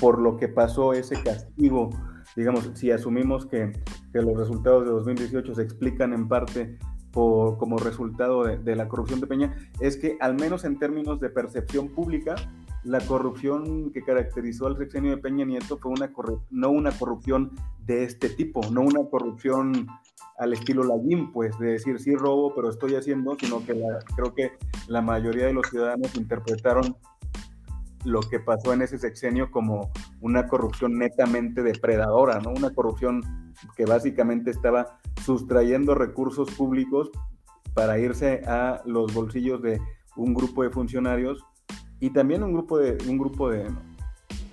por 0.00 0.20
lo 0.20 0.36
que 0.36 0.48
pasó 0.48 0.92
ese 0.92 1.22
castigo, 1.22 1.90
digamos, 2.36 2.70
si 2.74 2.90
asumimos 2.90 3.46
que, 3.46 3.72
los 4.12 4.36
resultados 4.36 4.84
de 4.84 4.90
2018 4.90 5.54
se 5.54 5.62
explican 5.62 6.12
en 6.12 6.28
parte 6.28 6.78
por, 7.12 7.58
como 7.58 7.78
resultado 7.78 8.44
de 8.44 8.76
la 8.76 8.88
corrupción 8.88 9.20
de 9.20 9.26
Peña, 9.26 9.56
es 9.80 9.96
que 9.96 10.16
al 10.20 10.34
menos 10.34 10.64
en 10.64 10.78
términos 10.78 11.20
de 11.20 11.30
percepción 11.30 11.88
pública, 11.88 12.34
la 12.84 13.00
corrupción 13.00 13.90
que 13.92 14.02
caracterizó 14.02 14.66
al 14.66 14.76
sexenio 14.76 15.10
de 15.10 15.18
Peña 15.18 15.44
Nieto 15.44 15.76
fue 15.76 15.92
una 15.92 16.10
no 16.50 16.70
una 16.70 16.90
corrupción 16.92 17.52
de 17.84 18.04
este 18.04 18.30
tipo, 18.30 18.62
no 18.70 18.82
una 18.82 19.04
corrupción 19.10 19.86
al 20.38 20.54
estilo 20.54 20.84
Lallín, 20.84 21.32
pues 21.32 21.58
de 21.58 21.72
decir 21.72 21.98
sí 21.98 22.14
robo, 22.14 22.54
pero 22.54 22.70
estoy 22.70 22.94
haciendo, 22.94 23.36
sino 23.38 23.64
que 23.64 23.78
creo 24.16 24.34
que 24.34 24.52
la 24.88 25.02
mayoría 25.02 25.46
de 25.46 25.52
los 25.52 25.68
ciudadanos 25.68 26.14
interpretaron 26.16 26.96
lo 28.04 28.20
que 28.20 28.40
pasó 28.40 28.72
en 28.72 28.80
ese 28.80 28.98
sexenio 28.98 29.50
como 29.50 29.90
una 30.22 30.46
corrupción 30.46 30.98
netamente 30.98 31.62
depredadora, 31.62 32.40
¿no? 32.40 32.50
Una 32.50 32.70
corrupción 32.70 33.22
que 33.76 33.84
básicamente 33.84 34.50
estaba 34.50 34.98
sustrayendo 35.22 35.94
recursos 35.94 36.50
públicos 36.52 37.10
para 37.74 37.98
irse 37.98 38.42
a 38.46 38.80
los 38.86 39.12
bolsillos 39.12 39.60
de 39.60 39.78
un 40.16 40.32
grupo 40.32 40.62
de 40.62 40.70
funcionarios 40.70 41.44
y 42.00 42.10
también 42.10 42.42
un 42.42 42.52
grupo 42.52 42.78
de, 42.78 42.98
un 43.08 43.18
grupo 43.18 43.50
de, 43.50 43.70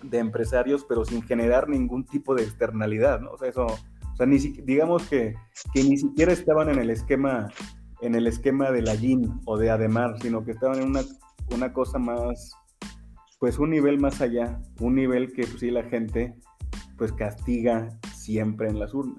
de, 0.03 0.18
empresarios, 0.19 0.86
pero 0.88 1.06
sin 1.06 1.22
generar 1.24 1.69
ningún 1.69 2.06
tipo 2.06 2.36
de 2.36 2.44
externalidad, 2.44 3.22
¿no? 3.22 3.32
O 3.32 3.38
sea, 3.38 3.48
eso, 3.48 3.65
o 3.65 4.15
sea, 4.15 4.26
ni, 4.26 4.38
digamos 4.38 5.07
que, 5.07 5.36
que 5.74 5.84
ni 5.84 5.98
siquiera 5.98 6.34
estaban 6.34 6.69
en 6.69 6.80
el 6.80 6.90
esquema 6.90 7.49
en 8.02 8.15
el 8.15 8.28
esquema 8.28 8.72
de 8.72 8.82
la 8.82 8.95
YIN 8.95 9.41
o 9.45 9.57
de 9.57 9.69
Ademar, 9.69 10.19
sino 10.22 10.44
que 10.44 10.52
estaban 10.52 10.80
en 10.80 10.90
una, 10.90 11.02
una 11.53 11.74
cosa 11.74 11.98
más, 11.98 12.52
pues 13.40 13.57
un 13.57 13.72
nivel 13.72 13.99
más 13.99 14.22
allá, 14.22 14.61
un 14.80 14.95
nivel 14.95 15.34
que 15.34 15.44
pues, 15.44 15.60
sí 15.60 15.72
la 15.72 15.84
gente 15.84 16.36
pues 16.98 17.11
castiga 17.11 17.90
siempre 18.15 18.69
en 18.69 18.80
las 18.80 18.94
urnas. 18.94 19.18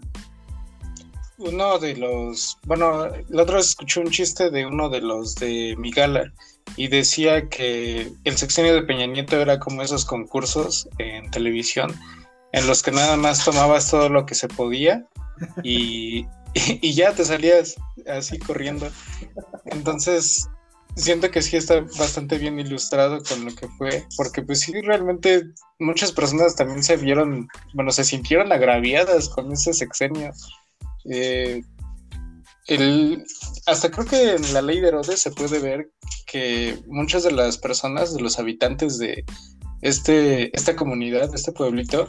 Uno 1.39 1.79
de 1.79 1.97
los, 1.97 2.59
bueno, 2.67 3.09
la 3.29 3.43
otra 3.43 3.57
vez 3.57 3.69
escuché 3.69 4.01
un 4.01 4.11
chiste 4.11 4.51
de 4.51 4.67
uno 4.67 4.89
de 4.89 5.01
los 5.01 5.37
de 5.37 5.77
Migala 5.79 6.33
y 6.77 6.89
decía 6.89 7.49
que 7.49 8.13
el 8.25 8.37
sexenio 8.37 8.75
de 8.75 8.83
Peña 8.83 9.07
Nieto 9.07 9.41
era 9.41 9.59
como 9.59 9.83
esos 9.83 10.05
concursos 10.05 10.89
en 10.99 11.31
televisión 11.31 11.95
en 12.53 12.67
los 12.67 12.83
que 12.83 12.91
nada 12.91 13.17
más 13.17 13.45
tomabas 13.45 13.91
todo 13.91 14.09
lo 14.09 14.27
que 14.27 14.35
se 14.35 14.49
podía 14.49 15.07
y, 15.63 16.27
y 16.55 16.95
ya 16.95 17.13
te 17.13 17.25
salías 17.25 17.77
así 18.07 18.39
corriendo. 18.39 18.91
Entonces, 19.67 20.49
siento 20.97 21.31
que 21.31 21.43
sí 21.43 21.57
está 21.57 21.81
bastante 21.99 22.39
bien 22.39 22.59
ilustrado 22.59 23.23
con 23.23 23.45
lo 23.45 23.55
que 23.55 23.69
fue, 23.69 24.05
porque 24.17 24.43
pues 24.43 24.61
sí, 24.61 24.73
realmente 24.81 25.45
muchas 25.79 26.13
personas 26.13 26.57
también 26.57 26.83
se 26.83 26.97
vieron, 26.97 27.49
bueno, 27.75 27.91
se 27.91 28.05
sintieron 28.05 28.53
agraviadas 28.53 29.29
con 29.29 29.53
ese 29.53 29.73
sexenio. 29.73 30.33
Eh, 31.05 31.63
el, 32.67 33.25
hasta 33.67 33.91
creo 33.91 34.07
que 34.07 34.35
en 34.35 34.53
la 34.53 34.63
ley 34.63 34.81
de 34.81 34.89
Herodes 34.89 35.21
se 35.21 35.31
puede 35.31 35.59
ver 35.59 35.91
que 36.27 36.79
muchas 36.87 37.23
de 37.23 37.33
las 37.33 37.57
personas, 37.57 38.15
de 38.15 38.21
los 38.21 38.39
habitantes 38.39 38.99
de 38.99 39.25
este, 39.81 40.55
esta 40.57 40.77
comunidad, 40.77 41.31
de 41.31 41.37
este 41.37 41.53
pueblito, 41.53 42.07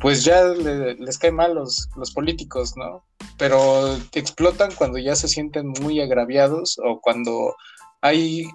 pues 0.00 0.24
ya 0.24 0.44
les 0.44 1.18
cae 1.18 1.32
mal 1.32 1.54
los, 1.54 1.88
los 1.96 2.12
políticos, 2.12 2.74
¿no? 2.76 3.04
Pero 3.36 3.96
explotan 4.12 4.70
cuando 4.74 4.98
ya 4.98 5.14
se 5.16 5.28
sienten 5.28 5.68
muy 5.80 6.00
agraviados 6.00 6.78
o 6.84 7.00
cuando 7.00 7.54
hay 8.00 8.46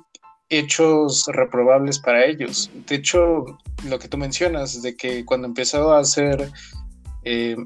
hechos 0.49 1.25
reprobables 1.27 1.99
para 1.99 2.25
ellos. 2.25 2.69
De 2.87 2.95
hecho, 2.95 3.45
lo 3.87 3.99
que 3.99 4.07
tú 4.07 4.17
mencionas, 4.17 4.81
de 4.81 4.95
que 4.95 5.25
cuando 5.25 5.47
empezó 5.47 5.93
a 5.93 5.99
hacer, 5.99 6.51
eh, 7.23 7.57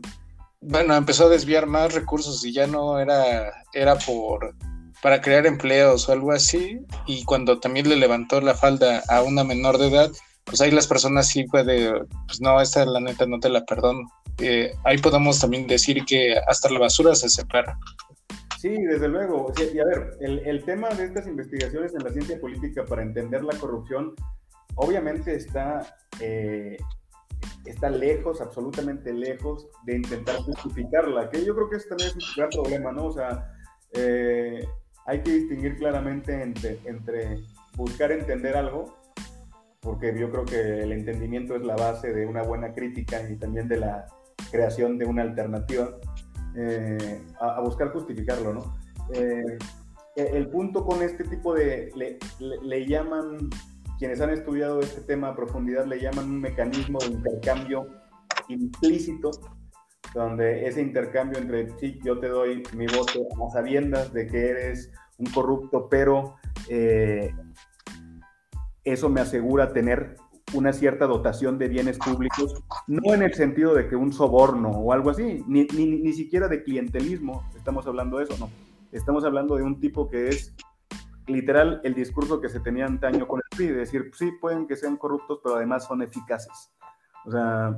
bueno, 0.62 0.96
empezó 0.96 1.26
a 1.26 1.30
desviar 1.30 1.66
más 1.68 1.94
recursos 1.94 2.44
y 2.46 2.54
ya 2.54 2.68
no 2.68 3.00
era, 3.00 3.52
era 3.74 3.96
por 3.96 4.56
para 5.02 5.22
crear 5.22 5.46
empleos 5.46 6.10
o 6.10 6.12
algo 6.12 6.32
así, 6.32 6.80
y 7.06 7.24
cuando 7.24 7.60
también 7.60 7.88
le 7.88 7.96
levantó 7.96 8.42
la 8.42 8.56
falda 8.56 9.04
a 9.10 9.22
una 9.22 9.44
menor 9.44 9.78
de 9.78 9.88
edad, 9.88 10.12
pues 10.44 10.62
ahí 10.62 10.72
las 10.72 10.88
personas 10.88 11.28
sí 11.28 11.44
puede, 11.44 11.92
pues 12.26 12.42
no, 12.42 12.60
esta 12.60 12.86
la 12.86 13.00
neta 13.00 13.26
no 13.26 13.40
te 13.40 13.50
la 13.50 13.66
perdono. 13.66 14.10
Eh, 14.40 14.72
ahí 14.86 14.98
podemos 14.98 15.40
también 15.40 15.68
decir 15.68 16.04
que 16.06 16.36
hasta 16.48 16.70
la 16.70 16.80
basura 16.80 17.16
se 17.16 17.30
separa. 17.30 17.78
Sí, 18.60 18.70
desde 18.70 19.08
luego. 19.08 19.52
y 19.58 19.80
a 19.80 19.86
ver, 19.86 20.18
el, 20.20 20.64
tema 20.64 20.90
de 20.90 21.06
estas 21.06 21.28
investigaciones 21.28 21.94
en 21.94 22.04
la 22.04 22.12
ciencia 22.12 22.40
política 22.40 22.86
para 22.86 23.04
entender 23.04 23.44
la 23.44 23.58
corrupción, 23.58 24.16
obviamente 24.76 25.36
está, 25.36 25.96
eh, 26.20 26.78
está 27.66 27.90
lejos, 27.90 28.42
absolutamente 28.42 29.14
lejos 29.14 29.68
de 29.86 29.98
intentar 29.98 30.38
justificarla, 30.38 31.30
que 31.30 31.44
yo 31.44 31.56
creo 31.56 31.70
que 31.70 31.78
este 31.78 31.90
también 31.90 32.10
es 32.10 32.16
un 32.16 32.34
gran 32.36 32.50
problema, 32.50 32.92
¿no? 32.92 33.06
O 33.06 33.12
sea, 33.12 33.52
eh, 33.94 34.68
hay 35.06 35.22
que 35.22 35.32
distinguir 35.32 35.78
claramente 35.78 36.42
entre, 36.42 36.80
entre 36.86 37.44
buscar 37.76 38.12
entender 38.12 38.58
algo 38.58 38.98
porque 39.88 40.18
yo 40.20 40.30
creo 40.30 40.44
que 40.44 40.84
el 40.84 40.92
entendimiento 40.92 41.56
es 41.56 41.66
la 41.66 41.76
base 41.76 42.14
de 42.14 42.26
una 42.26 42.44
buena 42.44 42.74
crítica 42.74 43.22
y 43.30 43.38
también 43.38 43.70
de 43.70 43.78
la 43.78 44.06
creación 44.52 44.98
de 44.98 45.06
una 45.06 45.22
alternativa, 45.22 45.98
eh, 46.58 47.22
a, 47.40 47.62
buscar 47.62 47.94
justificarlo, 47.94 48.54
¿no? 48.54 48.78
Eh, 49.14 49.58
el 50.16 50.50
punto 50.50 50.84
con 50.84 51.02
este 51.04 51.24
tipo 51.24 51.54
de, 51.54 51.92
le, 51.96 52.18
le, 52.64 52.88
llaman, 52.88 53.50
quienes 53.98 54.22
han 54.22 54.30
estudiado 54.30 54.80
este 54.80 55.02
tema 55.02 55.30
a 55.30 55.36
profundidad, 55.36 55.86
le 55.86 56.00
llaman 56.00 56.26
un 56.26 56.42
mecanismo 56.42 57.00
de 57.00 57.08
intercambio 57.08 57.88
implícito, 58.48 59.32
donde 60.14 60.68
ese 60.68 60.82
intercambio 60.82 61.40
entre, 61.40 61.78
sí, 61.80 62.00
yo 62.04 62.20
te 62.20 62.28
doy 62.28 62.64
mi 62.76 62.88
voto 62.88 63.28
a 63.46 63.52
sabiendas 63.52 64.14
de 64.14 64.28
que 64.28 64.50
eres 64.50 64.92
un 65.18 65.28
corrupto, 65.32 65.88
pero 65.90 66.36
eh, 66.70 67.34
eso 68.84 69.10
me 69.10 69.22
asegura 69.22 69.74
tener 69.74 70.16
una 70.54 70.72
cierta 70.72 71.08
dotación 71.08 71.58
de 71.58 71.68
bienes 71.68 71.98
públicos, 71.98 72.64
no 72.88 73.14
en 73.14 73.22
el 73.22 73.34
sentido 73.34 73.74
de 73.74 73.90
que 73.90 73.98
un 73.98 74.14
soborno 74.14 74.70
o 74.70 74.94
algo 74.94 75.10
así, 75.10 75.44
ni, 75.48 75.66
ni, 75.66 76.14
siquiera 76.14 76.48
de 76.48 76.64
clientelismo, 76.64 77.44
estamos 77.56 77.86
hablando 77.86 78.18
de 78.18 78.26
eso, 78.26 78.38
no. 78.40 78.50
Estamos 78.94 79.26
hablando 79.26 79.58
de 79.58 79.64
un 79.64 79.82
tipo 79.82 80.10
que 80.10 80.30
es 80.30 80.56
literal 81.28 81.82
el 81.84 81.94
discurso 81.94 82.42
que 82.42 82.50
se 82.50 82.60
tenía 82.60 82.86
antaño 82.86 83.28
con 83.28 83.40
el 83.40 83.58
PRI, 83.58 83.68
de 83.68 83.74
decir, 83.76 84.12
sí, 84.14 84.32
pueden 84.40 84.68
que 84.68 84.76
sean 84.76 84.98
corruptos, 84.98 85.40
pero 85.44 85.56
además 85.56 85.86
son 85.86 86.02
eficaces. 86.02 86.72
O 87.26 87.32
sea, 87.32 87.78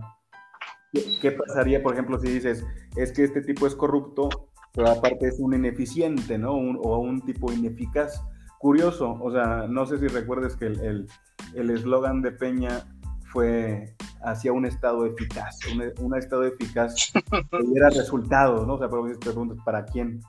¿qué, 1.22 1.32
pasaría, 1.32 1.82
por 1.82 1.94
ejemplo, 1.94 2.20
si 2.20 2.30
dices, 2.30 2.66
es 2.96 3.12
que 3.12 3.24
este 3.24 3.42
tipo 3.42 3.68
es 3.68 3.76
corrupto, 3.76 4.30
pero 4.74 4.90
aparte 4.90 5.28
es 5.28 5.40
un 5.40 5.54
ineficiente, 5.54 6.38
¿no? 6.38 6.54
o 6.54 7.00
un 7.00 7.22
tipo 7.22 7.52
ineficaz 7.52 8.22
curioso, 8.60 9.18
o 9.22 9.32
sea, 9.32 9.68
no 9.68 9.86
sé 9.86 9.98
si 9.98 10.08
recuerdes 10.08 10.56
que 10.56 10.66
el 10.66 11.08
eslogan 11.56 12.18
el, 12.18 12.22
de 12.22 12.32
Peña 12.34 12.86
fue 13.32 13.96
hacia 14.22 14.52
un 14.52 14.66
estado 14.66 15.06
eficaz, 15.06 15.60
un, 16.00 16.16
estado 16.16 16.44
eficaz 16.44 17.12
que 17.52 17.64
diera 17.66 17.90
resultados, 17.90 18.68
¿no? 18.68 18.74
O 18.74 18.78
sea, 18.78 18.90
pero 18.90 19.08
te 19.08 19.18
preguntas, 19.18 19.58
¿para 19.64 19.86
quién? 19.86 20.20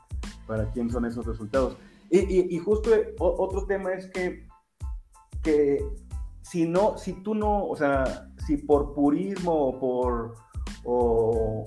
¿Para 0.47 0.71
quién 0.71 0.91
son 0.91 1.05
esos 1.07 1.27
resultados? 1.27 1.77
Y, 2.11 2.59
justo 2.59 2.91
otro 3.21 3.67
tema 3.67 3.93
es 3.93 4.11
que, 4.11 4.49
que 5.43 5.79
si 6.43 6.67
no, 6.67 6.99
si 6.99 7.13
tú 7.23 7.35
no, 7.35 7.67
o 7.67 7.77
sea, 7.77 8.29
si 8.47 8.57
por 8.57 8.95
purismo 8.95 9.53
o 9.53 9.79
por, 9.79 10.35
o, 10.85 11.65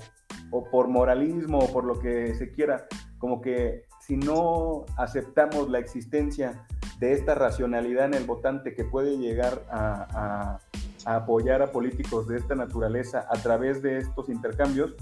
por 0.70 0.88
moralismo 0.90 1.60
o 1.60 1.72
por 1.72 1.86
lo 1.86 1.98
que 1.98 2.36
se 2.36 2.52
quiera, 2.52 2.88
como 3.20 3.40
que 3.40 3.86
si 4.02 4.18
no 4.18 4.86
aceptamos 4.98 5.70
la 5.70 5.80
existencia 5.80 6.68
de 6.99 7.14
esta 7.14 7.36
racionalidad 7.36 8.07
en 8.07 8.15
el 8.15 8.26
votante 8.26 8.76
que 8.76 8.84
puede 8.84 9.18
llegar 9.18 9.64
a, 9.72 10.60
apoyar 11.06 11.61
a 11.61 11.72
políticos 11.72 12.28
de 12.28 12.38
esta 12.38 12.56
naturaleza 12.56 13.26
a 13.30 13.38
través 13.41 13.82
de 13.82 13.98
estos 13.98 14.28
intercambios, 14.28 14.95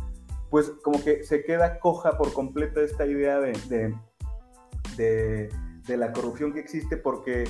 pues 0.52 0.72
como 0.84 1.04
que 1.04 1.24
se 1.24 1.44
queda 1.44 1.80
coja 1.80 2.18
por 2.18 2.34
completa 2.34 2.82
esta 2.82 3.06
idea 3.06 3.40
de, 3.40 3.54
de, 3.70 3.96
la 4.98 6.14
corrupción 6.14 6.54
que 6.54 6.60
existe 6.60 6.98
porque 6.98 7.46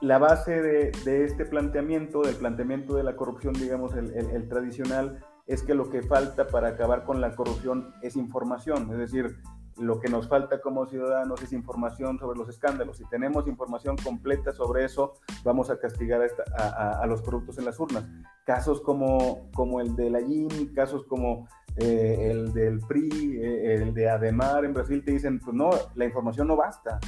la 0.00 0.18
base 0.18 0.62
de, 0.62 1.24
este 1.24 1.44
planteamiento, 1.44 2.22
del 2.22 2.36
planteamiento 2.36 2.94
de 2.94 3.02
la 3.02 3.16
corrupción, 3.16 3.54
digamos, 3.54 3.94
el, 3.94 4.48
tradicional, 4.48 5.24
es 5.46 5.62
que 5.62 5.74
lo 5.74 5.90
que 5.90 6.02
falta 6.02 6.46
para 6.46 6.68
acabar 6.68 7.04
con 7.04 7.20
la 7.20 7.34
corrupción 7.34 7.94
es 8.02 8.16
información, 8.16 8.90
es 8.92 8.98
decir, 8.98 9.38
lo 9.76 10.00
que 10.00 10.08
nos 10.08 10.28
falta 10.28 10.60
como 10.60 10.86
ciudadanos 10.86 11.40
es 11.42 11.52
información 11.52 12.18
sobre 12.18 12.36
los 12.36 12.48
escándalos. 12.48 12.96
Si 12.96 13.04
tenemos 13.04 13.46
información 13.46 13.96
completa 13.96 14.52
sobre 14.52 14.84
eso, 14.84 15.14
vamos 15.44 15.70
a 15.70 15.78
castigar 15.78 16.20
a, 16.56 17.06
los 17.06 17.22
corruptos 17.22 17.58
en 17.58 17.64
las 17.64 17.78
urnas. 17.78 18.04
Casos 18.44 18.80
como, 18.80 19.48
como 19.54 19.80
el 19.80 19.94
de 19.94 20.10
la 20.10 20.20
YIN, 20.20 20.74
casos 20.74 21.04
como 21.06 21.46
eh, 21.80 22.30
el 22.30 22.52
del 22.52 22.80
PRI, 22.80 23.38
eh, 23.42 23.74
el 23.74 23.94
de 23.94 24.08
Ademar 24.08 24.64
en 24.64 24.74
Brasil, 24.74 25.02
te 25.04 25.12
dicen, 25.12 25.40
pues 25.40 25.54
no, 25.56 25.70
la 25.94 26.04
información 26.04 26.48
no 26.48 26.56
basta. 26.56 26.98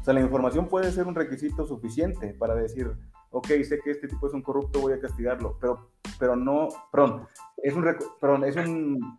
O 0.00 0.04
sea, 0.04 0.14
la 0.14 0.20
información 0.20 0.68
puede 0.68 0.90
ser 0.92 1.06
un 1.06 1.14
requisito 1.14 1.66
suficiente 1.66 2.34
para 2.34 2.54
decir, 2.54 2.90
ok, 3.30 3.46
sé 3.64 3.80
que 3.82 3.90
este 3.90 4.08
tipo 4.08 4.26
es 4.26 4.34
un 4.34 4.42
corrupto, 4.42 4.80
voy 4.80 4.92
a 4.92 5.00
castigarlo, 5.00 5.58
pero, 5.60 5.90
pero 6.18 6.36
no, 6.36 6.68
perdón, 6.90 7.26
es 7.58 7.74
un, 7.74 7.84
perdón, 8.20 8.44
es 8.44 8.56
un, 8.56 9.18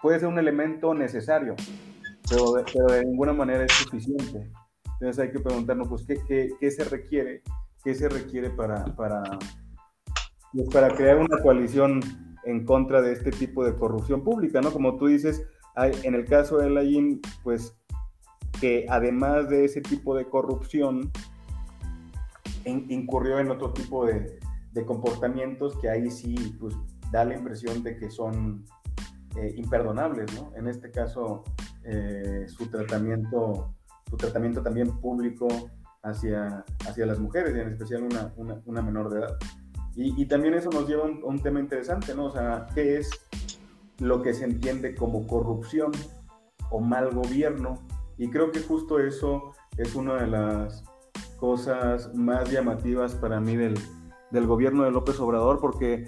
puede 0.00 0.18
ser 0.18 0.28
un 0.28 0.38
elemento 0.38 0.94
necesario 0.94 1.56
pero 2.30 2.52
de, 2.92 3.04
ninguna 3.04 3.32
manera 3.32 3.64
es 3.64 3.72
suficiente. 3.72 4.50
Entonces 4.84 5.18
hay 5.18 5.32
que 5.32 5.40
preguntarnos, 5.40 5.88
pues, 5.88 6.04
¿qué, 6.06 6.50
qué, 6.58 6.70
se 6.70 6.84
requiere? 6.84 7.42
¿Qué 7.82 7.94
se 7.94 8.08
requiere 8.08 8.50
para, 8.50 8.84
para, 8.94 9.22
pues, 10.52 10.68
para 10.68 10.94
crear 10.94 11.18
una 11.18 11.42
coalición 11.42 12.00
en 12.44 12.64
contra 12.64 13.02
de 13.02 13.12
este 13.12 13.30
tipo 13.30 13.64
de 13.64 13.74
corrupción 13.74 14.22
pública, 14.22 14.60
¿no? 14.60 14.72
Como 14.72 14.96
tú 14.96 15.06
dices, 15.06 15.46
en 15.76 16.14
el 16.14 16.24
caso 16.24 16.58
de 16.58 16.70
la 16.70 16.82
IN, 16.84 17.20
pues, 17.42 17.76
que 18.60 18.86
además 18.88 19.48
de 19.48 19.64
ese 19.64 19.80
tipo 19.80 20.14
de 20.14 20.26
corrupción, 20.26 21.10
incurrió 22.64 23.38
en 23.38 23.50
otro 23.50 23.72
tipo 23.72 24.04
de, 24.04 24.38
de, 24.72 24.84
comportamientos 24.84 25.76
que 25.78 25.88
ahí 25.88 26.10
sí, 26.10 26.34
pues, 26.60 26.74
da 27.10 27.24
la 27.24 27.34
impresión 27.34 27.82
de 27.82 27.96
que 27.96 28.10
son 28.10 28.64
eh, 29.36 29.54
imperdonables, 29.56 30.34
¿no? 30.34 30.52
En 30.56 30.66
este 30.66 30.90
caso, 30.90 31.44
eh, 31.84 32.46
su 32.48 32.66
tratamiento, 32.66 33.74
su 34.08 34.16
tratamiento 34.16 34.60
también 34.60 35.00
público 35.00 35.46
hacia, 36.02 36.64
hacia 36.86 37.06
las 37.06 37.20
mujeres, 37.20 37.54
y 37.54 37.60
en 37.60 37.68
especial 37.68 38.02
una, 38.02 38.32
una, 38.66 38.82
menor 38.82 39.08
de 39.10 39.20
edad. 39.20 39.38
Y, 39.96 40.24
también 40.26 40.54
eso 40.54 40.70
nos 40.70 40.88
lleva 40.88 41.04
a 41.04 41.08
un, 41.08 41.40
tema 41.40 41.60
interesante, 41.60 42.14
¿no? 42.14 42.26
O 42.26 42.30
sea, 42.30 42.66
¿qué 42.74 42.98
es 42.98 43.10
lo 43.98 44.22
que 44.22 44.32
se 44.32 44.44
entiende 44.44 44.94
como 44.94 45.26
corrupción 45.26 45.90
o 46.70 46.80
mal 46.80 47.10
gobierno? 47.10 47.78
Y 48.16 48.30
creo 48.30 48.52
que 48.52 48.60
justo 48.60 49.00
eso 49.00 49.52
es 49.76 49.94
una 49.94 50.14
de 50.14 50.28
las 50.28 50.84
cosas 51.38 52.14
más 52.14 52.50
llamativas 52.50 53.14
para 53.14 53.40
mí 53.40 53.56
del, 53.56 53.74
del 54.30 54.46
gobierno 54.46 54.84
de 54.84 54.92
López 54.92 55.18
Obrador, 55.18 55.58
porque 55.60 56.06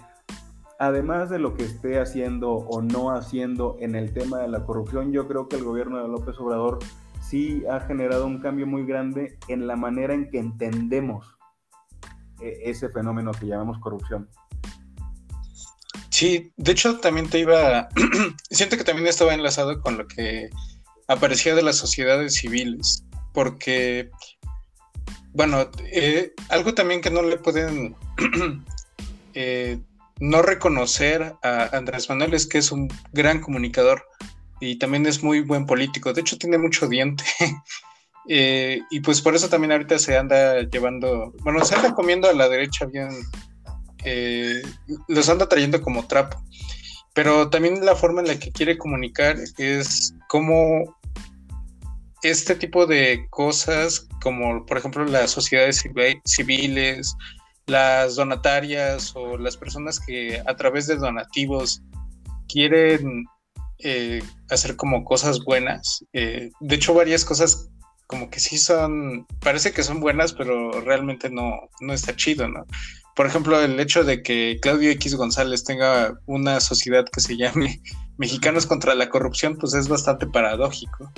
además 0.78 1.28
de 1.28 1.38
lo 1.38 1.54
que 1.54 1.64
esté 1.64 1.98
haciendo 1.98 2.52
o 2.52 2.82
no 2.82 3.10
haciendo 3.10 3.76
en 3.80 3.94
el 3.94 4.12
tema 4.12 4.38
de 4.38 4.48
la 4.48 4.64
corrupción, 4.64 5.12
yo 5.12 5.26
creo 5.26 5.48
que 5.48 5.56
el 5.56 5.64
gobierno 5.64 6.00
de 6.00 6.08
López 6.08 6.38
Obrador 6.38 6.78
sí 7.20 7.64
ha 7.68 7.80
generado 7.80 8.26
un 8.26 8.38
cambio 8.38 8.66
muy 8.66 8.86
grande 8.86 9.38
en 9.48 9.66
la 9.66 9.76
manera 9.76 10.14
en 10.14 10.30
que 10.30 10.38
entendemos 10.38 11.36
ese 12.42 12.88
fenómeno 12.88 13.32
que 13.32 13.46
llamamos 13.46 13.78
corrupción. 13.78 14.28
Sí, 16.10 16.52
de 16.56 16.72
hecho 16.72 16.98
también 16.98 17.28
te 17.28 17.38
iba, 17.38 17.88
siento 18.50 18.76
que 18.76 18.84
también 18.84 19.08
estaba 19.08 19.34
enlazado 19.34 19.80
con 19.80 19.98
lo 19.98 20.06
que 20.06 20.50
aparecía 21.08 21.54
de 21.54 21.62
las 21.62 21.76
sociedades 21.76 22.34
civiles, 22.34 23.04
porque 23.32 24.10
bueno, 25.32 25.70
eh, 25.90 26.32
algo 26.48 26.74
también 26.74 27.00
que 27.00 27.10
no 27.10 27.22
le 27.22 27.38
pueden 27.38 27.96
eh, 29.34 29.78
no 30.20 30.42
reconocer 30.42 31.34
a 31.42 31.76
Andrés 31.76 32.08
Manuel 32.08 32.34
es 32.34 32.46
que 32.46 32.58
es 32.58 32.70
un 32.70 32.88
gran 33.12 33.40
comunicador 33.40 34.06
y 34.60 34.78
también 34.78 35.06
es 35.06 35.22
muy 35.22 35.40
buen 35.40 35.66
político. 35.66 36.12
De 36.12 36.20
hecho, 36.20 36.38
tiene 36.38 36.58
mucho 36.58 36.86
diente. 36.86 37.24
Eh, 38.28 38.80
y 38.90 39.00
pues 39.00 39.20
por 39.20 39.34
eso 39.34 39.48
también 39.48 39.72
ahorita 39.72 39.98
se 39.98 40.16
anda 40.16 40.62
llevando, 40.62 41.32
bueno, 41.42 41.64
se 41.64 41.74
anda 41.74 41.94
comiendo 41.94 42.28
a 42.28 42.34
la 42.34 42.48
derecha 42.48 42.86
bien, 42.86 43.08
los 45.08 45.28
anda 45.28 45.48
trayendo 45.48 45.80
como 45.80 46.06
trapo. 46.06 46.42
Pero 47.14 47.50
también 47.50 47.84
la 47.84 47.94
forma 47.94 48.22
en 48.22 48.28
la 48.28 48.38
que 48.38 48.52
quiere 48.52 48.78
comunicar 48.78 49.36
es 49.58 50.14
como 50.28 50.96
este 52.22 52.54
tipo 52.54 52.86
de 52.86 53.26
cosas, 53.30 54.06
como 54.22 54.64
por 54.64 54.78
ejemplo 54.78 55.04
las 55.04 55.30
sociedades 55.30 55.84
civiles, 56.24 57.14
las 57.66 58.16
donatarias 58.16 59.12
o 59.14 59.36
las 59.36 59.56
personas 59.56 60.00
que 60.00 60.40
a 60.46 60.56
través 60.56 60.86
de 60.86 60.96
donativos 60.96 61.82
quieren 62.48 63.24
eh, 63.78 64.22
hacer 64.50 64.76
como 64.76 65.04
cosas 65.04 65.44
buenas. 65.44 66.04
Eh, 66.12 66.50
de 66.60 66.74
hecho, 66.74 66.94
varias 66.94 67.24
cosas 67.24 67.68
como 68.12 68.28
que 68.28 68.40
sí 68.40 68.58
son, 68.58 69.26
parece 69.40 69.72
que 69.72 69.82
son 69.82 69.98
buenas, 69.98 70.34
pero 70.34 70.82
realmente 70.82 71.30
no, 71.30 71.70
no 71.80 71.94
está 71.94 72.14
chido, 72.14 72.46
¿no? 72.46 72.66
Por 73.16 73.26
ejemplo, 73.26 73.58
el 73.58 73.80
hecho 73.80 74.04
de 74.04 74.22
que 74.22 74.58
Claudio 74.60 74.90
X 74.90 75.14
González 75.14 75.64
tenga 75.64 76.12
una 76.26 76.60
sociedad 76.60 77.06
que 77.10 77.22
se 77.22 77.38
llame 77.38 77.80
Mexicanos 78.18 78.66
contra 78.66 78.94
la 78.94 79.08
Corrupción, 79.08 79.56
pues 79.56 79.72
es 79.72 79.88
bastante 79.88 80.26
paradójico. 80.26 81.10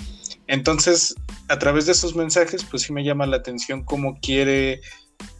Entonces, 0.46 1.16
a 1.48 1.58
través 1.58 1.86
de 1.86 1.92
esos 1.92 2.14
mensajes, 2.14 2.62
pues 2.62 2.84
sí 2.84 2.92
me 2.92 3.02
llama 3.02 3.26
la 3.26 3.38
atención 3.38 3.82
cómo 3.84 4.20
quiere 4.20 4.80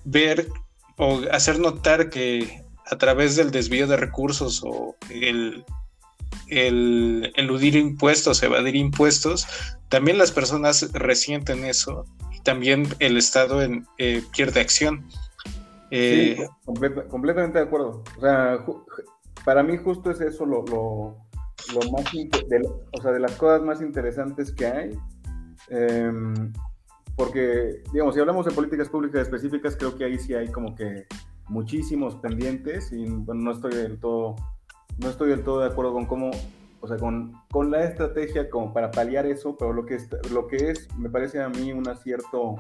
ver 0.05 0.49
o 0.97 1.21
hacer 1.31 1.61
notar 1.61 2.11
que 2.11 2.65
a 2.87 2.99
través 2.99 3.37
del 3.37 3.53
desvío 3.53 3.87
de 3.87 3.97
recursos 3.97 4.61
o 4.65 4.97
el, 5.09 5.65
eludir 6.49 7.77
impuestos, 7.77 8.43
evadir 8.43 8.77
impuestos, 8.77 9.47
también 9.89 10.19
las 10.19 10.33
personas 10.33 10.93
resienten 10.93 11.65
eso 11.65 12.07
y 12.33 12.41
también 12.41 12.87
el 12.99 13.17
Estado 13.17 13.63
en, 13.63 13.87
eh, 13.99 14.23
pierde 14.37 14.61
acción. 14.61 15.05
sí, 15.91 16.37
eh, 16.37 16.49
completamente 17.09 17.59
de 17.59 17.65
acuerdo. 17.65 18.03
O 18.17 18.21
sea, 18.21 18.65
para 19.45 19.63
mí 19.63 19.77
justo 19.77 20.11
es 20.11 20.21
eso 20.21 20.47
lo, 20.47 20.65
lo 20.65 21.91
más, 21.93 22.05
de, 22.13 22.69
o 22.93 23.03
sea, 23.03 23.13
de 23.13 23.21
las 23.21 23.33
cosas 23.37 23.63
más 23.63 23.81
interesantes 23.81 24.53
que 24.53 24.67
hay. 24.67 24.99
Em, 25.69 26.53
porque, 27.17 27.83
digamos, 27.93 28.15
si 28.15 28.21
hablamos 28.21 28.47
de 28.47 28.53
políticas 28.53 28.89
públicas 28.89 29.23
específicas, 29.23 29.77
creo 29.77 29.97
que 29.97 30.05
ahí 30.05 30.19
sí 30.19 30.35
hay 30.35 30.51
como 30.51 30.75
que 30.75 31.07
muchísimos 31.49 32.17
pendientes 32.17 32.91
y 32.93 33.07
bueno, 33.07 33.43
no 33.43 33.53
estoy 33.53 33.75
del 33.75 33.99
todo, 33.99 34.37
no 34.99 35.09
estoy 35.09 35.31
del 35.31 35.45
todo 35.45 35.61
de 35.61 35.67
acuerdo 35.67 35.93
con 35.93 36.07
cómo, 36.07 36.31
o 36.81 36.89
sea, 36.89 36.97
con, 36.97 37.33
con 37.51 37.71
la 37.71 37.85
estrategia 37.85 38.51
como 38.51 38.73
para 38.73 38.91
paliar 38.91 39.27
eso, 39.27 39.57
pero 39.57 39.73
lo 39.73 39.87
que, 39.87 39.97
es, 39.97 40.09
lo 40.31 40.47
que 40.47 40.71
es, 40.71 40.89
me 40.97 41.11
parece 41.11 41.43
a 41.43 41.49
mí 41.49 41.73
un 41.73 41.89
acierto 41.89 42.57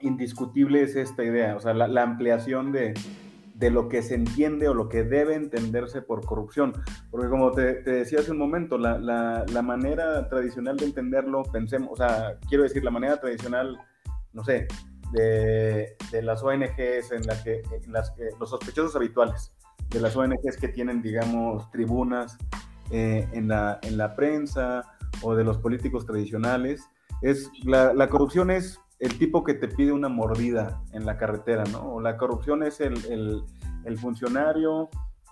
indiscutible 0.00 0.82
es 0.82 0.96
esta 0.96 1.24
idea, 1.24 1.56
o 1.56 1.60
sea, 1.60 1.72
la 1.72 2.02
ampliación 2.02 2.72
de, 2.72 2.94
de 3.54 3.70
lo 3.70 3.88
que 3.88 4.02
se 4.02 4.14
entiende 4.14 4.68
o 4.68 4.74
lo 4.74 4.88
que 4.88 5.04
debe 5.04 5.34
entenderse 5.34 6.02
por 6.02 6.26
corrupción. 6.26 6.72
Porque 7.10 7.28
como 7.28 7.52
te, 7.52 7.82
decía 7.82 8.18
hace 8.20 8.32
un 8.32 8.38
momento, 8.38 8.78
la, 8.78 8.98
la, 8.98 9.62
manera 9.62 10.28
tradicional 10.28 10.76
de 10.76 10.86
entenderlo, 10.86 11.44
pensemos, 11.44 11.90
o 11.92 11.96
sea, 11.96 12.38
quiero 12.48 12.64
decir, 12.64 12.84
la 12.84 12.90
manera 12.90 13.20
tradicional, 13.20 13.78
no 14.32 14.44
sé, 14.44 14.66
de, 15.12 15.96
de 16.10 16.22
las 16.22 16.42
ONGs 16.42 17.12
en, 17.12 17.26
la 17.26 17.42
que, 17.42 17.62
en 17.70 17.92
las 17.92 18.10
que 18.10 18.30
los 18.38 18.50
sospechosos 18.50 18.96
habituales, 18.96 19.54
de 19.90 20.00
las 20.00 20.16
ONGs 20.16 20.56
que 20.60 20.68
tienen, 20.68 21.02
digamos, 21.02 21.70
tribunas 21.70 22.36
eh, 22.90 23.28
en, 23.32 23.48
la, 23.48 23.78
en 23.82 23.96
la 23.96 24.14
prensa 24.14 24.84
o 25.22 25.34
de 25.34 25.44
los 25.44 25.58
políticos 25.58 26.06
tradicionales, 26.06 26.82
es, 27.22 27.50
la, 27.64 27.94
la 27.94 28.08
corrupción 28.08 28.50
es 28.50 28.80
el 29.04 29.18
tipo 29.18 29.44
que 29.44 29.54
te 29.54 29.68
pide 29.68 29.92
una 29.92 30.08
mordida 30.08 30.82
en 30.92 31.04
la 31.04 31.18
carretera, 31.18 31.64
¿no? 31.64 32.00
La 32.00 32.16
corrupción 32.16 32.62
es 32.62 32.80
el, 32.80 33.44
funcionario 33.98 34.88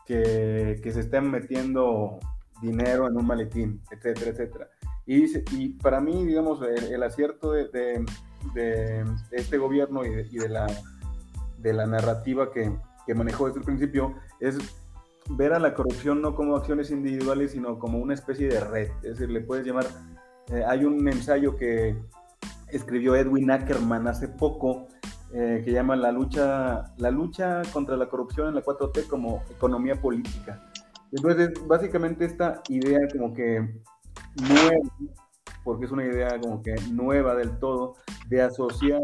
que, 0.06 0.78
se 0.82 1.00
está 1.00 1.20
metiendo 1.20 2.18
dinero 2.60 3.08
en 3.08 3.16
un 3.16 3.26
maletín, 3.26 3.80
etcétera, 3.90 4.30
etcétera. 4.30 4.68
Y, 5.06 5.24
y 5.56 5.68
para 5.70 6.00
mí, 6.00 6.26
digamos, 6.26 6.60
el, 6.62 7.02
acierto 7.02 7.52
de, 7.52 8.04
este 9.30 9.58
gobierno 9.58 10.04
y, 10.04 10.38
de, 10.38 10.48
la, 10.48 10.66
de 11.58 11.72
la 11.72 11.86
narrativa 11.86 12.50
que, 12.52 12.76
manejó 13.14 13.46
desde 13.46 13.60
el 13.60 13.64
principio 13.64 14.14
es 14.42 14.58
ver 15.30 15.52
a 15.52 15.58
la 15.58 15.72
corrupción 15.72 16.20
no 16.20 16.34
como 16.34 16.56
acciones 16.56 16.90
individuales, 16.90 17.52
sino 17.52 17.78
como 17.78 17.98
una 17.98 18.14
especie 18.14 18.48
de 18.48 18.60
red. 18.60 18.90
Es 19.02 19.18
decir, 19.18 19.30
le 19.30 19.40
puedes 19.40 19.64
llamar, 19.64 19.86
eh, 20.48 20.64
hay 20.66 20.84
un 20.84 21.08
ensayo 21.08 21.56
que, 21.56 21.96
escribió 22.72 23.14
Edwin 23.14 23.50
Ackerman 23.50 24.08
hace 24.08 24.28
poco, 24.28 24.88
eh, 25.34 25.62
que 25.64 25.72
llama 25.72 25.94
la 25.94 26.10
lucha, 26.10 26.94
la 26.96 27.10
lucha 27.10 27.62
contra 27.72 27.96
la 27.96 28.08
corrupción 28.08 28.48
en 28.48 28.54
la 28.54 28.62
4T 28.62 29.06
como 29.06 29.42
economía 29.50 30.00
política. 30.00 30.70
Entonces, 31.12 31.50
básicamente 31.66 32.24
esta 32.24 32.62
idea 32.68 33.00
como 33.12 33.34
que 33.34 33.82
nueva, 34.36 34.76
porque 35.62 35.84
es 35.84 35.92
una 35.92 36.04
idea 36.04 36.40
como 36.40 36.62
que 36.62 36.74
nueva 36.90 37.34
del 37.34 37.58
todo, 37.58 37.94
de 38.28 38.40
asociar, 38.40 39.02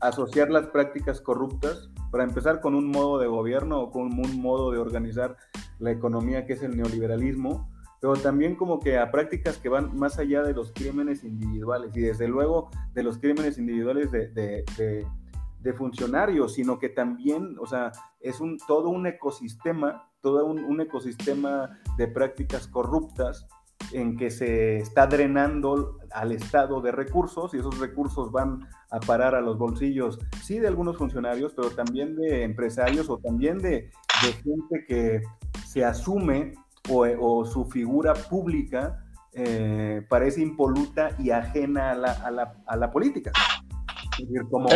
asociar 0.00 0.50
las 0.50 0.66
prácticas 0.66 1.22
corruptas, 1.22 1.90
para 2.10 2.24
empezar 2.24 2.60
con 2.60 2.74
un 2.74 2.90
modo 2.90 3.18
de 3.18 3.26
gobierno 3.26 3.80
o 3.80 3.90
con 3.90 4.02
un 4.02 4.40
modo 4.40 4.70
de 4.70 4.78
organizar 4.78 5.36
la 5.78 5.90
economía 5.90 6.46
que 6.46 6.54
es 6.54 6.62
el 6.62 6.76
neoliberalismo, 6.76 7.70
pero 8.00 8.14
también 8.14 8.56
como 8.56 8.80
que 8.80 8.98
a 8.98 9.10
prácticas 9.10 9.58
que 9.58 9.68
van 9.68 9.96
más 9.96 10.18
allá 10.18 10.42
de 10.42 10.54
los 10.54 10.72
crímenes 10.72 11.24
individuales 11.24 11.96
y 11.96 12.00
desde 12.00 12.28
luego 12.28 12.70
de 12.92 13.02
los 13.02 13.18
crímenes 13.18 13.58
individuales 13.58 14.10
de, 14.10 15.06
funcionarios, 15.76 16.54
sino 16.54 16.78
que 16.78 16.88
también, 16.88 17.56
o 17.58 17.66
sea, 17.66 17.90
es 18.20 18.40
un, 18.40 18.56
todo 18.68 18.88
un 18.88 19.04
ecosistema, 19.08 20.08
todo 20.20 20.46
un 20.46 20.80
ecosistema 20.80 21.80
de 21.98 22.06
prácticas 22.06 22.68
corruptas 22.68 23.48
en 23.92 24.16
que 24.16 24.30
se 24.30 24.78
está 24.78 25.06
drenando 25.06 25.98
al 26.10 26.32
Estado 26.32 26.80
de 26.80 26.92
recursos 26.92 27.54
y 27.54 27.58
esos 27.58 27.78
recursos 27.78 28.32
van 28.32 28.66
a 28.90 29.00
parar 29.00 29.34
a 29.34 29.40
los 29.40 29.58
bolsillos, 29.58 30.18
sí, 30.42 30.58
de 30.58 30.68
algunos 30.68 30.96
funcionarios, 30.96 31.52
pero 31.54 31.70
también 31.70 32.16
de 32.16 32.44
empresarios 32.44 33.10
o 33.10 33.18
también 33.18 33.58
de, 33.58 33.90
de 34.22 34.32
gente 34.32 34.84
que 34.86 35.22
se 35.66 35.84
asume 35.84 36.54
o, 36.88 37.44
su 37.44 37.64
figura 37.64 38.14
pública 38.14 39.04
eh, 39.32 40.02
parece 40.08 40.40
impoluta 40.40 41.10
y 41.18 41.30
ajena 41.30 41.90
a 41.90 41.94
la, 41.94 42.12
a 42.12 42.30
la, 42.30 42.54
a 42.66 42.76
la 42.76 42.90
política. 42.90 43.32
Es 44.18 44.28
decir, 44.28 44.42
como, 44.50 44.68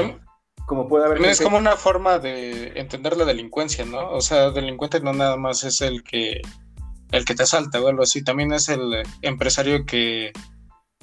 como 0.66 0.88
puede 0.88 1.06
haber... 1.06 1.24
Es 1.24 1.40
como 1.40 1.56
una 1.56 1.76
forma 1.76 2.18
de 2.18 2.78
entender 2.78 3.16
la 3.16 3.24
delincuencia, 3.24 3.84
¿no? 3.84 4.10
O 4.10 4.20
sea, 4.20 4.50
delincuente 4.50 5.00
no 5.00 5.12
nada 5.12 5.36
más 5.36 5.64
es 5.64 5.80
el 5.80 6.02
que, 6.02 6.42
el 7.12 7.24
que 7.24 7.34
te 7.34 7.44
asalta 7.44 7.80
o 7.80 7.88
algo 7.88 8.02
así, 8.02 8.24
también 8.24 8.52
es 8.52 8.68
el 8.68 9.02
empresario 9.22 9.86
que, 9.86 10.32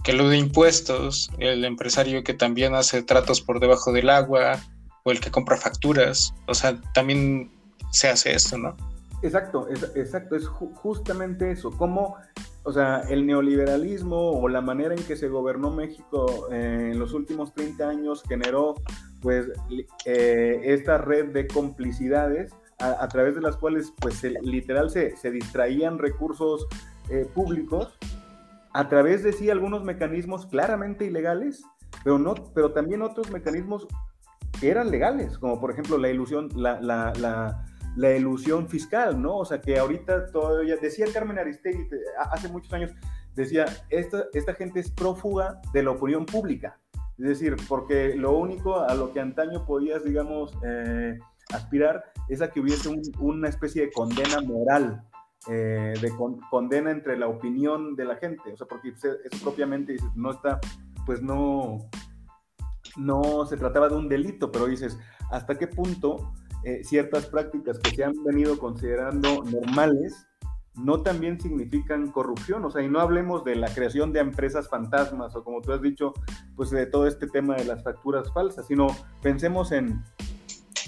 que 0.08 0.14
elude 0.14 0.38
impuestos, 0.38 1.30
el 1.38 1.66
empresario 1.66 2.24
que 2.24 2.34
también 2.34 2.76
hace 2.76 3.04
tratos 3.04 3.42
por 3.42 3.60
debajo 3.60 3.92
del 3.92 4.10
agua 4.10 4.58
o 5.04 5.12
el 5.12 5.20
que 5.20 5.32
compra 5.32 5.58
facturas, 5.58 6.34
o 6.48 6.54
sea, 6.54 6.82
también 6.94 7.52
se 7.92 8.08
hace 8.08 8.34
esto, 8.34 8.58
¿no? 8.58 8.78
Exacto, 9.22 9.68
exacto, 9.96 10.38
es 10.38 10.48
justamente 10.48 11.52
eso, 11.52 11.72
cómo, 11.72 12.16
o 12.64 12.72
sea, 12.72 13.02
el 13.10 13.26
neoliberalismo 13.26 14.32
o 14.40 14.48
la 14.48 14.62
manera 14.62 14.96
en 14.96 15.04
que 15.04 15.18
se 15.18 15.28
gobernó 15.28 15.72
México 15.72 16.48
eh, 16.54 16.92
en 16.94 17.00
los 17.00 17.12
últimos 17.12 17.54
30 17.54 17.90
años 17.90 18.24
generó, 18.26 18.76
pues, 19.22 19.48
eh, 20.06 20.62
esta 20.64 21.00
red 21.00 21.34
de 21.34 21.48
complicidades 21.48 22.54
a, 22.80 23.10
través 23.10 23.36
de 23.36 23.42
las 23.42 23.58
cuales, 23.58 23.92
pues, 24.00 24.24
literal 24.24 24.90
se, 24.90 25.18
se, 25.18 25.32
distraían 25.32 25.98
recursos 25.98 26.66
eh, 27.10 27.28
públicos 27.34 27.90
a 28.78 28.90
través 28.90 29.24
de 29.24 29.34
sí 29.34 29.50
algunos 29.50 29.84
mecanismos 29.84 30.46
claramente 30.46 31.06
ilegales, 31.06 31.64
pero, 32.04 32.20
no, 32.20 32.36
pero 32.54 32.74
también 32.74 33.02
otros 33.02 33.32
mecanismos 33.32 33.88
que 34.60 34.70
eran 34.70 34.92
legales, 34.92 35.38
como 35.40 35.60
por 35.60 35.72
ejemplo 35.72 35.98
la 35.98 36.10
ilusión, 36.10 36.50
la, 36.56 36.80
la, 36.82 37.12
la 37.20 37.66
la 37.98 38.16
ilusión 38.16 38.70
fiscal, 38.70 39.20
¿no? 39.20 39.38
O 39.38 39.46
sea, 39.46 39.60
que 39.60 39.80
ahorita 39.80 40.28
todavía, 40.28 40.78
decía 40.78 41.08
Carmen 41.12 41.40
Aristegui 41.40 41.88
hace 42.30 42.48
muchos 42.48 42.72
años, 42.72 42.92
decía, 43.36 43.66
esta, 43.90 44.26
esta 44.34 44.54
gente 44.54 44.80
es 44.80 44.92
prófuga 44.92 45.60
de 45.74 45.82
la 45.82 45.92
opinión 45.92 46.26
pública. 46.28 46.80
Es 47.18 47.26
decir, 47.26 47.56
porque 47.68 48.14
lo 48.16 48.38
único 48.38 48.82
a 48.82 48.94
lo 48.94 49.12
que 49.12 49.20
antaño 49.20 49.66
podías, 49.66 50.04
digamos, 50.04 50.54
eh, 50.64 51.18
aspirar 51.52 52.04
es 52.30 52.44
a 52.44 52.52
que 52.52 52.60
hubiese 52.60 52.90
una 53.20 53.50
especie 53.50 53.88
de 53.88 53.92
condena 53.92 54.42
moral, 54.42 55.02
eh, 55.50 55.94
de 56.02 56.12
condena 56.50 56.92
entre 56.92 57.18
la 57.18 57.28
opinión 57.28 57.96
de 57.96 58.06
la 58.06 58.16
gente. 58.18 58.52
O 58.52 58.58
sea, 58.58 58.68
porque 58.68 58.90
eso 58.90 59.10
propiamente 59.42 59.96
no 60.16 60.32
está, 60.32 60.60
pues 61.06 61.22
no, 61.22 61.90
no 62.98 63.46
se 63.46 63.58
trataba 63.58 63.90
de 63.90 63.96
un 63.96 64.10
delito, 64.10 64.52
pero 64.52 64.68
dices, 64.68 65.00
¿hasta 65.32 65.58
qué 65.58 65.68
punto 65.68 66.34
eh, 66.64 66.84
ciertas 66.84 67.28
prácticas 67.28 67.80
que 67.80 67.96
se 67.96 68.04
han 68.04 68.14
venido 68.24 68.58
considerando 68.58 69.44
normales 69.44 70.28
no 70.76 71.02
también 71.02 71.40
significan 71.40 72.12
corrupción? 72.12 72.66
O 72.66 72.72
sea, 72.72 72.82
y 72.82 72.90
no 72.90 73.00
hablemos 73.00 73.44
de 73.44 73.56
la 73.56 73.74
creación 73.74 74.14
de 74.14 74.20
empresas 74.20 74.68
fantasmas 74.70 75.36
o 75.36 75.44
como 75.44 75.62
tú 75.62 75.72
has 75.72 75.82
dicho, 75.82 76.14
pues 76.56 76.70
de 76.72 76.86
todo 76.86 77.08
este 77.08 77.28
tema 77.28 77.56
de 77.56 77.66
las 77.66 77.84
facturas 77.84 78.32
falsas, 78.34 78.68
sino 78.68 78.88
pensemos 79.22 79.72
en, 79.72 80.04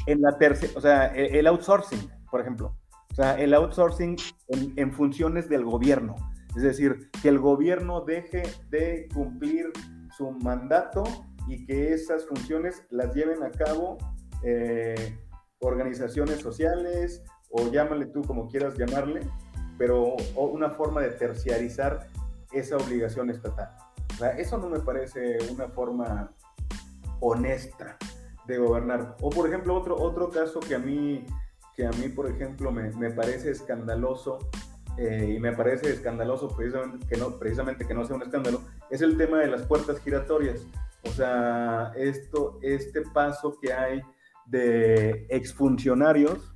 en 0.06 0.22
la 0.22 0.38
tercera, 0.38 0.74
o 0.76 0.82
sea, 0.82 1.16
e, 1.16 1.40
el 1.40 1.48
outsourcing, 1.48 2.10
por 2.30 2.42
ejemplo. 2.42 2.79
O 3.20 3.22
sea, 3.22 3.38
el 3.38 3.54
outsourcing 3.54 4.16
en 4.48 4.94
funciones 4.94 5.50
del 5.50 5.66
gobierno. 5.66 6.16
Es 6.56 6.64
decir, 6.64 7.10
que 7.22 7.28
el 7.28 7.38
gobierno 7.38 8.00
deje 8.00 8.44
de 8.70 9.10
cumplir 9.14 9.74
su 10.16 10.32
mandato 10.32 11.04
y 11.46 11.66
que 11.66 11.92
esas 11.92 12.26
funciones 12.26 12.86
las 12.92 13.14
lleven 13.14 13.44
a 13.44 13.52
cabo 13.52 13.98
eh, 14.42 15.20
organizaciones 15.60 16.40
sociales 16.40 17.22
o 17.50 17.70
llámale 17.70 18.06
tú 18.06 18.22
como 18.22 18.48
quieras 18.48 18.78
llamarle, 18.78 19.20
pero 19.78 20.16
una 20.38 20.70
forma 20.70 21.02
de 21.02 21.10
terciarizar 21.10 22.08
esa 22.54 22.78
obligación 22.78 23.30
estatal. 23.30 23.76
O 24.14 24.18
sea, 24.18 24.30
eso 24.30 24.58
no 24.60 24.70
me 24.70 24.80
parece 24.80 25.40
una 25.52 25.68
forma 25.68 26.32
honesta 27.20 27.98
de 28.48 28.60
gobernar. 28.60 29.18
O 29.20 29.30
por 29.30 29.46
ejemplo, 29.46 29.76
otro, 29.76 29.98
otro 29.98 30.30
caso 30.30 30.62
que 30.62 30.76
a 30.76 30.80
mí, 30.80 31.26
que 31.80 31.86
a 31.86 31.92
mí 31.92 32.10
por 32.10 32.30
ejemplo, 32.30 32.74
me, 32.74 32.92
me 32.92 33.10
parece 33.10 33.52
escandaloso 33.52 34.40
eh, 34.98 35.36
y 35.38 35.40
me 35.40 35.54
parece 35.54 35.90
escandaloso 35.92 36.50
precisamente 36.50 37.08
que, 37.08 37.16
no, 37.16 37.40
precisamente 37.40 37.88
que 37.88 37.94
no 37.94 38.04
sea 38.04 38.18
un 38.18 38.24
escándalo, 38.24 38.64
es 38.90 39.02
el 39.02 39.16
tema 39.16 39.40
de 39.40 39.48
las 39.48 39.62
puertas 39.62 39.98
giratorias. 40.02 40.68
O 41.06 41.10
sea, 41.10 41.94
esto, 41.96 42.60
este 42.62 43.04
paso 43.14 43.58
que 43.62 43.72
hay 43.72 44.02
de 44.48 45.26
exfuncionarios 45.30 46.54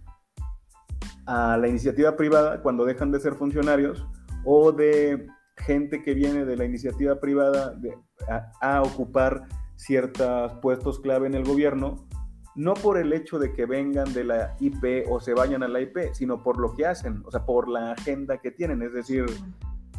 a 1.26 1.56
la 1.56 1.70
iniciativa 1.70 2.18
privada 2.18 2.62
cuando 2.62 2.84
dejan 2.84 3.10
de 3.14 3.22
ser 3.22 3.36
funcionarios 3.36 4.06
o 4.44 4.74
de 4.74 5.26
gente 5.56 6.04
que 6.04 6.14
viene 6.16 6.44
de 6.44 6.58
la 6.58 6.66
iniciativa 6.66 7.22
privada 7.22 7.80
a, 8.28 8.52
a 8.60 8.82
ocupar 8.82 9.48
ciertos 9.78 10.52
puestos 10.62 11.00
clave 11.00 11.28
en 11.28 11.36
el 11.36 11.46
gobierno 11.46 12.10
no 12.56 12.74
por 12.74 12.98
el 12.98 13.14
hecho 13.14 13.40
de 13.40 13.54
que 13.54 13.66
vengan 13.66 14.14
de 14.14 14.24
la 14.24 14.56
IP 14.60 15.06
o 15.10 15.20
se 15.20 15.34
vayan 15.34 15.64
a 15.64 15.68
la 15.68 15.82
IP, 15.82 16.14
sino 16.14 16.44
por 16.44 16.60
lo 16.60 16.76
que 16.76 16.86
hacen, 16.86 17.24
o 17.26 17.32
sea, 17.32 17.46
por 17.46 17.68
la 17.68 17.94
agenda 17.94 18.38
que 18.38 18.52
tienen. 18.52 18.82
Es 18.82 18.94
decir, 18.94 19.26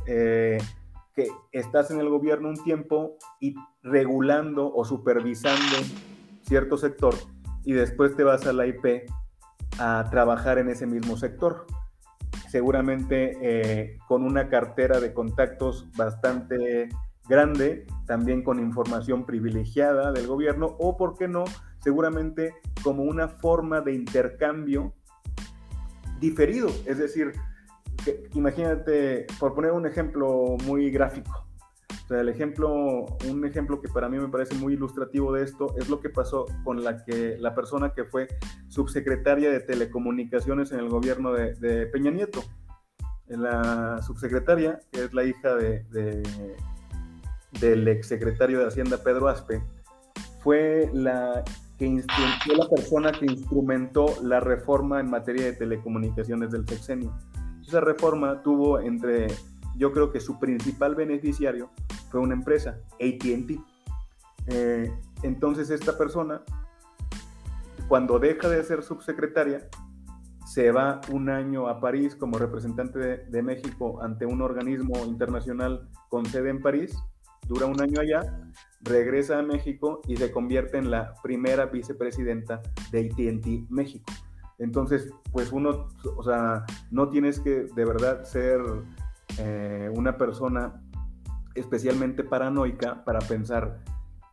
eh, 0.06 0.58
que 1.14 1.28
estás 1.52 1.90
en 1.90 2.00
el 2.00 2.08
gobierno 2.08 2.48
un 2.48 2.62
tiempo 2.62 3.16
y 3.40 3.54
regulando 3.82 4.72
o 4.72 4.84
supervisando 4.84 5.76
cierto 6.42 6.76
sector 6.76 7.14
y 7.64 7.72
después 7.72 8.16
te 8.16 8.24
vas 8.24 8.46
a 8.46 8.52
la 8.52 8.66
IP 8.66 9.08
a 9.78 10.08
trabajar 10.10 10.58
en 10.58 10.68
ese 10.68 10.86
mismo 10.86 11.16
sector. 11.16 11.66
Seguramente 12.48 13.38
eh, 13.40 13.98
con 14.06 14.22
una 14.22 14.48
cartera 14.48 15.00
de 15.00 15.12
contactos 15.12 15.88
bastante 15.96 16.88
grande, 17.28 17.86
también 18.06 18.42
con 18.42 18.60
información 18.60 19.24
privilegiada 19.24 20.12
del 20.12 20.26
gobierno 20.26 20.76
o, 20.78 20.96
¿por 20.96 21.16
qué 21.16 21.26
no?, 21.26 21.44
seguramente 21.84 22.54
como 22.82 23.02
una 23.02 23.28
forma 23.28 23.82
de 23.82 23.92
intercambio 23.92 24.94
diferido. 26.18 26.68
Es 26.86 26.96
decir, 26.96 27.32
imagínate, 28.32 29.26
por 29.38 29.54
poner 29.54 29.72
un 29.72 29.86
ejemplo 29.86 30.56
muy 30.64 30.90
gráfico, 30.90 31.46
o 32.04 32.08
sea, 32.08 32.20
el 32.20 32.28
ejemplo, 32.28 33.04
un 33.30 33.44
ejemplo 33.46 33.80
que 33.80 33.88
para 33.88 34.08
mí 34.08 34.18
me 34.18 34.28
parece 34.28 34.54
muy 34.56 34.74
ilustrativo 34.74 35.32
de 35.32 35.44
esto 35.44 35.74
es 35.78 35.88
lo 35.88 36.00
que 36.00 36.10
pasó 36.10 36.46
con 36.62 36.82
la, 36.82 37.02
que, 37.04 37.36
la 37.38 37.54
persona 37.54 37.92
que 37.94 38.04
fue 38.04 38.28
subsecretaria 38.68 39.50
de 39.50 39.60
telecomunicaciones 39.60 40.72
en 40.72 40.80
el 40.80 40.88
gobierno 40.88 41.32
de, 41.32 41.86
Peña 41.86 42.10
Nieto. 42.10 42.42
La 43.26 44.02
subsecretaria, 44.02 44.80
que 44.90 45.04
es 45.04 45.14
la 45.14 45.24
hija 45.24 45.54
de, 45.54 46.22
del 47.58 47.88
exsecretario 47.88 48.58
de 48.58 48.66
Hacienda 48.66 49.02
Pedro 49.02 49.28
Aspe, 49.28 49.62
fue 50.42 50.90
la 50.92 51.42
que 51.78 52.04
fue 52.44 52.56
la 52.56 52.68
persona 52.68 53.12
que 53.12 53.26
instrumentó 53.26 54.06
la 54.22 54.40
reforma 54.40 55.00
en 55.00 55.10
materia 55.10 55.44
de 55.46 55.52
telecomunicaciones 55.54 56.50
del 56.50 56.66
sexenio. 56.66 57.16
Esa 57.66 57.80
reforma 57.80 58.42
tuvo 58.42 58.80
entre, 58.80 59.26
yo 59.76 59.92
creo 59.92 60.12
que 60.12 60.20
su 60.20 60.38
principal 60.38 60.94
beneficiario 60.94 61.70
fue 62.10 62.20
una 62.20 62.34
empresa, 62.34 62.78
ATT. 62.94 63.58
Eh, 64.46 64.92
entonces 65.22 65.70
esta 65.70 65.96
persona, 65.96 66.42
cuando 67.88 68.18
deja 68.18 68.48
de 68.48 68.62
ser 68.62 68.82
subsecretaria, 68.82 69.68
se 70.46 70.70
va 70.70 71.00
un 71.10 71.30
año 71.30 71.68
a 71.68 71.80
París 71.80 72.14
como 72.14 72.38
representante 72.38 72.98
de 72.98 73.42
México 73.42 74.00
ante 74.02 74.26
un 74.26 74.42
organismo 74.42 75.04
internacional 75.06 75.88
con 76.10 76.26
sede 76.26 76.50
en 76.50 76.60
París, 76.60 76.96
dura 77.46 77.66
un 77.66 77.80
año 77.80 78.00
allá 78.00 78.22
regresa 78.84 79.38
a 79.38 79.42
México 79.42 80.00
y 80.06 80.16
se 80.16 80.30
convierte 80.30 80.78
en 80.78 80.90
la 80.90 81.14
primera 81.22 81.66
vicepresidenta 81.66 82.60
de 82.90 83.08
ATT 83.08 83.70
México. 83.70 84.12
Entonces, 84.58 85.10
pues 85.32 85.52
uno, 85.52 85.88
o 86.16 86.22
sea, 86.22 86.64
no 86.90 87.08
tienes 87.08 87.40
que 87.40 87.66
de 87.74 87.84
verdad 87.84 88.24
ser 88.24 88.60
eh, 89.38 89.90
una 89.94 90.16
persona 90.16 90.82
especialmente 91.54 92.24
paranoica 92.24 93.04
para 93.04 93.20
pensar 93.20 93.80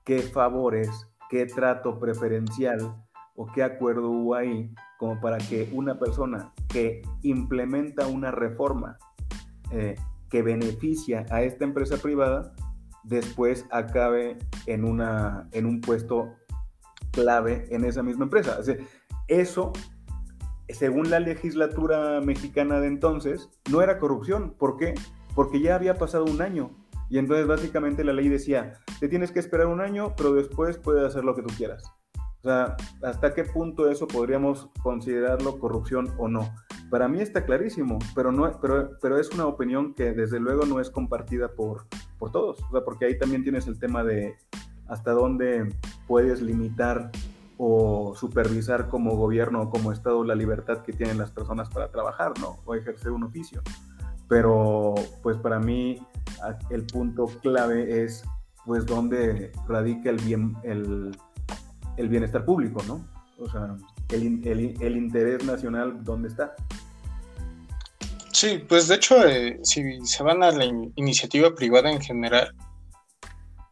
qué 0.03 0.19
favores, 0.19 0.89
qué 1.29 1.45
trato 1.45 1.99
preferencial 1.99 2.95
o 3.35 3.47
qué 3.51 3.63
acuerdo 3.63 4.09
hubo 4.09 4.35
ahí 4.35 4.73
como 4.99 5.19
para 5.19 5.37
que 5.37 5.69
una 5.71 5.97
persona 5.97 6.53
que 6.67 7.01
implementa 7.23 8.05
una 8.07 8.31
reforma 8.31 8.97
eh, 9.71 9.95
que 10.29 10.41
beneficia 10.41 11.25
a 11.29 11.41
esta 11.41 11.63
empresa 11.63 11.97
privada 11.97 12.53
después 13.03 13.65
acabe 13.71 14.37
en, 14.65 14.83
una, 14.85 15.47
en 15.51 15.65
un 15.65 15.81
puesto 15.81 16.35
clave 17.11 17.67
en 17.71 17.85
esa 17.85 18.03
misma 18.03 18.25
empresa. 18.25 18.59
eso, 19.27 19.73
según 20.69 21.09
la 21.09 21.19
legislatura 21.19 22.21
mexicana 22.21 22.79
de 22.79 22.87
entonces, 22.87 23.49
no 23.69 23.81
era 23.81 23.99
corrupción. 23.99 24.55
¿Por 24.57 24.77
qué? 24.77 24.93
Porque 25.35 25.59
ya 25.59 25.75
había 25.75 25.95
pasado 25.95 26.25
un 26.25 26.41
año. 26.41 26.71
Y 27.09 27.17
entonces 27.17 27.45
básicamente 27.45 28.05
la 28.05 28.13
ley 28.13 28.29
decía, 28.29 28.73
te 28.99 29.09
tienes 29.09 29.31
que 29.31 29.39
esperar 29.39 29.67
un 29.67 29.81
año, 29.81 30.13
pero 30.15 30.33
después 30.33 30.77
puedes 30.77 31.03
hacer 31.03 31.25
lo 31.25 31.35
que 31.35 31.41
tú 31.41 31.53
quieras. 31.57 31.83
O 32.43 32.43
sea, 32.43 32.75
¿hasta 33.03 33.33
qué 33.35 33.43
punto 33.43 33.89
eso 33.89 34.07
podríamos 34.07 34.67
considerarlo 34.81 35.59
corrupción 35.59 36.11
o 36.17 36.27
no? 36.27 36.53
Para 36.89 37.07
mí 37.07 37.21
está 37.21 37.45
clarísimo, 37.45 37.99
pero, 38.15 38.31
no, 38.31 38.51
pero, 38.59 38.97
pero 38.99 39.19
es 39.19 39.29
una 39.29 39.45
opinión 39.45 39.93
que 39.93 40.11
desde 40.13 40.39
luego 40.39 40.65
no 40.65 40.79
es 40.79 40.89
compartida 40.89 41.49
por, 41.49 41.85
por 42.17 42.31
todos, 42.31 42.61
o 42.63 42.71
sea, 42.71 42.83
porque 42.83 43.05
ahí 43.05 43.17
también 43.17 43.43
tienes 43.43 43.67
el 43.67 43.77
tema 43.77 44.03
de 44.03 44.35
hasta 44.87 45.11
dónde 45.11 45.69
puedes 46.07 46.41
limitar 46.41 47.11
o 47.57 48.13
supervisar 48.15 48.89
como 48.89 49.15
gobierno 49.15 49.61
o 49.61 49.69
como 49.69 49.91
Estado 49.91 50.23
la 50.23 50.33
libertad 50.33 50.79
que 50.79 50.93
tienen 50.93 51.19
las 51.19 51.29
personas 51.29 51.69
para 51.69 51.91
trabajar, 51.91 52.33
¿no? 52.39 52.57
O 52.65 52.73
ejercer 52.73 53.11
un 53.11 53.23
oficio. 53.23 53.61
Pero 54.27 54.95
pues 55.21 55.37
para 55.37 55.59
mí 55.59 56.01
el 56.71 56.87
punto 56.87 57.27
clave 57.43 58.03
es 58.03 58.23
pues 58.65 58.85
dónde 58.85 59.51
radica 59.67 60.09
el, 60.09 60.17
bien, 60.17 60.57
el, 60.63 61.15
el 61.97 62.09
bienestar 62.09 62.45
público, 62.45 62.83
¿no? 62.87 63.05
O 63.37 63.49
sea, 63.49 63.75
el, 64.09 64.41
el, 64.81 64.97
interés 64.97 65.43
nacional, 65.43 66.03
¿dónde 66.03 66.27
está? 66.27 66.55
Sí, 68.31 68.63
pues 68.67 68.87
de 68.87 68.95
hecho, 68.95 69.27
eh, 69.27 69.59
si 69.63 69.99
se 70.05 70.23
van 70.23 70.43
a 70.43 70.51
la 70.51 70.65
iniciativa 70.95 71.53
privada 71.55 71.91
en 71.91 72.01
general, 72.01 72.55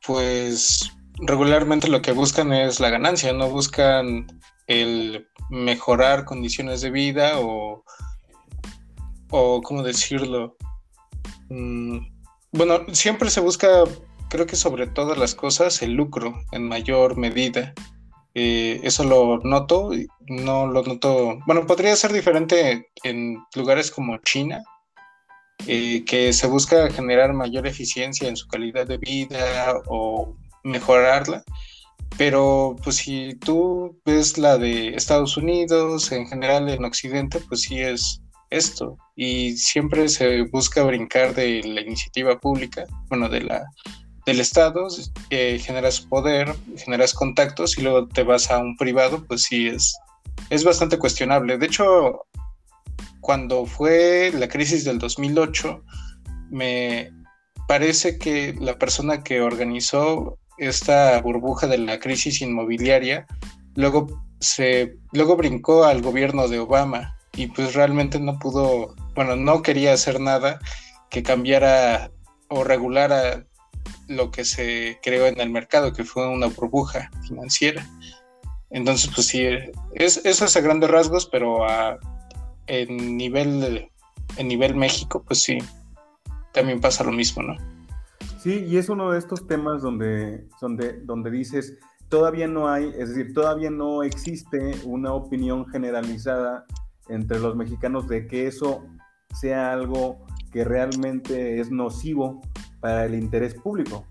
pues 0.06 0.92
regularmente 1.22 1.88
lo 1.88 2.02
que 2.02 2.14
buscan 2.14 2.52
es 2.54 2.80
la 2.80 2.90
ganancia, 2.90 3.34
no 3.34 3.50
buscan 3.50 4.28
el 4.68 5.28
mejorar 5.50 6.26
condiciones 6.26 6.82
de 6.82 6.92
vida 6.92 7.40
o, 7.40 7.84
o 9.30 9.62
¿cómo 9.62 9.84
decirlo? 9.84 10.56
Mm, 11.50 12.00
bueno, 12.52 12.80
siempre 12.94 13.30
se 13.30 13.42
busca, 13.42 13.84
creo 14.30 14.46
que 14.46 14.56
sobre 14.56 14.88
todas 14.88 15.18
las 15.18 15.36
cosas, 15.36 15.82
el 15.82 15.94
lucro 15.94 16.44
en 16.52 16.68
mayor 16.68 17.18
medida. 17.18 17.74
Eh, 18.42 18.80
eso 18.84 19.04
lo 19.04 19.40
noto, 19.40 19.92
no 20.28 20.66
lo 20.66 20.82
noto, 20.84 21.40
bueno, 21.46 21.68
podría 21.68 21.94
ser 21.98 22.14
diferente 22.14 22.88
en 23.04 23.38
lugares 23.54 23.92
como 23.92 24.18
China, 24.20 24.64
eh, 25.68 26.06
que 26.06 26.32
se 26.32 26.48
busca 26.48 26.90
generar 26.90 27.34
mayor 27.34 27.68
eficiencia 27.68 28.30
en 28.30 28.38
su 28.38 28.48
calidad 28.48 28.88
de 28.88 28.98
vida 28.98 29.74
o 29.88 30.38
mejorarla, 30.64 31.44
pero 32.18 32.78
pues 32.82 32.96
si 32.96 33.36
tú 33.36 34.00
ves 34.06 34.38
la 34.38 34.58
de 34.58 34.96
Estados 34.96 35.36
Unidos, 35.36 36.10
en 36.14 36.26
general 36.26 36.70
en 36.70 36.86
Occidente, 36.86 37.42
pues 37.42 37.64
sí 37.64 37.82
es 37.82 38.22
esto, 38.52 38.96
y 39.18 39.58
siempre 39.58 40.08
se 40.08 40.44
busca 40.44 40.84
brincar 40.84 41.36
de 41.36 41.62
la 41.66 41.82
iniciativa 41.82 42.40
pública, 42.40 42.86
bueno, 43.10 43.28
de 43.28 43.42
la 43.42 43.66
del 44.26 44.40
Estado, 44.40 44.88
eh, 45.30 45.60
generas 45.60 46.02
poder, 46.02 46.56
generas 46.78 47.14
contactos 47.14 47.78
y 47.78 47.82
luego 47.82 48.08
te 48.08 48.24
vas 48.24 48.50
a 48.52 48.60
un 48.60 48.76
privado, 48.78 49.26
pues 49.28 49.44
sí 49.44 49.68
es, 49.68 49.96
es 50.50 50.64
bastante 50.64 50.98
cuestionable. 50.98 51.58
De 51.58 51.66
hecho, 51.66 52.22
cuando 53.22 53.66
fue 53.66 54.32
la 54.34 54.48
crisis 54.48 54.84
del 54.86 55.00
2008, 55.00 55.84
me 56.50 57.12
parece 57.68 58.18
que 58.18 58.56
la 58.60 58.78
persona 58.78 59.24
que 59.24 59.42
organizó 59.42 60.38
esta 60.58 61.22
burbuja 61.22 61.68
de 61.68 61.78
la 61.78 62.00
crisis 62.00 62.42
inmobiliaria 62.42 63.26
luego 63.76 64.08
se 64.40 64.98
luego 65.12 65.36
brincó 65.36 65.86
al 65.86 66.02
gobierno 66.02 66.48
de 66.48 66.60
Obama 66.60 67.16
y 67.34 67.48
pues 67.48 67.74
realmente 67.74 68.20
no 68.20 68.40
pudo, 68.40 68.96
bueno, 69.16 69.36
no 69.36 69.62
quería 69.62 69.94
hacer 69.94 70.20
nada 70.20 70.60
que 71.10 71.24
cambiara 71.24 72.12
o 72.50 72.64
regulara 72.64 73.46
lo 74.08 74.32
que 74.32 74.46
se 74.46 75.00
creó 75.04 75.28
en 75.28 75.40
el 75.40 75.50
mercado, 75.50 75.94
que 75.94 76.04
fue 76.04 76.28
una 76.28 76.48
burbuja 76.48 77.10
financiera. 77.28 77.88
Entonces, 78.70 79.12
pues 79.14 79.28
sí, 79.28 79.44
es, 79.94 80.24
eso 80.26 80.46
es 80.46 80.56
a 80.56 80.62
grandes 80.62 80.90
rasgos, 80.90 81.26
pero 81.26 81.68
a, 81.68 81.98
en 82.68 83.18
nivel 83.18 83.90
en 84.38 84.48
nivel 84.48 84.76
México, 84.76 85.24
pues 85.26 85.42
sí, 85.42 85.58
también 86.54 86.80
pasa 86.80 87.04
lo 87.04 87.12
mismo, 87.12 87.44
¿no? 87.44 87.56
Sí, 88.40 88.66
y 88.66 88.78
es 88.78 88.90
uno 88.90 89.12
de 89.12 89.20
estos 89.20 89.48
temas 89.48 89.82
donde, 89.82 90.48
donde, 90.62 90.94
donde 91.02 91.30
dices, 91.30 91.78
todavía 92.08 92.48
no 92.48 92.70
hay, 92.70 92.88
es 92.98 93.10
decir, 93.10 93.34
todavía 93.34 93.70
no 93.70 94.04
existe 94.04 94.76
una 94.86 95.14
opinión 95.14 95.68
generalizada 95.68 96.66
entre 97.10 97.40
los 97.40 97.56
mexicanos 97.56 98.08
de 98.08 98.28
que 98.28 98.48
eso 98.48 98.86
sea 99.40 99.72
algo 99.74 100.26
que 100.52 100.64
realmente 100.64 101.60
es 101.60 101.70
nocivo 101.70 102.42
para 102.80 103.06
el 103.06 103.16
interés 103.16 103.56
público. 103.56 104.06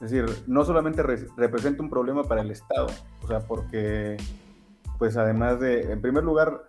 Es 0.00 0.10
decir, 0.10 0.44
no 0.46 0.64
solamente 0.64 1.02
representa 1.02 1.82
un 1.82 1.90
problema 1.90 2.24
para 2.24 2.40
el 2.40 2.50
Estado, 2.50 2.86
o 3.22 3.26
sea, 3.26 3.40
porque, 3.40 4.16
pues 4.98 5.16
además 5.16 5.60
de, 5.60 5.92
en 5.92 6.00
primer 6.00 6.24
lugar, 6.24 6.62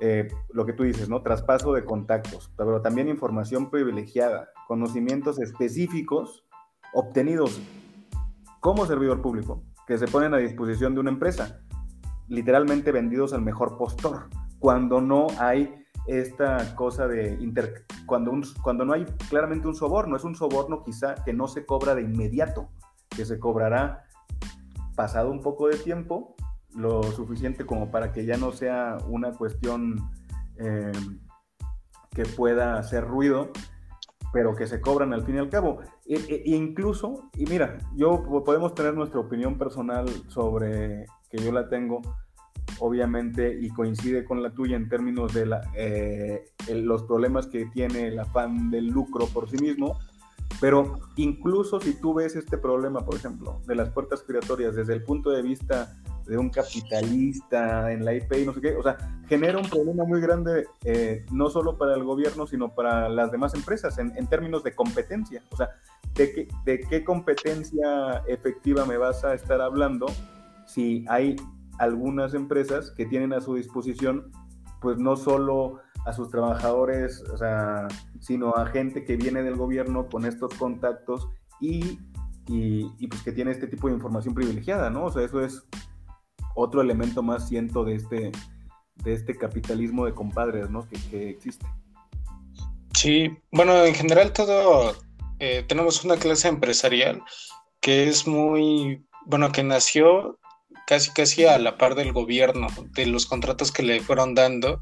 eh, 0.00 0.28
lo 0.52 0.66
que 0.66 0.74
tú 0.74 0.82
dices, 0.82 1.08
¿no? 1.08 1.22
Traspaso 1.22 1.72
de 1.72 1.84
contactos, 1.84 2.52
pero 2.56 2.82
también 2.82 3.08
información 3.08 3.70
privilegiada, 3.70 4.50
conocimientos 4.68 5.38
específicos 5.38 6.44
obtenidos 6.92 7.60
como 8.60 8.86
servidor 8.86 9.22
público, 9.22 9.62
que 9.86 9.96
se 9.96 10.06
ponen 10.06 10.34
a 10.34 10.38
disposición 10.38 10.94
de 10.94 11.00
una 11.00 11.10
empresa, 11.10 11.60
literalmente 12.28 12.92
vendidos 12.92 13.32
al 13.32 13.42
mejor 13.42 13.78
postor, 13.78 14.28
cuando 14.58 15.00
no 15.00 15.26
hay 15.38 15.83
esta 16.06 16.74
cosa 16.74 17.06
de 17.08 17.34
inter, 17.40 17.86
cuando, 18.06 18.32
cuando 18.62 18.84
no 18.84 18.92
hay 18.92 19.04
claramente 19.28 19.68
un 19.68 19.74
soborno, 19.74 20.16
es 20.16 20.24
un 20.24 20.34
soborno 20.34 20.82
quizá 20.82 21.14
que 21.24 21.32
no 21.32 21.48
se 21.48 21.64
cobra 21.64 21.94
de 21.94 22.02
inmediato, 22.02 22.68
que 23.08 23.24
se 23.24 23.38
cobrará 23.38 24.04
pasado 24.94 25.30
un 25.30 25.40
poco 25.40 25.68
de 25.68 25.76
tiempo, 25.76 26.34
lo 26.74 27.02
suficiente 27.04 27.64
como 27.64 27.90
para 27.90 28.12
que 28.12 28.24
ya 28.24 28.36
no 28.36 28.52
sea 28.52 28.98
una 29.08 29.32
cuestión 29.32 30.10
eh, 30.58 30.92
que 32.10 32.24
pueda 32.24 32.78
hacer 32.78 33.04
ruido, 33.04 33.50
pero 34.32 34.56
que 34.56 34.66
se 34.66 34.80
cobran 34.80 35.12
al 35.12 35.24
fin 35.24 35.36
y 35.36 35.38
al 35.38 35.48
cabo. 35.48 35.80
E, 36.06 36.16
e, 36.16 36.42
incluso, 36.46 37.30
y 37.34 37.46
mira, 37.46 37.78
yo 37.94 38.24
podemos 38.44 38.74
tener 38.74 38.94
nuestra 38.94 39.20
opinión 39.20 39.58
personal 39.58 40.08
sobre 40.28 41.06
que 41.30 41.38
yo 41.38 41.52
la 41.52 41.68
tengo, 41.68 42.02
obviamente, 42.78 43.58
y 43.60 43.70
coincide 43.70 44.24
con 44.24 44.42
la 44.42 44.50
tuya 44.50 44.76
en 44.76 44.88
términos 44.88 45.32
de 45.34 45.48
eh, 45.74 46.44
los 46.72 47.02
problemas 47.04 47.46
que 47.46 47.66
tiene 47.66 48.08
el 48.08 48.18
afán 48.18 48.70
del 48.70 48.88
lucro 48.88 49.26
por 49.26 49.48
sí 49.48 49.56
mismo, 49.58 49.98
pero 50.60 51.00
incluso 51.16 51.80
si 51.80 51.94
tú 51.94 52.14
ves 52.14 52.36
este 52.36 52.58
problema, 52.58 53.04
por 53.04 53.16
ejemplo, 53.16 53.60
de 53.66 53.74
las 53.74 53.90
puertas 53.90 54.24
giratorias 54.26 54.74
desde 54.74 54.94
el 54.94 55.02
punto 55.02 55.30
de 55.30 55.42
vista 55.42 55.96
de 56.26 56.38
un 56.38 56.48
capitalista 56.48 57.92
en 57.92 58.04
la 58.04 58.14
IP 58.14 58.32
y 58.32 58.46
no 58.46 58.54
sé 58.54 58.60
qué, 58.60 58.74
o 58.76 58.82
sea, 58.82 58.96
genera 59.28 59.58
un 59.58 59.68
problema 59.68 60.04
muy 60.04 60.20
grande 60.20 60.66
eh, 60.84 61.26
no 61.30 61.50
solo 61.50 61.76
para 61.76 61.94
el 61.94 62.04
gobierno, 62.04 62.46
sino 62.46 62.74
para 62.74 63.08
las 63.08 63.30
demás 63.30 63.54
empresas 63.54 63.98
en, 63.98 64.16
en 64.16 64.26
términos 64.26 64.64
de 64.64 64.74
competencia. 64.74 65.42
O 65.50 65.56
sea, 65.56 65.68
¿de 66.14 66.32
qué, 66.32 66.48
¿de 66.64 66.80
qué 66.80 67.04
competencia 67.04 68.22
efectiva 68.26 68.86
me 68.86 68.96
vas 68.96 69.22
a 69.24 69.34
estar 69.34 69.60
hablando 69.60 70.06
si 70.66 71.04
hay 71.08 71.36
algunas 71.78 72.34
empresas 72.34 72.92
que 72.96 73.06
tienen 73.06 73.32
a 73.32 73.40
su 73.40 73.54
disposición, 73.54 74.30
pues 74.80 74.98
no 74.98 75.16
solo 75.16 75.80
a 76.04 76.12
sus 76.12 76.30
trabajadores, 76.30 77.22
sino 78.20 78.54
a 78.54 78.66
gente 78.66 79.04
que 79.04 79.16
viene 79.16 79.42
del 79.42 79.56
gobierno 79.56 80.06
con 80.08 80.26
estos 80.26 80.52
contactos 80.54 81.28
y, 81.60 81.98
y, 82.46 83.06
pues 83.08 83.22
que 83.22 83.32
tiene 83.32 83.52
este 83.52 83.66
tipo 83.66 83.88
de 83.88 83.94
información 83.94 84.34
privilegiada, 84.34 84.90
¿no? 84.90 85.06
O 85.06 85.10
sea, 85.10 85.22
eso 85.22 85.42
es 85.42 85.66
otro 86.54 86.82
elemento 86.82 87.22
más, 87.22 87.48
siento, 87.48 87.84
de 87.84 87.94
este, 87.94 88.32
de 88.96 89.12
este 89.12 89.34
capitalismo 89.34 90.04
de 90.04 90.12
compadres, 90.12 90.68
¿no? 90.68 90.86
Que, 90.86 90.96
que 91.10 91.30
existe. 91.30 91.66
Sí, 92.94 93.36
bueno, 93.50 93.84
en 93.84 93.94
general 93.94 94.32
todo, 94.32 94.94
eh, 95.38 95.64
tenemos 95.66 96.04
una 96.04 96.16
clase 96.16 96.48
empresarial 96.48 97.22
que 97.80 98.08
es 98.08 98.26
muy, 98.26 99.04
bueno, 99.26 99.50
que 99.52 99.62
nació 99.62 100.38
casi 100.86 101.10
casi 101.12 101.44
a 101.44 101.58
la 101.58 101.76
par 101.76 101.94
del 101.94 102.12
gobierno, 102.12 102.68
de 102.92 103.06
los 103.06 103.26
contratos 103.26 103.72
que 103.72 103.82
le 103.82 104.00
fueron 104.00 104.34
dando. 104.34 104.80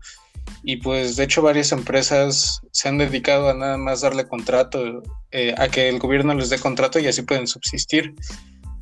Y 0.65 0.77
pues 0.77 1.17
de 1.17 1.25
hecho 1.25 1.43
varias 1.43 1.73
empresas 1.73 2.61
se 2.73 2.89
han 2.89 2.99
dedicado 2.99 3.49
a 3.49 3.55
nada 3.55 3.77
más 3.77 4.01
darle 4.01 4.27
contrato, 4.27 5.03
eh, 5.31 5.55
a 5.57 5.69
que 5.69 5.89
el 5.89 5.99
gobierno 5.99 6.35
les 6.35 6.51
dé 6.51 6.59
contrato 6.59 6.99
y 6.99 7.07
así 7.07 7.23
pueden 7.23 7.47
subsistir. 7.47 8.15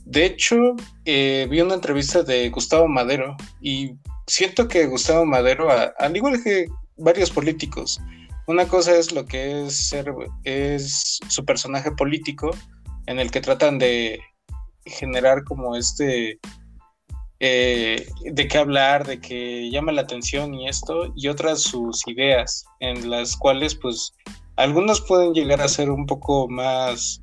De 0.04 0.24
hecho, 0.24 0.56
eh, 1.04 1.46
vi 1.50 1.60
una 1.60 1.74
entrevista 1.74 2.22
de 2.22 2.48
Gustavo 2.50 2.88
Madero 2.88 3.36
y 3.60 3.92
siento 4.26 4.66
que 4.66 4.86
Gustavo 4.86 5.24
Madero, 5.24 5.68
al 5.70 6.16
igual 6.16 6.42
que 6.42 6.66
varios 6.96 7.30
políticos, 7.30 8.00
una 8.46 8.66
cosa 8.66 8.96
es 8.96 9.12
lo 9.12 9.24
que 9.26 9.66
es 9.66 9.88
ser, 9.88 10.12
es 10.44 11.20
su 11.28 11.44
personaje 11.44 11.92
político, 11.92 12.50
en 13.06 13.20
el 13.20 13.30
que 13.30 13.40
tratan 13.40 13.78
de 13.78 14.20
generar 14.84 15.44
como 15.44 15.76
este 15.76 16.40
eh, 17.42 18.06
de 18.20 18.48
qué 18.48 18.58
hablar, 18.58 19.06
de 19.06 19.18
que 19.18 19.70
llama 19.70 19.92
la 19.92 20.02
atención 20.02 20.52
y 20.54 20.68
esto, 20.68 21.10
y 21.16 21.28
otras 21.28 21.62
sus 21.62 22.06
ideas, 22.06 22.66
en 22.80 23.08
las 23.08 23.34
cuales 23.34 23.74
pues 23.74 24.12
algunos 24.56 25.00
pueden 25.00 25.32
llegar 25.32 25.62
a 25.62 25.68
ser 25.68 25.90
un 25.90 26.04
poco 26.04 26.48
más, 26.48 27.22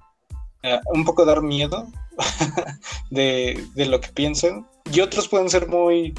eh, 0.63 0.79
un 0.91 1.05
poco 1.05 1.23
dar 1.23 1.43
miedo 1.43 1.85
de, 3.11 3.63
lo 3.75 4.01
que 4.01 4.09
piensan, 4.09 4.67
y 4.91 5.01
otros 5.01 5.27
pueden 5.27 5.51
ser 5.51 5.67
muy, 5.67 6.15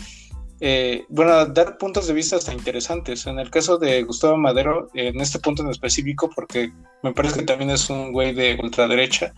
eh, 0.61 1.05
bueno, 1.09 1.47
dar 1.47 1.77
puntos 1.77 2.07
de 2.07 2.15
vista 2.15 2.37
hasta 2.37 2.55
interesantes. 2.55 3.27
En 3.27 3.41
el 3.41 3.51
caso 3.51 3.79
de 3.79 4.05
Gustavo 4.05 4.37
Madero, 4.37 4.91
en 4.95 5.21
este 5.21 5.41
punto 5.41 5.65
en 5.65 5.71
específico, 5.71 6.31
porque 6.37 6.73
me 7.03 7.13
parece 7.13 7.41
que 7.41 7.47
también 7.47 7.71
es 7.71 7.91
un 7.91 8.13
güey 8.13 8.33
de 8.33 8.57
ultraderecha, 8.63 9.35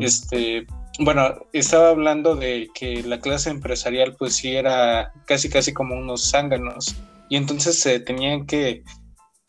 este, 0.00 0.66
bueno, 0.98 1.46
estaba 1.52 1.90
hablando 1.90 2.36
de 2.36 2.68
que 2.74 3.02
la 3.02 3.18
clase 3.20 3.50
empresarial 3.50 4.14
pues 4.18 4.36
sí 4.36 4.54
era 4.56 5.12
casi 5.26 5.48
casi 5.48 5.72
como 5.72 5.96
unos 5.96 6.30
zánganos 6.30 6.94
y 7.28 7.36
entonces 7.36 7.80
se 7.80 8.00
tenían 8.00 8.46
que 8.46 8.82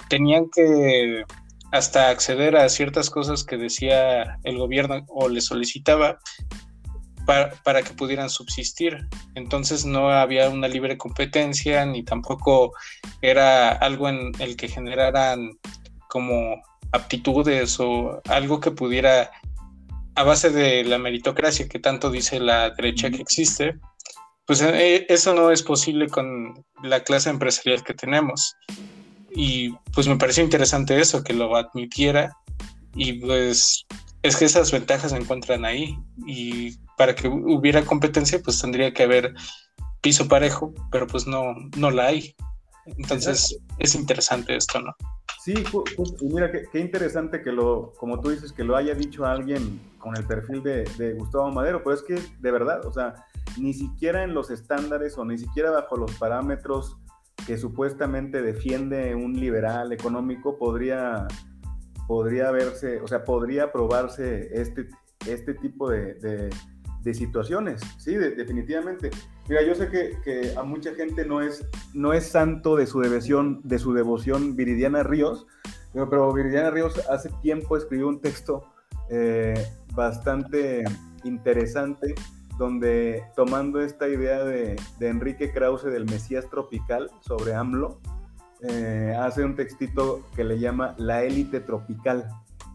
tenían 0.10 0.46
que 0.54 1.24
hasta 1.72 2.10
acceder 2.10 2.56
a 2.56 2.70
ciertas 2.70 3.10
cosas 3.10 3.44
que 3.44 3.58
decía 3.58 4.38
el 4.44 4.58
gobierno 4.58 5.06
o 5.08 5.28
le 5.28 5.42
solicitaba 5.42 6.20
para, 7.26 7.52
para, 7.64 7.82
que 7.82 7.94
pudieran 7.94 8.30
subsistir. 8.30 8.98
Entonces 9.34 9.86
no 9.86 10.12
había 10.12 10.50
una 10.50 10.68
libre 10.68 10.98
competencia 10.98 11.86
ni 11.86 12.04
tampoco 12.04 12.74
era 13.22 13.72
algo 13.72 14.08
en 14.08 14.32
el 14.40 14.56
que 14.56 14.68
generaran 14.68 15.52
como 16.10 16.62
aptitudes 16.92 17.80
o 17.80 18.22
algo 18.30 18.60
que 18.60 18.72
pudiera 18.72 19.32
a 20.16 20.24
base 20.24 20.50
de 20.50 20.84
la 20.84 20.98
meritocracia 20.98 21.68
que 21.68 21.80
tanto 21.80 22.12
dice 22.12 22.40
la 22.40 22.70
derecha 22.72 23.10
que 23.10 23.22
existe, 23.22 23.80
pues 24.46 24.62
eh, 24.62 25.06
eso 25.10 25.34
no 25.34 25.52
es 25.52 25.64
posible 25.64 26.08
con 26.08 26.66
la 26.84 27.04
clase 27.04 27.30
empresarial 27.30 27.84
que 27.84 27.94
tenemos. 27.94 28.56
Y 29.36 29.72
pues 29.94 30.08
me 30.08 30.18
pareció 30.18 30.44
interesante 30.44 31.00
eso, 31.00 31.24
que 31.24 31.34
lo 31.34 31.56
admitiera. 31.56 32.38
Y 32.94 33.14
pues 33.14 33.86
es 34.22 34.38
que 34.38 34.46
esas 34.46 34.72
ventajas 34.72 35.12
se 35.12 35.18
encuentran 35.18 35.66
ahí. 35.66 35.98
Y 36.28 36.78
para 36.98 37.16
que 37.16 37.28
hubiera 37.28 37.86
competencia, 37.86 38.42
pues 38.44 38.60
tendría 38.60 38.94
que 38.94 39.04
haber 39.04 39.34
piso 40.02 40.28
parejo, 40.28 40.74
pero 40.92 41.08
pues 41.08 41.26
no, 41.26 41.56
no 41.78 41.90
la 41.90 42.08
hay. 42.08 42.36
Entonces 42.86 43.58
es 43.80 43.96
interesante 43.96 44.56
esto, 44.56 44.82
¿no? 44.82 44.94
Sí, 45.44 45.54
y 46.22 46.34
mira, 46.34 46.50
qué, 46.50 46.80
interesante 46.80 47.42
que 47.42 47.52
lo, 47.52 47.92
como 47.98 48.22
tú 48.22 48.30
dices, 48.30 48.54
que 48.54 48.64
lo 48.64 48.78
haya 48.78 48.96
dicho 48.96 49.26
alguien 49.26 49.78
con 49.98 50.16
el 50.16 50.26
perfil 50.26 50.64
de, 50.64 51.16
Gustavo 51.18 51.52
Madero, 51.52 51.84
pero 51.84 51.98
es 51.98 52.02
que 52.02 52.16
de 52.40 52.50
verdad, 52.50 52.86
o 52.86 52.94
sea, 52.94 53.16
ni 53.60 53.74
siquiera 53.74 54.24
en 54.24 54.34
los 54.34 54.50
estándares 54.50 55.18
o 55.18 55.26
ni 55.26 55.38
siquiera 55.38 55.70
bajo 55.70 55.98
los 55.98 56.14
parámetros 56.14 56.96
que 57.46 57.58
supuestamente 57.58 58.42
defiende 58.42 59.16
un 59.16 59.34
liberal 59.34 59.92
económico 59.92 60.58
podría, 60.58 61.28
podría 62.08 62.50
verse, 62.52 63.02
o 63.02 63.08
sea, 63.10 63.26
podría 63.26 63.70
probarse 63.74 64.48
este, 64.62 64.88
este 65.28 65.56
tipo 65.56 65.90
de, 65.90 66.50
situaciones, 67.12 67.82
sí, 67.98 68.16
definitivamente. 68.16 69.10
Mira, 69.50 69.64
yo 69.64 69.76
sé 69.76 69.90
que, 69.90 70.54
a 70.56 70.64
mucha 70.64 70.94
gente 70.94 71.26
no 71.26 71.42
es, 71.42 71.66
no 71.94 72.14
es 72.14 72.28
santo 72.28 72.76
de 72.76 72.86
su 72.86 73.02
devoción, 73.02 73.62
de 73.64 73.80
su 73.80 73.94
devoción 73.94 74.56
Viridiana 74.56 75.04
Ríos, 75.04 75.48
pero, 75.94 76.32
Viridiana 76.34 76.72
Ríos 76.72 76.98
hace 77.10 77.30
tiempo 77.42 77.78
escribió 77.78 78.08
un 78.08 78.22
texto 78.22 78.64
eh, 79.10 79.54
bastante 79.94 80.84
interesante 81.24 82.16
donde 82.58 83.24
tomando 83.36 83.82
esta 83.82 84.08
idea 84.08 84.44
de, 84.44 84.76
Enrique 85.00 85.52
Krause 85.52 85.86
del 85.86 86.06
Mesías 86.06 86.50
Tropical 86.50 87.10
sobre 87.22 87.54
AMLO, 87.54 88.00
eh, 88.62 89.14
hace 89.20 89.44
un 89.44 89.56
textito 89.56 90.24
que 90.36 90.44
le 90.44 90.60
llama 90.60 90.96
La 90.98 91.24
élite 91.24 91.60
tropical. 91.60 92.30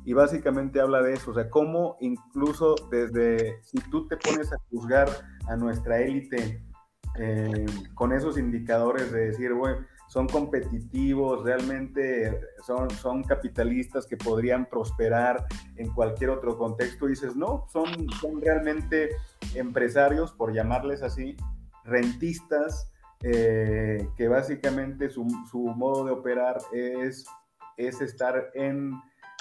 Y 0.09 0.15
básicamente 0.15 0.81
habla 0.81 1.03
de 1.03 1.13
eso, 1.13 1.33
o 1.33 1.35
sea, 1.35 1.51
cómo 1.51 1.99
incluso 2.01 2.77
desde, 2.91 3.63
si 3.63 3.77
tú 3.91 4.09
te 4.09 4.17
pones 4.17 4.51
a 4.55 4.57
juzgar 4.71 5.07
a 5.47 5.55
nuestra 5.55 6.01
élite 6.01 6.65
eh, 7.19 7.67
con 7.93 8.15
esos 8.15 8.39
indicadores 8.39 9.13
de 9.13 9.27
decir, 9.27 9.53
bueno, 9.53 9.85
son 10.07 10.27
competitivos, 10.27 11.45
realmente 11.45 12.41
son, 12.67 12.89
son 12.89 13.23
capitalistas 13.23 14.07
que 14.07 14.17
podrían 14.17 14.65
prosperar 14.65 15.45
en 15.77 15.93
cualquier 15.93 16.31
otro 16.31 16.57
contexto. 16.57 17.05
dices, 17.05 17.37
no, 17.37 17.67
son, 17.71 18.09
son 18.19 18.41
realmente 18.41 19.11
empresarios, 19.57 20.33
por 20.33 20.55
llamarles 20.55 21.03
así, 21.03 21.37
rentistas, 21.85 22.91
eh, 23.23 24.09
que 24.17 24.27
básicamente 24.27 25.11
su, 25.11 25.27
su, 25.51 25.59
modo 25.59 26.07
de 26.07 26.13
operar 26.13 26.57
es, 26.73 27.27
es 27.77 28.01
estar 28.01 28.53
en, 28.55 28.95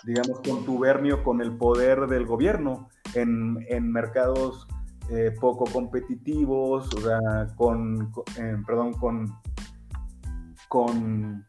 digamos, 0.07 0.39
contubernio 0.39 1.23
con 1.23 1.41
el 1.41 1.55
poder 1.55 2.07
del 2.07 2.25
gobierno 2.25 2.89
en, 3.13 3.63
en 3.69 3.91
mercados 3.91 4.67
eh, 5.11 5.31
poco 5.39 5.65
competitivos, 5.65 6.89
o 6.95 7.01
sea, 7.01 7.55
con, 7.55 8.11
eh, 8.39 8.55
perdón, 8.65 8.93
con 8.93 9.31
con 10.67 11.45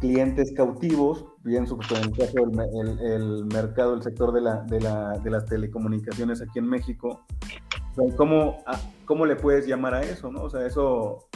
clientes 0.00 0.52
cautivos, 0.56 1.26
bien 1.42 1.64
en 1.64 2.04
el 2.04 2.16
caso 2.16 2.46
del 2.46 3.02
el, 3.02 3.44
mercado, 3.46 3.94
el 3.94 4.02
sector 4.02 4.32
de, 4.32 4.40
la, 4.40 4.62
de, 4.62 4.80
la, 4.80 5.18
de, 5.18 5.30
las 5.30 5.44
telecomunicaciones 5.46 6.40
aquí 6.40 6.60
en 6.60 6.68
México, 6.68 7.26
¿cómo, 8.16 8.62
¿cómo 9.06 9.26
le 9.26 9.34
puedes 9.36 9.66
llamar 9.66 9.94
a 9.94 10.02
eso? 10.02 10.30
¿no? 10.30 10.42
O 10.42 10.50
sea, 10.50 10.64
eso, 10.64 11.28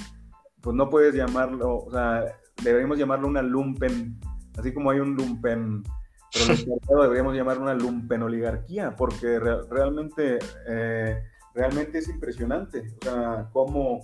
pues 0.61 0.77
no 0.77 0.89
puedes 0.89 1.15
llamarlo, 1.15 1.79
o 1.79 1.91
sea, 1.91 2.25
deberíamos 2.63 2.99
llamarlo 2.99 3.27
una 3.27 3.43
lumpen, 3.43 4.19
así 4.57 4.73
como 4.73 4.91
hay 4.91 5.01
un 5.01 5.17
lumpen 5.17 5.83
pero 6.87 7.03
deberíamos 7.03 7.35
llamarlo 7.35 7.63
una 7.63 7.75
lumpen 7.75 8.23
oligarquía, 8.23 8.97
porque 8.97 9.39
realmente, 9.39 10.39
eh, 10.67 11.23
realmente 11.55 11.99
es 11.99 12.09
impresionante, 12.09 12.95
o 13.01 13.05
sea, 13.05 13.49
cómo 13.53 14.01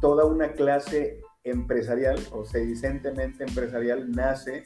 toda 0.00 0.24
una 0.24 0.52
clase 0.52 1.20
empresarial 1.44 2.18
o 2.32 2.44
sedicentemente 2.44 3.44
empresarial 3.44 4.10
nace 4.10 4.64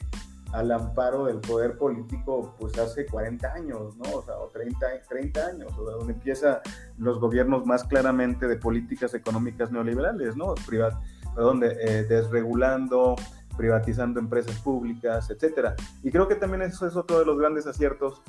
al 0.53 0.71
amparo 0.71 1.25
del 1.25 1.39
poder 1.39 1.77
político 1.77 2.55
pues 2.59 2.77
hace 2.77 3.05
40 3.05 3.53
años, 3.53 3.95
¿no? 3.97 4.17
O 4.17 4.23
sea, 4.23 4.35
o 4.37 4.47
30, 4.47 4.85
30 5.07 5.47
años, 5.47 5.71
o 5.77 5.85
sea, 5.85 5.95
donde 5.95 6.13
empiezan 6.13 6.57
los 6.97 7.19
gobiernos 7.19 7.65
más 7.65 7.85
claramente 7.85 8.47
de 8.47 8.57
políticas 8.57 9.13
económicas 9.13 9.71
neoliberales, 9.71 10.35
¿no? 10.35 10.55
Privat, 10.67 10.93
perdón, 11.35 11.63
eh, 11.63 12.05
desregulando, 12.07 13.15
privatizando 13.55 14.19
empresas 14.19 14.57
públicas, 14.59 15.29
etcétera. 15.29 15.75
Y 16.03 16.11
creo 16.11 16.27
que 16.27 16.35
también 16.35 16.61
eso 16.61 16.87
es 16.87 16.95
otro 16.95 17.19
de 17.19 17.25
los 17.25 17.37
grandes 17.37 17.67
aciertos, 17.67 18.21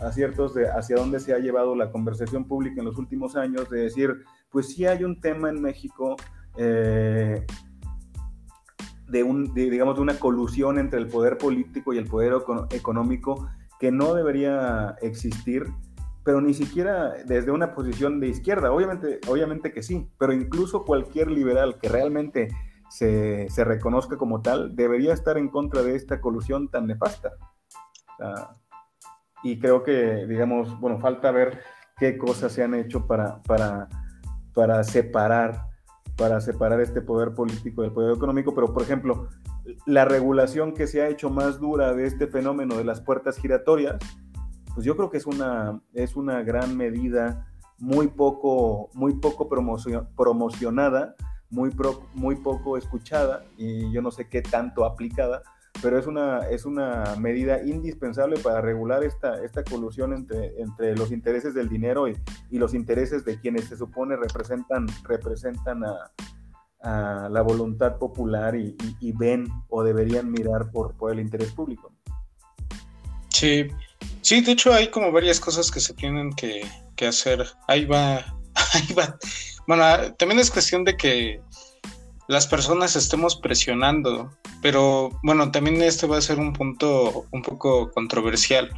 aciertos 0.00 0.54
de 0.54 0.68
hacia 0.70 0.96
dónde 0.96 1.20
se 1.20 1.34
ha 1.34 1.38
llevado 1.38 1.74
la 1.74 1.90
conversación 1.90 2.44
pública 2.44 2.80
en 2.80 2.86
los 2.86 2.98
últimos 2.98 3.36
años, 3.36 3.68
de 3.70 3.80
decir, 3.80 4.24
pues 4.50 4.68
sí 4.68 4.86
hay 4.86 5.04
un 5.04 5.20
tema 5.20 5.50
en 5.50 5.60
México 5.60 6.16
eh, 6.56 7.44
de, 9.08 9.22
un, 9.22 9.54
digamos, 9.54 9.96
de 9.96 10.02
una 10.02 10.18
colusión 10.18 10.78
entre 10.78 10.98
el 10.98 11.08
poder 11.08 11.38
político 11.38 11.92
y 11.92 11.98
el 11.98 12.06
poder 12.06 12.34
económico 12.70 13.48
que 13.80 13.90
no 13.90 14.14
debería 14.14 14.96
existir, 15.02 15.66
pero 16.24 16.40
ni 16.40 16.52
siquiera 16.52 17.14
desde 17.24 17.50
una 17.50 17.74
posición 17.74 18.20
de 18.20 18.28
izquierda. 18.28 18.72
Obviamente, 18.72 19.20
obviamente 19.28 19.72
que 19.72 19.82
sí, 19.82 20.08
pero 20.18 20.32
incluso 20.32 20.84
cualquier 20.84 21.30
liberal 21.30 21.78
que 21.80 21.88
realmente 21.88 22.48
se, 22.88 23.48
se 23.50 23.64
reconozca 23.64 24.16
como 24.16 24.42
tal 24.42 24.74
debería 24.74 25.12
estar 25.12 25.38
en 25.38 25.48
contra 25.48 25.82
de 25.82 25.94
esta 25.94 26.20
colusión 26.20 26.68
tan 26.68 26.86
nefasta. 26.86 27.32
y 29.42 29.58
creo 29.58 29.82
que, 29.82 30.26
digamos, 30.26 30.78
bueno, 30.80 30.98
falta 30.98 31.30
ver 31.30 31.60
qué 31.96 32.18
cosas 32.18 32.52
se 32.52 32.62
han 32.62 32.74
hecho 32.74 33.06
para, 33.06 33.42
para, 33.42 33.88
para 34.54 34.82
separar 34.84 35.68
para 36.18 36.40
separar 36.40 36.80
este 36.80 37.00
poder 37.00 37.32
político 37.32 37.82
del 37.82 37.92
poder 37.92 38.14
económico, 38.16 38.52
pero 38.52 38.74
por 38.74 38.82
ejemplo, 38.82 39.28
la 39.86 40.04
regulación 40.04 40.74
que 40.74 40.88
se 40.88 41.00
ha 41.00 41.08
hecho 41.08 41.30
más 41.30 41.60
dura 41.60 41.94
de 41.94 42.06
este 42.06 42.26
fenómeno 42.26 42.76
de 42.76 42.82
las 42.82 43.00
puertas 43.00 43.38
giratorias, 43.38 43.98
pues 44.74 44.84
yo 44.84 44.96
creo 44.96 45.10
que 45.10 45.18
es 45.18 45.26
una, 45.26 45.80
es 45.94 46.16
una 46.16 46.42
gran 46.42 46.76
medida 46.76 47.46
muy 47.78 48.08
poco, 48.08 48.90
muy 48.94 49.14
poco 49.14 49.48
promocionada, 49.48 51.14
muy, 51.50 51.70
muy 52.14 52.36
poco 52.36 52.76
escuchada 52.76 53.44
y 53.56 53.90
yo 53.92 54.02
no 54.02 54.10
sé 54.10 54.28
qué 54.28 54.42
tanto 54.42 54.84
aplicada, 54.84 55.42
pero 55.80 55.98
es 55.98 56.06
una, 56.06 56.48
es 56.48 56.64
una 56.64 57.14
medida 57.18 57.62
indispensable 57.62 58.38
para 58.38 58.60
regular 58.60 59.02
esta, 59.04 59.42
esta 59.44 59.62
colusión 59.64 60.12
entre, 60.12 60.60
entre 60.60 60.96
los 60.96 61.12
intereses 61.12 61.54
del 61.54 61.68
dinero 61.68 62.08
y, 62.08 62.16
y 62.50 62.58
los 62.58 62.74
intereses 62.74 63.24
de 63.24 63.40
quienes 63.40 63.66
se 63.66 63.76
supone 63.76 64.16
representan, 64.16 64.86
representan 65.04 65.84
a, 65.84 66.10
la 66.80 67.42
voluntad 67.42 67.98
popular 67.98 68.54
y, 68.54 68.76
y, 69.00 69.10
ven 69.10 69.48
o 69.68 69.82
deberían 69.82 70.30
mirar 70.30 70.70
por, 70.70 70.94
por 70.94 71.10
el 71.10 71.18
interés 71.18 71.50
público. 71.50 71.92
Sí, 73.30 73.66
sí, 74.22 74.40
de 74.42 74.52
hecho 74.52 74.72
hay 74.72 74.88
como 74.88 75.10
varias 75.10 75.40
cosas 75.40 75.72
que 75.72 75.80
se 75.80 75.92
tienen 75.92 76.32
que, 76.34 76.62
que 76.94 77.08
hacer. 77.08 77.44
Ahí 77.66 77.84
va. 77.84 78.37
Bueno, 79.66 79.84
también 80.14 80.40
es 80.40 80.50
cuestión 80.50 80.84
de 80.84 80.96
que 80.96 81.42
las 82.28 82.46
personas 82.46 82.96
estemos 82.96 83.36
presionando. 83.36 84.30
Pero 84.62 85.10
bueno, 85.22 85.50
también 85.50 85.82
este 85.82 86.06
va 86.06 86.18
a 86.18 86.22
ser 86.22 86.38
un 86.38 86.52
punto 86.52 87.26
un 87.32 87.42
poco 87.42 87.90
controversial, 87.90 88.70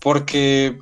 porque 0.00 0.78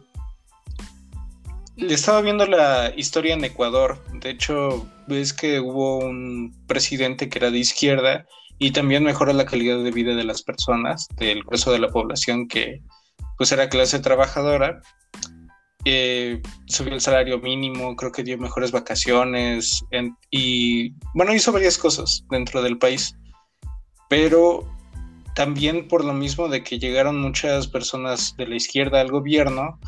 le 1.76 1.94
estaba 1.94 2.20
viendo 2.20 2.46
la 2.46 2.92
historia 2.96 3.34
en 3.34 3.44
Ecuador. 3.44 3.98
De 4.20 4.30
hecho, 4.30 4.86
ves 5.06 5.32
que 5.32 5.60
hubo 5.60 5.98
un 5.98 6.54
presidente 6.66 7.28
que 7.28 7.38
era 7.38 7.50
de 7.50 7.58
izquierda 7.58 8.26
y 8.58 8.72
también 8.72 9.04
mejora 9.04 9.32
la 9.32 9.46
calidad 9.46 9.82
de 9.82 9.90
vida 9.90 10.14
de 10.14 10.24
las 10.24 10.42
personas, 10.42 11.08
del 11.16 11.42
grueso 11.44 11.72
de 11.72 11.78
la 11.78 11.88
población 11.88 12.46
que 12.46 12.82
pues 13.36 13.52
era 13.52 13.70
clase 13.70 13.98
trabajadora 14.00 14.82
eh, 15.84 16.42
subió 16.66 16.92
el 16.92 17.00
salario 17.00 17.38
mínimo, 17.38 17.96
creo 17.96 18.12
que 18.12 18.22
dio 18.22 18.36
mejores 18.38 18.70
vacaciones 18.70 19.84
y 20.30 20.92
bueno, 21.14 21.34
hizo 21.34 21.52
varias 21.52 21.78
cosas 21.78 22.24
dentro 22.30 22.62
del 22.62 22.78
país, 22.78 23.16
pero 24.08 24.68
también 25.34 25.88
por 25.88 26.04
lo 26.04 26.12
mismo 26.12 26.48
de 26.48 26.62
que 26.62 26.78
llegaron 26.78 27.20
muchas 27.20 27.66
personas 27.66 28.36
de 28.36 28.46
la 28.46 28.56
izquierda 28.56 29.00
al 29.00 29.10
gobierno, 29.10 29.78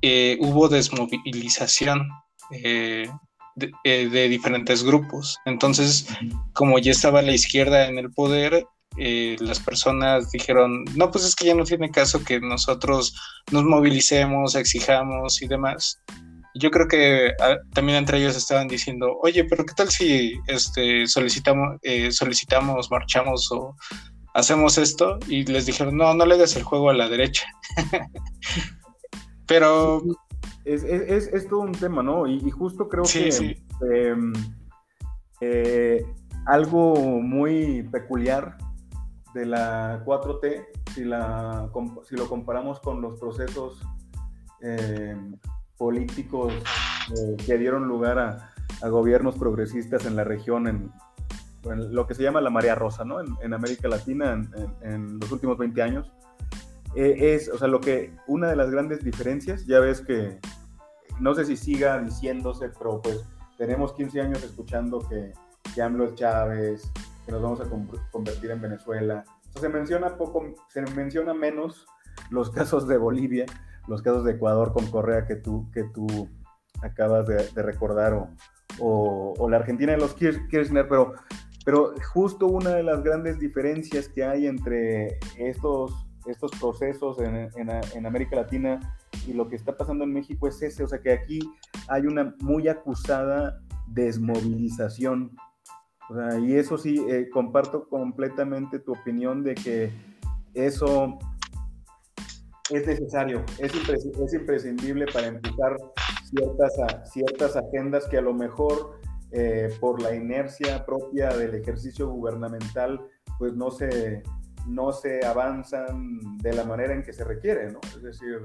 eh, 0.00 0.38
hubo 0.40 0.68
desmovilización 0.68 2.08
eh, 2.50 3.08
de, 3.54 3.72
de, 4.08 4.28
diferentes 4.28 4.82
grupos. 4.82 5.38
Entonces, 5.44 6.06
como 6.52 6.78
ya 6.78 6.92
estaba 6.92 7.22
la 7.22 7.32
izquierda 7.32 7.86
en 7.86 7.98
el 7.98 8.10
poder, 8.10 8.66
eh, 8.96 9.36
las 9.40 9.58
personas 9.58 10.30
dijeron, 10.30 10.84
no, 10.94 11.10
pues 11.10 11.24
es 11.24 11.34
que 11.34 11.46
ya 11.46 11.54
no 11.54 11.64
tiene 11.64 11.90
caso 11.90 12.22
que 12.22 12.40
nosotros 12.40 13.14
nos 13.50 13.64
movilicemos, 13.64 14.54
exijamos 14.54 15.42
y 15.42 15.48
demás. 15.48 16.00
Yo 16.54 16.70
creo 16.70 16.86
que 16.86 17.32
ah, 17.40 17.56
también 17.72 17.98
entre 17.98 18.18
ellos 18.18 18.36
estaban 18.36 18.68
diciendo, 18.68 19.18
oye, 19.22 19.44
pero 19.44 19.64
¿qué 19.66 19.74
tal 19.74 19.90
si 19.90 20.34
este, 20.46 21.06
solicitamos, 21.08 21.78
eh, 21.82 22.12
solicitamos, 22.12 22.90
marchamos 22.90 23.50
o 23.50 23.74
hacemos 24.34 24.78
esto? 24.78 25.18
Y 25.26 25.44
les 25.44 25.66
dijeron, 25.66 25.96
no, 25.96 26.14
no 26.14 26.24
le 26.24 26.38
des 26.38 26.54
el 26.54 26.62
juego 26.62 26.90
a 26.90 26.94
la 26.94 27.08
derecha. 27.08 27.46
pero... 29.46 30.02
Es, 30.64 30.82
es, 30.84 31.26
es, 31.26 31.48
todo 31.48 31.60
un 31.60 31.72
tema, 31.72 32.02
¿no? 32.02 32.26
Y, 32.26 32.50
justo 32.50 32.88
creo 32.88 33.04
que 33.04 33.58
em, 33.92 34.32
eh, 35.42 36.06
algo 36.46 36.94
muy 37.20 37.82
peculiar 37.92 38.56
de 39.34 39.46
la 39.46 40.02
4T, 40.04 40.66
si, 40.94 41.04
la, 41.04 41.68
si 42.08 42.16
lo 42.16 42.28
comparamos 42.28 42.80
con 42.80 43.02
los 43.02 43.18
procesos 43.18 43.82
eh, 44.62 45.16
políticos 45.76 46.54
eh, 46.54 47.36
que 47.44 47.58
dieron 47.58 47.86
lugar 47.86 48.18
a, 48.18 48.50
gobiernos 48.88 49.36
progresistas 49.36 50.04
en 50.04 50.14
la 50.14 50.24
región, 50.24 50.68
en, 50.68 50.92
lo 51.90 52.06
que 52.06 52.14
se 52.14 52.22
llama 52.22 52.42
la 52.42 52.50
marea 52.50 52.74
rosa, 52.74 53.02
¿no? 53.02 53.18
En, 53.20 53.54
América 53.54 53.88
Latina 53.88 54.42
en, 54.82 55.18
los 55.18 55.32
últimos 55.32 55.56
20 55.56 55.82
años, 55.82 56.12
eh, 56.94 57.34
es, 57.34 57.48
o 57.48 57.56
sea, 57.56 57.66
lo 57.66 57.80
que, 57.80 58.14
una 58.26 58.48
de 58.48 58.56
las 58.56 58.70
grandes 58.70 59.02
diferencias, 59.02 59.64
ya 59.64 59.80
ves 59.80 60.02
que, 60.02 60.38
no 61.18 61.34
sé 61.34 61.46
si 61.46 61.56
siga 61.56 61.98
diciéndose, 61.98 62.68
pero 62.78 63.00
pues 63.00 63.24
tenemos 63.56 63.94
15 63.94 64.20
años 64.20 64.44
escuchando 64.44 64.98
que, 65.08 65.32
que 65.74 65.82
AMLO 65.82 66.04
es 66.04 66.14
Chávez, 66.14 66.92
que 67.24 67.32
nos 67.32 67.42
vamos 67.42 67.60
a 67.60 67.64
convertir 68.10 68.50
en 68.50 68.60
Venezuela. 68.60 69.24
se 69.58 69.68
menciona 69.68 70.16
poco, 70.16 70.44
se 70.68 70.82
menciona 70.82 71.34
menos 71.34 71.86
los 72.30 72.50
casos 72.50 72.86
de 72.86 72.98
Bolivia, 72.98 73.46
los 73.88 74.02
casos 74.02 74.24
de 74.24 74.32
Ecuador 74.32 74.72
con 74.72 74.86
Correa 74.86 75.26
que 75.26 75.36
tú, 75.36 75.70
que 75.72 75.84
tú 75.84 76.28
acabas 76.82 77.26
de, 77.26 77.62
recordar, 77.62 78.12
o, 78.78 79.34
o, 79.38 79.48
la 79.48 79.58
Argentina 79.58 79.92
de 79.92 79.98
los 79.98 80.14
Kirchner, 80.14 80.88
pero, 80.88 81.14
pero 81.64 81.94
justo 82.12 82.46
una 82.46 82.70
de 82.70 82.82
las 82.82 83.02
grandes 83.02 83.38
diferencias 83.38 84.08
que 84.08 84.24
hay 84.24 84.46
entre 84.46 85.18
estos, 85.38 86.06
estos 86.26 86.50
procesos 86.60 87.18
en, 87.20 87.50
en, 87.56 88.06
América 88.06 88.36
Latina 88.36 88.80
y 89.26 89.32
lo 89.32 89.48
que 89.48 89.56
está 89.56 89.76
pasando 89.76 90.04
en 90.04 90.12
México 90.12 90.48
es 90.48 90.60
ese, 90.62 90.84
o 90.84 90.88
sea 90.88 91.00
que 91.00 91.12
aquí 91.12 91.40
hay 91.88 92.06
una 92.06 92.34
muy 92.40 92.68
acusada 92.68 93.60
desmovilización. 93.86 95.36
Y 96.40 96.54
eso 96.54 96.76
sí, 96.78 97.04
eh, 97.08 97.28
comparto 97.30 97.88
completamente 97.88 98.78
tu 98.78 98.92
opinión 98.92 99.42
de 99.42 99.54
que 99.54 99.92
eso 100.52 101.18
es 102.70 102.86
necesario, 102.86 103.44
es, 103.58 103.72
es 103.74 104.34
imprescindible 104.34 105.06
para 105.12 105.28
empujar 105.28 105.76
ciertas, 106.24 107.12
ciertas 107.12 107.56
agendas 107.56 108.06
que 108.08 108.18
a 108.18 108.22
lo 108.22 108.32
mejor 108.32 108.98
eh, 109.36 109.68
por 109.80 110.00
la 110.00 110.14
inercia 110.14 110.86
propia 110.86 111.30
del 111.30 111.54
ejercicio 111.54 112.08
gubernamental, 112.08 113.00
pues 113.38 113.54
no 113.54 113.70
se, 113.70 114.22
no 114.68 114.92
se 114.92 115.26
avanzan 115.26 116.38
de 116.38 116.52
la 116.52 116.64
manera 116.64 116.94
en 116.94 117.02
que 117.02 117.12
se 117.12 117.24
requiere, 117.24 117.72
¿no? 117.72 117.80
Es 117.96 118.00
decir, 118.02 118.40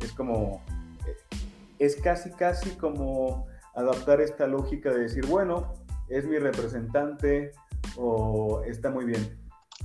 es 0.00 0.12
como, 0.12 0.62
eh, 1.08 1.16
es 1.80 1.96
casi, 1.96 2.30
casi 2.30 2.70
como 2.76 3.46
adaptar 3.74 4.20
esta 4.20 4.46
lógica 4.46 4.92
de 4.92 5.00
decir, 5.00 5.26
bueno, 5.26 5.72
es 6.12 6.26
mi 6.26 6.38
representante 6.38 7.52
o 7.96 8.62
está 8.66 8.90
muy 8.90 9.04
bien, 9.04 9.38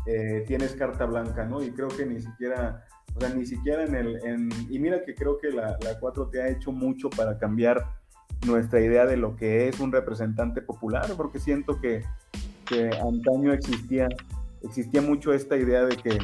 eh, 0.06 0.44
tienes 0.48 0.74
carta 0.76 1.06
blanca, 1.06 1.46
¿no? 1.46 1.64
Y 1.64 1.72
creo 1.72 1.88
que 1.88 2.06
ni 2.06 2.22
siquiera 2.22 2.86
o 3.18 3.20
sea, 3.20 3.30
ni 3.30 3.46
siquiera 3.46 3.84
en 3.84 3.96
el... 3.96 4.16
En, 4.24 4.50
y 4.70 4.78
mira 4.78 5.04
que 5.04 5.16
creo 5.16 5.40
que 5.40 5.50
la, 5.50 5.78
la 5.82 6.00
4T 6.00 6.40
ha 6.40 6.50
hecho 6.50 6.72
mucho 6.72 7.10
para 7.10 7.40
cambiar 7.40 7.84
nuestra 8.46 8.80
idea 8.80 9.06
de 9.06 9.18
lo 9.18 9.36
que 9.36 9.68
es 9.68 9.80
un 9.80 9.92
representante 9.92 10.62
popular, 10.62 11.06
porque 11.18 11.40
siento 11.40 11.82
que, 11.82 12.04
que 12.66 12.92
antaño 13.02 13.54
existía, 13.54 14.08
existía 14.62 15.02
mucho 15.02 15.34
esta 15.34 15.58
idea 15.58 15.86
de 15.86 15.98
que 15.98 16.20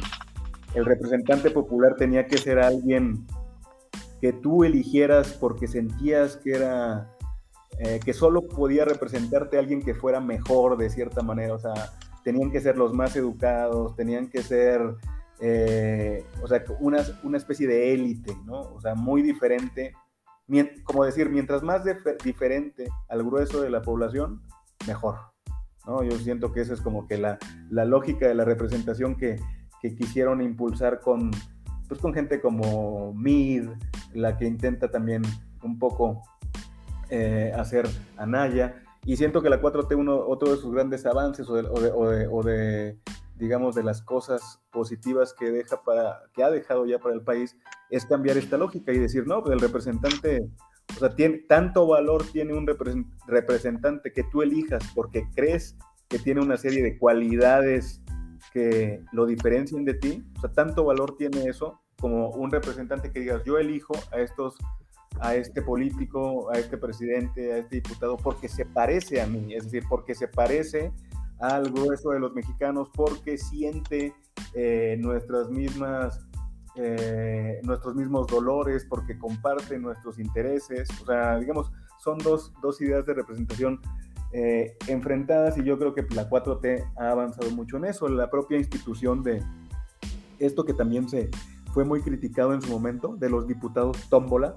el 0.74 0.84
representante 0.84 1.50
popular 1.50 1.96
tenía 1.96 2.26
que 2.26 2.38
ser 2.38 2.60
alguien 2.60 3.26
que 4.20 4.32
tú 4.32 4.62
eligieras 4.62 5.32
porque 5.32 5.66
sentías 5.66 6.36
que 6.36 6.52
era 6.52 7.10
eh, 7.78 8.00
que 8.04 8.12
solo 8.12 8.42
podía 8.42 8.84
representarte 8.84 9.56
a 9.56 9.60
alguien 9.60 9.82
que 9.82 9.94
fuera 9.94 10.20
mejor 10.20 10.76
de 10.76 10.90
cierta 10.90 11.22
manera, 11.22 11.54
o 11.54 11.58
sea, 11.58 11.74
tenían 12.22 12.50
que 12.50 12.60
ser 12.60 12.76
los 12.76 12.92
más 12.94 13.16
educados, 13.16 13.96
tenían 13.96 14.28
que 14.28 14.42
ser 14.42 14.96
eh, 15.40 16.24
o 16.42 16.48
sea, 16.48 16.64
una, 16.80 17.04
una 17.22 17.36
especie 17.36 17.66
de 17.66 17.92
élite, 17.92 18.36
¿no? 18.44 18.60
O 18.60 18.80
sea, 18.80 18.94
muy 18.94 19.22
diferente, 19.22 19.92
como 20.84 21.04
decir, 21.04 21.28
mientras 21.28 21.62
más 21.62 21.82
diferente 22.22 22.88
al 23.08 23.24
grueso 23.24 23.60
de 23.60 23.70
la 23.70 23.82
población, 23.82 24.42
mejor, 24.86 25.16
¿no? 25.86 26.02
Yo 26.02 26.16
siento 26.18 26.52
que 26.52 26.60
esa 26.60 26.74
es 26.74 26.80
como 26.80 27.06
que 27.06 27.18
la, 27.18 27.38
la 27.70 27.84
lógica 27.84 28.28
de 28.28 28.34
la 28.34 28.44
representación 28.44 29.16
que, 29.16 29.40
que, 29.80 29.94
quisieron 29.94 30.40
impulsar 30.40 31.00
con, 31.00 31.30
pues 31.88 32.00
con 32.00 32.14
gente 32.14 32.40
como 32.40 33.12
Mid, 33.14 33.68
la 34.12 34.36
que 34.36 34.46
intenta 34.46 34.90
también 34.90 35.22
un 35.62 35.78
poco 35.78 36.22
eh, 37.10 37.52
hacer 37.56 37.86
Anaya, 38.16 38.82
y 39.04 39.16
siento 39.16 39.42
que 39.42 39.50
la 39.50 39.60
4T, 39.60 39.96
uno, 39.96 40.16
otro 40.16 40.50
de 40.50 40.56
sus 40.56 40.72
grandes 40.72 41.04
avances 41.04 41.48
o 41.48 41.54
o 41.54 42.42
de 42.42 42.98
digamos, 43.36 43.74
de 43.74 43.82
las 43.82 44.02
cosas 44.02 44.60
positivas 44.70 45.34
que, 45.34 45.50
deja 45.50 45.82
para, 45.82 46.22
que 46.34 46.42
ha 46.42 46.50
dejado 46.50 46.86
ya 46.86 46.98
para 46.98 47.14
el 47.14 47.22
país, 47.22 47.56
es 47.90 48.06
cambiar 48.06 48.36
esta 48.36 48.56
lógica 48.56 48.92
y 48.92 48.98
decir, 48.98 49.26
no, 49.26 49.42
pues 49.42 49.54
el 49.54 49.60
representante, 49.60 50.40
o 50.96 50.98
sea, 50.98 51.14
tiene, 51.14 51.38
tanto 51.48 51.86
valor 51.86 52.24
tiene 52.32 52.54
un 52.54 52.66
representante 53.26 54.12
que 54.12 54.24
tú 54.24 54.42
elijas 54.42 54.84
porque 54.94 55.28
crees 55.34 55.76
que 56.08 56.18
tiene 56.18 56.42
una 56.42 56.56
serie 56.56 56.82
de 56.82 56.98
cualidades 56.98 58.02
que 58.52 59.02
lo 59.12 59.26
diferencien 59.26 59.84
de 59.84 59.94
ti, 59.94 60.24
o 60.36 60.40
sea, 60.40 60.52
tanto 60.52 60.84
valor 60.84 61.16
tiene 61.16 61.44
eso 61.46 61.80
como 61.98 62.30
un 62.30 62.50
representante 62.50 63.10
que 63.10 63.20
digas, 63.20 63.42
yo 63.44 63.58
elijo 63.58 63.94
a 64.12 64.20
estos 64.20 64.56
a 65.20 65.34
este 65.34 65.62
político, 65.62 66.50
a 66.50 66.58
este 66.58 66.76
presidente, 66.76 67.52
a 67.52 67.58
este 67.58 67.76
diputado, 67.76 68.16
porque 68.16 68.48
se 68.48 68.64
parece 68.64 69.20
a 69.20 69.26
mí, 69.26 69.54
es 69.54 69.64
decir, 69.64 69.84
porque 69.88 70.14
se 70.14 70.28
parece 70.28 70.92
al 71.40 71.70
grueso 71.70 72.10
de 72.10 72.20
los 72.20 72.34
mexicanos 72.34 72.88
porque 72.94 73.38
siente 73.38 74.14
eh, 74.54 74.96
nuestras 75.00 75.50
mismas, 75.50 76.26
eh, 76.76 77.60
nuestros 77.64 77.94
mismos 77.94 78.26
dolores, 78.26 78.86
porque 78.88 79.18
comparte 79.18 79.78
nuestros 79.78 80.18
intereses. 80.18 80.88
O 81.02 81.06
sea, 81.06 81.38
digamos, 81.38 81.70
son 82.02 82.18
dos, 82.18 82.52
dos 82.62 82.80
ideas 82.80 83.06
de 83.06 83.14
representación 83.14 83.80
eh, 84.32 84.76
enfrentadas 84.88 85.56
y 85.58 85.64
yo 85.64 85.78
creo 85.78 85.94
que 85.94 86.02
la 86.14 86.28
4T 86.28 86.92
ha 86.96 87.10
avanzado 87.10 87.50
mucho 87.50 87.76
en 87.76 87.86
eso. 87.86 88.08
La 88.08 88.30
propia 88.30 88.58
institución 88.58 89.22
de 89.22 89.42
esto 90.38 90.64
que 90.64 90.74
también 90.74 91.08
se 91.08 91.30
fue 91.72 91.84
muy 91.84 92.02
criticado 92.02 92.54
en 92.54 92.62
su 92.62 92.70
momento, 92.70 93.16
de 93.16 93.28
los 93.28 93.46
diputados 93.46 93.96
tómbola, 94.08 94.56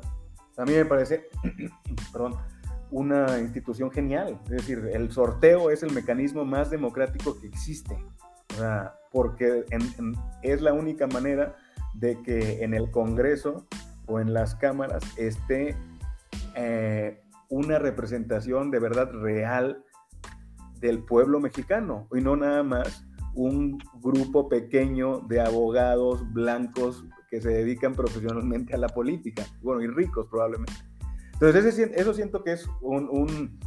a 0.57 0.65
mí 0.65 0.73
me 0.73 0.85
parece, 0.85 1.29
perdón, 2.11 2.35
una 2.91 3.39
institución 3.39 3.91
genial. 3.91 4.39
Es 4.45 4.51
decir, 4.51 4.89
el 4.93 5.11
sorteo 5.11 5.69
es 5.69 5.83
el 5.83 5.91
mecanismo 5.93 6.45
más 6.45 6.69
democrático 6.69 7.39
que 7.39 7.47
existe. 7.47 7.97
porque 9.11 9.65
es 10.41 10.61
la 10.61 10.73
única 10.73 11.07
manera 11.07 11.55
de 11.93 12.21
que 12.23 12.63
en 12.63 12.73
el 12.73 12.91
Congreso 12.91 13.67
o 14.07 14.19
en 14.19 14.33
las 14.33 14.55
cámaras 14.55 15.03
esté 15.17 15.75
eh, 16.55 17.21
una 17.49 17.77
representación 17.79 18.71
de 18.71 18.79
verdad 18.79 19.11
real 19.11 19.83
del 20.79 21.03
pueblo 21.03 21.39
mexicano 21.39 22.07
y 22.15 22.21
no 22.21 22.35
nada 22.35 22.63
más 22.63 23.05
un 23.35 23.77
grupo 24.01 24.49
pequeño 24.49 25.19
de 25.21 25.41
abogados 25.41 26.21
blancos 26.33 27.05
que 27.29 27.41
se 27.41 27.49
dedican 27.49 27.93
profesionalmente 27.93 28.73
a 28.73 28.77
la 28.77 28.89
política, 28.89 29.45
bueno, 29.61 29.81
y 29.81 29.87
ricos 29.87 30.27
probablemente. 30.29 30.73
Entonces, 31.33 31.77
eso 31.77 32.13
siento 32.13 32.43
que 32.43 32.53
es 32.53 32.67
un, 32.81 33.59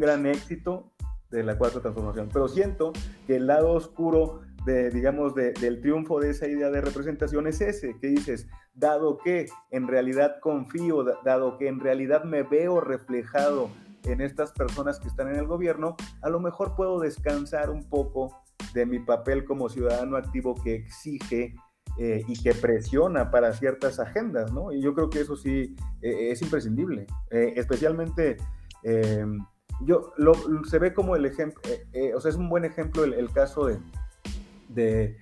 gran 0.00 0.26
éxito 0.26 0.92
de 1.30 1.42
la 1.42 1.58
cuarta 1.58 1.80
transformación, 1.80 2.28
pero 2.32 2.48
siento 2.48 2.92
que 3.26 3.36
el 3.36 3.46
lado 3.46 3.72
oscuro 3.72 4.42
de, 4.64 4.90
digamos, 4.90 5.34
del 5.34 5.80
triunfo 5.80 6.20
de 6.20 6.30
esa 6.30 6.46
idea 6.46 6.70
de 6.70 6.80
representación 6.80 7.46
es 7.46 7.60
ese, 7.60 7.98
que 7.98 8.08
dices, 8.08 8.46
dado 8.74 9.18
que 9.18 9.46
en 9.70 9.88
realidad 9.88 10.36
confío, 10.40 11.04
dado 11.24 11.58
que 11.58 11.68
en 11.68 11.80
realidad 11.80 12.24
me 12.24 12.42
veo 12.44 12.80
reflejado 12.80 13.70
en 14.04 14.20
estas 14.20 14.52
personas 14.52 14.98
que 14.98 15.08
están 15.08 15.28
en 15.28 15.36
el 15.36 15.46
gobierno, 15.46 15.96
a 16.22 16.30
lo 16.30 16.40
mejor 16.40 16.74
puedo 16.76 16.98
descansar 17.00 17.70
un 17.70 17.88
poco 17.88 18.42
de 18.72 18.86
mi 18.86 18.98
papel 19.00 19.44
como 19.44 19.68
ciudadano 19.68 20.16
activo 20.16 20.54
que 20.62 20.74
exige 20.74 21.54
eh, 21.98 22.22
y 22.26 22.42
que 22.42 22.54
presiona 22.54 23.30
para 23.30 23.52
ciertas 23.52 24.00
agendas, 24.00 24.50
¿no? 24.52 24.72
Y 24.72 24.80
yo 24.80 24.94
creo 24.94 25.10
que 25.10 25.20
eso 25.20 25.36
sí 25.36 25.76
eh, 26.00 26.30
es 26.30 26.40
imprescindible, 26.40 27.06
eh, 27.30 27.52
especialmente 27.56 28.38
yo 29.84 30.12
lo, 30.16 30.34
se 30.64 30.78
ve 30.78 30.92
como 30.92 31.14
el 31.14 31.24
ejemplo, 31.24 31.60
o 32.16 32.20
sea, 32.20 32.30
es 32.30 32.36
un 32.36 32.48
buen 32.48 32.64
ejemplo 32.64 33.04
el, 33.04 33.30
caso 33.30 33.66
de, 33.66 33.78
de, 34.68 35.16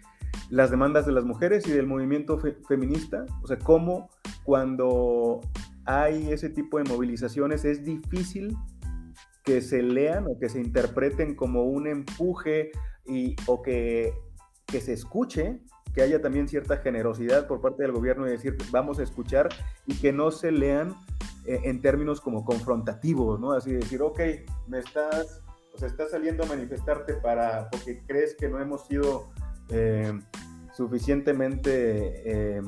las 0.48 0.70
demandas 0.70 1.04
de 1.04 1.12
las 1.12 1.24
mujeres 1.24 1.66
y 1.66 1.72
del 1.72 1.86
movimiento 1.86 2.38
feminista, 2.66 3.26
o 3.42 3.46
sea, 3.46 3.58
cómo 3.58 4.08
cuando 4.44 5.40
hay 5.84 6.32
ese 6.32 6.48
tipo 6.48 6.78
de 6.78 6.84
movilizaciones 6.84 7.64
es 7.64 7.84
difícil 7.84 8.56
que 9.44 9.60
se 9.60 9.82
lean 9.82 10.26
o 10.26 10.38
que 10.38 10.48
se 10.48 10.60
interpreten 10.60 11.34
como 11.34 11.64
un 11.64 11.86
empuje 11.86 12.70
y, 13.06 13.34
o 13.46 13.60
que, 13.60 14.14
que 14.66 14.80
se 14.80 14.92
escuche 14.92 15.60
que 15.94 16.02
haya 16.02 16.20
también 16.20 16.48
cierta 16.48 16.78
generosidad 16.78 17.46
por 17.46 17.60
parte 17.60 17.82
del 17.82 17.92
gobierno 17.92 18.26
y 18.26 18.30
decir, 18.30 18.56
vamos 18.70 18.98
a 18.98 19.02
escuchar 19.02 19.48
y 19.86 19.94
que 19.94 20.12
no 20.12 20.30
se 20.30 20.52
lean 20.52 20.94
eh, 21.46 21.60
en 21.64 21.80
términos 21.80 22.20
como 22.20 22.44
confrontativos, 22.44 23.40
¿no? 23.40 23.52
Así 23.52 23.72
decir, 23.72 24.02
ok, 24.02 24.20
me 24.68 24.78
estás, 24.78 25.42
o 25.74 25.78
sea, 25.78 25.88
estás 25.88 26.10
saliendo 26.10 26.44
a 26.44 26.46
manifestarte 26.46 27.14
para, 27.14 27.68
porque 27.70 28.02
crees 28.06 28.34
que 28.36 28.48
no 28.48 28.60
hemos 28.60 28.86
sido 28.86 29.30
eh, 29.70 30.12
suficientemente 30.72 32.22
eh, 32.24 32.62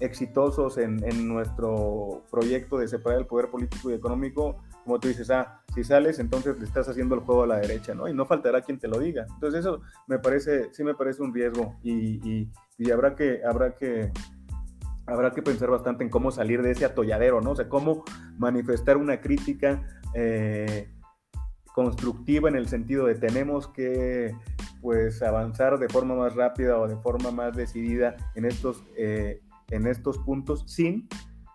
exitosos 0.00 0.78
en, 0.78 1.02
en, 1.04 1.26
nuestro 1.26 2.22
proyecto 2.30 2.78
de 2.78 2.88
separar 2.88 3.20
el 3.20 3.26
poder 3.26 3.50
político 3.50 3.90
y 3.90 3.94
económico, 3.94 4.62
como 4.86 5.00
tú 5.00 5.08
dices, 5.08 5.28
ah, 5.30 5.60
si 5.74 5.82
sales, 5.82 6.20
entonces 6.20 6.56
le 6.58 6.64
estás 6.64 6.88
haciendo 6.88 7.16
el 7.16 7.20
juego 7.22 7.42
a 7.42 7.46
la 7.48 7.56
derecha, 7.56 7.92
¿no? 7.92 8.06
Y 8.06 8.14
no 8.14 8.24
faltará 8.24 8.62
quien 8.62 8.78
te 8.78 8.86
lo 8.86 9.00
diga. 9.00 9.26
Entonces 9.34 9.60
eso 9.60 9.82
me 10.06 10.20
parece, 10.20 10.72
sí 10.72 10.84
me 10.84 10.94
parece 10.94 11.22
un 11.22 11.34
riesgo 11.34 11.74
y, 11.82 12.48
y, 12.78 12.90
habrá 12.92 13.16
que, 13.16 13.40
habrá 13.44 13.74
que 13.74 14.12
habrá 15.06 15.32
que 15.32 15.42
pensar 15.42 15.70
bastante 15.70 16.04
en 16.04 16.10
cómo 16.10 16.30
salir 16.30 16.62
de 16.62 16.70
ese 16.70 16.84
atolladero, 16.84 17.40
¿no? 17.40 17.50
O 17.50 17.56
sea, 17.56 17.68
cómo 17.68 18.04
manifestar 18.38 18.96
una 18.96 19.20
crítica 19.20 19.82
eh, 20.14 20.88
constructiva 21.74 22.48
en 22.48 22.56
el 22.56 22.68
sentido 22.68 23.06
de 23.06 23.16
tenemos 23.16 23.68
que 23.68 24.34
pues 24.80 25.20
avanzar 25.22 25.78
de 25.78 25.88
forma 25.88 26.14
más 26.14 26.36
rápida 26.36 26.78
o 26.78 26.86
de 26.86 26.96
forma 26.96 27.32
más 27.32 27.56
decidida 27.56 28.16
en 28.36 28.44
estos, 28.44 28.84
eh, 28.96 29.42
en 29.70 29.86
estos 29.88 30.18
puntos 30.18 30.64
sin 30.66 31.08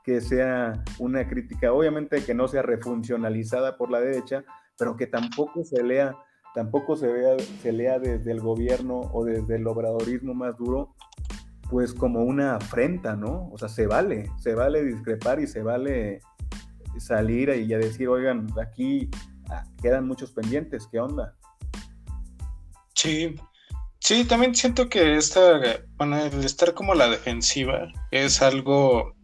que 0.04 0.22
sea 0.22 0.84
una 1.00 1.28
crítica, 1.28 1.72
obviamente 1.72 2.24
que 2.24 2.34
no 2.34 2.48
sea 2.48 2.62
refuncionalizada 2.62 3.78
por 3.78 3.92
la 3.92 4.00
derecha, 4.00 4.44
pero 4.78 4.96
que 4.96 5.08
tampoco 5.08 5.64
se 5.64 5.84
lea, 5.84 6.16
tampoco 6.56 6.96
se 6.96 7.08
vea, 7.08 7.38
se 7.62 7.72
lea 7.72 8.00
desde 8.00 8.32
el 8.32 8.40
gobierno 8.40 9.02
o 9.14 9.24
desde 9.24 9.56
el 9.56 9.68
obradorismo 9.68 10.34
más 10.34 10.58
duro 10.58 10.96
pues 11.72 11.94
como 11.94 12.24
una 12.24 12.58
afrenta, 12.58 13.16
¿no? 13.16 13.50
O 13.50 13.58
sea, 13.58 13.70
se 13.70 13.88
vale, 13.88 14.30
se 14.40 14.54
vale 14.54 14.84
discrepar 14.84 15.40
y 15.40 15.48
se 15.48 15.64
vale 15.64 16.20
salir 17.00 17.50
y 17.50 17.66
ya 17.66 17.78
decir, 17.78 18.10
oigan, 18.10 18.48
aquí 18.62 19.10
ah, 19.50 19.64
quedan 19.82 20.06
muchos 20.06 20.34
pendientes, 20.34 20.86
¿qué 20.92 21.00
onda? 21.00 21.34
Sí, 22.94 23.36
sí, 24.00 24.26
también 24.26 24.54
siento 24.54 24.90
que 24.90 25.16
esta, 25.16 25.62
bueno, 25.96 26.18
estar 26.18 26.74
como 26.74 26.94
la 26.94 27.08
defensiva 27.08 27.88
es 28.12 28.42
algo 28.42 29.16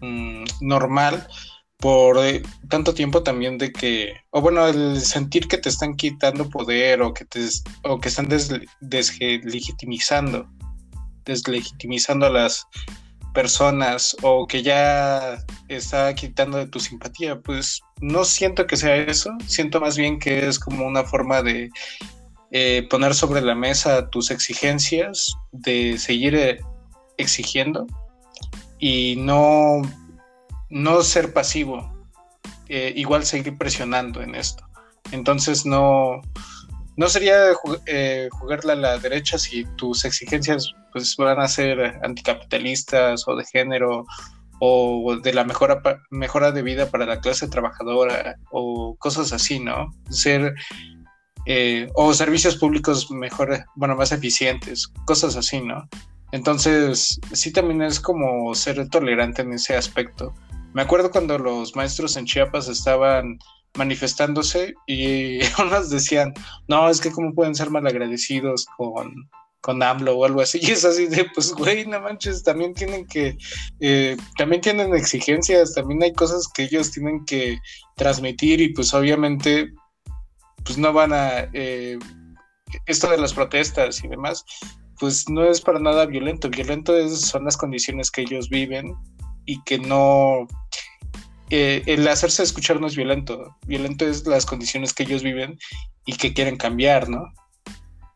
mm, 0.00 0.44
normal 0.60 1.26
por 1.78 2.18
eh, 2.18 2.42
tanto 2.68 2.92
tiempo 2.92 3.22
también 3.22 3.56
de 3.56 3.72
que, 3.72 4.14
o 4.30 4.40
bueno, 4.40 4.66
el 4.66 5.00
sentir 5.00 5.46
que 5.46 5.58
te 5.58 5.68
están 5.68 5.94
quitando 5.94 6.48
poder 6.48 7.02
o 7.02 7.14
que 7.14 7.24
te 7.24 7.46
o 7.84 8.00
que 8.00 8.08
están 8.08 8.28
deslegitimizando 8.28 10.48
deslegitimizando 11.28 12.26
a 12.26 12.30
las 12.30 12.66
personas 13.32 14.16
o 14.22 14.46
que 14.46 14.62
ya 14.62 15.38
está 15.68 16.12
quitando 16.14 16.58
de 16.58 16.66
tu 16.66 16.80
simpatía, 16.80 17.38
pues 17.40 17.80
no 18.00 18.24
siento 18.24 18.66
que 18.66 18.76
sea 18.76 18.96
eso, 18.96 19.30
siento 19.46 19.80
más 19.80 19.96
bien 19.96 20.18
que 20.18 20.48
es 20.48 20.58
como 20.58 20.86
una 20.86 21.04
forma 21.04 21.42
de 21.42 21.70
eh, 22.50 22.86
poner 22.90 23.14
sobre 23.14 23.42
la 23.42 23.54
mesa 23.54 24.08
tus 24.08 24.30
exigencias, 24.30 25.34
de 25.52 25.98
seguir 25.98 26.34
eh, 26.34 26.58
exigiendo 27.18 27.86
y 28.78 29.16
no, 29.16 29.82
no 30.70 31.02
ser 31.02 31.32
pasivo, 31.32 31.92
eh, 32.68 32.92
igual 32.96 33.24
seguir 33.24 33.56
presionando 33.56 34.22
en 34.22 34.34
esto. 34.34 34.64
Entonces 35.10 35.64
no, 35.64 36.20
no 36.96 37.08
sería 37.08 37.52
eh, 37.86 38.28
jugarla 38.32 38.74
a 38.74 38.76
la 38.76 38.98
derecha 38.98 39.38
si 39.38 39.64
tus 39.76 40.04
exigencias 40.04 40.72
pues 40.92 41.16
van 41.16 41.40
a 41.40 41.48
ser 41.48 41.98
anticapitalistas 42.02 43.26
o 43.26 43.36
de 43.36 43.44
género 43.44 44.04
o 44.60 45.16
de 45.16 45.32
la 45.32 45.44
mejora, 45.44 45.80
mejora 46.10 46.50
de 46.50 46.62
vida 46.62 46.90
para 46.90 47.06
la 47.06 47.20
clase 47.20 47.48
trabajadora 47.48 48.36
o 48.50 48.96
cosas 48.98 49.32
así, 49.32 49.60
¿no? 49.60 49.94
Ser 50.10 50.54
eh, 51.46 51.88
o 51.94 52.12
servicios 52.12 52.56
públicos 52.56 53.10
mejor, 53.10 53.64
bueno, 53.76 53.94
más 53.94 54.12
eficientes, 54.12 54.88
cosas 55.06 55.36
así, 55.36 55.60
¿no? 55.60 55.88
Entonces, 56.32 57.18
sí 57.32 57.52
también 57.52 57.82
es 57.82 58.00
como 58.00 58.54
ser 58.54 58.88
tolerante 58.88 59.42
en 59.42 59.52
ese 59.52 59.76
aspecto. 59.76 60.34
Me 60.74 60.82
acuerdo 60.82 61.10
cuando 61.10 61.38
los 61.38 61.74
maestros 61.74 62.16
en 62.16 62.26
Chiapas 62.26 62.68
estaban 62.68 63.38
manifestándose 63.76 64.74
y 64.86 65.38
unos 65.60 65.90
decían, 65.90 66.34
no, 66.66 66.88
es 66.88 67.00
que 67.00 67.10
cómo 67.10 67.32
pueden 67.32 67.54
ser 67.54 67.70
malagradecidos 67.70 68.66
con, 68.76 69.14
con 69.60 69.82
AMLO 69.82 70.18
o 70.18 70.24
algo 70.24 70.40
así, 70.40 70.58
y 70.62 70.72
es 70.72 70.84
así 70.84 71.06
de, 71.06 71.26
pues, 71.34 71.52
güey, 71.52 71.86
no 71.86 72.00
manches, 72.00 72.42
también 72.42 72.74
tienen 72.74 73.06
que, 73.06 73.36
eh, 73.80 74.16
también 74.36 74.60
tienen 74.60 74.94
exigencias, 74.94 75.74
también 75.74 76.02
hay 76.02 76.12
cosas 76.12 76.48
que 76.48 76.64
ellos 76.64 76.90
tienen 76.90 77.24
que 77.24 77.58
transmitir 77.96 78.60
y 78.60 78.72
pues 78.72 78.92
obviamente, 78.92 79.72
pues 80.64 80.76
no 80.76 80.92
van 80.92 81.12
a, 81.12 81.48
eh, 81.52 81.98
esto 82.86 83.10
de 83.10 83.18
las 83.18 83.32
protestas 83.32 84.04
y 84.04 84.08
demás, 84.08 84.44
pues 84.98 85.28
no 85.28 85.44
es 85.44 85.60
para 85.60 85.78
nada 85.78 86.06
violento, 86.06 86.48
violento 86.48 86.96
es, 86.96 87.20
son 87.20 87.44
las 87.44 87.56
condiciones 87.56 88.10
que 88.10 88.22
ellos 88.22 88.48
viven 88.48 88.94
y 89.44 89.62
que 89.62 89.78
no, 89.78 90.46
eh, 91.50 91.82
el 91.86 92.06
hacerse 92.06 92.42
escuchar 92.42 92.80
no 92.80 92.86
es 92.86 92.96
violento, 92.96 93.56
violento 93.66 94.06
es 94.06 94.26
las 94.26 94.44
condiciones 94.44 94.92
que 94.92 95.04
ellos 95.04 95.22
viven 95.22 95.58
y 96.04 96.16
que 96.16 96.34
quieren 96.34 96.56
cambiar, 96.56 97.08
¿no? 97.08 97.32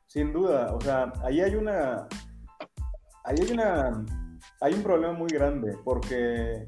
Sin 0.07 0.33
duda, 0.33 0.75
o 0.75 0.81
sea, 0.81 1.13
ahí 1.25 1.41
hay 1.41 1.55
una, 1.55 2.07
ahí 3.25 3.37
hay 3.41 3.53
una, 3.53 4.05
hay 4.61 4.75
un 4.75 4.83
problema 4.83 5.15
muy 5.15 5.29
grande 5.31 5.79
porque, 5.83 6.67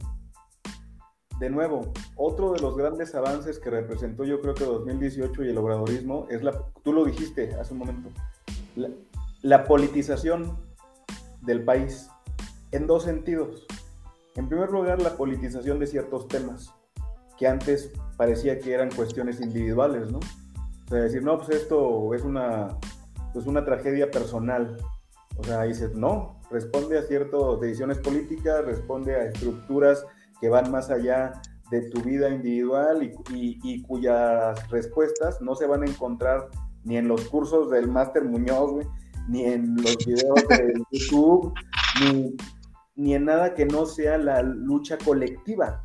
de 1.39 1.51
nuevo, 1.51 1.93
otro 2.17 2.53
de 2.53 2.61
los 2.61 2.75
grandes 2.77 3.15
avances 3.15 3.59
que 3.59 3.69
representó 3.69 4.25
yo 4.25 4.41
creo 4.41 4.55
que 4.55 4.65
2018 4.65 5.45
y 5.45 5.51
el 5.51 5.59
obradorismo 5.59 6.27
es 6.31 6.43
la, 6.43 6.59
tú 6.83 6.95
lo 6.95 7.05
dijiste 7.05 7.55
hace 7.61 7.75
un 7.75 7.81
momento, 7.81 8.09
politización 9.67 10.59
del 11.43 11.65
país 11.65 12.11
en 12.73 12.87
dos 12.87 13.05
sentidos. 13.05 13.67
En 14.37 14.49
primer 14.49 14.71
lugar, 14.71 15.01
la 15.03 15.17
politización 15.17 15.79
de 15.79 15.87
ciertos 15.87 16.29
temas 16.29 16.75
que 17.37 17.47
antes 17.47 17.93
parecía 18.17 18.59
que 18.59 18.73
eran 18.73 18.91
cuestiones 18.91 19.41
individuales, 19.41 20.11
¿no? 20.11 20.19
O 20.19 20.89
sea, 20.89 21.01
decir, 21.01 21.23
no, 21.23 21.37
pues 21.39 21.51
esto 21.51 22.15
es 22.15 22.23
una, 22.23 22.79
pues 23.33 23.47
una 23.47 23.65
tragedia 23.65 24.11
personal. 24.11 24.77
O 25.37 25.45
sea, 25.45 25.63
dices, 25.63 25.95
no, 25.95 26.41
responde 26.51 26.99
a 26.99 27.03
ciertas 27.03 27.61
decisiones 27.61 27.99
políticas, 27.99 28.65
responde 28.65 29.15
a 29.15 29.25
estructuras 29.25 30.07
que 30.41 30.49
van 30.49 30.71
más 30.71 30.91
allá 30.91 31.33
de 31.71 31.91
tu 31.91 32.01
vida 32.03 32.31
individual 32.31 33.03
y, 33.03 33.59
y, 33.63 33.83
cuyas 33.83 34.71
respuestas 34.71 35.41
no 35.41 35.55
se 35.55 35.67
van 35.67 35.83
a 35.83 35.87
encontrar 35.87 36.49
ni 36.85 36.97
en 36.97 37.09
los 37.09 37.27
cursos 37.29 37.71
del 37.71 37.89
Máster 37.89 38.25
Muñoz, 38.25 38.87
ni 39.29 39.45
en 39.45 39.77
los 39.77 39.97
videos 40.05 40.49
de 40.49 40.75
YouTube, 40.91 41.53
ni, 42.01 42.37
ni 42.97 43.15
en 43.15 43.25
nada 43.25 43.55
que 43.55 43.67
no 43.67 43.87
sea 43.87 44.19
la 44.19 44.43
lucha 44.43 44.99
colectiva. 44.99 45.81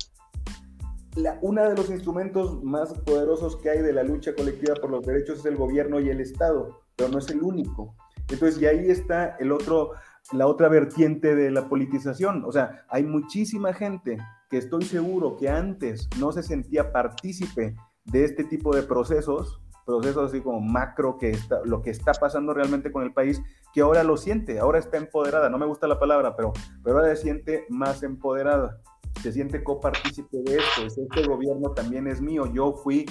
La, 1.16 1.38
uno 1.42 1.68
de 1.68 1.74
los 1.74 1.90
instrumentos 1.90 2.62
más 2.62 2.92
poderosos 3.00 3.56
que 3.56 3.70
hay 3.70 3.82
de 3.82 3.92
la 3.92 4.02
lucha 4.02 4.34
colectiva 4.34 4.74
por 4.76 4.90
los 4.90 5.04
derechos 5.04 5.40
es 5.40 5.46
el 5.46 5.56
gobierno 5.56 5.98
y 6.00 6.08
el 6.08 6.20
Estado, 6.20 6.82
pero 6.96 7.10
no 7.10 7.18
es 7.18 7.28
el 7.30 7.42
único. 7.42 7.96
Entonces, 8.30 8.60
y 8.62 8.66
ahí 8.66 8.90
está 8.90 9.36
el 9.40 9.50
otro, 9.50 9.92
la 10.32 10.46
otra 10.46 10.68
vertiente 10.68 11.34
de 11.34 11.50
la 11.50 11.68
politización. 11.68 12.44
O 12.44 12.52
sea, 12.52 12.84
hay 12.88 13.02
muchísima 13.02 13.72
gente 13.72 14.18
que 14.48 14.58
estoy 14.58 14.84
seguro 14.84 15.36
que 15.36 15.48
antes 15.48 16.08
no 16.18 16.30
se 16.32 16.42
sentía 16.42 16.92
partícipe 16.92 17.74
de 18.04 18.24
este 18.24 18.44
tipo 18.44 18.74
de 18.74 18.82
procesos, 18.82 19.60
procesos 19.84 20.30
así 20.30 20.40
como 20.40 20.60
macro, 20.60 21.18
que 21.18 21.30
está, 21.30 21.60
lo 21.64 21.82
que 21.82 21.90
está 21.90 22.12
pasando 22.12 22.54
realmente 22.54 22.92
con 22.92 23.02
el 23.02 23.12
país, 23.12 23.42
que 23.72 23.80
ahora 23.80 24.04
lo 24.04 24.16
siente, 24.16 24.58
ahora 24.58 24.78
está 24.78 24.96
empoderada, 24.96 25.48
no 25.48 25.58
me 25.58 25.66
gusta 25.66 25.86
la 25.86 25.98
palabra, 25.98 26.36
pero, 26.36 26.52
pero 26.82 26.98
ahora 26.98 27.14
se 27.14 27.22
siente 27.22 27.66
más 27.68 28.02
empoderada, 28.02 28.80
se 29.22 29.32
siente 29.32 29.62
copartícipe 29.62 30.38
de 30.44 30.56
esto, 30.56 31.02
este 31.02 31.26
gobierno 31.26 31.70
también 31.70 32.06
es 32.06 32.20
mío, 32.20 32.46
yo 32.46 32.72
fui, 32.72 33.06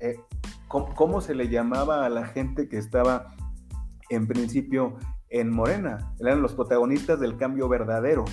eh, 0.00 0.16
¿cómo, 0.68 1.20
se 1.20 1.34
le 1.34 1.48
llamaba 1.48 2.04
a 2.04 2.08
la 2.08 2.26
gente 2.26 2.68
que 2.68 2.78
estaba 2.78 3.34
en 4.10 4.26
principio 4.26 4.96
en 5.28 5.50
Morena? 5.50 6.14
Eran 6.20 6.42
los 6.42 6.54
protagonistas 6.54 7.20
del 7.20 7.36
cambio 7.36 7.68
verdadero. 7.68 8.24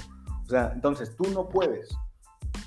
O 0.46 0.50
sea, 0.50 0.72
entonces 0.74 1.16
tú 1.16 1.24
no 1.34 1.48
puedes 1.48 1.96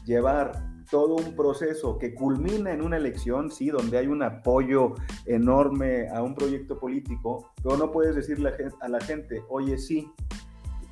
llevar 0.05 0.76
todo 0.91 1.17
un 1.17 1.35
proceso 1.35 1.99
que 1.99 2.15
culmina 2.15 2.73
en 2.73 2.83
una 2.83 2.97
elección, 2.97 3.51
sí, 3.51 3.71
donde 3.71 3.99
hay 3.99 4.07
un 4.07 4.23
apoyo 4.23 4.95
enorme 5.25 6.09
a 6.09 6.23
un 6.23 6.35
proyecto 6.35 6.79
político, 6.79 7.53
pero 7.63 7.77
no 7.77 7.91
puedes 7.91 8.15
decirle 8.15 8.53
a 8.81 8.89
la 8.89 9.01
gente, 9.01 9.43
oye, 9.49 9.79
sí, 9.79 10.11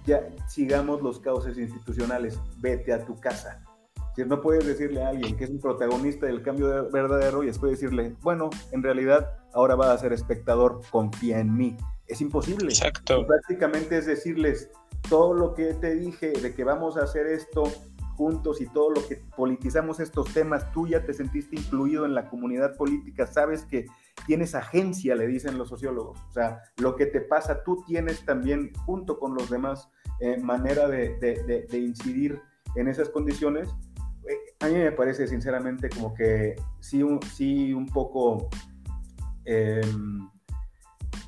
ya 0.06 0.28
sigamos 0.48 1.02
los 1.02 1.18
cauces 1.20 1.56
institucionales, 1.58 2.40
vete 2.58 2.92
a 2.92 3.04
tu 3.04 3.18
casa. 3.18 3.64
Si 4.14 4.24
no 4.24 4.40
puedes 4.40 4.64
decirle 4.64 5.02
a 5.02 5.08
alguien 5.08 5.36
que 5.36 5.44
es 5.44 5.50
un 5.50 5.58
protagonista 5.58 6.26
del 6.26 6.42
cambio 6.42 6.88
verdadero 6.90 7.42
y 7.42 7.46
después 7.46 7.72
decirle, 7.72 8.14
bueno, 8.22 8.50
en 8.70 8.82
realidad 8.82 9.38
ahora 9.52 9.74
va 9.74 9.92
a 9.92 9.98
ser 9.98 10.12
espectador, 10.12 10.80
confía 10.90 11.40
en 11.40 11.56
mí. 11.56 11.76
Es 12.06 12.20
imposible. 12.20 12.66
Exacto. 12.66 13.26
prácticamente 13.26 13.98
es 13.98 14.06
decirles, 14.06 14.70
todo 15.08 15.34
lo 15.34 15.54
que 15.54 15.74
te 15.74 15.94
dije 15.94 16.30
de 16.30 16.54
que 16.54 16.62
vamos 16.62 16.96
a 16.96 17.02
hacer 17.04 17.26
esto 17.26 17.64
juntos 18.16 18.60
y 18.60 18.66
todo 18.66 18.90
lo 18.90 19.06
que 19.06 19.22
politizamos 19.36 20.00
estos 20.00 20.32
temas, 20.32 20.70
tú 20.72 20.86
ya 20.86 21.04
te 21.04 21.12
sentiste 21.12 21.56
incluido 21.56 22.04
en 22.04 22.14
la 22.14 22.28
comunidad 22.28 22.76
política, 22.76 23.26
sabes 23.26 23.64
que 23.64 23.86
tienes 24.26 24.54
agencia, 24.54 25.14
le 25.14 25.26
dicen 25.26 25.58
los 25.58 25.68
sociólogos. 25.68 26.18
O 26.28 26.32
sea, 26.32 26.62
lo 26.78 26.96
que 26.96 27.06
te 27.06 27.20
pasa, 27.20 27.62
tú 27.64 27.84
tienes 27.86 28.24
también, 28.24 28.72
junto 28.86 29.18
con 29.18 29.34
los 29.34 29.50
demás, 29.50 29.88
eh, 30.20 30.38
manera 30.38 30.88
de, 30.88 31.66
incidir 31.72 32.40
en 32.76 32.88
esas 32.88 33.08
condiciones. 33.08 33.68
Eh, 34.28 34.54
a 34.60 34.68
mí 34.68 34.74
me 34.74 34.92
parece 34.92 35.26
sinceramente 35.26 35.88
como 35.90 36.14
que 36.14 36.54
sí, 36.80 37.02
un, 37.02 37.20
sí 37.22 37.74
un 37.74 37.86
poco 37.86 38.48
em, 39.44 40.28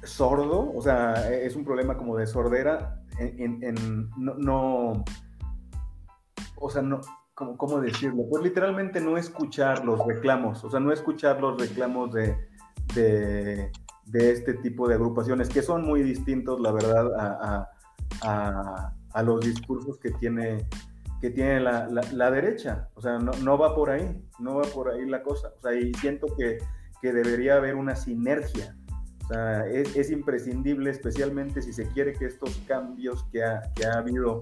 sordo, 0.03 0.73
o 0.75 0.81
sea, 0.81 1.31
es 1.31 1.57
un 1.57 1.65
problema 1.65 1.97
como 1.97 2.17
de 2.17 2.27
sordera, 2.27 3.03
en, 3.19 4.11
no 4.17 5.05
o 6.57 6.71
sea, 6.71 6.83
no, 6.83 7.01
¿cómo, 7.35 7.57
¿cómo, 7.57 7.81
decirlo? 7.81 8.25
Pues 8.31 8.43
literalmente 8.43 9.01
no 9.01 9.17
escuchar 9.17 9.85
los 9.85 10.05
reclamos, 10.07 10.65
o 10.65 10.71
sea, 10.71 10.81
no 10.81 10.93
escuchar 10.93 11.41
los 11.41 11.61
reclamos 11.61 12.13
de, 12.13 12.37
de, 12.95 13.71
de 14.07 14.33
este 14.33 14.55
tipo 14.55 14.89
de 14.89 14.95
agrupaciones, 14.95 15.49
que 15.49 15.63
son 15.63 15.85
muy 15.85 16.03
distintos, 16.03 16.61
la 16.61 16.73
verdad, 16.73 17.15
a, 17.19 17.69
a, 18.23 18.93
a 19.13 19.23
los 19.23 19.41
discursos 19.41 19.99
que 19.99 20.11
tiene, 20.13 20.69
que 21.21 21.31
tiene 21.31 21.61
la, 21.61 21.89
la, 21.89 22.31
derecha. 22.31 22.91
O 22.95 23.01
sea, 23.01 23.19
no, 23.19 23.33
no, 23.43 23.59
va 23.59 23.75
por 23.75 23.91
ahí, 23.91 24.23
no 24.39 24.57
va 24.57 24.65
por 24.65 24.91
ahí 24.91 25.07
la 25.07 25.23
cosa. 25.23 25.53
O 25.57 25.61
sea, 25.63 25.75
y 25.75 25.93
siento 25.95 26.27
que, 26.37 26.59
que 27.01 27.13
debería 27.13 27.57
haber 27.57 27.77
una 27.77 27.97
sinergia. 27.97 28.77
O 29.25 29.29
sea, 29.29 29.67
es, 29.67 29.97
es, 29.97 30.11
imprescindible, 30.11 30.91
especialmente 30.91 31.63
si 31.63 31.73
se 31.73 31.89
quiere 31.89 32.13
que 32.13 32.27
estos 32.27 32.57
cambios 32.69 33.25
que 33.33 33.43
ha, 33.43 33.63
que 33.75 33.87
ha 33.87 33.95
habido 33.95 34.41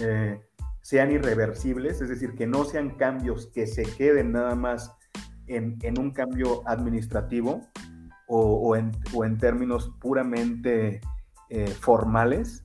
eh, 0.00 0.40
sean 0.82 1.12
irreversibles, 1.12 2.00
es 2.00 2.08
decir, 2.08 2.34
que 2.34 2.46
no 2.46 2.64
sean 2.64 2.90
cambios 2.90 3.46
que 3.46 3.66
se 3.66 3.84
queden 3.84 4.32
nada 4.32 4.54
más 4.54 4.92
en, 5.46 5.78
en 5.82 5.98
un 5.98 6.10
cambio 6.10 6.62
administrativo 6.66 7.62
o, 8.26 8.40
o, 8.40 8.76
en, 8.76 8.92
o 9.14 9.24
en, 9.24 9.38
términos 9.38 9.92
puramente 10.00 11.00
eh, 11.48 11.66
formales, 11.68 12.64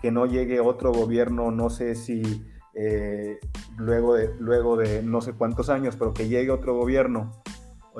que 0.00 0.10
no 0.10 0.26
llegue 0.26 0.60
otro 0.60 0.92
gobierno, 0.92 1.50
no 1.50 1.70
sé 1.70 1.94
si 1.94 2.44
eh, 2.74 3.38
luego, 3.76 4.14
de, 4.14 4.30
luego 4.38 4.76
de 4.76 5.02
no 5.02 5.20
sé 5.20 5.32
cuántos 5.32 5.70
años, 5.70 5.96
pero 5.96 6.14
que 6.14 6.28
llegue 6.28 6.50
otro 6.50 6.76
gobierno, 6.76 7.42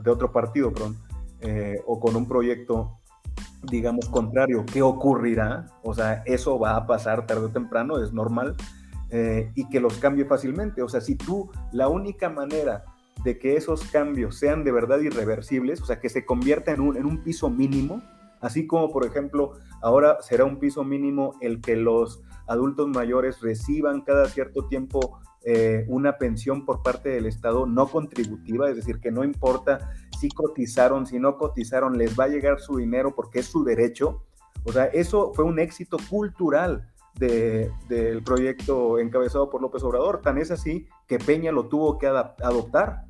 de 0.03 0.11
otro 0.11 0.31
partido, 0.31 0.73
perdón, 0.73 0.97
eh, 1.41 1.81
o 1.87 1.99
con 1.99 2.15
un 2.17 2.29
proyecto, 2.29 2.99
digamos, 3.63 4.09
contrario, 4.09 4.65
¿qué 4.73 4.83
ocurrirá? 4.83 5.67
O 5.83 5.95
sea, 5.95 6.23
eso 6.27 6.59
va 6.59 6.77
a 6.77 6.87
pasar 6.87 7.27
tarde 7.27 7.47
o 7.47 7.49
temprano, 7.49 8.03
es 8.03 8.13
normal, 8.13 8.57
eh, 9.11 9.51
y 9.55 9.69
que 9.69 9.81
los 9.81 9.99
cambie 9.99 10.25
fácilmente. 10.25 10.83
O 10.83 10.89
sea, 10.89 11.01
si 11.01 11.17
tú, 11.17 11.51
la 11.73 11.89
única 11.89 12.29
manera 12.29 12.85
de 13.25 13.39
que 13.39 13.57
esos 13.57 13.85
cambios 13.85 14.39
sean 14.39 14.65
de 14.65 14.73
verdad 14.73 15.01
irreversibles, 15.01 15.81
o 15.81 15.87
sea, 15.87 16.01
que 16.01 16.09
se 16.09 16.25
convierta 16.25 16.73
en 16.73 16.81
un, 16.81 16.97
en 16.97 17.07
un 17.07 17.23
piso 17.23 17.51
mínimo, 17.51 18.03
así 18.41 18.67
como, 18.67 18.93
por 18.93 19.05
ejemplo, 19.05 19.53
ahora 19.83 20.19
será 20.21 20.45
un 20.45 20.59
piso 20.59 20.85
mínimo 20.85 21.35
el 21.41 21.61
que 21.61 21.77
los 21.77 22.23
adultos 22.47 22.89
mayores 22.89 23.41
reciban 23.41 24.03
cada 24.03 24.29
cierto 24.29 24.67
tiempo 24.67 25.21
eh, 25.45 25.85
una 25.89 26.19
pensión 26.19 26.65
por 26.65 26.83
parte 26.83 27.11
del 27.11 27.27
Estado 27.27 27.65
no 27.67 27.87
contributiva, 27.87 28.69
es 28.69 28.77
decir, 28.77 29.01
que 29.01 29.11
no 29.11 29.25
importa 29.25 29.93
si 30.19 30.29
cotizaron, 30.29 31.07
si 31.07 31.19
no 31.19 31.37
cotizaron, 31.37 31.97
les 31.97 32.19
va 32.19 32.25
a 32.25 32.29
llegar 32.29 32.61
su 32.61 32.77
dinero 32.77 33.15
porque 33.15 33.39
es 33.41 33.47
su 33.47 33.65
derecho. 33.65 34.25
O 34.65 34.73
sea, 34.73 34.87
eso 34.87 35.33
fue 35.35 35.45
un 35.45 35.59
éxito 35.59 35.97
cultural 36.11 36.91
de, 37.19 37.71
del 37.89 38.23
proyecto 38.23 38.99
encabezado 38.99 39.51
por 39.51 39.61
López 39.61 39.83
Obrador. 39.83 40.21
Tan 40.23 40.39
es 40.39 40.51
así 40.51 40.87
que 41.07 41.19
Peña 41.19 41.53
lo 41.53 41.67
tuvo 41.67 41.99
que 41.99 42.07
adoptar 42.07 43.05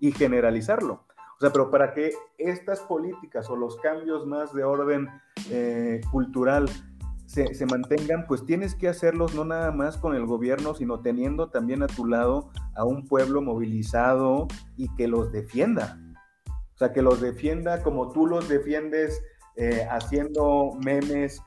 y 0.00 0.12
generalizarlo. 0.12 1.04
O 1.36 1.40
sea, 1.40 1.50
pero 1.50 1.70
para 1.70 1.92
que 1.92 2.12
estas 2.38 2.80
políticas 2.80 3.50
o 3.50 3.56
los 3.56 3.76
cambios 3.78 4.26
más 4.26 4.52
de 4.52 4.64
orden 4.64 5.08
eh, 5.50 6.00
cultural 6.10 6.68
se, 7.26 7.66
mantengan, 7.66 8.26
pues 8.26 8.44
tienes 8.44 8.74
que 8.74 8.88
hacerlos 8.88 9.34
no 9.34 9.44
nada 9.44 9.72
más 9.72 9.96
con 9.96 10.14
el 10.14 10.26
gobierno, 10.26 10.74
sino 10.74 11.00
teniendo 11.00 11.48
también 11.48 11.82
a 11.82 11.86
tu 11.86 12.04
lado 12.04 12.50
a 12.74 12.84
un 12.84 13.06
pueblo 13.06 13.40
movilizado 13.40 14.48
y 14.76 14.94
que 14.96 15.08
los 15.08 15.32
defienda. 15.32 15.98
O 16.46 16.78
sea, 16.78 16.92
que 16.92 17.00
los 17.00 17.20
defienda 17.20 17.82
como 17.82 18.12
tú 18.12 18.26
los 18.26 18.48
defiendes, 18.48 19.22
eh, 19.56 19.86
haciendo 19.90 20.72
memes, 20.84 21.40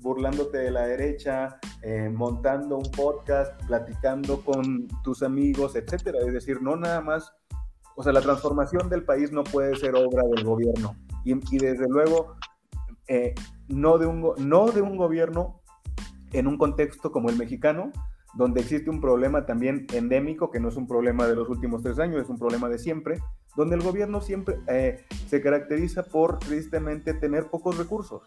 burlándote 0.00 0.58
de 0.58 0.70
la 0.70 0.86
derecha, 0.86 1.58
eh, 1.82 2.08
montando 2.08 2.76
un 2.78 2.90
podcast, 2.90 3.60
platicando 3.66 4.40
con 4.44 4.86
tus 5.02 5.22
amigos, 5.22 5.76
etcétera. 5.76 6.18
Es 6.26 6.32
decir, 6.32 6.62
no 6.62 6.76
nada 6.76 7.00
más, 7.00 7.32
o 7.96 8.02
sea, 8.02 8.12
la 8.12 8.20
transformación 8.20 8.88
del 8.88 9.04
país 9.04 9.32
no 9.32 9.44
puede 9.44 9.76
ser 9.76 9.94
obra 9.94 10.22
del 10.34 10.44
gobierno. 10.44 10.96
Y, 11.24 11.32
y 11.54 11.58
desde 11.58 11.88
luego, 11.88 12.36
eh, 13.08 13.34
no, 13.68 13.98
de 13.98 14.06
un, 14.06 14.32
no 14.38 14.70
de 14.70 14.82
un 14.82 14.96
gobierno 14.96 15.60
en 16.32 16.46
un 16.46 16.56
contexto 16.56 17.12
como 17.12 17.28
el 17.28 17.36
mexicano, 17.36 17.92
donde 18.34 18.60
existe 18.62 18.88
un 18.88 19.00
problema 19.00 19.44
también 19.44 19.86
endémico, 19.92 20.50
que 20.50 20.60
no 20.60 20.68
es 20.68 20.76
un 20.76 20.86
problema 20.86 21.26
de 21.26 21.36
los 21.36 21.48
últimos 21.50 21.82
tres 21.82 21.98
años, 21.98 22.22
es 22.22 22.30
un 22.30 22.38
problema 22.38 22.68
de 22.68 22.78
siempre, 22.78 23.20
donde 23.56 23.76
el 23.76 23.82
gobierno 23.82 24.22
siempre 24.22 24.58
eh, 24.68 25.04
se 25.26 25.42
caracteriza 25.42 26.04
por 26.04 26.38
tristemente 26.38 27.12
tener 27.12 27.50
pocos 27.50 27.76
recursos 27.76 28.22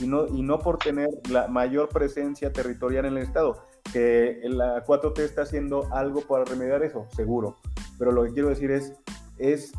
y 0.00 0.06
no, 0.06 0.26
y 0.26 0.42
no 0.42 0.58
por 0.58 0.78
tener 0.78 1.08
la 1.30 1.48
mayor 1.48 1.88
presencia 1.88 2.52
territorial 2.52 3.06
en 3.06 3.16
el 3.16 3.22
Estado. 3.22 3.66
Que 3.92 4.40
la 4.44 4.84
4T 4.84 5.18
está 5.20 5.42
haciendo 5.42 5.88
algo 5.92 6.22
para 6.22 6.44
remediar 6.44 6.82
eso, 6.82 7.06
seguro. 7.14 7.56
Pero 7.98 8.12
lo 8.12 8.24
que 8.24 8.32
quiero 8.32 8.48
decir 8.48 8.70
es, 8.70 8.92
es 9.38 9.72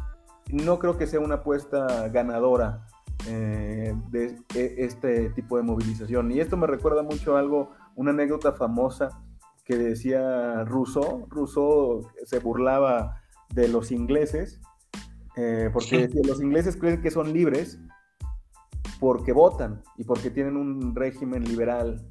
no 0.51 0.79
creo 0.79 0.97
que 0.97 1.07
sea 1.07 1.19
una 1.19 1.35
apuesta 1.35 2.07
ganadora 2.09 2.85
eh, 3.27 3.93
de 4.09 4.37
e, 4.53 4.75
este 4.77 5.29
tipo 5.31 5.57
de 5.57 5.63
movilización. 5.63 6.31
Y 6.31 6.39
esto 6.39 6.57
me 6.57 6.67
recuerda 6.67 7.03
mucho 7.03 7.35
a 7.35 7.39
algo, 7.39 7.71
una 7.95 8.11
anécdota 8.11 8.53
famosa 8.53 9.21
que 9.63 9.77
decía 9.77 10.63
Rousseau. 10.63 11.27
Rousseau 11.29 12.07
se 12.23 12.39
burlaba 12.39 13.21
de 13.53 13.67
los 13.67 13.91
ingleses, 13.91 14.61
eh, 15.35 15.69
porque 15.73 16.09
los 16.23 16.41
ingleses 16.41 16.77
creen 16.77 17.01
que 17.01 17.11
son 17.11 17.33
libres 17.33 17.79
porque 18.99 19.31
votan 19.31 19.81
y 19.97 20.03
porque 20.03 20.29
tienen 20.29 20.57
un 20.57 20.95
régimen 20.95 21.43
liberal. 21.43 22.07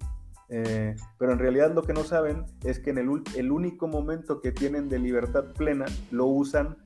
Eh, 0.51 0.95
pero 1.19 1.33
en 1.33 1.39
realidad 1.39 1.75
lo 1.75 1.83
que 1.83 1.95
no 1.95 2.05
saben 2.05 2.45
es 2.63 2.79
que 2.79 2.91
en 2.91 2.99
el, 2.99 3.09
el 3.35 3.51
único 3.51 3.89
momento 3.89 4.41
que 4.41 4.53
tienen 4.53 4.89
de 4.89 4.99
libertad 4.99 5.53
plena 5.57 5.87
lo 6.11 6.27
usan 6.27 6.77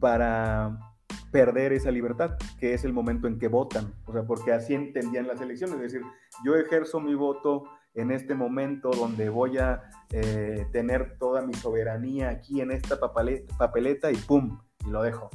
para 0.00 0.78
perder 1.30 1.72
esa 1.72 1.90
libertad, 1.90 2.36
que 2.58 2.74
es 2.74 2.84
el 2.84 2.92
momento 2.92 3.26
en 3.28 3.38
que 3.38 3.48
votan, 3.48 3.92
o 4.06 4.12
sea, 4.12 4.24
porque 4.24 4.52
así 4.52 4.74
entendían 4.74 5.26
las 5.26 5.40
elecciones, 5.40 5.76
es 5.76 5.92
decir, 5.92 6.02
yo 6.44 6.54
ejerzo 6.54 7.00
mi 7.00 7.14
voto 7.14 7.64
en 7.94 8.10
este 8.10 8.34
momento 8.34 8.90
donde 8.90 9.28
voy 9.28 9.58
a 9.58 9.82
eh, 10.12 10.66
tener 10.72 11.18
toda 11.18 11.42
mi 11.42 11.54
soberanía 11.54 12.30
aquí 12.30 12.60
en 12.60 12.70
esta 12.70 12.98
papeleta, 13.00 14.12
y 14.12 14.16
¡pum! 14.16 14.58
y 14.86 14.90
lo 14.90 15.02
dejo. 15.02 15.30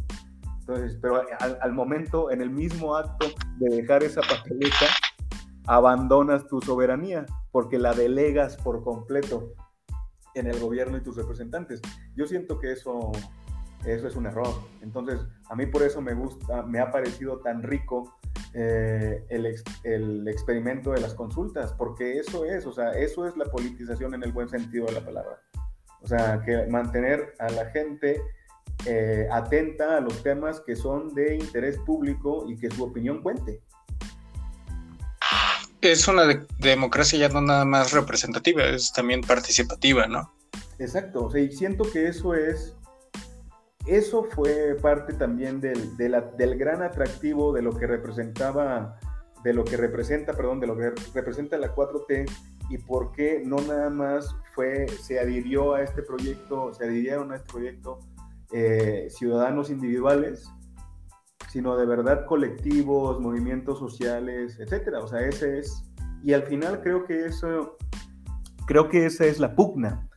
Entonces, 0.74 0.98
pero 1.02 1.22
al, 1.62 1.74
momento, 1.74 2.32
en 2.32 2.42
el 2.42 2.50
mismo 2.50 2.96
acto 2.96 3.28
de 3.58 3.76
dejar 3.76 4.04
esa 4.04 4.22
papeleta, 4.22 4.86
abandonas 5.68 6.48
tu 6.48 6.62
soberanía 6.62 7.26
porque 7.52 7.78
la 7.78 7.94
delegas 7.94 8.56
por 8.58 8.84
completo 8.84 9.54
en 10.36 10.48
el 10.48 10.60
gobierno 10.60 10.98
y 10.98 11.02
tus 11.02 11.18
representantes. 11.18 11.82
Yo 12.16 12.26
siento 12.26 12.58
que 12.60 12.72
eso 12.72 13.12
eso 13.86 14.08
es 14.08 14.16
un 14.16 14.28
error. 14.28 14.48
Entonces, 14.82 15.20
a 15.50 15.56
mí 15.56 15.66
por 15.66 15.82
eso 15.82 16.02
me 16.02 16.14
gusta, 16.14 16.64
me 16.64 16.80
ha 16.80 16.92
parecido 16.92 17.40
tan 17.40 17.64
rico 17.64 18.18
eh, 18.54 19.26
el, 19.30 19.56
el, 19.84 20.28
experimento 20.28 20.92
de 20.92 21.02
las 21.02 21.16
consultas, 21.16 21.74
porque 21.74 22.20
eso 22.20 22.46
es, 22.46 22.66
o 22.66 22.72
sea, 22.72 22.92
eso 22.92 23.28
es 23.28 23.36
la 23.38 23.46
politización 23.46 24.14
en 24.14 24.24
el 24.24 24.32
buen 24.32 24.50
sentido 24.50 24.86
de 24.86 24.94
la 24.94 25.02
palabra. 25.02 25.42
O 26.02 26.08
sea, 26.08 26.42
que 26.46 26.68
mantener 26.68 27.34
a 27.40 27.50
la 27.50 27.66
gente 27.72 28.22
eh, 28.86 29.28
atenta 29.32 29.98
a 29.98 30.02
los 30.02 30.24
temas 30.24 30.60
que 30.62 30.76
son 30.76 31.14
de 31.14 31.36
interés 31.36 31.78
público 31.80 32.46
y 32.48 32.58
que 32.58 32.70
su 32.72 32.84
opinión 32.84 33.22
cuente. 33.22 33.62
Es 35.82 36.08
una 36.08 36.24
democracia 36.60 37.20
ya 37.20 37.30
no 37.30 37.42
nada 37.42 37.66
más 37.66 37.92
representativa, 37.92 38.64
es 38.66 38.94
también 38.94 39.22
participativa, 39.22 40.08
¿no? 40.08 40.32
Exacto, 40.78 41.26
o 41.26 41.32
sea, 41.32 41.42
y 41.42 41.52
siento 41.52 41.90
que 41.92 42.08
eso 42.08 42.34
es 42.36 42.76
eso 43.88 44.24
fue 44.24 44.76
parte 44.82 45.14
también 45.14 45.60
del, 45.60 45.98
del 45.98 46.58
gran 46.58 46.84
atractivo 46.84 47.52
de 47.52 47.62
lo 47.62 47.76
que 47.76 47.88
representaba, 47.88 49.00
de 49.44 49.54
lo 49.54 49.64
que 49.64 49.76
representa, 49.76 50.34
perdón, 50.34 50.60
de 50.60 50.68
lo 50.68 50.78
que 50.78 50.92
representa 51.14 51.58
la 51.58 51.74
4T 51.74 52.30
y 52.70 52.78
por 52.78 53.12
qué 53.12 53.42
no 53.44 53.58
nada 53.58 53.90
más 53.90 54.36
fue, 54.54 54.88
se 54.88 55.20
adhirió 55.20 55.74
a 55.74 55.82
este 55.82 56.04
proyecto, 56.04 56.74
se 56.74 56.86
adhirieron 56.86 57.32
a 57.32 57.38
este 57.38 57.52
proyecto 57.52 58.00
eh, 58.54 59.08
ciudadanos 59.10 59.70
individuales, 59.70 60.50
sino 61.50 61.78
de 61.78 61.86
verdad 61.86 62.26
colectivos, 62.26 63.20
movimientos 63.20 63.80
sociales, 63.80 64.60
etcétera. 64.60 65.00
O 65.00 65.08
sea, 65.08 65.22
ese 65.22 65.60
es, 65.60 65.84
y 66.24 66.34
al 66.34 66.44
final 66.44 66.82
creo 66.82 67.06
que 67.06 67.26
eso, 67.26 67.78
creo 68.66 68.90
que 68.90 69.06
esa 69.06 69.26
es 69.26 69.40
la 69.40 69.56
pugna 69.56 70.08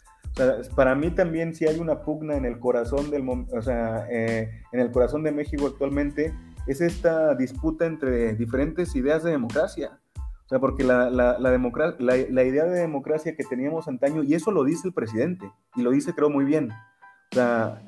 para 0.74 0.94
mí 0.94 1.10
también 1.10 1.54
si 1.54 1.66
hay 1.66 1.78
una 1.78 2.02
pugna 2.02 2.36
en 2.36 2.44
el 2.44 2.58
corazón 2.58 3.10
del, 3.10 3.28
o 3.28 3.62
sea, 3.62 4.06
eh, 4.10 4.50
en 4.72 4.80
el 4.80 4.90
corazón 4.90 5.22
de 5.22 5.32
México 5.32 5.66
actualmente 5.66 6.34
es 6.66 6.80
esta 6.80 7.34
disputa 7.34 7.86
entre 7.86 8.34
diferentes 8.34 8.96
ideas 8.96 9.22
de 9.22 9.30
democracia. 9.30 10.00
O 10.16 10.48
sea, 10.48 10.58
porque 10.58 10.84
la, 10.84 11.08
la, 11.08 11.38
la, 11.38 11.50
la, 11.50 12.44
idea 12.44 12.64
de 12.64 12.80
democracia 12.80 13.34
que 13.34 13.44
teníamos 13.44 13.88
antaño, 13.88 14.22
y 14.22 14.34
eso 14.34 14.50
lo 14.50 14.64
dice 14.64 14.88
el 14.88 14.92
presidente, 14.92 15.50
y 15.74 15.82
lo 15.82 15.90
dice 15.90 16.12
creo 16.12 16.28
muy 16.28 16.44
bien, 16.44 16.70
o 16.70 17.34
sea, 17.34 17.82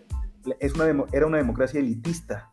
es 0.61 0.75
una 0.75 1.07
era 1.13 1.27
una 1.27 1.39
democracia 1.39 1.81
elitista. 1.81 2.53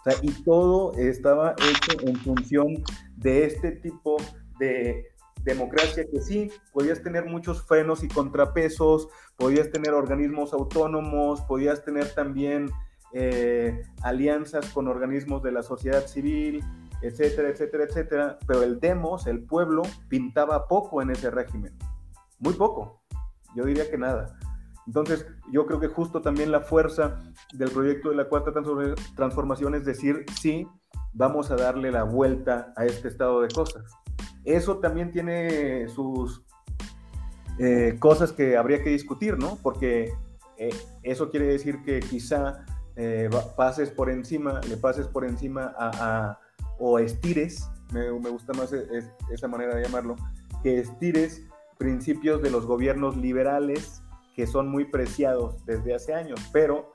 O 0.00 0.02
sea, 0.10 0.14
y 0.22 0.30
todo 0.44 0.92
estaba 0.94 1.54
hecho 1.58 2.00
en 2.06 2.16
función 2.16 2.82
de 3.16 3.46
este 3.46 3.72
tipo 3.72 4.16
de 4.58 5.08
democracia 5.44 6.04
que 6.10 6.20
sí, 6.20 6.50
podías 6.72 7.02
tener 7.02 7.24
muchos 7.24 7.62
frenos 7.66 8.02
y 8.04 8.08
contrapesos, 8.08 9.08
podías 9.36 9.70
tener 9.70 9.94
organismos 9.94 10.52
autónomos, 10.52 11.40
podías 11.42 11.84
tener 11.84 12.14
también 12.14 12.70
eh, 13.12 13.82
alianzas 14.02 14.66
con 14.70 14.88
organismos 14.88 15.42
de 15.42 15.52
la 15.52 15.62
sociedad 15.62 16.06
civil, 16.06 16.62
etcétera, 17.02 17.48
etcétera, 17.48 17.84
etcétera, 17.84 18.38
pero 18.46 18.62
el 18.62 18.80
demos, 18.80 19.26
el 19.26 19.42
pueblo, 19.44 19.82
pintaba 20.08 20.68
poco 20.68 21.00
en 21.00 21.10
ese 21.10 21.30
régimen, 21.30 21.76
muy 22.38 22.54
poco, 22.54 23.00
yo 23.54 23.64
diría 23.64 23.90
que 23.90 23.98
nada. 23.98 24.38
Entonces, 24.88 25.26
yo 25.52 25.66
creo 25.66 25.78
que 25.78 25.88
justo 25.88 26.22
también 26.22 26.50
la 26.50 26.62
fuerza 26.62 27.20
del 27.52 27.70
proyecto 27.70 28.08
de 28.08 28.16
la 28.16 28.24
cuarta 28.24 28.52
transformación 29.14 29.74
es 29.74 29.84
decir, 29.84 30.24
sí, 30.40 30.66
vamos 31.12 31.50
a 31.50 31.56
darle 31.56 31.92
la 31.92 32.04
vuelta 32.04 32.72
a 32.74 32.86
este 32.86 33.08
estado 33.08 33.42
de 33.42 33.48
cosas. 33.48 33.84
Eso 34.46 34.78
también 34.78 35.12
tiene 35.12 35.90
sus 35.90 36.42
eh, 37.58 37.96
cosas 37.98 38.32
que 38.32 38.56
habría 38.56 38.82
que 38.82 38.88
discutir, 38.88 39.38
¿no? 39.38 39.58
Porque 39.62 40.10
eh, 40.56 40.74
eso 41.02 41.30
quiere 41.30 41.48
decir 41.48 41.82
que 41.82 42.00
quizá 42.00 42.64
eh, 42.96 43.28
pases 43.58 43.90
por 43.90 44.08
encima, 44.08 44.58
le 44.70 44.78
pases 44.78 45.06
por 45.06 45.26
encima 45.26 45.74
a, 45.78 46.40
o 46.78 46.98
estires, 46.98 47.68
me, 47.92 48.08
gusta 48.30 48.54
más 48.54 48.72
esa 48.72 49.48
manera 49.48 49.74
de 49.74 49.82
llamarlo, 49.82 50.16
que 50.62 50.78
estires 50.78 51.42
principios 51.76 52.40
de 52.40 52.50
los 52.50 52.64
gobiernos 52.64 53.18
liberales 53.18 54.02
que 54.38 54.46
son 54.46 54.68
muy 54.68 54.84
preciados 54.84 55.66
desde 55.66 55.96
hace 55.96 56.14
años, 56.14 56.38
pero, 56.52 56.92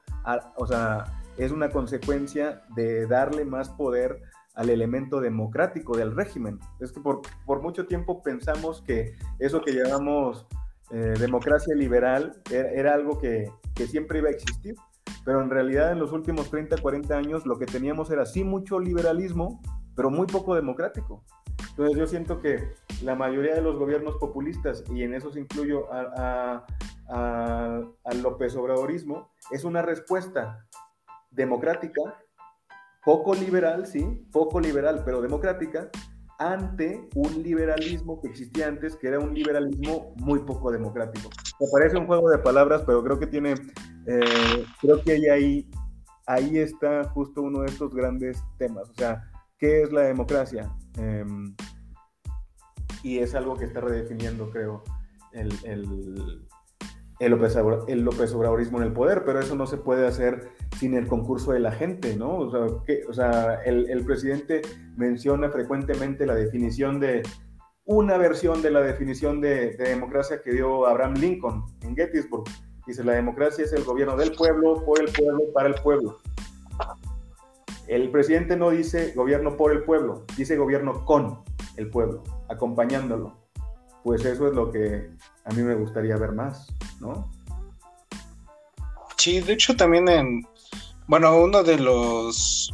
o 0.55 0.65
sea, 0.65 1.03
es 1.35 1.51
una 1.51 1.71
consecuencia 1.71 2.61
de 2.73 3.05
darle 3.05 3.43
más 3.43 3.69
poder 3.69 4.21
al 4.55 4.69
elemento 4.69 5.19
democrático 5.19 5.97
del 5.97 6.15
régimen. 6.15 6.57
Es 6.79 6.93
que 6.93 7.01
por, 7.01 7.19
por 7.45 7.61
mucho 7.61 7.85
tiempo 7.85 8.23
pensamos 8.23 8.81
que 8.81 9.17
eso 9.39 9.59
que 9.59 9.73
llamamos 9.73 10.47
eh, 10.91 11.15
democracia 11.19 11.75
liberal 11.75 12.41
era, 12.49 12.93
algo 12.93 13.19
que, 13.19 13.51
que, 13.75 13.87
siempre 13.87 14.19
iba 14.19 14.29
a 14.29 14.31
existir, 14.31 14.75
pero 15.25 15.41
en 15.41 15.49
realidad 15.49 15.91
en 15.91 15.99
los 15.99 16.13
últimos 16.13 16.49
30, 16.49 16.77
40 16.77 17.13
años 17.13 17.45
lo 17.45 17.59
que 17.59 17.65
teníamos 17.65 18.09
era 18.09 18.25
sí 18.25 18.45
mucho 18.45 18.79
liberalismo, 18.79 19.59
pero 19.97 20.09
muy 20.09 20.27
poco 20.27 20.55
democrático. 20.55 21.25
Entonces 21.71 21.97
yo 21.97 22.07
siento 22.07 22.39
que 22.39 22.69
la 23.03 23.15
mayoría 23.15 23.55
de 23.55 23.61
los 23.61 23.77
gobiernos 23.77 24.15
populistas, 24.15 24.83
y 24.93 25.03
en 25.03 25.13
eso 25.13 25.31
se 25.31 25.39
incluyo 25.39 25.91
a, 25.91 26.65
al 27.13 28.21
López 28.23 28.55
Obradorismo, 28.55 29.31
es 29.51 29.63
una 29.63 29.81
respuesta 29.81 30.67
democrática, 31.29 32.01
poco 33.03 33.35
liberal, 33.35 33.85
sí, 33.85 34.03
poco 34.31 34.59
liberal, 34.59 35.03
pero 35.05 35.21
democrática, 35.21 35.89
ante 36.39 37.07
un 37.15 37.43
liberalismo 37.43 38.19
que 38.19 38.29
existía 38.29 38.67
antes, 38.67 38.95
que 38.95 39.07
era 39.07 39.19
un 39.19 39.33
liberalismo 39.33 40.13
muy 40.17 40.39
poco 40.39 40.71
democrático. 40.71 41.29
Me 41.59 41.67
parece 41.71 41.97
un 41.97 42.07
juego 42.07 42.29
de 42.29 42.39
palabras, 42.39 42.83
pero 42.85 43.03
creo 43.03 43.19
que 43.19 43.27
tiene, 43.27 43.53
eh, 44.07 44.65
creo 44.81 45.03
que 45.03 45.29
ahí, 45.29 45.69
ahí 46.25 46.57
está 46.57 47.03
justo 47.09 47.43
uno 47.43 47.61
de 47.61 47.67
estos 47.67 47.93
grandes 47.93 48.43
temas. 48.57 48.89
O 48.89 48.93
sea, 48.95 49.29
¿qué 49.59 49.83
es 49.83 49.91
la 49.91 50.01
democracia? 50.01 50.75
Em, 50.97 51.55
y 53.03 53.19
es 53.19 53.35
algo 53.35 53.55
que 53.55 53.65
está 53.65 53.81
redefiniendo, 53.81 54.49
creo, 54.49 54.83
el 55.33 55.51
López, 57.31 57.55
el 57.87 58.01
López 58.01 58.33
Obradorismo 58.33 58.79
en 58.79 58.87
el 58.87 58.93
poder, 58.93 59.23
pero 59.25 59.39
eso 59.39 59.55
no 59.55 59.67
se 59.67 59.77
puede 59.77 60.07
hacer 60.07 60.49
sin 60.77 60.95
el 60.95 61.07
concurso 61.07 61.51
de 61.51 61.59
la 61.59 61.71
gente, 61.71 62.15
¿no? 62.15 62.37
O 62.37 62.51
sea, 62.51 62.77
que, 62.85 63.01
o 63.07 63.13
sea 63.13 63.61
el, 63.65 63.89
el, 63.89 64.03
presidente 64.05 64.61
menciona 64.97 65.49
frecuentemente 65.49 66.25
la 66.25 66.35
definición 66.35 66.99
de, 66.99 67.23
una 67.85 68.17
versión 68.17 68.61
de 68.61 68.71
la 68.71 68.81
definición 68.81 69.41
de, 69.41 69.71
de, 69.71 69.89
democracia 69.89 70.41
que 70.41 70.51
dio 70.51 70.87
Abraham 70.87 71.15
Lincoln 71.15 71.65
en 71.81 71.95
Gettysburg. 71.95 72.45
Dice, 72.87 73.03
la 73.03 73.13
democracia 73.13 73.63
es 73.63 73.73
el 73.73 73.83
gobierno 73.83 74.17
del 74.17 74.33
pueblo, 74.33 74.83
por 74.85 74.99
el 74.99 75.11
pueblo, 75.11 75.41
para 75.53 75.69
el 75.69 75.75
pueblo. 75.75 76.17
El 77.87 78.11
presidente 78.11 78.55
no 78.55 78.69
dice 78.69 79.13
gobierno 79.13 79.57
por 79.57 79.71
el 79.71 79.83
pueblo, 79.83 80.25
dice 80.37 80.55
gobierno 80.55 81.05
con 81.05 81.39
el 81.77 81.89
pueblo, 81.89 82.23
acompañándolo. 82.49 83.42
Pues 84.03 84.25
eso 84.25 84.47
es 84.47 84.53
lo 84.53 84.71
que 84.71 85.09
a 85.45 85.53
mí 85.53 85.61
me 85.61 85.75
gustaría 85.75 86.17
ver 86.17 86.33
más, 86.33 86.67
¿no? 86.99 87.31
Sí, 89.17 89.39
de 89.39 89.53
hecho 89.53 89.75
también 89.75 90.09
en, 90.09 90.45
bueno, 91.07 91.37
uno 91.37 91.63
de 91.63 91.77
los, 91.77 92.73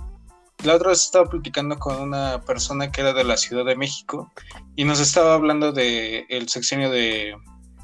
la 0.64 0.76
otra 0.76 0.90
vez 0.90 1.04
estaba 1.04 1.30
platicando 1.30 1.78
con 1.78 1.96
una 2.02 2.42
persona 2.42 2.92
que 2.92 3.02
era 3.02 3.14
de 3.14 3.24
la 3.24 3.38
Ciudad 3.38 3.66
de 3.66 3.76
México 3.76 4.32
y 4.76 4.84
nos 4.84 5.00
estaba 5.00 5.36
hablando 5.36 5.72
de 5.72 6.26
el 6.30 6.50
sexenio 6.50 6.90
de, 6.90 7.36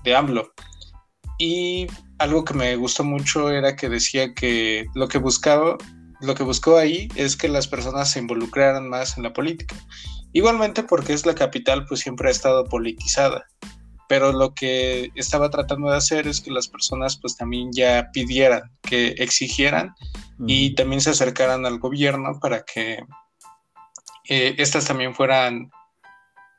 de 0.03 0.15
AMLO. 0.15 0.51
Y 1.37 1.87
algo 2.19 2.45
que 2.45 2.53
me 2.53 2.75
gustó 2.75 3.03
mucho 3.03 3.49
era 3.49 3.75
que 3.75 3.89
decía 3.89 4.33
que 4.33 4.85
lo 4.95 5.07
que 5.07 5.17
buscaba, 5.17 5.77
lo 6.21 6.35
que 6.35 6.43
buscó 6.43 6.77
ahí 6.77 7.09
es 7.15 7.35
que 7.35 7.49
las 7.49 7.67
personas 7.67 8.11
se 8.11 8.19
involucraran 8.19 8.89
más 8.89 9.17
en 9.17 9.23
la 9.23 9.33
política. 9.33 9.75
Igualmente 10.35 10.83
porque 10.83 11.13
es 11.13 11.25
la 11.25 11.33
capital, 11.33 11.85
pues 11.87 12.01
siempre 12.01 12.27
ha 12.27 12.31
estado 12.31 12.65
politizada 12.65 13.47
pero 14.07 14.31
lo 14.31 14.53
que 14.53 15.11
estaba 15.15 15.49
tratando 15.49 15.89
de 15.89 15.97
hacer 15.97 16.27
es 16.27 16.41
que 16.41 16.51
las 16.51 16.67
personas 16.67 17.17
pues 17.17 17.35
también 17.37 17.71
ya 17.71 18.09
pidieran, 18.13 18.71
que 18.81 19.07
exigieran 19.17 19.95
y 20.45 20.75
también 20.75 21.01
se 21.01 21.11
acercaran 21.11 21.65
al 21.65 21.79
gobierno 21.79 22.39
para 22.39 22.63
que 22.63 22.99
eh, 24.29 24.55
estas 24.57 24.85
también 24.85 25.15
fueran 25.15 25.71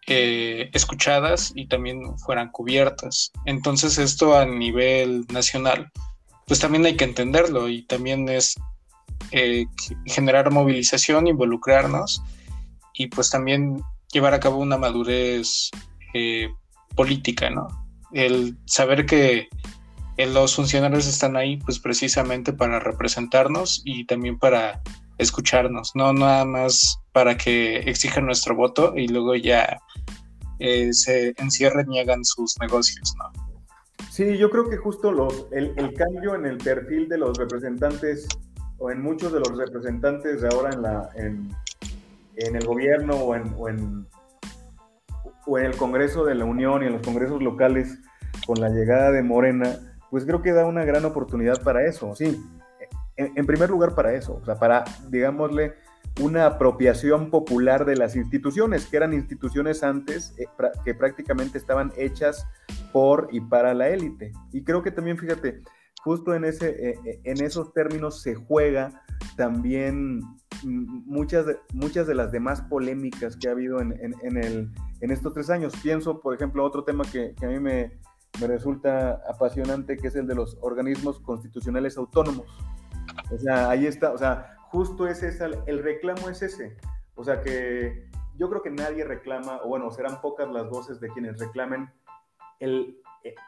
eh, 0.08 0.70
escuchadas 0.72 1.52
y 1.54 1.66
también 1.66 2.18
fueran 2.18 2.50
cubiertas. 2.50 3.32
Entonces 3.44 3.98
esto 3.98 4.36
a 4.36 4.46
nivel 4.46 5.26
nacional 5.28 5.90
pues 6.46 6.60
también 6.60 6.86
hay 6.86 6.96
que 6.96 7.04
entenderlo 7.04 7.68
y 7.68 7.82
también 7.82 8.28
es 8.28 8.54
eh, 9.32 9.66
generar 10.06 10.50
movilización, 10.52 11.26
involucrarnos 11.26 12.22
y 12.96 13.08
pues 13.08 13.30
también 13.30 13.82
llevar 14.12 14.34
a 14.34 14.40
cabo 14.40 14.58
una 14.58 14.78
madurez 14.78 15.70
política, 16.94 17.50
¿no? 17.50 17.68
El 18.12 18.56
saber 18.64 19.04
que 19.04 19.48
los 20.16 20.56
funcionarios 20.56 21.06
están 21.06 21.36
ahí 21.36 21.58
pues 21.58 21.78
precisamente 21.78 22.52
para 22.52 22.78
representarnos 22.78 23.82
y 23.84 24.06
también 24.06 24.38
para 24.38 24.80
escucharnos, 25.18 25.92
no 25.94 26.12
nada 26.12 26.44
más 26.44 26.98
para 27.12 27.36
que 27.36 27.78
exijan 27.78 28.26
nuestro 28.26 28.54
voto 28.54 28.94
y 28.96 29.08
luego 29.08 29.34
ya 29.34 29.78
eh, 30.58 30.92
se 30.92 31.34
encierren 31.36 31.92
y 31.92 32.00
hagan 32.00 32.24
sus 32.24 32.58
negocios, 32.60 33.12
¿no? 33.18 33.46
Sí, 34.10 34.38
yo 34.38 34.50
creo 34.50 34.70
que 34.70 34.78
justo 34.78 35.12
los, 35.12 35.46
el, 35.52 35.74
cambio 35.94 36.34
en 36.34 36.46
el 36.46 36.56
perfil 36.56 37.08
de 37.08 37.18
los 37.18 37.36
representantes 37.36 38.26
o 38.78 38.90
en 38.90 39.02
muchos 39.02 39.32
de 39.32 39.40
los 39.40 39.56
representantes 39.56 40.40
de 40.40 40.48
ahora 40.48 40.70
en, 40.72 40.82
la, 40.82 41.10
en 42.36 42.56
el 42.56 42.66
gobierno 42.66 43.16
o 43.16 43.34
en 43.34 44.06
o 45.46 45.58
en 45.58 45.66
el 45.66 45.76
Congreso 45.76 46.24
de 46.24 46.34
la 46.34 46.44
Unión 46.44 46.82
y 46.82 46.86
en 46.86 46.92
los 46.92 47.02
congresos 47.02 47.40
locales 47.42 47.98
con 48.46 48.60
la 48.60 48.68
llegada 48.68 49.12
de 49.12 49.22
Morena, 49.22 49.76
pues 50.10 50.24
creo 50.24 50.42
que 50.42 50.52
da 50.52 50.66
una 50.66 50.84
gran 50.84 51.04
oportunidad 51.04 51.62
para 51.62 51.84
eso, 51.86 52.14
sí. 52.14 52.44
En, 53.16 53.46
primer 53.46 53.70
lugar 53.70 53.94
para 53.94 54.12
eso, 54.12 54.40
o 54.42 54.44
sea, 54.44 54.56
para, 54.56 54.84
digámosle, 55.08 55.74
una 56.20 56.44
apropiación 56.44 57.30
popular 57.30 57.86
de 57.86 57.96
las 57.96 58.14
instituciones, 58.14 58.86
que 58.86 58.98
eran 58.98 59.14
instituciones 59.14 59.82
antes 59.82 60.34
eh, 60.38 60.46
que 60.84 60.94
prácticamente 60.94 61.56
estaban 61.56 61.92
hechas 61.96 62.46
por 62.92 63.28
y 63.32 63.40
para 63.40 63.72
la 63.72 63.88
élite. 63.88 64.32
Y 64.52 64.64
creo 64.64 64.82
que 64.82 64.90
también, 64.90 65.16
fíjate, 65.16 65.62
justo 66.06 66.36
en, 66.36 66.44
ese, 66.44 66.68
eh, 66.68 67.00
eh, 67.04 67.20
en 67.24 67.42
esos 67.42 67.72
términos 67.72 68.22
se 68.22 68.36
juega 68.36 69.02
también 69.36 70.20
muchas 70.62 71.46
de, 71.46 71.58
muchas 71.74 72.06
de 72.06 72.14
las 72.14 72.30
demás 72.30 72.62
polémicas 72.62 73.36
que 73.36 73.48
ha 73.48 73.50
habido 73.50 73.80
en, 73.80 73.92
el, 74.22 74.70
en 75.00 75.10
estos 75.10 75.34
tres 75.34 75.50
años. 75.50 75.72
Pienso, 75.82 76.20
por 76.20 76.32
ejemplo, 76.32 76.62
otro 76.62 76.84
tema 76.84 77.02
que, 77.10 77.34
a 77.42 77.46
mí 77.46 77.58
me, 77.58 77.98
resulta 78.38 79.20
apasionante, 79.28 79.96
que 79.96 80.06
es 80.06 80.14
el 80.14 80.28
de 80.28 80.36
los 80.36 80.56
organismos 80.60 81.18
constitucionales 81.18 81.98
autónomos. 81.98 82.46
O 83.32 83.38
sea, 83.38 83.68
ahí 83.68 83.86
está, 83.86 84.12
o 84.12 84.18
sea, 84.18 84.58
justo 84.70 85.08
es 85.08 85.24
ese, 85.24 85.50
el 85.66 85.82
reclamo 85.82 86.28
es 86.28 86.40
ese. 86.40 86.76
O 87.16 87.24
sea, 87.24 87.40
que 87.40 88.08
yo 88.36 88.48
creo 88.48 88.62
que 88.62 88.70
nadie 88.70 89.02
reclama, 89.04 89.58
o 89.64 89.70
bueno, 89.70 89.90
serán 89.90 90.20
pocas 90.20 90.48
las 90.50 90.70
voces 90.70 91.00
de 91.00 91.08
quienes 91.08 91.40
reclamen 91.40 91.90
el, 92.60 92.96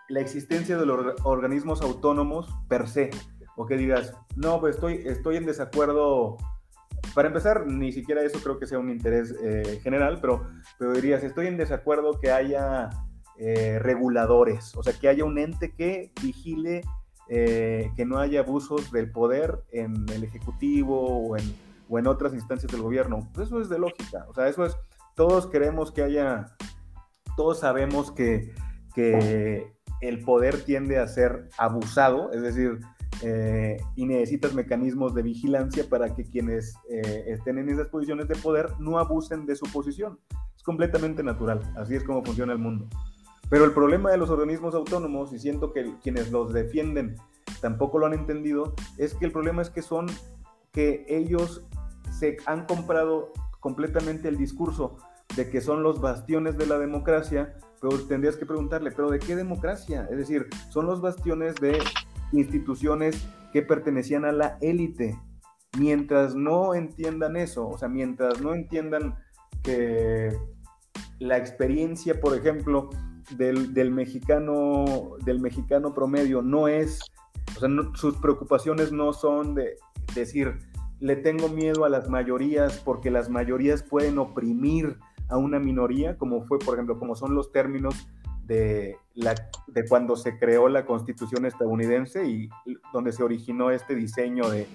la 0.09 0.21
existencia 0.21 0.77
de 0.79 0.87
los 0.87 1.15
organismos 1.25 1.83
autónomos 1.83 2.55
per 2.69 2.89
se. 2.89 3.11
O 3.57 3.67
que 3.67 3.77
digas, 3.77 4.15
no, 4.37 4.61
pues 4.61 4.77
estoy, 4.77 5.03
estoy 5.05 5.37
en 5.37 5.47
desacuerdo 5.47 6.37
para 7.15 7.29
empezar, 7.29 7.67
ni 7.67 7.93
siquiera 7.93 8.23
eso 8.23 8.39
creo 8.41 8.59
que 8.59 8.67
sea 8.67 8.79
un 8.79 8.91
interés 8.91 9.35
eh, 9.43 9.81
general, 9.83 10.19
pero, 10.21 10.47
pero 10.79 10.93
dirías, 10.93 11.23
estoy 11.23 11.47
en 11.47 11.57
desacuerdo 11.57 12.21
que 12.21 12.31
haya 12.31 12.91
eh, 13.39 13.79
reguladores, 13.81 14.77
o 14.77 14.83
sea, 14.83 14.93
que 14.93 15.09
haya 15.09 15.25
un 15.25 15.39
ente 15.39 15.73
que 15.73 16.13
vigile 16.23 16.83
eh, 17.29 17.91
que 17.97 18.05
no 18.05 18.19
haya 18.19 18.41
abusos 18.41 18.91
del 18.91 19.11
poder 19.11 19.65
en 19.71 20.09
el 20.11 20.25
Ejecutivo 20.25 21.29
o 21.29 21.37
en, 21.37 21.45
o 21.89 21.99
en 21.99 22.07
otras 22.07 22.33
instancias 22.35 22.71
del 22.73 22.83
gobierno. 22.83 23.29
Pues 23.35 23.49
eso 23.49 23.61
es 23.61 23.69
de 23.69 23.79
lógica, 23.79 24.27
o 24.29 24.35
sea, 24.35 24.49
eso 24.49 24.65
es, 24.65 24.77
todos 25.15 25.47
queremos 25.47 25.93
que 25.93 26.03
haya 26.03 26.57
todos 27.37 27.61
sabemos 27.61 28.11
que, 28.11 28.53
que 28.95 29.73
el 30.01 30.23
poder 30.23 30.63
tiende 30.65 30.99
a 30.99 31.09
ser 31.09 31.49
abusado, 31.59 32.33
es 32.33 32.43
decir, 32.43 32.81
eh, 33.23 33.79
y 33.97 34.07
necesitas 34.07 34.55
mecanismos 34.55 35.15
de 35.15 35.23
vigilancia 35.23 35.85
para 35.89 36.15
que 36.15 36.25
quienes 36.25 36.75
eh, 36.89 37.25
estén 37.29 37.59
en 37.59 37.69
esas 37.69 37.89
posiciones 37.89 38.29
de 38.29 38.37
poder 38.37 38.71
no 38.79 38.99
abusen 38.99 39.47
de 39.47 39.57
su 39.57 39.67
posición. 39.73 40.21
Es 40.57 40.63
completamente 40.63 41.23
natural, 41.23 41.61
así 41.77 41.97
es 41.97 42.05
como 42.05 42.25
funciona 42.25 42.53
el 42.53 42.59
mundo. 42.59 42.89
Pero 43.51 43.65
el 43.65 43.73
problema 43.73 44.11
de 44.11 44.19
los 44.19 44.31
organismos 44.31 44.75
autónomos, 44.75 45.33
y 45.33 45.39
siento 45.39 45.73
que 45.73 45.95
quienes 46.03 46.31
los 46.31 46.53
defienden 46.53 47.17
tampoco 47.61 47.99
lo 47.99 48.07
han 48.07 48.13
entendido, 48.13 48.75
es 48.99 49.15
que 49.15 49.25
el 49.25 49.33
problema 49.33 49.63
es 49.63 49.71
que 49.71 49.83
son 49.83 50.07
que 50.73 51.05
ellos 51.09 51.67
se 52.11 52.37
han 52.47 52.67
comprado 52.67 53.33
completamente 53.61 54.29
el 54.29 54.37
discurso 54.37 54.99
de 55.35 55.51
que 55.51 55.61
son 55.61 55.83
los 55.83 56.01
bastiones 56.01 56.57
de 56.59 56.67
la 56.67 56.79
democracia, 56.79 57.57
pero 57.81 57.99
tendrías 58.07 58.37
que 58.37 58.47
preguntarle, 58.47 58.91
¿pero 58.91 59.11
de 59.11 59.19
qué 59.19 59.37
democracia? 59.37 60.07
Es 60.11 60.19
decir, 60.19 60.47
son 60.71 60.87
los 60.87 61.01
bastiones 61.01 61.55
de 61.57 61.79
instituciones 62.33 63.27
que 63.53 63.63
pertenecían 63.63 64.25
a 64.25 64.33
la 64.33 64.59
élite. 64.61 65.19
Mientras 65.79 66.35
no 66.35 66.75
entiendan 66.75 67.37
eso, 67.37 67.69
o 67.69 67.79
sea, 67.79 67.89
mientras 67.89 68.41
no 68.41 68.55
entiendan 68.55 69.17
que 69.63 70.37
la 71.19 71.37
experiencia, 71.37 72.21
por 72.21 72.37
ejemplo, 72.37 72.91
del, 73.37 73.91
mexicano, 73.91 75.17
del 75.25 75.41
mexicano 75.41 75.95
promedio 75.95 76.43
no 76.43 76.69
es, 76.69 77.01
o 77.57 77.61
sea, 77.61 77.69
sus 77.95 78.17
preocupaciones 78.17 78.93
no 78.93 79.13
son 79.13 79.55
de 79.55 79.77
decir, 80.15 80.59
le 81.01 81.17
tengo 81.17 81.49
miedo 81.49 81.85
a 81.85 81.89
las 81.89 82.09
mayorías 82.09 82.81
porque 82.85 83.11
las 83.11 83.29
mayorías 83.29 83.83
pueden 83.83 84.19
oprimir 84.19 84.99
a 85.29 85.37
una 85.37 85.59
minoría, 85.59 86.17
como 86.17 86.43
fue, 86.43 86.59
por 86.59 86.75
ejemplo, 86.75 86.99
como 86.99 87.15
son 87.15 87.35
los 87.35 87.53
términos 87.53 88.09
de, 88.45 88.97
la, 89.15 89.35
de 89.67 89.85
cuando 89.87 90.17
se 90.17 90.39
creó 90.39 90.69
la 90.69 90.87
constitución 90.87 91.45
estadounidense 91.45 92.27
y 92.27 92.49
donde 92.93 93.13
se 93.13 93.23
originó 93.23 93.71
este 93.71 93.95
diseño 93.95 94.49
de, 94.49 94.67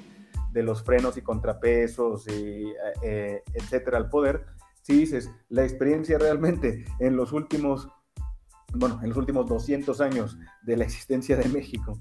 de 0.54 0.64
los 0.64 0.84
frenos 0.84 1.18
y 1.18 1.22
contrapesos, 1.22 2.28
y, 2.28 2.72
eh, 3.02 3.44
etcétera, 3.54 3.98
al 3.98 4.10
poder, 4.10 4.46
si 4.84 4.94
dices, 4.94 5.32
la 5.50 5.64
experiencia 5.64 6.18
realmente 6.18 6.86
en 7.00 7.16
los 7.16 7.34
últimos, 7.34 7.90
bueno, 8.76 9.00
en 9.02 9.10
los 9.10 9.18
últimos 9.18 9.48
200 9.50 10.00
años 10.02 10.38
de 10.62 10.78
la 10.78 10.84
existencia 10.84 11.36
de 11.36 11.50
México, 11.50 12.00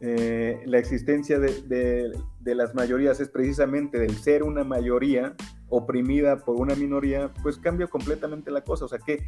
eh, 0.00 0.62
la 0.66 0.78
existencia 0.78 1.40
de, 1.40 1.62
de, 1.62 2.12
de, 2.38 2.54
las 2.54 2.72
mayorías 2.76 3.18
es 3.18 3.28
precisamente 3.28 3.98
del 3.98 4.16
ser 4.16 4.44
una 4.44 4.62
mayoría 4.62 5.34
oprimida 5.68 6.38
por 6.38 6.60
una 6.60 6.74
minoría, 6.74 7.32
pues 7.42 7.58
cambia 7.58 7.86
completamente 7.86 8.50
la 8.50 8.62
cosa. 8.62 8.86
O 8.86 8.88
sea, 8.88 8.98
que 8.98 9.26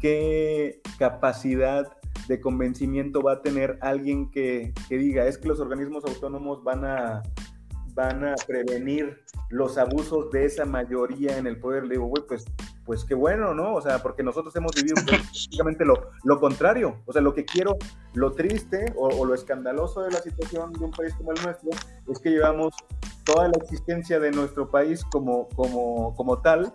qué 0.00 0.80
capacidad 0.98 1.96
de 2.28 2.40
convencimiento 2.40 3.22
va 3.22 3.34
a 3.34 3.42
tener 3.42 3.78
alguien 3.80 4.30
que, 4.30 4.72
diga, 4.88 5.26
es 5.26 5.38
que 5.38 5.48
los 5.48 5.60
organismos 5.60 6.04
autónomos 6.04 6.62
van 6.62 6.84
a, 6.84 7.22
van 7.94 8.24
a 8.24 8.34
prevenir 8.46 9.20
los 9.50 9.78
abusos 9.78 10.30
de 10.30 10.44
esa 10.44 10.64
mayoría 10.64 11.38
en 11.38 11.46
el 11.46 11.58
poder. 11.58 11.84
Le 11.84 11.94
digo, 11.94 12.06
güey, 12.06 12.24
pues, 12.26 12.44
pues 12.84 13.04
qué 13.04 13.14
bueno, 13.14 13.54
¿no? 13.54 13.74
O 13.74 13.80
sea, 13.80 14.00
porque 14.00 14.22
nosotros 14.22 14.54
hemos 14.56 14.74
vivido 14.74 14.96
prácticamente 15.06 15.84
lo, 15.84 16.10
lo 16.24 16.40
contrario. 16.40 16.96
O 17.06 17.12
sea, 17.12 17.22
lo 17.22 17.34
que 17.34 17.44
quiero, 17.44 17.76
lo 18.14 18.32
triste 18.32 18.92
o, 18.96 19.08
o, 19.08 19.24
lo 19.24 19.34
escandaloso 19.34 20.02
de 20.02 20.10
la 20.10 20.20
situación 20.20 20.72
de 20.72 20.84
un 20.84 20.90
país 20.90 21.14
como 21.14 21.32
el 21.32 21.42
nuestro 21.42 21.70
es 22.08 22.18
que 22.18 22.30
llevamos 22.30 22.74
toda 23.24 23.48
la 23.48 23.54
existencia 23.62 24.18
de 24.18 24.30
nuestro 24.30 24.70
país 24.70 25.04
como, 25.04 25.48
como, 25.50 26.14
como 26.16 26.40
tal 26.40 26.72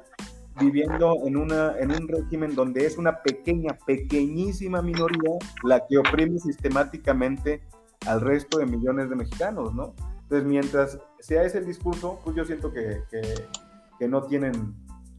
viviendo 0.60 1.16
en, 1.26 1.38
una, 1.38 1.78
en 1.78 1.92
un 1.92 2.08
régimen 2.08 2.56
donde 2.56 2.86
es 2.86 2.98
una 2.98 3.22
pequeña, 3.22 3.78
pequeñísima 3.86 4.82
minoría 4.82 5.38
la 5.64 5.86
que 5.86 5.98
oprime 5.98 6.40
sistemáticamente 6.40 7.62
al 8.06 8.22
resto 8.22 8.60
de 8.60 8.66
millones 8.66 9.10
de 9.10 9.16
mexicanos, 9.16 9.74
¿no? 9.74 9.94
Entonces, 10.24 10.48
mientras 10.48 11.00
sea 11.20 11.44
ese 11.44 11.60
el 11.60 11.66
discurso, 11.66 12.20
pues 12.24 12.36
yo 12.36 12.44
siento 12.46 12.72
que, 12.74 13.04
que, 13.10 14.08
no 14.08 14.24
tienen, 14.24 14.76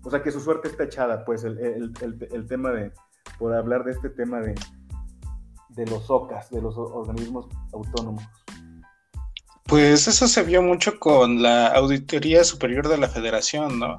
o 0.09 0.11
sea, 0.11 0.23
que 0.23 0.33
su 0.33 0.41
suerte 0.41 0.69
está 0.69 0.85
echada, 0.85 1.23
pues, 1.23 1.45
el, 1.45 1.59
el, 1.59 1.93
el, 2.33 2.47
tema 2.47 2.71
de, 2.71 2.93
por 3.39 3.53
hablar 3.53 3.85
de 3.85 3.93
este 3.93 4.09
tema 4.09 4.41
de, 4.41 4.55
de 5.69 5.85
los 5.85 6.09
OCAS, 6.09 6.49
de 6.49 6.63
los 6.63 6.79
organismos 6.79 7.47
autónomos. 7.75 8.25
Pues 9.65 10.09
eso 10.09 10.27
se 10.27 10.43
vio 10.45 10.63
mucho 10.63 10.99
con 10.99 11.43
la 11.43 11.67
Auditoría 11.67 12.43
Superior 12.43 12.89
de 12.89 12.97
la 12.97 13.09
Federación, 13.09 13.79
¿no? 13.79 13.99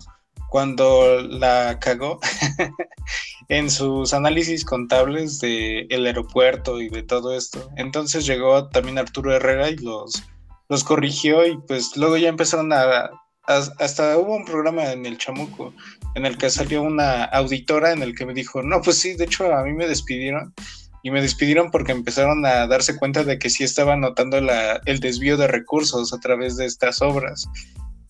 cuando 0.49 1.21
la 1.21 1.77
cagó 1.79 2.19
en 3.49 3.69
sus 3.69 4.11
análisis 4.15 4.65
contables 4.65 5.39
del 5.39 5.85
el 5.91 6.07
aeropuerto 6.07 6.81
y 6.81 6.89
de 6.89 7.03
todo 7.03 7.35
esto. 7.35 7.69
Entonces 7.75 8.25
llegó 8.25 8.67
también 8.69 8.97
Arturo 8.97 9.31
Herrera 9.31 9.69
y 9.69 9.75
los, 9.75 10.23
los 10.69 10.83
corrigió 10.83 11.45
y 11.45 11.55
pues 11.67 11.95
luego 11.97 12.17
ya 12.17 12.29
empezaron 12.29 12.73
a, 12.73 13.11
hasta 13.49 14.17
hubo 14.17 14.35
un 14.35 14.45
programa 14.45 14.91
en 14.91 15.05
el 15.05 15.17
Chamuco 15.17 15.73
en 16.15 16.25
el 16.25 16.37
que 16.37 16.49
salió 16.49 16.83
una 16.83 17.23
auditora 17.25 17.91
en 17.91 18.03
el 18.03 18.15
que 18.15 18.25
me 18.25 18.33
dijo, 18.33 18.61
no, 18.61 18.81
pues 18.81 18.99
sí, 18.99 19.15
de 19.15 19.25
hecho 19.25 19.51
a 19.53 19.63
mí 19.63 19.73
me 19.73 19.87
despidieron 19.87 20.53
y 21.01 21.11
me 21.11 21.21
despidieron 21.21 21.71
porque 21.71 21.91
empezaron 21.91 22.45
a 22.45 22.67
darse 22.67 22.97
cuenta 22.97 23.23
de 23.23 23.39
que 23.39 23.49
sí 23.49 23.63
estaba 23.63 23.95
notando 23.95 24.39
la, 24.41 24.81
el 24.85 24.99
desvío 24.99 25.37
de 25.37 25.47
recursos 25.47 26.13
a 26.13 26.19
través 26.19 26.57
de 26.57 26.65
estas 26.65 27.01
obras. 27.01 27.47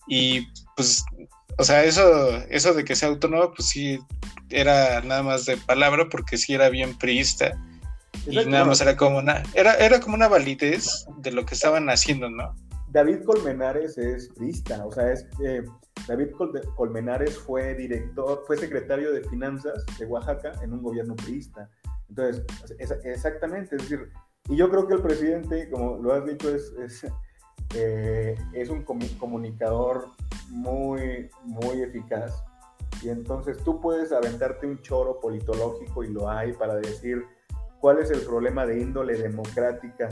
Y 0.08 0.46
pues 0.76 1.04
o 1.60 1.64
sea, 1.64 1.84
eso, 1.84 2.42
eso 2.48 2.72
de 2.72 2.84
que 2.84 2.96
sea 2.96 3.10
autónomo, 3.10 3.52
pues 3.54 3.68
sí, 3.68 3.98
era 4.48 5.02
nada 5.02 5.22
más 5.22 5.44
de 5.44 5.58
palabra 5.58 6.08
porque 6.10 6.38
sí 6.38 6.54
era 6.54 6.70
bien 6.70 6.96
priista. 6.96 7.52
Y 8.26 8.44
nada 8.46 8.64
más 8.64 8.80
era 8.80 8.96
como 8.96 9.18
una, 9.18 9.42
era, 9.52 9.74
era 9.74 10.00
como 10.00 10.14
una 10.14 10.28
validez 10.28 11.06
de 11.18 11.32
lo 11.32 11.44
que 11.44 11.54
estaban 11.54 11.90
haciendo, 11.90 12.30
¿no? 12.30 12.54
David 12.92 13.22
Colmenares 13.24 13.98
es 13.98 14.28
priista, 14.30 14.84
o 14.84 14.90
sea, 14.90 15.12
es, 15.12 15.26
eh, 15.44 15.64
David 16.08 16.30
Colmenares 16.76 17.38
fue 17.38 17.74
director, 17.74 18.42
fue 18.46 18.56
secretario 18.56 19.12
de 19.12 19.22
finanzas 19.24 19.84
de 19.98 20.06
Oaxaca 20.06 20.52
en 20.62 20.72
un 20.72 20.82
gobierno 20.82 21.14
priista. 21.14 21.70
Entonces, 22.08 22.44
exactamente, 23.04 23.76
es 23.76 23.82
decir, 23.82 24.10
y 24.48 24.56
yo 24.56 24.68
creo 24.68 24.88
que 24.88 24.94
el 24.94 25.02
presidente, 25.02 25.70
como 25.70 25.98
lo 25.98 26.12
has 26.12 26.26
dicho, 26.26 26.52
es, 26.54 26.72
es 26.72 27.04
eh, 27.74 28.34
es 28.52 28.68
un 28.68 28.82
comunicador 28.82 30.08
muy, 30.48 31.30
muy 31.44 31.82
eficaz. 31.82 32.42
Y 33.02 33.08
entonces 33.08 33.58
tú 33.64 33.80
puedes 33.80 34.12
aventarte 34.12 34.66
un 34.66 34.82
choro 34.82 35.20
politológico 35.20 36.02
y 36.02 36.08
lo 36.08 36.28
hay 36.28 36.52
para 36.52 36.74
decir 36.76 37.24
cuál 37.78 37.98
es 37.98 38.10
el 38.10 38.20
problema 38.22 38.66
de 38.66 38.80
índole 38.80 39.16
democrática 39.16 40.08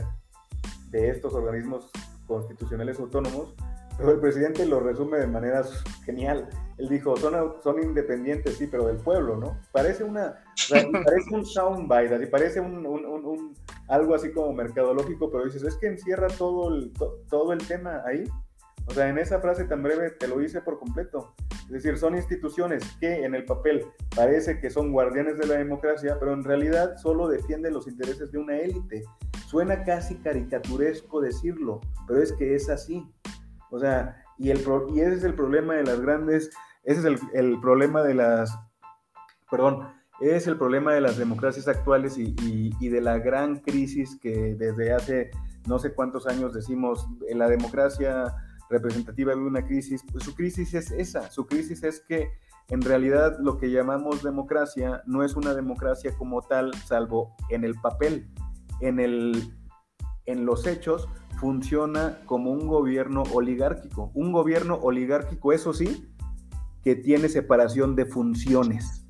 de 0.89 1.09
estos 1.09 1.33
organismos 1.33 1.91
constitucionales 2.29 2.97
autónomos, 2.99 3.53
pero 3.97 4.11
el 4.13 4.19
presidente 4.21 4.65
lo 4.65 4.79
resume 4.79 5.17
de 5.17 5.27
manera 5.27 5.61
genial. 6.05 6.47
Él 6.77 6.87
dijo, 6.87 7.17
son, 7.17 7.33
son 7.61 7.83
independientes, 7.83 8.55
sí, 8.55 8.67
pero 8.67 8.87
del 8.87 8.95
pueblo, 8.95 9.35
¿no? 9.35 9.57
Parece 9.73 10.05
una, 10.05 10.41
parece 10.69 11.35
un 11.35 11.45
soundbite, 11.45 12.27
parece 12.27 12.61
un, 12.61 12.85
un, 12.85 13.05
un, 13.05 13.53
algo 13.89 14.15
así 14.15 14.31
como 14.31 14.53
mercadológico, 14.53 15.29
pero 15.29 15.43
dices, 15.43 15.63
es 15.63 15.75
que 15.75 15.87
encierra 15.87 16.27
todo 16.29 16.73
el, 16.73 16.93
todo 17.29 17.51
el 17.51 17.67
tema 17.67 18.01
ahí. 18.05 18.23
O 18.89 18.91
sea, 18.91 19.07
en 19.07 19.19
esa 19.19 19.39
frase 19.39 19.65
tan 19.65 19.83
breve 19.83 20.09
te 20.09 20.27
lo 20.27 20.41
hice 20.41 20.61
por 20.61 20.79
completo. 20.79 21.35
Es 21.65 21.69
decir, 21.69 21.95
son 21.99 22.15
instituciones 22.15 22.83
que 22.99 23.23
en 23.23 23.35
el 23.35 23.45
papel 23.45 23.85
parece 24.15 24.59
que 24.59 24.71
son 24.71 24.91
guardianes 24.91 25.37
de 25.37 25.45
la 25.45 25.57
democracia, 25.57 26.17
pero 26.19 26.33
en 26.33 26.43
realidad 26.43 26.97
solo 26.97 27.27
defienden 27.27 27.73
los 27.73 27.87
intereses 27.87 28.31
de 28.31 28.39
una 28.39 28.57
élite. 28.57 29.03
Suena 29.45 29.83
casi 29.83 30.15
caricaturesco 30.15 31.21
decirlo, 31.21 31.81
pero 32.07 32.19
es 32.19 32.33
que 32.33 32.55
es 32.55 32.67
así. 32.67 33.07
O 33.69 33.79
sea, 33.79 34.23
y, 34.39 34.49
el, 34.49 34.65
y 34.95 35.01
ese 35.01 35.13
es 35.13 35.23
el 35.23 35.35
problema 35.35 35.75
de 35.75 35.83
las 35.83 36.01
grandes, 36.01 36.49
ese 36.83 36.99
es 37.01 37.05
el, 37.05 37.19
el 37.33 37.61
problema 37.61 38.01
de 38.01 38.15
las, 38.15 38.57
perdón, 39.51 39.87
es 40.19 40.47
el 40.47 40.57
problema 40.57 40.95
de 40.95 41.01
las 41.01 41.15
democracias 41.17 41.67
actuales 41.67 42.17
y, 42.17 42.35
y, 42.41 42.89
de 42.89 43.01
la 43.01 43.19
gran 43.19 43.57
crisis 43.59 44.17
que 44.19 44.55
desde 44.55 44.93
hace 44.93 45.29
no 45.67 45.77
sé 45.77 45.93
cuántos 45.93 46.25
años 46.25 46.53
decimos, 46.53 47.07
en 47.27 47.37
la 47.37 47.47
democracia 47.47 48.35
representativa 48.69 49.33
de 49.33 49.41
una 49.41 49.65
crisis, 49.65 50.03
pues 50.11 50.23
su 50.23 50.35
crisis 50.35 50.73
es 50.73 50.91
esa, 50.91 51.29
su 51.31 51.47
crisis 51.47 51.83
es 51.83 52.01
que 52.01 52.29
en 52.69 52.81
realidad 52.81 53.37
lo 53.39 53.57
que 53.57 53.71
llamamos 53.71 54.21
democracia 54.23 55.01
no 55.07 55.23
es 55.23 55.35
una 55.35 55.53
democracia 55.53 56.15
como 56.17 56.41
tal, 56.41 56.73
salvo 56.85 57.35
en 57.49 57.63
el 57.63 57.75
papel, 57.75 58.29
en, 58.79 58.99
el, 58.99 59.57
en 60.25 60.45
los 60.45 60.67
hechos 60.67 61.07
funciona 61.39 62.19
como 62.25 62.51
un 62.51 62.67
gobierno 62.67 63.23
oligárquico, 63.33 64.11
un 64.13 64.31
gobierno 64.31 64.75
oligárquico, 64.75 65.53
eso 65.53 65.73
sí, 65.73 66.13
que 66.83 66.95
tiene 66.95 67.29
separación 67.29 67.95
de 67.95 68.05
funciones. 68.05 69.07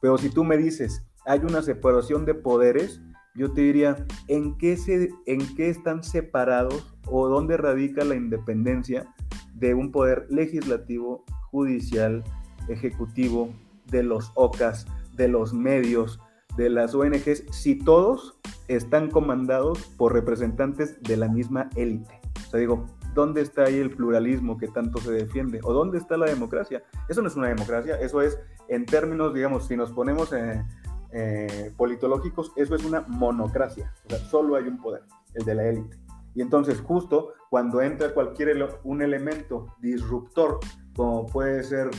Pero 0.00 0.16
si 0.16 0.30
tú 0.30 0.44
me 0.44 0.56
dices, 0.56 1.04
hay 1.26 1.40
una 1.40 1.62
separación 1.62 2.24
de 2.24 2.34
poderes, 2.34 3.00
yo 3.34 3.52
te 3.52 3.62
diría, 3.62 4.06
¿en 4.28 4.56
qué, 4.58 4.76
se, 4.76 5.10
¿en 5.26 5.54
qué 5.56 5.68
están 5.68 6.02
separados 6.02 6.89
o 7.06 7.28
dónde 7.28 7.56
radica 7.56 8.04
la 8.04 8.14
independencia 8.14 9.12
de 9.54 9.74
un 9.74 9.92
poder 9.92 10.26
legislativo, 10.30 11.24
judicial, 11.50 12.24
ejecutivo, 12.68 13.52
de 13.90 14.02
los 14.02 14.32
OCAS, 14.34 14.86
de 15.16 15.28
los 15.28 15.52
medios, 15.52 16.20
de 16.56 16.70
las 16.70 16.94
ONGs 16.94 17.44
si 17.50 17.76
todos 17.76 18.38
están 18.68 19.10
comandados 19.10 19.78
por 19.96 20.12
representantes 20.12 21.00
de 21.02 21.16
la 21.16 21.28
misma 21.28 21.68
élite. 21.76 22.20
O 22.46 22.50
sea, 22.50 22.60
digo, 22.60 22.86
¿dónde 23.14 23.42
está 23.42 23.64
ahí 23.64 23.78
el 23.78 23.90
pluralismo 23.90 24.58
que 24.58 24.68
tanto 24.68 24.98
se 25.00 25.12
defiende? 25.12 25.60
¿O 25.62 25.72
dónde 25.72 25.98
está 25.98 26.16
la 26.16 26.26
democracia? 26.26 26.82
Eso 27.08 27.22
no 27.22 27.28
es 27.28 27.36
una 27.36 27.48
democracia, 27.48 28.00
eso 28.00 28.22
es, 28.22 28.38
en 28.68 28.86
términos, 28.86 29.34
digamos, 29.34 29.66
si 29.66 29.76
nos 29.76 29.92
ponemos 29.92 30.32
eh, 30.32 30.64
eh, 31.12 31.72
politológicos, 31.76 32.52
eso 32.56 32.74
es 32.74 32.84
una 32.84 33.02
monocracia. 33.02 33.92
O 34.06 34.10
sea, 34.10 34.18
solo 34.18 34.56
hay 34.56 34.64
un 34.64 34.78
poder, 34.78 35.02
el 35.34 35.44
de 35.44 35.54
la 35.54 35.66
élite. 35.66 35.96
Y 36.34 36.42
entonces, 36.42 36.80
justo 36.80 37.34
cuando 37.50 37.82
entra 37.82 38.14
cualquier 38.14 38.56
un 38.84 39.02
elemento 39.02 39.74
disruptor, 39.80 40.60
como 40.94 41.26
puede 41.26 41.62
ser 41.64 41.90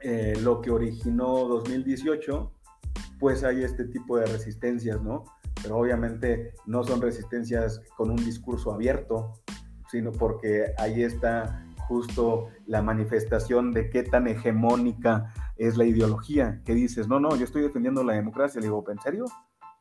eh, 0.00 0.34
lo 0.40 0.60
que 0.60 0.70
originó 0.70 1.46
2018, 1.48 2.52
pues 3.18 3.44
hay 3.44 3.62
este 3.62 3.84
tipo 3.84 4.18
de 4.18 4.26
resistencias, 4.26 5.00
¿no? 5.02 5.24
Pero 5.62 5.76
obviamente 5.76 6.54
no 6.66 6.82
son 6.84 7.00
resistencias 7.00 7.80
con 7.96 8.10
un 8.10 8.16
discurso 8.16 8.72
abierto, 8.72 9.32
sino 9.90 10.10
porque 10.12 10.72
ahí 10.78 11.02
está 11.02 11.64
justo 11.86 12.48
la 12.66 12.82
manifestación 12.82 13.72
de 13.72 13.90
qué 13.90 14.02
tan 14.02 14.26
hegemónica 14.26 15.32
es 15.56 15.76
la 15.76 15.84
ideología, 15.84 16.62
que 16.64 16.74
dices, 16.74 17.06
no, 17.06 17.20
no, 17.20 17.36
yo 17.36 17.44
estoy 17.44 17.62
defendiendo 17.62 18.02
la 18.02 18.14
democracia. 18.14 18.60
Le 18.60 18.66
digo, 18.66 18.84
¿en 18.88 18.98
serio? 19.00 19.24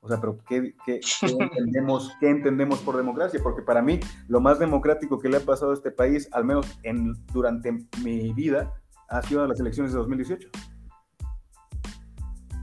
O 0.02 0.08
sea, 0.08 0.20
pero 0.20 0.38
¿qué, 0.48 0.74
entendemos, 1.22 2.12
¿qué 2.20 2.30
entendemos 2.30 2.80
por 2.80 2.98
democracia? 2.98 3.40
Porque 3.42 3.62
para 3.62 3.82
mí 3.82 4.00
lo 4.28 4.42
más 4.42 4.60
democrático 4.60 5.20
que 5.20 5.30
le 5.30 5.38
ha 5.38 5.42
pasado 5.42 5.72
a 5.72 5.76
este 5.76 5.92
país, 5.92 6.28
al 6.32 6.46
menos 6.46 6.68
en, 6.84 7.14
durante 7.28 7.72
mi 8.04 8.34
vida, 8.34 8.74
ha 9.10 9.22
sido 9.22 9.46
las 9.48 9.60
elecciones 9.60 9.94
de 9.94 10.00
2018. 10.00 10.50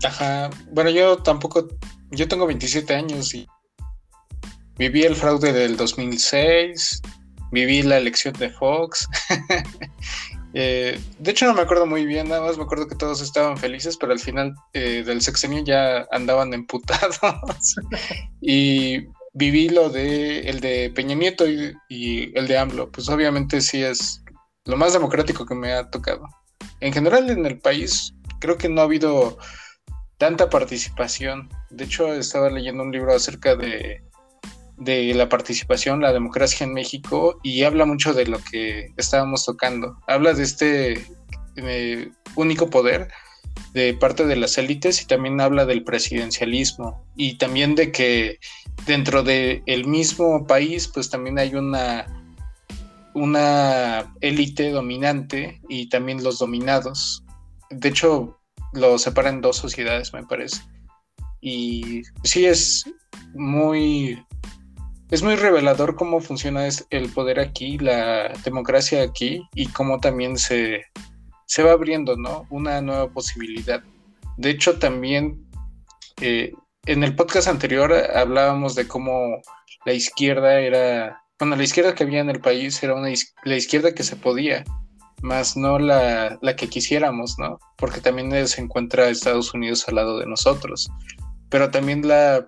Ajá, 0.04 0.50
bueno, 0.70 0.90
yo 0.90 1.18
tampoco, 1.18 1.68
yo 2.10 2.28
tengo 2.28 2.46
27 2.46 2.94
años 2.94 3.34
y 3.34 3.46
viví 4.76 5.02
el 5.02 5.16
fraude 5.16 5.52
del 5.52 5.76
2006, 5.76 7.02
viví 7.50 7.82
la 7.82 7.98
elección 7.98 8.34
de 8.34 8.50
Fox. 8.50 9.08
Eh, 10.54 10.98
de 11.18 11.30
hecho 11.30 11.46
no 11.46 11.54
me 11.54 11.60
acuerdo 11.60 11.86
muy 11.86 12.06
bien, 12.06 12.28
nada 12.28 12.40
más 12.40 12.56
me 12.56 12.64
acuerdo 12.64 12.88
que 12.88 12.94
todos 12.94 13.20
estaban 13.20 13.58
felices, 13.58 13.96
pero 13.96 14.12
al 14.12 14.18
final 14.18 14.54
eh, 14.72 15.02
del 15.04 15.20
sexenio 15.20 15.62
ya 15.64 16.06
andaban 16.10 16.54
emputados. 16.54 17.18
y 18.40 19.06
viví 19.34 19.68
lo 19.68 19.90
de 19.90 20.40
el 20.48 20.60
de 20.60 20.90
Peña 20.94 21.14
Nieto 21.14 21.48
y, 21.48 21.74
y 21.88 22.36
el 22.36 22.48
de 22.48 22.58
AMLO, 22.58 22.90
pues 22.90 23.08
obviamente 23.08 23.60
sí 23.60 23.82
es 23.82 24.22
lo 24.64 24.76
más 24.76 24.92
democrático 24.92 25.46
que 25.46 25.54
me 25.54 25.72
ha 25.72 25.90
tocado. 25.90 26.26
En 26.80 26.92
general 26.92 27.30
en 27.30 27.44
el 27.46 27.58
país 27.58 28.14
creo 28.40 28.56
que 28.56 28.68
no 28.68 28.80
ha 28.80 28.84
habido 28.84 29.38
tanta 30.18 30.50
participación. 30.50 31.48
De 31.70 31.84
hecho, 31.84 32.12
estaba 32.12 32.50
leyendo 32.50 32.82
un 32.82 32.92
libro 32.92 33.14
acerca 33.14 33.56
de, 33.56 34.02
de 34.78 35.12
la 35.14 35.28
participación, 35.28 36.00
la 36.00 36.12
democracia 36.12 36.64
en 36.64 36.72
México, 36.72 37.38
y 37.42 37.64
habla 37.64 37.84
mucho 37.84 38.14
de 38.14 38.26
lo 38.26 38.38
que 38.38 38.92
estábamos 38.96 39.44
tocando. 39.44 39.96
Habla 40.06 40.34
de 40.34 40.44
este 40.44 41.06
eh, 41.56 42.10
único 42.36 42.70
poder 42.70 43.08
de 43.74 43.94
parte 43.94 44.26
de 44.26 44.36
las 44.36 44.56
élites 44.58 45.02
y 45.02 45.06
también 45.06 45.40
habla 45.40 45.66
del 45.66 45.84
presidencialismo 45.84 47.04
y 47.16 47.36
también 47.38 47.74
de 47.74 47.90
que 47.90 48.38
dentro 48.86 49.22
del 49.22 49.62
el 49.66 49.86
mismo 49.86 50.46
país 50.46 50.88
pues 50.88 51.10
también 51.10 51.38
hay 51.38 51.54
una 51.54 52.06
una 53.14 54.14
élite 54.20 54.70
dominante 54.70 55.60
y 55.68 55.88
también 55.88 56.22
los 56.22 56.38
dominados. 56.38 57.24
De 57.70 57.88
hecho, 57.88 58.38
lo 58.72 58.98
separa 58.98 59.30
en 59.30 59.40
dos 59.40 59.56
sociedades, 59.56 60.12
me 60.12 60.24
parece. 60.24 60.62
Y 61.40 62.02
sí 62.22 62.46
es 62.46 62.84
muy 63.34 64.22
es 65.10 65.22
muy 65.22 65.36
revelador 65.36 65.96
cómo 65.96 66.20
funciona 66.20 66.68
el 66.90 67.08
poder 67.10 67.40
aquí, 67.40 67.78
la 67.78 68.28
democracia 68.44 69.02
aquí 69.02 69.42
y 69.54 69.68
cómo 69.68 70.00
también 70.00 70.36
se, 70.36 70.82
se 71.46 71.62
va 71.62 71.72
abriendo, 71.72 72.16
¿no? 72.16 72.46
Una 72.50 72.82
nueva 72.82 73.08
posibilidad. 73.08 73.82
De 74.36 74.50
hecho, 74.50 74.78
también 74.78 75.46
eh, 76.20 76.52
en 76.86 77.04
el 77.04 77.14
podcast 77.16 77.48
anterior 77.48 77.92
hablábamos 77.92 78.74
de 78.74 78.86
cómo 78.86 79.40
la 79.86 79.92
izquierda 79.94 80.60
era, 80.60 81.22
bueno, 81.38 81.56
la 81.56 81.64
izquierda 81.64 81.94
que 81.94 82.04
había 82.04 82.20
en 82.20 82.30
el 82.30 82.40
país 82.40 82.82
era 82.82 82.94
una, 82.94 83.08
la 83.44 83.56
izquierda 83.56 83.94
que 83.94 84.02
se 84.02 84.16
podía, 84.16 84.64
más 85.22 85.56
no 85.56 85.78
la, 85.78 86.38
que 86.56 86.68
quisiéramos, 86.68 87.38
¿no? 87.38 87.58
Porque 87.76 88.00
también 88.00 88.46
se 88.46 88.60
encuentra 88.60 89.08
Estados 89.08 89.54
Unidos 89.54 89.88
al 89.88 89.96
lado 89.96 90.18
de 90.18 90.26
nosotros. 90.26 90.90
Pero 91.48 91.70
también 91.70 92.06
la, 92.06 92.44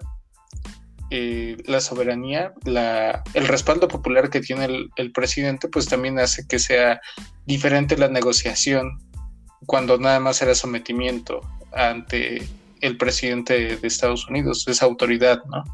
eh, 1.10 1.56
la 1.66 1.80
soberanía, 1.80 2.54
la, 2.64 3.24
el 3.34 3.48
respaldo 3.48 3.88
popular 3.88 4.30
que 4.30 4.40
tiene 4.40 4.88
el, 4.96 5.12
presidente, 5.12 5.68
pues 5.68 5.88
también 5.88 6.18
hace 6.20 6.46
que 6.46 6.58
sea 6.60 7.00
diferente 7.46 7.96
la 7.96 8.08
negociación 8.08 8.98
cuando 9.66 9.98
nada 9.98 10.20
más 10.20 10.40
era 10.40 10.54
sometimiento 10.54 11.40
ante 11.72 12.46
el 12.80 12.96
presidente 12.96 13.76
de 13.76 13.86
Estados 13.88 14.28
Unidos, 14.28 14.66
esa 14.68 14.86
autoridad, 14.86 15.42
¿no? 15.46 15.64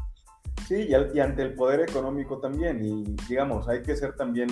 Sí, 0.67 0.87
y, 0.89 1.19
ante 1.19 1.43
el 1.43 1.53
poder 1.53 1.81
económico 1.81 2.39
también, 2.39 2.83
y 2.83 3.15
digamos, 3.29 3.67
hay 3.69 3.83
que 3.83 3.95
ser 3.95 4.15
también 4.15 4.49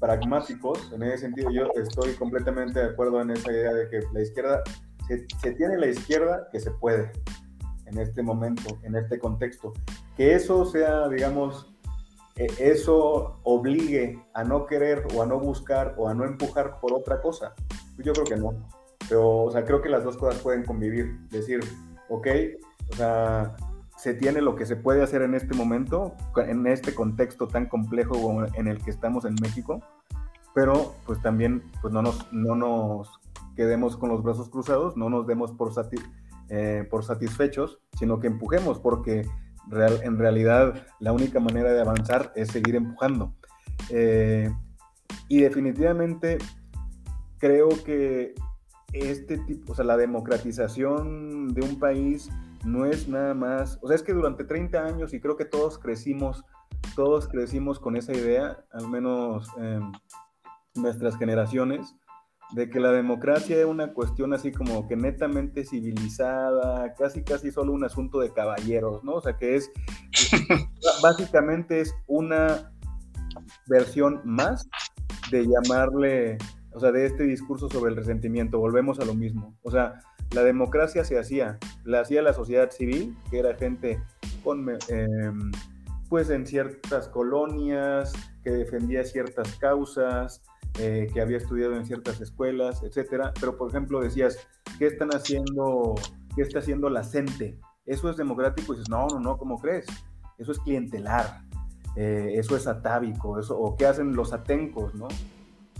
pragmáticos, 0.00 0.92
en 0.92 1.02
ese 1.02 1.18
sentido 1.18 1.50
yo 1.50 1.68
estoy 1.74 2.14
completamente 2.14 2.80
de 2.80 2.86
acuerdo 2.86 3.20
en 3.20 3.32
esa 3.32 3.52
idea 3.52 3.72
de 3.72 3.88
que 3.90 4.00
la 4.12 4.22
izquierda, 4.22 4.62
se, 5.08 5.52
tiene 5.52 5.76
la 5.76 5.88
izquierda 5.88 6.48
que 6.50 6.60
se 6.60 6.70
puede 6.70 7.10
en 7.92 7.98
este 7.98 8.22
momento, 8.22 8.78
en 8.82 8.96
este 8.96 9.18
contexto. 9.18 9.72
Que 10.16 10.34
eso 10.34 10.64
sea, 10.64 11.08
digamos, 11.08 11.72
e, 12.36 12.46
eso 12.58 13.38
obligue 13.44 14.18
a 14.34 14.44
no 14.44 14.66
querer 14.66 15.06
o 15.14 15.22
a 15.22 15.26
no 15.26 15.38
buscar 15.38 15.94
o 15.98 16.08
a 16.08 16.14
no 16.14 16.24
empujar 16.24 16.80
por 16.80 16.92
otra 16.92 17.20
cosa. 17.20 17.54
Pues 17.94 18.06
yo 18.06 18.12
creo 18.12 18.24
que 18.24 18.36
no. 18.36 18.54
Pero, 19.08 19.42
o 19.42 19.50
sea, 19.50 19.64
creo 19.64 19.82
que 19.82 19.88
las 19.88 20.04
dos 20.04 20.16
cosas 20.16 20.40
pueden 20.40 20.64
convivir. 20.64 21.18
Decir, 21.28 21.60
ok, 22.08 22.26
o 22.92 22.96
sea, 22.96 23.54
se 23.96 24.14
tiene 24.14 24.40
lo 24.40 24.56
que 24.56 24.66
se 24.66 24.76
puede 24.76 25.02
hacer 25.02 25.22
en 25.22 25.34
este 25.34 25.54
momento, 25.54 26.14
en 26.36 26.66
este 26.66 26.94
contexto 26.94 27.46
tan 27.46 27.66
complejo 27.66 28.44
en 28.54 28.66
el 28.66 28.82
que 28.82 28.90
estamos 28.90 29.24
en 29.24 29.34
México, 29.40 29.80
pero 30.54 30.94
pues 31.06 31.20
también 31.22 31.62
pues 31.80 31.92
no 31.92 32.02
nos, 32.02 32.32
no 32.32 32.54
nos 32.54 33.20
quedemos 33.54 33.96
con 33.96 34.08
los 34.08 34.22
brazos 34.22 34.48
cruzados, 34.48 34.96
no 34.96 35.08
nos 35.08 35.26
demos 35.26 35.52
por, 35.52 35.72
eh, 36.48 36.86
por 36.90 37.04
satisfechos, 37.04 37.80
sino 37.98 38.20
que 38.20 38.26
empujemos, 38.26 38.78
porque 38.78 39.26
real, 39.68 40.00
en 40.02 40.18
realidad 40.18 40.86
la 41.00 41.12
única 41.12 41.40
manera 41.40 41.72
de 41.72 41.80
avanzar 41.80 42.32
es 42.36 42.48
seguir 42.48 42.76
empujando. 42.76 43.34
Eh, 43.90 44.52
y 45.28 45.40
definitivamente 45.40 46.38
creo 47.38 47.68
que 47.84 48.34
este 48.92 49.38
tipo, 49.38 49.72
o 49.72 49.74
sea, 49.74 49.84
la 49.84 49.96
democratización 49.96 51.48
de 51.54 51.62
un 51.62 51.78
país 51.78 52.30
no 52.64 52.86
es 52.86 53.08
nada 53.08 53.34
más, 53.34 53.78
o 53.82 53.88
sea, 53.88 53.96
es 53.96 54.02
que 54.02 54.12
durante 54.12 54.44
30 54.44 54.84
años 54.84 55.14
y 55.14 55.20
creo 55.20 55.36
que 55.36 55.44
todos 55.44 55.78
crecimos, 55.78 56.44
todos 56.94 57.26
crecimos 57.28 57.80
con 57.80 57.96
esa 57.96 58.12
idea, 58.12 58.64
al 58.72 58.88
menos 58.88 59.48
nuestras 60.74 61.16
generaciones, 61.16 61.96
de 62.52 62.68
que 62.68 62.80
la 62.80 62.92
democracia 62.92 63.58
es 63.58 63.64
una 63.64 63.92
cuestión 63.92 64.34
así 64.34 64.52
como 64.52 64.86
que 64.86 64.96
netamente 64.96 65.64
civilizada, 65.64 66.94
casi 66.94 67.22
casi 67.22 67.50
solo 67.50 67.72
un 67.72 67.84
asunto 67.84 68.20
de 68.20 68.32
caballeros, 68.32 69.02
¿no? 69.04 69.14
O 69.14 69.20
sea, 69.20 69.36
que 69.36 69.56
es, 69.56 69.70
básicamente 71.02 71.80
es 71.80 71.94
una 72.06 72.72
versión 73.66 74.20
más 74.24 74.68
de 75.30 75.46
llamarle, 75.46 76.36
o 76.72 76.80
sea, 76.80 76.92
de 76.92 77.06
este 77.06 77.24
discurso 77.24 77.70
sobre 77.70 77.90
el 77.90 77.96
resentimiento, 77.96 78.58
volvemos 78.58 79.00
a 79.00 79.04
lo 79.04 79.14
mismo, 79.14 79.56
o 79.62 79.70
sea, 79.70 80.00
la 80.32 80.42
democracia 80.42 81.04
se 81.04 81.18
hacía, 81.18 81.58
la 81.84 82.00
hacía 82.00 82.22
la 82.22 82.32
sociedad 82.32 82.70
civil, 82.70 83.16
que 83.30 83.38
era 83.38 83.54
gente 83.54 84.02
con, 84.42 84.66
em, 84.88 85.52
pues 86.08 86.30
en 86.30 86.46
ciertas 86.46 87.08
colonias, 87.08 88.12
que 88.42 88.50
defendía 88.50 89.04
ciertas 89.04 89.54
causas, 89.56 90.42
eh, 90.78 91.08
que 91.12 91.20
había 91.20 91.36
estudiado 91.36 91.76
en 91.76 91.86
ciertas 91.86 92.20
escuelas, 92.20 92.82
etcétera. 92.82 93.32
Pero, 93.38 93.56
por 93.56 93.70
ejemplo, 93.70 94.00
decías, 94.00 94.38
¿qué 94.78 94.86
están 94.86 95.10
haciendo, 95.10 95.94
qué 96.34 96.42
está 96.42 96.60
haciendo 96.60 96.88
la 96.88 97.04
CENTE? 97.04 97.58
¿Eso 97.86 98.10
es 98.10 98.16
democrático? 98.16 98.72
Y 98.72 98.76
dices, 98.76 98.90
no, 98.90 99.06
no, 99.08 99.20
no, 99.20 99.36
¿cómo 99.38 99.58
crees? 99.58 99.86
Eso 100.38 100.52
es 100.52 100.58
clientelar, 100.60 101.42
eh, 101.96 102.32
eso 102.34 102.56
es 102.56 102.66
atávico, 102.66 103.38
eso, 103.38 103.58
o 103.58 103.76
qué 103.76 103.86
hacen 103.86 104.14
los 104.14 104.32
atencos, 104.32 104.94
¿no? 104.94 105.08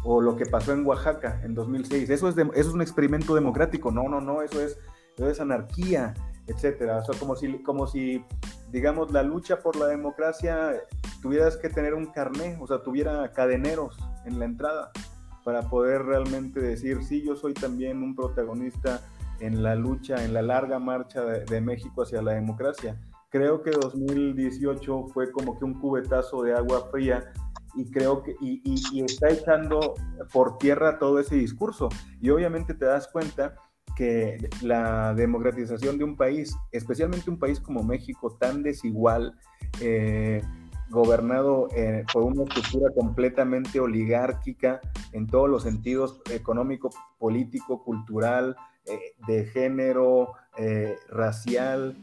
o 0.05 0.21
lo 0.21 0.37
que 0.37 0.47
pasó 0.47 0.73
en 0.73 0.85
Oaxaca 0.87 1.41
en 1.45 1.55
2006. 1.55 2.11
Eso 2.11 2.29
es, 2.29 2.37
eso 2.37 2.51
es 2.55 2.67
un 2.69 2.83
experimento 2.83 3.35
democrático. 3.35 3.91
No, 3.91 4.09
no, 4.09 4.21
no, 4.21 4.43
eso 4.43 4.61
es, 4.61 4.79
eso 5.17 5.31
es 5.31 5.41
anarquía, 5.41 6.15
etcétera. 6.47 6.99
O 6.99 7.05
sea, 7.05 7.19
como 7.19 7.37
si, 7.37 7.63
como 7.63 7.87
si, 7.87 8.25
digamos, 8.71 9.13
la 9.13 9.23
lucha 9.23 9.61
por 9.61 9.77
la 9.77 9.87
democracia 9.87 10.75
tuvieras 11.21 11.57
que 11.57 11.69
tener 11.69 11.95
un 11.95 12.07
carné, 12.07 12.57
o 12.61 12.67
sea, 12.67 12.83
tuviera 12.83 13.33
cadeneros 13.33 13.97
en 14.25 14.39
la 14.39 14.45
entrada 14.45 14.93
para 15.45 15.69
poder 15.69 16.03
realmente 16.05 16.61
decir, 16.61 17.03
sí, 17.03 17.23
yo 17.25 17.37
soy 17.37 17.55
también 17.55 18.03
un 18.03 18.15
protagonista 18.15 19.01
en 19.41 19.63
la 19.63 19.75
lucha, 19.75 20.25
en 20.25 20.35
la 20.35 20.43
larga 20.43 20.79
marcha 20.79 21.25
de, 21.25 21.61
México 21.61 22.03
hacia 22.03 22.23
la 22.23 22.33
democracia. 22.33 23.01
Creo 23.29 23.63
que 23.63 23.71
2018 23.71 25.09
fue 25.09 25.33
como 25.33 25.59
que 25.59 25.65
un 25.65 25.75
cubetazo 25.75 26.43
de 26.43 26.55
agua 26.55 26.89
fría 26.91 27.33
y 27.75 27.91
creo 27.91 28.23
que 28.23 28.37
y, 28.41 28.61
y, 28.65 29.03
está 29.03 29.31
echando 29.31 29.95
por 30.33 30.59
tierra 30.59 30.99
todo 30.99 31.19
ese 31.19 31.37
discurso. 31.37 31.89
Y 32.21 32.31
obviamente 32.31 32.75
te 32.75 32.85
das 32.85 33.09
cuenta 33.09 33.55
que 33.97 34.49
la 34.63 35.15
democratización 35.15 35.99
de 35.99 36.05
un 36.05 36.17
país, 36.17 36.57
especialmente 36.71 37.31
un 37.31 37.39
país 37.39 37.59
como 37.59 37.83
México, 37.83 38.37
tan 38.39 38.63
desigual, 38.63 39.35
eh, 39.81 40.43
gobernado 40.93 41.69
eh, 41.75 42.05
por 42.13 42.23
una 42.23 42.45
estructura 42.45 42.93
completamente 42.95 43.81
oligárquica 43.81 44.81
en 45.13 45.27
todos 45.27 45.49
los 45.49 45.65
sentidos, 45.65 46.21
económico, 46.31 46.91
político, 47.19 47.83
cultural, 47.83 48.57
eh, 48.87 49.15
de 49.27 49.47
género, 49.47 50.35
racial, 51.09 51.97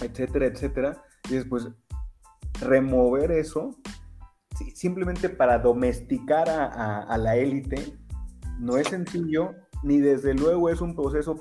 etcétera, 0.00 0.46
etcétera. 0.46 1.04
Y 1.28 1.34
después 1.34 1.68
remover 2.60 3.30
eso 3.30 3.76
simplemente 4.74 5.28
para 5.28 5.58
domesticar 5.58 6.48
a 6.48 7.16
la 7.18 7.36
élite 7.36 7.98
no 8.58 8.76
es 8.76 8.88
sencillo 8.88 9.54
ni 9.82 9.98
desde 9.98 10.34
luego 10.34 10.68
es 10.68 10.80
un 10.80 10.94
proceso 10.94 11.36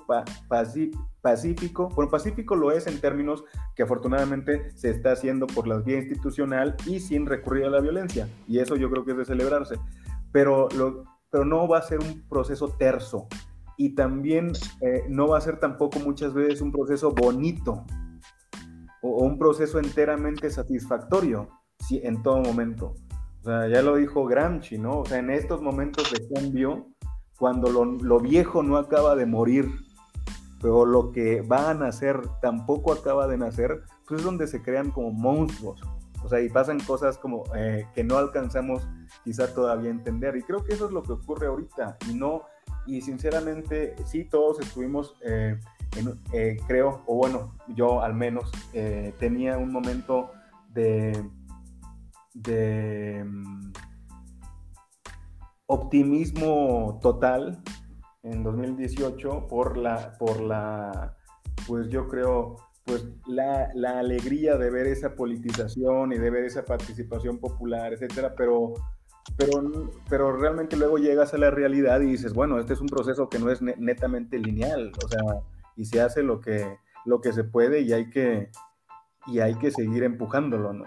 pacífico. 1.22 1.90
Bueno, 1.90 2.12
pacífico 2.12 2.56
lo 2.56 2.72
es 2.72 2.88
en 2.88 3.00
términos 3.00 3.44
que 3.76 3.84
afortunadamente 3.84 4.72
se 4.76 4.90
está 4.90 5.14
haciendo 5.14 5.48
por 5.48 5.68
la 5.68 5.78
vía 5.80 5.98
institucional 5.98 6.76
y 6.86 7.00
sin 7.00 7.26
recurrir 7.26 7.66
a 7.66 7.70
la 7.70 7.80
violencia. 7.80 8.28
Y 8.48 8.60
eso 8.60 8.76
yo 8.76 8.90
creo 8.90 9.06
que 9.06 9.12
es 9.12 9.18
de 9.18 9.26
celebrarse. 9.26 9.76
Pero, 10.32 10.68
pero 11.30 11.46
no 11.46 11.68
va 11.68 11.80
a 11.80 11.82
ser 11.82 12.00
un 12.00 12.28
proceso 12.28 12.70
terso. 12.78 13.28
Y 13.78 13.96
también 13.96 14.54
eh, 14.82 15.06
no 15.08 15.28
va 15.28 15.38
a 15.38 15.42
ser 15.42 15.60
tampoco 15.60 16.00
muchas 16.00 16.34
veces 16.34 16.62
un 16.62 16.72
proceso 16.72 17.12
bonito 17.12 17.86
o, 19.02 19.24
un 19.24 19.38
proceso 19.38 19.80
enteramente 19.80 20.50
satisfactorio 20.50 21.50
si, 21.80 22.00
en 22.04 22.24
todo 22.24 22.42
momento. 22.42 22.96
Ya 23.44 23.82
lo 23.82 23.96
dijo 23.96 24.26
Gramsci, 24.26 24.78
¿no? 24.78 25.00
O 25.00 25.06
sea, 25.06 25.20
en 25.20 25.30
estos 25.30 25.62
momentos 25.62 26.12
de 26.12 26.28
cambio, 26.36 26.90
cuando 27.38 27.70
lo, 27.72 28.20
viejo 28.20 28.64
no 28.64 28.78
acaba 28.78 29.16
de 29.16 29.26
morir, 29.26 29.70
pero 30.62 30.86
lo 30.86 31.12
que 31.12 31.42
va 31.42 31.70
a 31.70 31.74
nacer 31.74 32.22
tampoco 32.42 32.92
acaba 32.92 33.28
de 33.28 33.38
nacer, 33.38 33.84
pues 34.08 34.20
es 34.20 34.26
donde 34.26 34.48
se 34.48 34.62
crean 34.62 34.92
como 34.92 35.12
monstruos. 35.12 35.82
O 36.24 36.30
sea, 36.30 36.42
y 36.42 36.50
pasan 36.50 36.80
cosas 36.80 37.18
como 37.20 37.44
eh, 37.56 37.86
que 37.94 38.04
no 38.04 38.18
alcanzamos 38.18 38.88
quizá 39.24 39.54
todavía 39.54 39.90
a 39.90 39.94
entender. 39.94 40.36
Y 40.36 40.42
creo 40.42 40.64
que 40.64 40.74
eso 40.74 40.88
es 40.88 40.92
lo 40.92 41.04
que 41.04 41.14
ocurre 41.14 41.46
ahorita. 41.46 41.98
Y 42.10 42.16
no, 42.16 42.42
y 42.88 43.02
sinceramente, 43.02 43.96
sí, 44.06 44.24
todos 44.24 44.60
estuvimos, 44.60 45.16
eh, 45.24 45.60
eh, 46.34 46.58
creo, 46.68 47.04
o 47.06 47.16
bueno, 47.16 47.54
yo 47.68 48.02
al 48.02 48.16
menos, 48.16 48.52
tenía 49.20 49.58
un 49.58 49.72
momento 49.72 50.32
de, 50.74 51.24
de 52.34 53.24
mm, 53.24 53.72
optimismo 55.68 56.99
total 57.02 57.61
en 58.23 58.44
2018 58.44 59.48
por 59.48 59.77
la, 59.77 60.14
por 60.18 60.41
la, 60.41 61.15
pues 61.68 61.89
yo 61.89 62.07
creo, 62.07 62.56
pues 62.85 63.06
la, 63.27 63.69
la, 63.76 63.99
alegría 63.99 64.57
de 64.57 64.69
ver 64.69 64.88
esa 64.88 65.15
politización 65.15 66.14
y 66.14 66.18
de 66.18 66.30
ver 66.30 66.45
esa 66.45 66.65
participación 66.65 67.38
popular, 67.38 67.94
etcétera, 67.94 68.34
pero, 68.35 68.73
pero, 69.38 69.91
pero 70.10 70.38
realmente 70.38 70.77
luego 70.77 70.98
llegas 70.98 71.34
a 71.34 71.38
la 71.38 71.52
realidad 71.52 72.02
y 72.02 72.07
dices, 72.07 72.34
bueno, 72.34 72.60
este 72.60 72.73
es 72.73 72.81
un 72.81 72.88
proceso 72.88 73.30
que 73.30 73.39
no 73.39 73.52
es 73.52 73.61
netamente 73.61 74.39
lineal, 74.39 74.91
o 75.03 75.07
sea, 75.07 75.22
y 75.76 75.85
se 75.85 76.02
hace 76.02 76.23
lo 76.23 76.39
que, 76.39 76.77
lo 77.06 77.22
que 77.22 77.34
se 77.34 77.44
puede 77.44 77.81
y 77.81 77.94
hay 77.94 78.10
que, 78.10 78.49
y 79.27 79.39
hay 79.39 79.56
que 79.56 79.72
seguir 79.72 80.03
empujándolo, 80.03 80.73
¿no? 80.73 80.85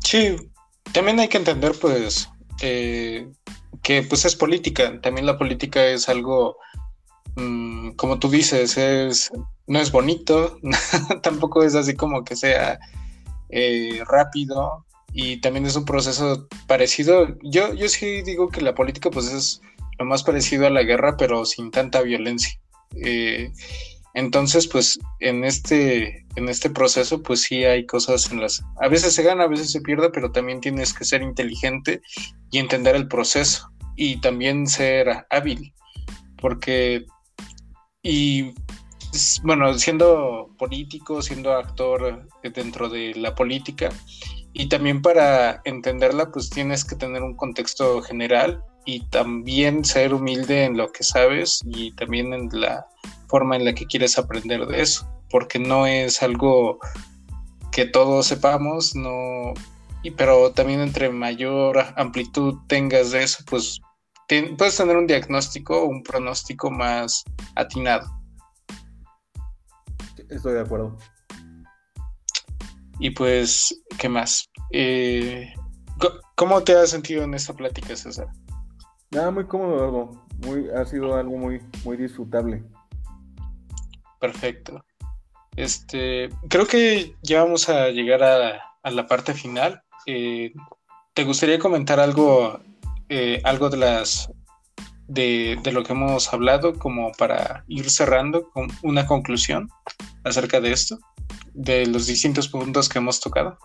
Sí, 0.00 0.36
también 0.92 1.18
hay 1.20 1.28
que 1.28 1.38
entender, 1.38 1.72
pues, 1.80 2.30
eh, 2.60 3.28
que 3.82 4.02
pues 4.02 4.24
es 4.24 4.36
política. 4.36 5.00
También 5.00 5.26
la 5.26 5.38
política 5.38 5.86
es 5.86 6.08
algo, 6.08 6.56
mm, 7.36 7.90
como 7.92 8.18
tú 8.18 8.28
dices, 8.28 8.76
es, 8.76 9.30
no 9.66 9.80
es 9.80 9.92
bonito, 9.92 10.58
tampoco 11.22 11.62
es 11.62 11.74
así 11.74 11.94
como 11.94 12.24
que 12.24 12.36
sea 12.36 12.78
eh, 13.50 14.02
rápido 14.06 14.84
y 15.12 15.40
también 15.40 15.66
es 15.66 15.76
un 15.76 15.84
proceso 15.84 16.48
parecido. 16.66 17.36
Yo, 17.42 17.74
yo 17.74 17.88
sí 17.88 18.22
digo 18.22 18.48
que 18.48 18.60
la 18.60 18.74
política 18.74 19.10
pues 19.10 19.32
es 19.32 19.60
lo 19.98 20.04
más 20.04 20.22
parecido 20.22 20.66
a 20.66 20.70
la 20.70 20.82
guerra, 20.82 21.16
pero 21.16 21.44
sin 21.44 21.70
tanta 21.70 22.02
violencia. 22.02 22.58
Eh, 23.04 23.52
entonces, 24.14 24.66
pues 24.66 24.98
en 25.20 25.44
este, 25.44 26.26
en 26.36 26.48
este 26.48 26.70
proceso, 26.70 27.22
pues 27.22 27.42
sí 27.42 27.64
hay 27.64 27.86
cosas 27.86 28.30
en 28.32 28.40
las... 28.40 28.62
A 28.80 28.88
veces 28.88 29.14
se 29.14 29.22
gana, 29.22 29.44
a 29.44 29.48
veces 29.48 29.70
se 29.70 29.80
pierde, 29.80 30.10
pero 30.10 30.32
también 30.32 30.60
tienes 30.60 30.92
que 30.92 31.04
ser 31.04 31.22
inteligente 31.22 32.00
y 32.50 32.58
entender 32.58 32.96
el 32.96 33.08
proceso 33.08 33.70
y 33.96 34.20
también 34.20 34.66
ser 34.66 35.26
hábil, 35.30 35.72
porque... 36.40 37.04
Y 38.02 38.54
bueno, 39.42 39.74
siendo 39.74 40.54
político, 40.58 41.20
siendo 41.20 41.52
actor 41.52 42.26
dentro 42.54 42.88
de 42.88 43.14
la 43.14 43.34
política, 43.34 43.90
y 44.52 44.68
también 44.68 45.02
para 45.02 45.60
entenderla, 45.64 46.30
pues 46.32 46.50
tienes 46.50 46.84
que 46.84 46.96
tener 46.96 47.22
un 47.22 47.36
contexto 47.36 48.02
general 48.02 48.64
y 48.88 49.00
también 49.00 49.84
ser 49.84 50.14
humilde 50.14 50.64
en 50.64 50.78
lo 50.78 50.90
que 50.90 51.04
sabes 51.04 51.60
y 51.66 51.92
también 51.92 52.32
en 52.32 52.48
la 52.52 52.86
forma 53.26 53.54
en 53.54 53.66
la 53.66 53.74
que 53.74 53.84
quieres 53.84 54.16
aprender 54.16 54.64
de 54.64 54.80
eso, 54.80 55.06
porque 55.28 55.58
no 55.58 55.86
es 55.86 56.22
algo 56.22 56.78
que 57.70 57.84
todos 57.84 58.24
sepamos, 58.24 58.96
no, 58.96 59.52
y, 60.02 60.12
pero 60.12 60.52
también 60.52 60.80
entre 60.80 61.10
mayor 61.10 61.84
amplitud 61.96 62.54
tengas 62.66 63.10
de 63.10 63.24
eso, 63.24 63.44
pues 63.50 63.78
puedes 64.56 64.78
tener 64.78 64.96
un 64.96 65.06
diagnóstico 65.06 65.84
un 65.84 66.02
pronóstico 66.02 66.70
más 66.70 67.24
atinado. 67.56 68.10
Estoy 70.30 70.54
de 70.54 70.60
acuerdo. 70.62 70.96
Y 73.00 73.10
pues, 73.10 73.82
¿qué 73.98 74.08
más? 74.08 74.48
Eh, 74.72 75.52
¿Cómo 76.36 76.62
te 76.62 76.74
has 76.74 76.88
sentido 76.88 77.24
en 77.24 77.34
esta 77.34 77.52
plática, 77.52 77.94
César? 77.94 78.28
Nada, 79.10 79.30
muy 79.30 79.46
cómodo, 79.46 79.84
algo. 79.84 80.26
Muy, 80.44 80.68
ha 80.70 80.84
sido 80.84 81.16
algo 81.16 81.36
muy, 81.36 81.60
muy 81.84 81.96
disfrutable. 81.96 82.62
Perfecto. 84.20 84.84
Este, 85.56 86.28
creo 86.48 86.66
que 86.66 87.16
ya 87.22 87.42
vamos 87.42 87.68
a 87.68 87.88
llegar 87.88 88.22
a, 88.22 88.90
la 88.90 89.06
parte 89.06 89.34
final. 89.34 89.82
Eh, 90.06 90.52
¿Te 91.14 91.24
gustaría 91.24 91.58
comentar 91.58 92.00
algo, 92.00 92.60
eh, 93.08 93.40
algo 93.44 93.68
de 93.68 93.76
las 93.76 94.30
de, 95.08 95.58
lo 95.72 95.82
que 95.82 95.92
hemos 95.92 96.32
hablado, 96.32 96.74
como 96.74 97.12
para 97.12 97.64
ir 97.66 97.90
cerrando 97.90 98.48
con 98.50 98.68
una 98.82 99.06
conclusión 99.06 99.68
acerca 100.22 100.60
de 100.60 100.72
esto, 100.72 100.98
de 101.54 101.86
los 101.86 102.06
distintos 102.06 102.48
puntos 102.48 102.88
que 102.88 102.98
hemos 102.98 103.20
tocado? 103.20 103.58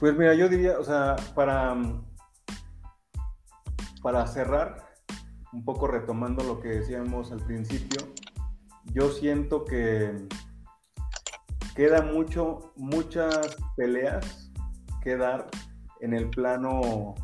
Pues 0.00 0.16
mira, 0.16 0.34
yo 0.34 0.48
diría, 0.48 0.78
o 0.78 0.84
sea, 0.84 1.16
para, 1.34 1.76
para 4.04 4.26
cerrar, 4.26 4.84
un 5.54 5.64
poco 5.64 5.86
retomando 5.86 6.44
lo 6.44 6.60
que 6.60 6.68
decíamos 6.68 7.32
al 7.32 7.40
principio, 7.40 8.06
yo 8.92 9.08
siento 9.08 9.64
que 9.64 10.28
queda 11.74 12.02
mucho, 12.02 12.74
muchas 12.76 13.56
peleas 13.78 14.52
que 15.02 15.16
dar 15.16 15.48
en 16.00 16.12
el 16.12 16.28
plano, 16.28 17.14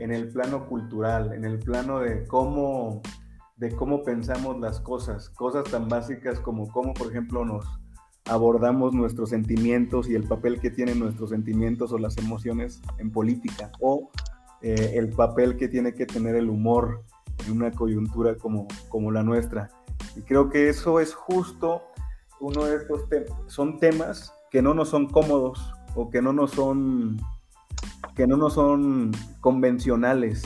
en 0.00 0.10
el 0.10 0.26
plano 0.32 0.66
cultural, 0.66 1.34
en 1.34 1.44
el 1.44 1.60
plano 1.60 2.00
de 2.00 2.26
cómo, 2.26 3.00
de 3.54 3.70
cómo 3.76 4.02
pensamos 4.02 4.58
las 4.58 4.80
cosas, 4.80 5.30
cosas 5.30 5.70
tan 5.70 5.88
básicas 5.88 6.40
como 6.40 6.66
cómo, 6.66 6.94
por 6.94 7.12
ejemplo, 7.12 7.44
nos 7.44 7.64
abordamos 8.24 8.92
nuestros 8.92 9.30
sentimientos 9.30 10.10
y 10.10 10.16
el 10.16 10.24
papel 10.24 10.58
que 10.58 10.70
tienen 10.72 10.98
nuestros 10.98 11.30
sentimientos 11.30 11.92
o 11.92 11.98
las 11.98 12.18
emociones 12.18 12.82
en 12.98 13.12
política, 13.12 13.70
o 13.78 14.10
eh, 14.66 14.92
el 14.94 15.10
papel 15.10 15.58
que 15.58 15.68
tiene 15.68 15.92
que 15.92 16.06
tener 16.06 16.36
el 16.36 16.48
humor 16.48 17.02
en 17.46 17.52
una 17.52 17.70
coyuntura 17.70 18.34
como, 18.36 18.66
como 18.88 19.12
la 19.12 19.22
nuestra. 19.22 19.68
Y 20.16 20.22
creo 20.22 20.48
que 20.48 20.70
eso 20.70 21.00
es 21.00 21.12
justo 21.12 21.82
uno 22.40 22.64
de 22.64 22.76
estos 22.76 23.06
temas. 23.10 23.30
Son 23.46 23.78
temas 23.78 24.32
que 24.50 24.62
no 24.62 24.72
nos 24.72 24.88
son 24.88 25.06
cómodos 25.10 25.70
o 25.94 26.08
que 26.08 26.22
no 26.22 26.32
nos 26.32 26.52
son, 26.52 27.20
que 28.16 28.26
no 28.26 28.38
nos 28.38 28.54
son 28.54 29.12
convencionales, 29.42 30.42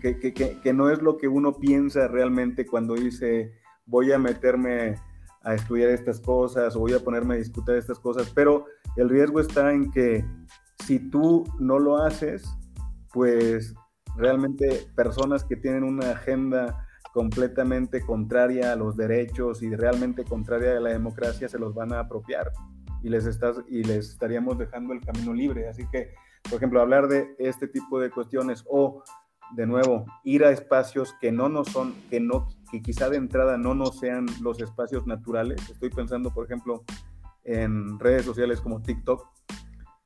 que, 0.00 0.20
que, 0.20 0.32
que, 0.32 0.72
no 0.72 0.88
es 0.90 1.02
lo 1.02 1.16
que 1.16 1.26
uno 1.26 1.54
piensa 1.54 2.06
realmente 2.06 2.64
cuando 2.64 2.94
dice 2.94 3.52
voy 3.86 4.12
a 4.12 4.20
meterme 4.20 5.00
a 5.42 5.54
estudiar 5.54 5.90
estas 5.90 6.20
cosas 6.20 6.76
o 6.76 6.80
voy 6.80 6.92
a 6.92 7.00
ponerme 7.00 7.34
a 7.34 7.38
discutir 7.38 7.74
estas 7.74 7.98
cosas, 7.98 8.30
pero 8.32 8.66
el 8.94 9.08
riesgo 9.08 9.40
está 9.40 9.72
en 9.72 9.90
que 9.90 10.24
si 10.84 11.00
tú 11.10 11.42
no 11.58 11.80
lo 11.80 11.96
haces, 11.98 12.56
pues 13.16 13.74
realmente 14.14 14.90
personas 14.94 15.42
que 15.42 15.56
tienen 15.56 15.84
una 15.84 16.10
agenda 16.10 16.86
completamente 17.14 18.02
contraria 18.02 18.72
a 18.72 18.76
los 18.76 18.94
derechos 18.94 19.62
y 19.62 19.74
realmente 19.74 20.22
contraria 20.22 20.76
a 20.76 20.80
la 20.80 20.90
democracia, 20.90 21.48
se 21.48 21.58
los 21.58 21.74
van 21.74 21.94
a 21.94 22.00
apropiar 22.00 22.52
y 23.02 23.08
les, 23.08 23.24
estás, 23.24 23.56
y 23.70 23.84
les 23.84 24.10
estaríamos 24.10 24.58
dejando 24.58 24.92
el 24.92 25.00
camino 25.00 25.32
libre. 25.32 25.66
Así 25.66 25.88
que, 25.90 26.12
por 26.42 26.58
ejemplo, 26.58 26.82
hablar 26.82 27.08
de 27.08 27.34
este 27.38 27.68
tipo 27.68 27.98
de 27.98 28.10
cuestiones 28.10 28.62
o, 28.68 29.02
de 29.52 29.66
nuevo, 29.66 30.04
ir 30.22 30.44
a 30.44 30.50
espacios 30.50 31.14
que 31.18 31.32
no 31.32 31.48
nos 31.48 31.68
son, 31.68 31.94
que 32.10 32.20
no, 32.20 32.48
que 32.70 32.82
quizá 32.82 33.08
de 33.08 33.16
entrada 33.16 33.56
no 33.56 33.74
nos 33.74 33.98
sean 33.98 34.26
los 34.42 34.60
espacios 34.60 35.06
naturales. 35.06 35.70
Estoy 35.70 35.88
pensando, 35.88 36.34
por 36.34 36.44
ejemplo, 36.44 36.84
en 37.44 37.98
redes 37.98 38.26
sociales 38.26 38.60
como 38.60 38.82
TikTok, 38.82 39.26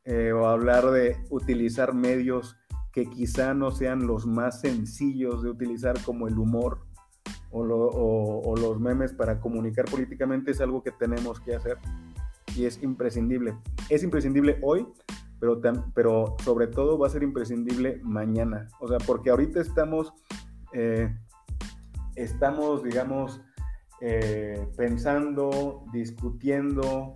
eh, 0.05 0.31
o 0.33 0.47
hablar 0.47 0.93
de 0.93 1.17
utilizar 1.29 1.93
medios 1.93 2.57
que 2.93 3.07
quizá 3.07 3.55
no 3.55 3.70
sean 3.70 4.07
los 4.07 4.27
más 4.27 4.60
sencillos 4.60 5.43
de 5.43 5.51
utilizar 5.51 6.02
como 6.02 6.28
el 6.28 6.39
humor 6.39 6.81
o, 7.51 7.62
o, 8.44 8.57
los 8.57 8.81
memes 8.81 9.12
para 9.12 9.41
comunicar 9.41 9.85
políticamente 9.86 10.52
es 10.52 10.60
algo 10.60 10.83
que 10.83 10.93
tenemos 10.93 11.41
que 11.41 11.55
hacer 11.55 11.78
y 12.57 12.65
es 12.65 12.83
imprescindible. 12.83 13.57
Es 13.89 14.02
imprescindible 14.02 14.59
hoy, 14.62 14.86
pero, 15.39 15.60
pero 15.94 16.36
sobre 16.44 16.67
todo 16.69 16.99
va 16.99 17.07
a 17.07 17.10
ser 17.10 17.23
imprescindible 17.23 18.01
mañana. 18.02 18.69
O 18.81 18.89
sea, 18.89 18.99
porque 18.99 19.31
ahorita 19.31 19.60
estamos, 19.60 20.12
eh, 20.73 21.15
estamos, 22.17 22.83
digamos, 22.83 23.41
eh, 24.01 24.69
pensando, 24.77 25.85
discutiendo 25.93 27.15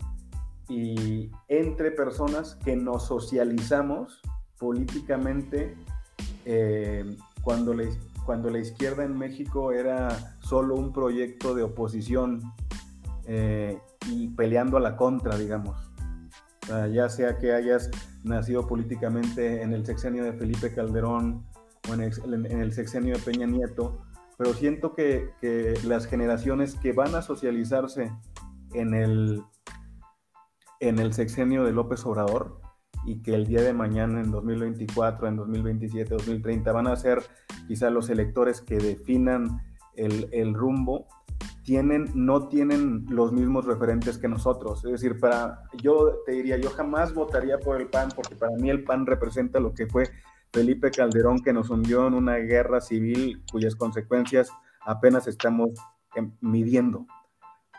y 0.69 1.31
entre 1.49 1.91
personas 1.91 2.57
que 2.57 2.77
nos 2.77 3.07
socializamos 3.07 4.21
políticamente 4.65 5.77
eh, 6.47 7.05
cuando, 7.43 7.75
la, 7.75 7.85
cuando 8.25 8.49
la 8.49 8.61
izquierda 8.61 9.05
en 9.05 9.19
México 9.19 9.73
era 9.73 10.09
solo 10.41 10.75
un 10.75 10.91
proyecto 10.91 11.55
de 11.55 11.65
oposición 11.65 12.41
eh, 13.27 13.79
y 14.09 14.29
peleando 14.29 14.79
a 14.79 14.81
la 14.81 14.97
contra, 14.97 15.37
digamos. 15.37 15.77
ya 16.91 17.11
sea 17.11 17.37
que 17.37 17.53
hayas 17.53 17.91
nacido 18.23 18.67
políticamente 18.67 19.61
en 19.61 19.75
el 19.75 19.85
sexenio 19.85 20.25
de 20.25 20.33
Felipe 20.33 20.75
Calderón 20.75 21.45
o 21.91 21.93
en 21.93 22.01
el, 22.01 22.73
sexenio 22.73 23.19
de 23.19 23.21
Peña 23.21 23.47
Nieto, 23.47 23.99
pero 24.39 24.55
siento 24.55 24.95
que, 24.95 25.29
que, 25.43 25.75
las 25.85 26.07
generaciones 26.07 26.75
que 26.77 26.93
van 26.93 27.15
a 27.15 27.21
socializarse 27.21 28.11
en 28.73 28.95
el, 28.95 29.43
en 30.81 30.99
el 30.99 31.13
sexenio 31.13 31.65
de 31.65 31.73
López 31.73 32.07
Obrador 32.07 32.64
y 33.07 33.23
que 33.23 33.35
el 33.35 33.47
día 33.47 33.63
de 33.63 33.73
mañana, 33.73 34.21
en 34.21 34.31
2024, 34.31 35.29
en 35.29 35.37
2027, 35.37 36.15
2030, 36.15 36.73
van 36.73 36.87
a 36.87 36.97
ser 36.97 37.23
quizá 37.69 37.91
los 37.91 38.11
electores 38.11 38.61
que 38.61 38.79
definan 38.79 39.61
el, 39.95 40.29
el 40.33 40.55
rumbo, 40.55 41.07
tienen, 41.65 42.11
no 42.15 42.49
tienen 42.49 43.07
los 43.09 43.33
mismos 43.33 43.65
referentes 43.65 44.19
que 44.19 44.29
nosotros. 44.29 44.85
Es 44.85 44.93
decir, 44.93 45.19
para, 45.19 45.63
yo 45.83 46.23
te 46.27 46.33
diría, 46.33 46.59
yo 46.59 46.71
jamás 46.71 47.15
votaría 47.15 47.59
por 47.59 47.81
el 47.81 47.89
PAN 47.89 48.11
porque 48.15 48.37
para 48.37 48.55
mí 48.57 48.71
el 48.71 48.85
PAN 48.85 49.07
representa 49.07 49.61
lo 49.61 49.73
que 49.73 49.87
fue 49.87 50.11
Felipe 50.53 50.91
Calderón 50.91 51.41
que 51.41 51.53
nos 51.53 51.71
hundió 51.71 52.07
en 52.07 52.15
una 52.15 52.37
guerra 52.37 52.81
civil 52.81 53.43
cuyas 53.51 53.75
consecuencias 53.75 54.51
apenas 54.83 55.27
estamos 55.27 55.71
em, 56.15 56.33
midiendo 56.41 57.07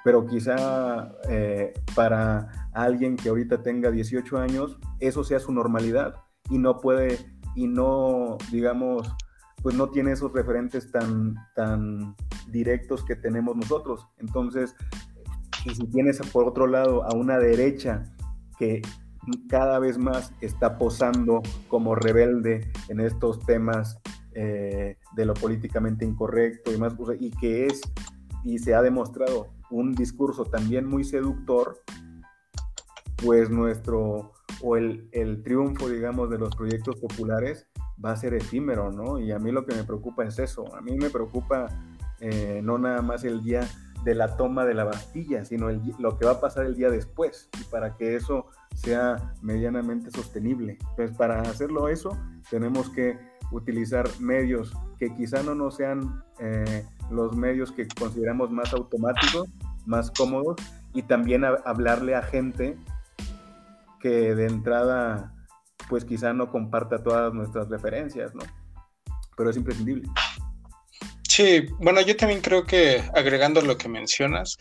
pero 0.05 0.27
quizá 0.27 1.11
eh, 1.27 1.73
para 1.95 2.69
alguien 2.73 3.17
que 3.17 3.29
ahorita 3.29 3.63
tenga 3.63 3.89
18 3.89 4.37
años, 4.37 4.77
eso 4.99 5.23
sea 5.23 5.39
su 5.39 5.51
normalidad 5.51 6.13
y 6.47 6.59
no 6.59 6.79
puede, 6.79 7.17
y 7.55 7.65
no, 7.65 8.37
digamos, 8.51 9.11
pues 9.63 9.73
no 9.75 9.89
tiene 9.89 10.11
esos 10.11 10.31
referentes 10.31 10.91
tan, 10.91 11.33
tan 11.55 12.15
directos 12.49 13.03
que 13.03 13.15
tenemos 13.15 13.55
nosotros. 13.55 14.07
Entonces, 14.19 14.75
y 15.65 15.73
si 15.73 15.87
tienes 15.87 16.19
por 16.31 16.47
otro 16.47 16.67
lado 16.67 17.03
a 17.03 17.15
una 17.15 17.39
derecha 17.39 18.03
que 18.59 18.83
cada 19.49 19.79
vez 19.79 19.97
más 19.97 20.31
está 20.39 20.77
posando 20.77 21.41
como 21.67 21.95
rebelde 21.95 22.71
en 22.89 22.99
estos 22.99 23.39
temas 23.39 23.99
eh, 24.35 24.99
de 25.15 25.25
lo 25.25 25.33
políticamente 25.33 26.05
incorrecto 26.05 26.71
y 26.71 26.77
más, 26.77 26.93
y 27.19 27.31
que 27.31 27.65
es, 27.65 27.81
y 28.43 28.59
se 28.59 28.75
ha 28.75 28.83
demostrado 28.83 29.54
un 29.69 29.93
discurso 29.93 30.45
también 30.45 30.85
muy 30.85 31.03
seductor, 31.03 31.79
pues 33.17 33.49
nuestro, 33.49 34.33
o 34.61 34.77
el, 34.77 35.41
triunfo, 35.43 35.89
digamos, 35.89 36.29
de 36.29 36.37
los 36.37 36.55
proyectos 36.55 36.95
populares 36.97 37.67
va 38.03 38.11
a 38.11 38.15
ser 38.15 38.33
efímero, 38.33 38.91
¿no? 38.91 39.19
Y 39.19 39.31
a 39.31 39.39
mí 39.39 39.51
lo 39.51 39.65
que 39.65 39.75
me 39.75 39.83
preocupa 39.83 40.25
es 40.25 40.39
eso, 40.39 40.73
a 40.75 40.81
mí 40.81 40.97
me 40.97 41.09
preocupa 41.09 41.67
eh, 42.19 42.61
no 42.63 42.77
nada 42.77 43.01
más 43.01 43.23
el 43.23 43.43
día 43.43 43.67
de 44.03 44.15
la 44.15 44.37
toma 44.37 44.65
de 44.65 44.75
la 44.75 44.83
Bastilla, 44.83 45.43
sino 45.45 45.69
lo 45.97 46.17
que 46.17 46.25
va 46.25 46.33
a 46.33 46.39
pasar 46.39 46.65
el 46.65 46.75
día 46.75 46.89
después, 46.89 47.49
y 47.59 47.63
para 47.65 47.95
que 47.95 48.15
eso 48.15 48.45
sea 48.75 49.33
medianamente 49.41 50.11
sostenible. 50.11 50.77
Pues 50.95 51.11
para 51.11 51.41
hacerlo 51.41 51.89
eso, 51.89 52.17
tenemos 52.49 52.89
que 52.89 53.17
utilizar 53.51 54.07
medios 54.19 54.73
que 54.99 55.13
quizá 55.13 55.43
no 55.43 55.55
nos 55.55 55.75
sean 55.75 56.23
eh, 56.39 56.85
los 57.11 57.35
medios 57.35 57.71
que 57.71 57.87
consideramos 57.87 58.51
más 58.51 58.73
automáticos, 58.73 59.47
más 59.85 60.11
cómodos, 60.11 60.55
y 60.93 61.03
también 61.03 61.43
hablarle 61.43 62.15
a 62.15 62.23
gente 62.23 62.77
que 63.99 64.35
de 64.35 64.47
entrada, 64.47 65.33
pues 65.89 66.05
quizá 66.05 66.33
no 66.33 66.51
comparta 66.51 67.03
todas 67.03 67.33
nuestras 67.33 67.69
referencias, 67.69 68.33
¿no? 68.33 68.43
Pero 69.35 69.49
es 69.49 69.57
imprescindible. 69.57 70.07
Sí, 71.27 71.67
bueno, 71.79 72.01
yo 72.01 72.15
también 72.15 72.41
creo 72.41 72.65
que 72.65 73.03
agregando 73.13 73.61
lo 73.61 73.77
que 73.77 73.89
mencionas, 73.89 74.57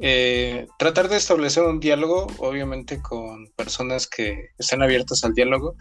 eh, 0.00 0.66
tratar 0.78 1.08
de 1.08 1.18
establecer 1.18 1.62
un 1.62 1.78
diálogo, 1.78 2.26
obviamente 2.38 3.00
con 3.00 3.46
personas 3.54 4.06
que 4.06 4.48
estén 4.58 4.82
abiertas 4.82 5.22
al 5.24 5.34
diálogo, 5.34 5.76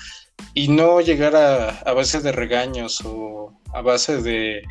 y 0.53 0.68
no 0.68 1.02
llegar 1.02 1.36
a, 1.36 1.69
a 1.69 1.94
base 1.94 2.19
de 2.19 2.32
regaños 2.32 3.02
o 3.06 3.58
a 3.74 3.82
base 3.82 4.22
de, 4.22 4.61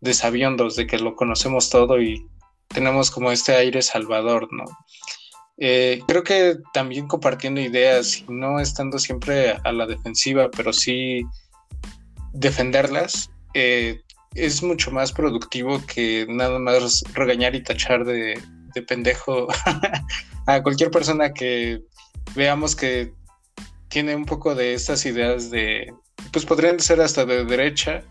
de 0.00 0.14
sabiondos, 0.14 0.76
de 0.76 0.86
que 0.86 0.98
lo 0.98 1.14
conocemos 1.14 1.70
todo 1.70 2.00
y 2.00 2.26
tenemos 2.68 3.10
como 3.10 3.32
este 3.32 3.54
aire 3.54 3.82
salvador, 3.82 4.48
¿no? 4.52 4.64
Eh, 5.56 6.00
creo 6.06 6.22
que 6.22 6.56
también 6.72 7.08
compartiendo 7.08 7.60
ideas 7.60 8.18
y 8.18 8.24
no 8.28 8.60
estando 8.60 8.98
siempre 8.98 9.58
a 9.64 9.72
la 9.72 9.86
defensiva, 9.86 10.50
pero 10.56 10.72
sí 10.72 11.22
defenderlas, 12.32 13.30
eh, 13.54 14.00
es 14.34 14.62
mucho 14.62 14.92
más 14.92 15.12
productivo 15.12 15.82
que 15.86 16.26
nada 16.28 16.58
más 16.60 17.02
regañar 17.12 17.56
y 17.56 17.62
tachar 17.62 18.04
de, 18.04 18.40
de 18.74 18.82
pendejo 18.82 19.48
a 20.46 20.62
cualquier 20.62 20.90
persona 20.90 21.32
que 21.32 21.80
veamos 22.36 22.76
que 22.76 23.12
tiene 23.88 24.14
un 24.14 24.26
poco 24.26 24.54
de 24.54 24.74
estas 24.74 25.04
ideas 25.06 25.50
de, 25.50 25.92
pues 26.32 26.44
podrían 26.44 26.78
ser 26.78 27.00
hasta 27.00 27.24
de 27.24 27.44
derecha, 27.44 28.02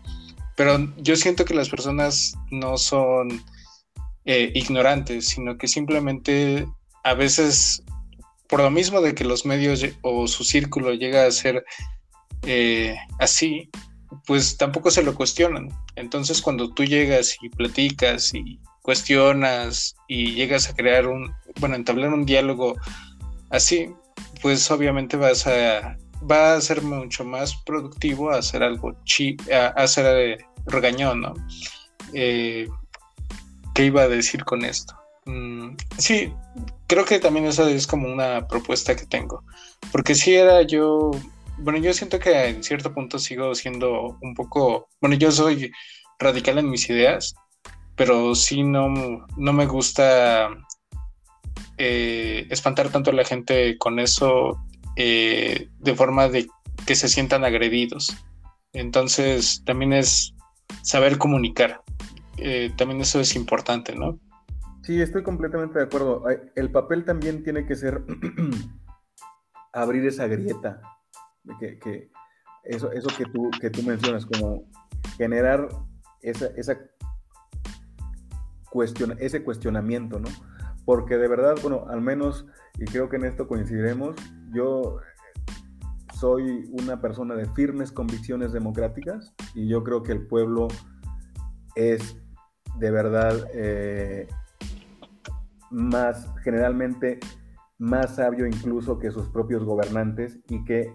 pero 0.58 0.92
yo 0.96 1.14
siento 1.14 1.44
que 1.44 1.54
las 1.54 1.68
personas 1.68 2.34
no 2.50 2.78
son 2.78 3.44
eh, 4.24 4.50
ignorantes, 4.56 5.28
sino 5.28 5.56
que 5.56 5.68
simplemente 5.68 6.66
a 7.04 7.14
veces, 7.14 7.84
por 8.48 8.58
lo 8.58 8.68
mismo 8.68 9.00
de 9.00 9.14
que 9.14 9.22
los 9.22 9.46
medios 9.46 9.86
o 10.02 10.26
su 10.26 10.42
círculo 10.42 10.92
llega 10.94 11.26
a 11.26 11.30
ser 11.30 11.64
eh, 12.42 12.96
así, 13.20 13.70
pues 14.26 14.56
tampoco 14.56 14.90
se 14.90 15.04
lo 15.04 15.14
cuestionan. 15.14 15.68
Entonces 15.94 16.42
cuando 16.42 16.74
tú 16.74 16.84
llegas 16.84 17.36
y 17.40 17.50
platicas 17.50 18.34
y 18.34 18.58
cuestionas 18.82 19.94
y 20.08 20.32
llegas 20.32 20.68
a 20.68 20.74
crear 20.74 21.06
un, 21.06 21.32
bueno, 21.60 21.76
entablar 21.76 22.12
un 22.12 22.26
diálogo 22.26 22.74
así, 23.50 23.90
pues 24.42 24.68
obviamente 24.72 25.16
vas 25.16 25.46
a, 25.46 25.96
va 26.30 26.54
a 26.54 26.60
ser 26.60 26.82
mucho 26.82 27.24
más 27.24 27.56
productivo 27.64 28.30
hacer 28.30 28.62
algo 28.62 28.94
chi, 29.04 29.36
a, 29.52 29.68
hacer 29.68 30.06
eh, 30.06 30.38
regañón, 30.66 31.20
¿no? 31.20 31.34
Eh, 32.12 32.68
¿Qué 33.74 33.84
iba 33.84 34.02
a 34.02 34.08
decir 34.08 34.44
con 34.44 34.64
esto? 34.64 34.94
Mm, 35.26 35.76
sí, 35.98 36.32
creo 36.86 37.04
que 37.04 37.18
también 37.18 37.46
esa 37.46 37.70
es 37.70 37.86
como 37.86 38.08
una 38.08 38.46
propuesta 38.48 38.96
que 38.96 39.06
tengo, 39.06 39.44
porque 39.92 40.14
si 40.14 40.34
era 40.34 40.62
yo, 40.62 41.10
bueno, 41.58 41.78
yo 41.78 41.92
siento 41.92 42.18
que 42.18 42.48
en 42.48 42.62
cierto 42.62 42.92
punto 42.92 43.18
sigo 43.18 43.54
siendo 43.54 44.16
un 44.22 44.34
poco, 44.34 44.88
bueno, 45.00 45.16
yo 45.16 45.30
soy 45.30 45.70
radical 46.18 46.58
en 46.58 46.70
mis 46.70 46.88
ideas, 46.88 47.34
pero 47.94 48.34
sí 48.34 48.62
no, 48.62 49.26
no 49.36 49.52
me 49.52 49.66
gusta 49.66 50.48
eh, 51.76 52.46
espantar 52.50 52.88
tanto 52.88 53.10
a 53.10 53.14
la 53.14 53.24
gente 53.24 53.76
con 53.78 53.98
eso 53.98 54.58
eh, 55.00 55.68
de 55.78 55.94
forma 55.94 56.28
de 56.28 56.48
que 56.84 56.96
se 56.96 57.08
sientan 57.08 57.44
agredidos. 57.44 58.16
Entonces 58.72 59.62
también 59.64 59.92
es 59.92 60.34
saber 60.82 61.18
comunicar. 61.18 61.82
Eh, 62.36 62.72
también 62.76 63.00
eso 63.00 63.20
es 63.20 63.36
importante, 63.36 63.94
¿no? 63.94 64.18
Sí, 64.82 65.00
estoy 65.00 65.22
completamente 65.22 65.78
de 65.78 65.84
acuerdo. 65.84 66.24
El 66.56 66.72
papel 66.72 67.04
también 67.04 67.44
tiene 67.44 67.64
que 67.64 67.76
ser 67.76 68.02
abrir 69.72 70.04
esa 70.04 70.26
grieta, 70.26 70.80
que, 71.60 72.10
eso, 72.64 72.90
eso 72.90 73.08
que, 73.16 73.24
tú, 73.26 73.50
que 73.60 73.70
tú 73.70 73.84
mencionas, 73.84 74.26
como 74.26 74.64
generar 75.16 75.68
esa, 76.22 76.46
esa 76.56 76.76
ese 79.20 79.44
cuestionamiento, 79.44 80.18
¿no? 80.18 80.28
Porque 80.84 81.18
de 81.18 81.28
verdad, 81.28 81.54
bueno, 81.62 81.86
al 81.88 82.00
menos, 82.00 82.46
y 82.78 82.84
creo 82.84 83.08
que 83.08 83.16
en 83.16 83.24
esto 83.24 83.48
coincidiremos, 83.48 84.14
yo 84.52 84.98
soy 86.14 86.68
una 86.72 87.00
persona 87.00 87.34
de 87.34 87.46
firmes 87.54 87.92
convicciones 87.92 88.52
democráticas 88.52 89.34
y 89.54 89.68
yo 89.68 89.84
creo 89.84 90.02
que 90.02 90.12
el 90.12 90.26
pueblo 90.26 90.68
es 91.74 92.16
de 92.78 92.90
verdad 92.90 93.48
eh, 93.54 94.26
más, 95.70 96.28
generalmente 96.42 97.20
más 97.78 98.16
sabio 98.16 98.46
incluso 98.46 98.98
que 98.98 99.10
sus 99.10 99.28
propios 99.28 99.64
gobernantes 99.64 100.38
y 100.48 100.64
que 100.64 100.92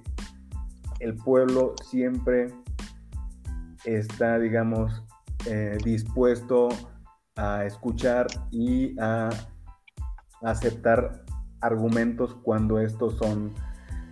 el 0.99 1.15
pueblo 1.15 1.75
siempre 1.83 2.47
está, 3.85 4.39
digamos, 4.39 5.03
eh, 5.45 5.77
dispuesto 5.83 6.69
a 7.35 7.65
escuchar 7.65 8.27
y 8.51 8.97
a 8.99 9.29
aceptar 10.41 11.22
argumentos 11.63 12.35
cuando 12.43 12.79
estos 12.79 13.15
son 13.15 13.53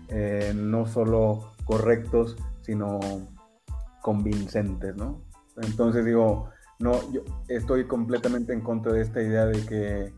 eh, 0.08 0.54
no 0.56 0.86
solo 0.86 1.52
correctos, 1.66 2.38
sino 2.62 3.00
convincentes, 4.02 4.96
¿no? 4.96 5.22
Entonces 5.58 6.06
digo, 6.06 6.50
no, 6.80 7.12
yo 7.12 7.22
estoy 7.48 7.86
completamente 7.86 8.54
en 8.54 8.62
contra 8.62 8.94
de 8.94 9.02
esta 9.02 9.22
idea 9.22 9.46
de 9.46 9.66
que 9.66 10.14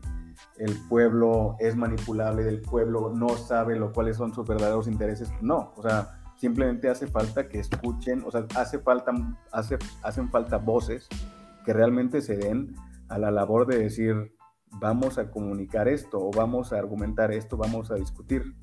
el 0.58 0.76
pueblo 0.88 1.56
es 1.58 1.76
manipulable, 1.76 2.44
del 2.44 2.60
pueblo 2.60 3.12
no 3.14 3.28
sabe 3.30 3.76
lo 3.76 3.92
cuáles 3.92 4.16
son 4.16 4.32
sus 4.32 4.46
verdaderos 4.46 4.86
intereses. 4.86 5.30
No, 5.40 5.72
o 5.76 5.82
sea, 5.82 6.22
simplemente 6.36 6.88
hace 6.88 7.06
falta 7.06 7.48
que 7.48 7.58
escuchen, 7.58 8.22
o 8.26 8.30
sea, 8.30 8.46
hace 8.56 8.78
falta, 8.78 9.12
hace, 9.52 9.78
hacen 10.02 10.30
falta 10.30 10.58
voces 10.58 11.08
que 11.64 11.72
realmente 11.72 12.20
se 12.20 12.36
den 12.36 12.74
a 13.08 13.18
la 13.18 13.30
labor 13.30 13.66
de 13.66 13.78
decir, 13.78 14.33
vamos 14.80 15.18
a 15.18 15.30
comunicar 15.30 15.88
esto, 15.88 16.18
o 16.18 16.30
vamos 16.30 16.72
a 16.72 16.78
argumentar 16.78 17.32
esto, 17.32 17.56
vamos 17.56 17.90
a 17.90 17.94
discutir, 17.94 18.54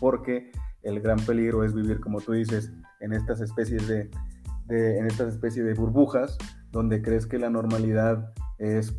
porque 0.00 0.50
el 0.82 1.00
gran 1.00 1.18
peligro 1.18 1.64
es 1.64 1.74
vivir, 1.74 2.00
como 2.00 2.20
tú 2.20 2.32
dices, 2.32 2.72
en 3.00 3.12
estas 3.12 3.40
especies 3.40 3.86
de, 3.88 4.10
en 4.68 5.06
estas 5.06 5.34
especies 5.34 5.64
de 5.64 5.74
burbujas, 5.74 6.38
donde 6.70 7.02
crees 7.02 7.26
que 7.26 7.38
la 7.38 7.50
normalidad 7.50 8.32
es 8.58 8.96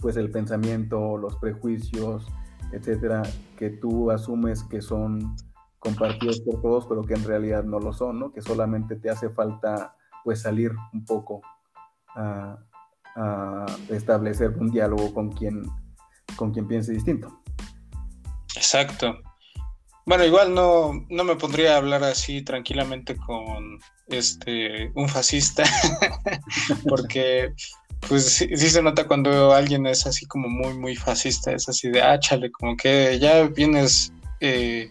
pues 0.00 0.16
el 0.16 0.30
pensamiento, 0.30 1.18
los 1.18 1.36
prejuicios, 1.36 2.26
etcétera, 2.72 3.22
que 3.56 3.70
tú 3.70 4.10
asumes 4.10 4.62
que 4.64 4.80
son 4.80 5.36
compartidos 5.78 6.40
por 6.40 6.60
todos, 6.62 6.86
pero 6.86 7.02
que 7.02 7.14
en 7.14 7.24
realidad 7.24 7.64
no 7.64 7.80
lo 7.80 7.92
son, 7.92 8.18
¿no? 8.20 8.32
Que 8.32 8.42
solamente 8.42 8.96
te 8.96 9.10
hace 9.10 9.30
falta 9.30 9.96
pues 10.24 10.42
salir 10.42 10.72
un 10.92 11.04
poco 11.04 11.40
a, 12.14 12.58
establecer 13.88 14.56
un 14.56 14.70
diálogo 14.70 15.12
con 15.12 15.32
quien, 15.32 15.64
con 16.36 16.52
quien 16.52 16.66
piense 16.66 16.92
distinto. 16.92 17.40
Exacto. 18.56 19.18
Bueno, 20.06 20.24
igual 20.24 20.54
no, 20.54 21.06
no 21.08 21.24
me 21.24 21.36
pondría 21.36 21.74
a 21.74 21.76
hablar 21.76 22.02
así 22.02 22.42
tranquilamente 22.42 23.16
con 23.16 23.78
este 24.08 24.90
un 24.94 25.08
fascista, 25.08 25.62
porque 26.88 27.52
pues 28.08 28.24
sí, 28.24 28.56
se 28.56 28.82
nota 28.82 29.06
cuando 29.06 29.52
alguien 29.52 29.86
es 29.86 30.06
así 30.06 30.26
como 30.26 30.48
muy, 30.48 30.76
muy 30.76 30.96
fascista, 30.96 31.52
es 31.52 31.68
así 31.68 31.90
de, 31.90 32.02
ah, 32.02 32.18
chale, 32.18 32.50
como 32.50 32.76
que 32.76 33.18
ya 33.20 33.44
vienes 33.44 34.12
eh, 34.40 34.90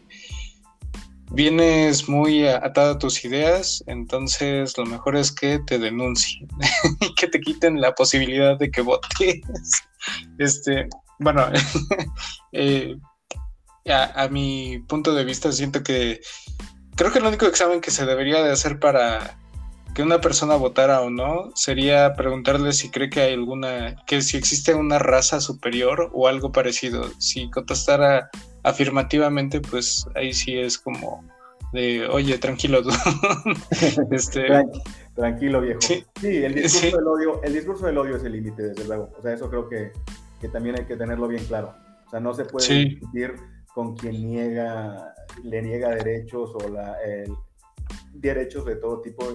vienes 1.32 2.10
muy 2.10 2.48
atado 2.48 2.94
a 2.94 2.98
tus 2.98 3.24
ideas, 3.24 3.84
entonces 3.88 4.78
lo 4.78 4.86
mejor 4.86 5.16
es 5.16 5.32
que 5.32 5.60
te 5.60 5.78
denuncien 5.78 6.48
y 7.02 7.14
que 7.16 7.28
te 7.28 7.40
quiten 7.40 7.82
la 7.82 7.94
posibilidad 7.94 8.58
de 8.58 8.72
que 8.72 8.82
votes. 8.82 9.42
Este, 10.38 10.88
bueno, 11.20 11.48
eh, 12.52 12.96
a, 13.88 14.28
mi 14.30 14.80
punto 14.88 15.14
de 15.14 15.24
vista 15.24 15.52
siento 15.52 15.84
que 15.84 16.22
creo 16.96 17.12
que 17.12 17.20
el 17.20 17.26
único 17.26 17.46
examen 17.46 17.82
que 17.82 17.92
se 17.92 18.06
debería 18.06 18.44
de 18.44 18.52
hacer 18.52 18.80
para 18.80 19.38
que 19.94 20.04
una 20.04 20.22
persona 20.22 20.56
votara 20.56 21.02
o 21.02 21.10
no 21.10 21.52
sería 21.56 22.14
preguntarle 22.14 22.74
si 22.74 22.90
cree 22.90 23.10
que 23.10 23.22
hay 23.22 23.34
alguna, 23.34 23.96
que 24.06 24.22
si 24.22 24.38
existe 24.38 24.74
una 24.74 25.00
raza 25.00 25.42
superior 25.42 26.10
o 26.14 26.28
algo 26.28 26.52
parecido. 26.52 27.10
Si 27.18 27.50
contestara 27.50 28.30
afirmativamente, 28.64 29.62
pues 29.62 30.06
ahí 30.16 30.34
sí 30.34 30.58
es 30.58 30.78
como 30.78 31.24
de, 31.74 32.08
oye, 32.08 32.38
tranquilo, 32.38 32.82
este... 34.12 34.48
tranquilo, 35.16 35.62
viejo. 35.62 35.80
Sí, 35.82 36.04
el, 36.22 36.56
discurso 36.56 36.98
Del 36.98 37.08
odio, 37.08 37.44
el 37.44 37.54
discurso 37.54 37.86
del 37.86 37.98
odio 37.98 38.16
es 38.16 38.24
el 38.24 38.32
límite, 38.34 38.64
desde 38.64 38.86
luego. 38.86 39.12
O 39.18 39.22
sea, 39.22 39.34
eso 39.34 39.50
creo 39.50 39.68
que, 39.70 39.92
también 40.48 40.80
hay 40.80 40.86
que 40.86 40.96
tenerlo 40.96 41.28
bien 41.28 41.44
claro. 41.46 41.74
O 42.08 42.10
sea, 42.10 42.20
no 42.20 42.34
se 42.34 42.46
puede 42.46 42.86
discutir 42.86 43.34
con 43.74 43.96
quien 43.96 44.26
niega, 44.26 45.14
le 45.44 45.62
niega 45.62 45.90
derechos 45.90 46.56
o 46.56 46.70
la, 46.70 46.96
derechos 48.14 48.66
de 48.66 48.76
todo 48.76 49.02
tipo, 49.02 49.26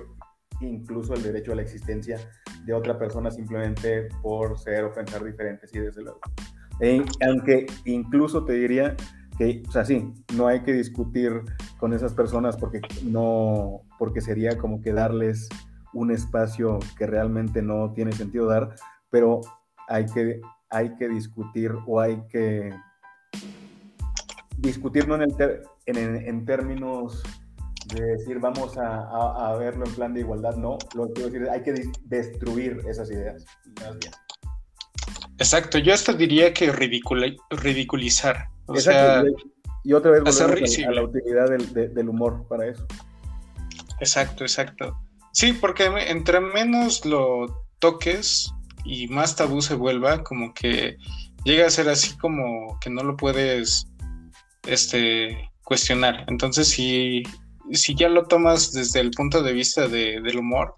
incluso 0.60 1.14
el 1.14 1.22
derecho 1.22 1.52
a 1.52 1.56
la 1.56 1.62
existencia 1.62 2.18
de 2.64 2.72
otra 2.72 2.98
persona 2.98 3.30
simplemente 3.30 4.08
por 4.22 4.58
ser 4.58 4.84
o 4.84 4.92
pensar 4.92 5.24
diferente, 5.24 5.66
sí, 5.66 5.78
desde 5.78 6.02
luego. 6.02 6.20
E, 6.80 7.04
aunque 7.26 7.66
incluso 7.84 8.44
te 8.44 8.54
diría 8.54 8.96
que, 9.38 9.62
o 9.68 9.70
sea, 9.70 9.84
sí, 9.84 10.12
no 10.36 10.46
hay 10.46 10.62
que 10.62 10.72
discutir 10.72 11.42
con 11.78 11.92
esas 11.92 12.14
personas 12.14 12.56
porque 12.56 12.80
no, 13.04 13.82
porque 13.98 14.20
sería 14.20 14.56
como 14.56 14.80
que 14.80 14.92
darles 14.92 15.48
un 15.92 16.10
espacio 16.10 16.78
que 16.98 17.06
realmente 17.06 17.62
no 17.62 17.92
tiene 17.92 18.12
sentido 18.12 18.46
dar, 18.46 18.74
pero 19.10 19.40
hay 19.88 20.06
que, 20.06 20.40
hay 20.74 20.94
que 20.96 21.08
discutir 21.08 21.72
o 21.86 22.00
hay 22.00 22.20
que 22.28 22.70
discutir 24.58 25.06
no 25.06 25.14
en, 25.14 25.24
en, 25.86 26.44
términos 26.44 27.22
de 27.94 28.02
decir 28.04 28.40
vamos 28.40 28.76
a, 28.76 29.50
a, 29.50 29.56
verlo 29.56 29.86
en 29.86 29.94
plan 29.94 30.14
de 30.14 30.20
igualdad, 30.20 30.56
no, 30.56 30.78
lo 30.94 31.06
que 31.08 31.12
quiero 31.14 31.28
decir 31.30 31.42
es 31.42 31.48
hay 31.50 31.62
que 31.62 31.74
destruir 32.04 32.80
esas 32.88 33.10
ideas. 33.10 33.44
Exacto, 35.38 35.78
yo 35.78 35.94
hasta 35.94 36.12
diría 36.12 36.52
que 36.52 36.72
ridiculizar. 36.72 38.48
O 38.66 38.74
y 39.86 39.92
otra 39.92 40.12
vez 40.12 40.22
volvemos 40.22 40.40
a, 40.40 40.90
la 40.92 41.02
utilidad 41.02 41.50
del, 41.50 42.08
humor 42.08 42.46
para 42.48 42.68
eso. 42.68 42.86
Exacto, 44.00 44.44
exacto. 44.44 44.96
Sí, 45.32 45.52
porque 45.52 45.84
entre 46.08 46.40
menos 46.40 47.04
lo 47.04 47.66
toques 47.80 48.50
y 48.84 49.08
más 49.08 49.36
tabú 49.36 49.62
se 49.62 49.74
vuelva, 49.74 50.22
como 50.22 50.52
que 50.54 50.96
llega 51.44 51.66
a 51.66 51.70
ser 51.70 51.88
así 51.88 52.16
como 52.18 52.78
que 52.80 52.90
no 52.90 53.02
lo 53.02 53.16
puedes 53.16 53.88
este, 54.66 55.50
cuestionar. 55.62 56.24
Entonces, 56.28 56.68
si, 56.68 57.22
si 57.72 57.94
ya 57.94 58.08
lo 58.08 58.26
tomas 58.26 58.72
desde 58.72 59.00
el 59.00 59.10
punto 59.10 59.42
de 59.42 59.52
vista 59.52 59.88
del 59.88 60.38
humor, 60.38 60.76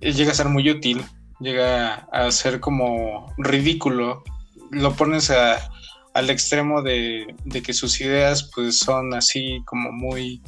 eh, 0.00 0.12
llega 0.12 0.32
a 0.32 0.34
ser 0.34 0.48
muy 0.48 0.68
útil, 0.70 1.04
llega 1.40 2.06
a 2.12 2.30
ser 2.30 2.60
como 2.60 3.32
ridículo. 3.38 4.24
Lo 4.70 4.94
pones 4.94 5.30
a, 5.30 5.70
al 6.16 6.30
extremo 6.30 6.82
de, 6.82 7.26
que 7.62 7.74
sus 7.74 8.00
ideas 8.00 8.50
pues 8.54 8.78
son 8.78 9.12
así 9.12 9.62
como 9.66 9.92
muy 9.92 10.42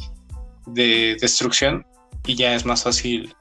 de 0.67 1.17
destrucción 1.21 1.87
y 2.27 2.37
ya 2.37 2.55
es 2.55 2.65
más 2.65 2.85
fácil 2.85 3.35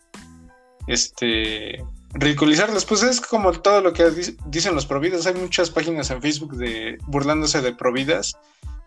este 0.87 1.81
ridiculizarlas 2.13 2.85
pues 2.85 3.03
es 3.03 3.21
como 3.21 3.51
todo 3.51 3.81
lo 3.81 3.93
que 3.93 4.09
dicen 4.47 4.75
los 4.75 4.85
providas 4.85 5.27
hay 5.27 5.35
muchas 5.35 5.69
páginas 5.69 6.09
en 6.09 6.21
Facebook 6.21 6.55
de 6.55 6.97
burlándose 7.07 7.61
de 7.61 7.75
providas 7.75 8.33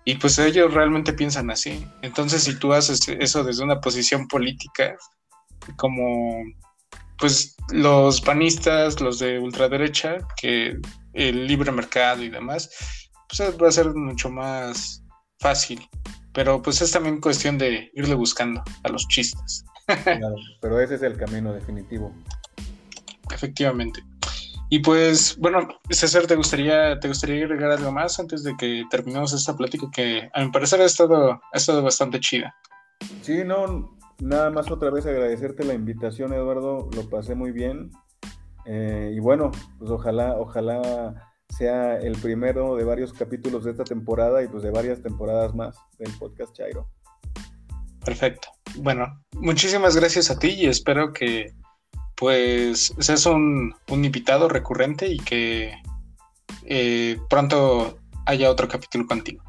y 0.05 0.16
pues 0.16 0.39
ellos 0.39 0.73
realmente 0.73 1.12
piensan 1.12 1.50
así 1.50 1.86
entonces 2.02 2.42
si 2.42 2.58
tú 2.58 2.73
haces 2.73 3.07
eso 3.08 3.44
desde 3.44 3.65
una 3.65 3.81
posición 3.81 4.26
política 4.26 4.97
como 5.76 6.42
pues 7.18 7.57
los 7.70 8.20
panistas 8.20 9.00
los 9.00 9.18
de 9.18 9.39
ultraderecha 9.39 10.16
que 10.40 10.78
el 11.12 11.47
libre 11.47 11.70
mercado 11.70 12.23
y 12.23 12.31
demás 12.31 12.70
pues 13.31 13.62
va 13.62 13.68
a 13.68 13.73
ser 13.73 13.94
mucho 13.94 14.28
más 14.31 15.02
fácil. 15.39 15.89
Pero 16.32 16.62
pues 16.62 16.81
es 16.81 16.92
también 16.92 17.20
cuestión 17.20 17.58
de 17.58 17.90
irle 17.94 18.15
buscando 18.15 18.62
a 18.84 18.89
los 18.89 19.07
chistes. 19.08 19.65
pero 20.60 20.81
ese 20.81 20.94
es 20.94 21.02
el 21.02 21.16
camino 21.16 21.52
definitivo. 21.52 22.15
Efectivamente. 23.33 24.02
Y 24.73 24.78
pues, 24.78 25.36
bueno, 25.36 25.67
César, 25.91 26.26
¿te 26.28 26.36
gustaría, 26.36 27.00
¿te 27.00 27.09
gustaría 27.09 27.44
agregar 27.44 27.73
algo 27.73 27.91
más 27.91 28.20
antes 28.20 28.44
de 28.44 28.57
que 28.57 28.84
terminemos 28.89 29.33
esta 29.33 29.57
plática 29.57 29.89
que 29.92 30.31
a 30.33 30.44
mi 30.44 30.52
parecer 30.52 30.81
ha 30.81 30.84
estado, 30.84 31.33
ha 31.33 31.57
estado 31.57 31.83
bastante 31.83 32.20
chida? 32.20 32.55
Sí, 33.23 33.42
no, 33.44 33.99
nada 34.20 34.50
más 34.50 34.70
otra 34.70 34.91
vez 34.91 35.07
agradecerte 35.07 35.65
la 35.65 35.75
invitación, 35.75 36.33
Eduardo, 36.33 36.89
lo 36.94 37.10
pasé 37.10 37.34
muy 37.34 37.50
bien. 37.50 37.91
Eh, 38.65 39.12
y 39.12 39.18
bueno, 39.18 39.50
pues 39.81 39.91
ojalá, 39.91 40.36
ojalá 40.39 41.33
sea 41.49 41.97
el 41.97 42.17
primero 42.18 42.76
de 42.76 42.84
varios 42.84 43.12
capítulos 43.12 43.65
de 43.65 43.73
esta 43.73 43.83
temporada 43.83 44.41
y 44.42 44.47
pues 44.47 44.62
de 44.62 44.70
varias 44.70 45.02
temporadas 45.02 45.52
más 45.52 45.76
del 45.99 46.12
podcast 46.12 46.55
Chairo. 46.55 46.89
Perfecto. 48.05 48.49
Bueno, 48.76 49.20
muchísimas 49.33 49.97
gracias 49.97 50.31
a 50.31 50.39
ti 50.39 50.50
y 50.50 50.67
espero 50.67 51.12
que 51.12 51.52
pues 52.20 52.94
seas 52.99 53.24
un, 53.24 53.74
invitado 53.89 54.50
recurrente 54.50 55.08
y 55.08 55.16
que 55.16 55.73
eh, 56.66 57.18
pronto 57.31 57.99
haya 58.26 58.50
otro 58.50 58.68
capítulo 58.68 59.07
contigo. 59.07 59.42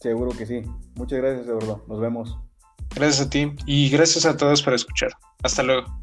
Seguro 0.00 0.32
que 0.32 0.44
sí. 0.44 0.62
Muchas 0.96 1.20
gracias, 1.20 1.46
Eduardo. 1.46 1.84
Nos 1.86 2.00
vemos. 2.00 2.36
Gracias 2.96 3.24
a 3.24 3.30
ti 3.30 3.52
y 3.64 3.88
gracias 3.90 4.26
a 4.26 4.36
todos 4.36 4.60
por 4.60 4.74
escuchar. 4.74 5.12
Hasta 5.44 5.62
luego. 5.62 5.99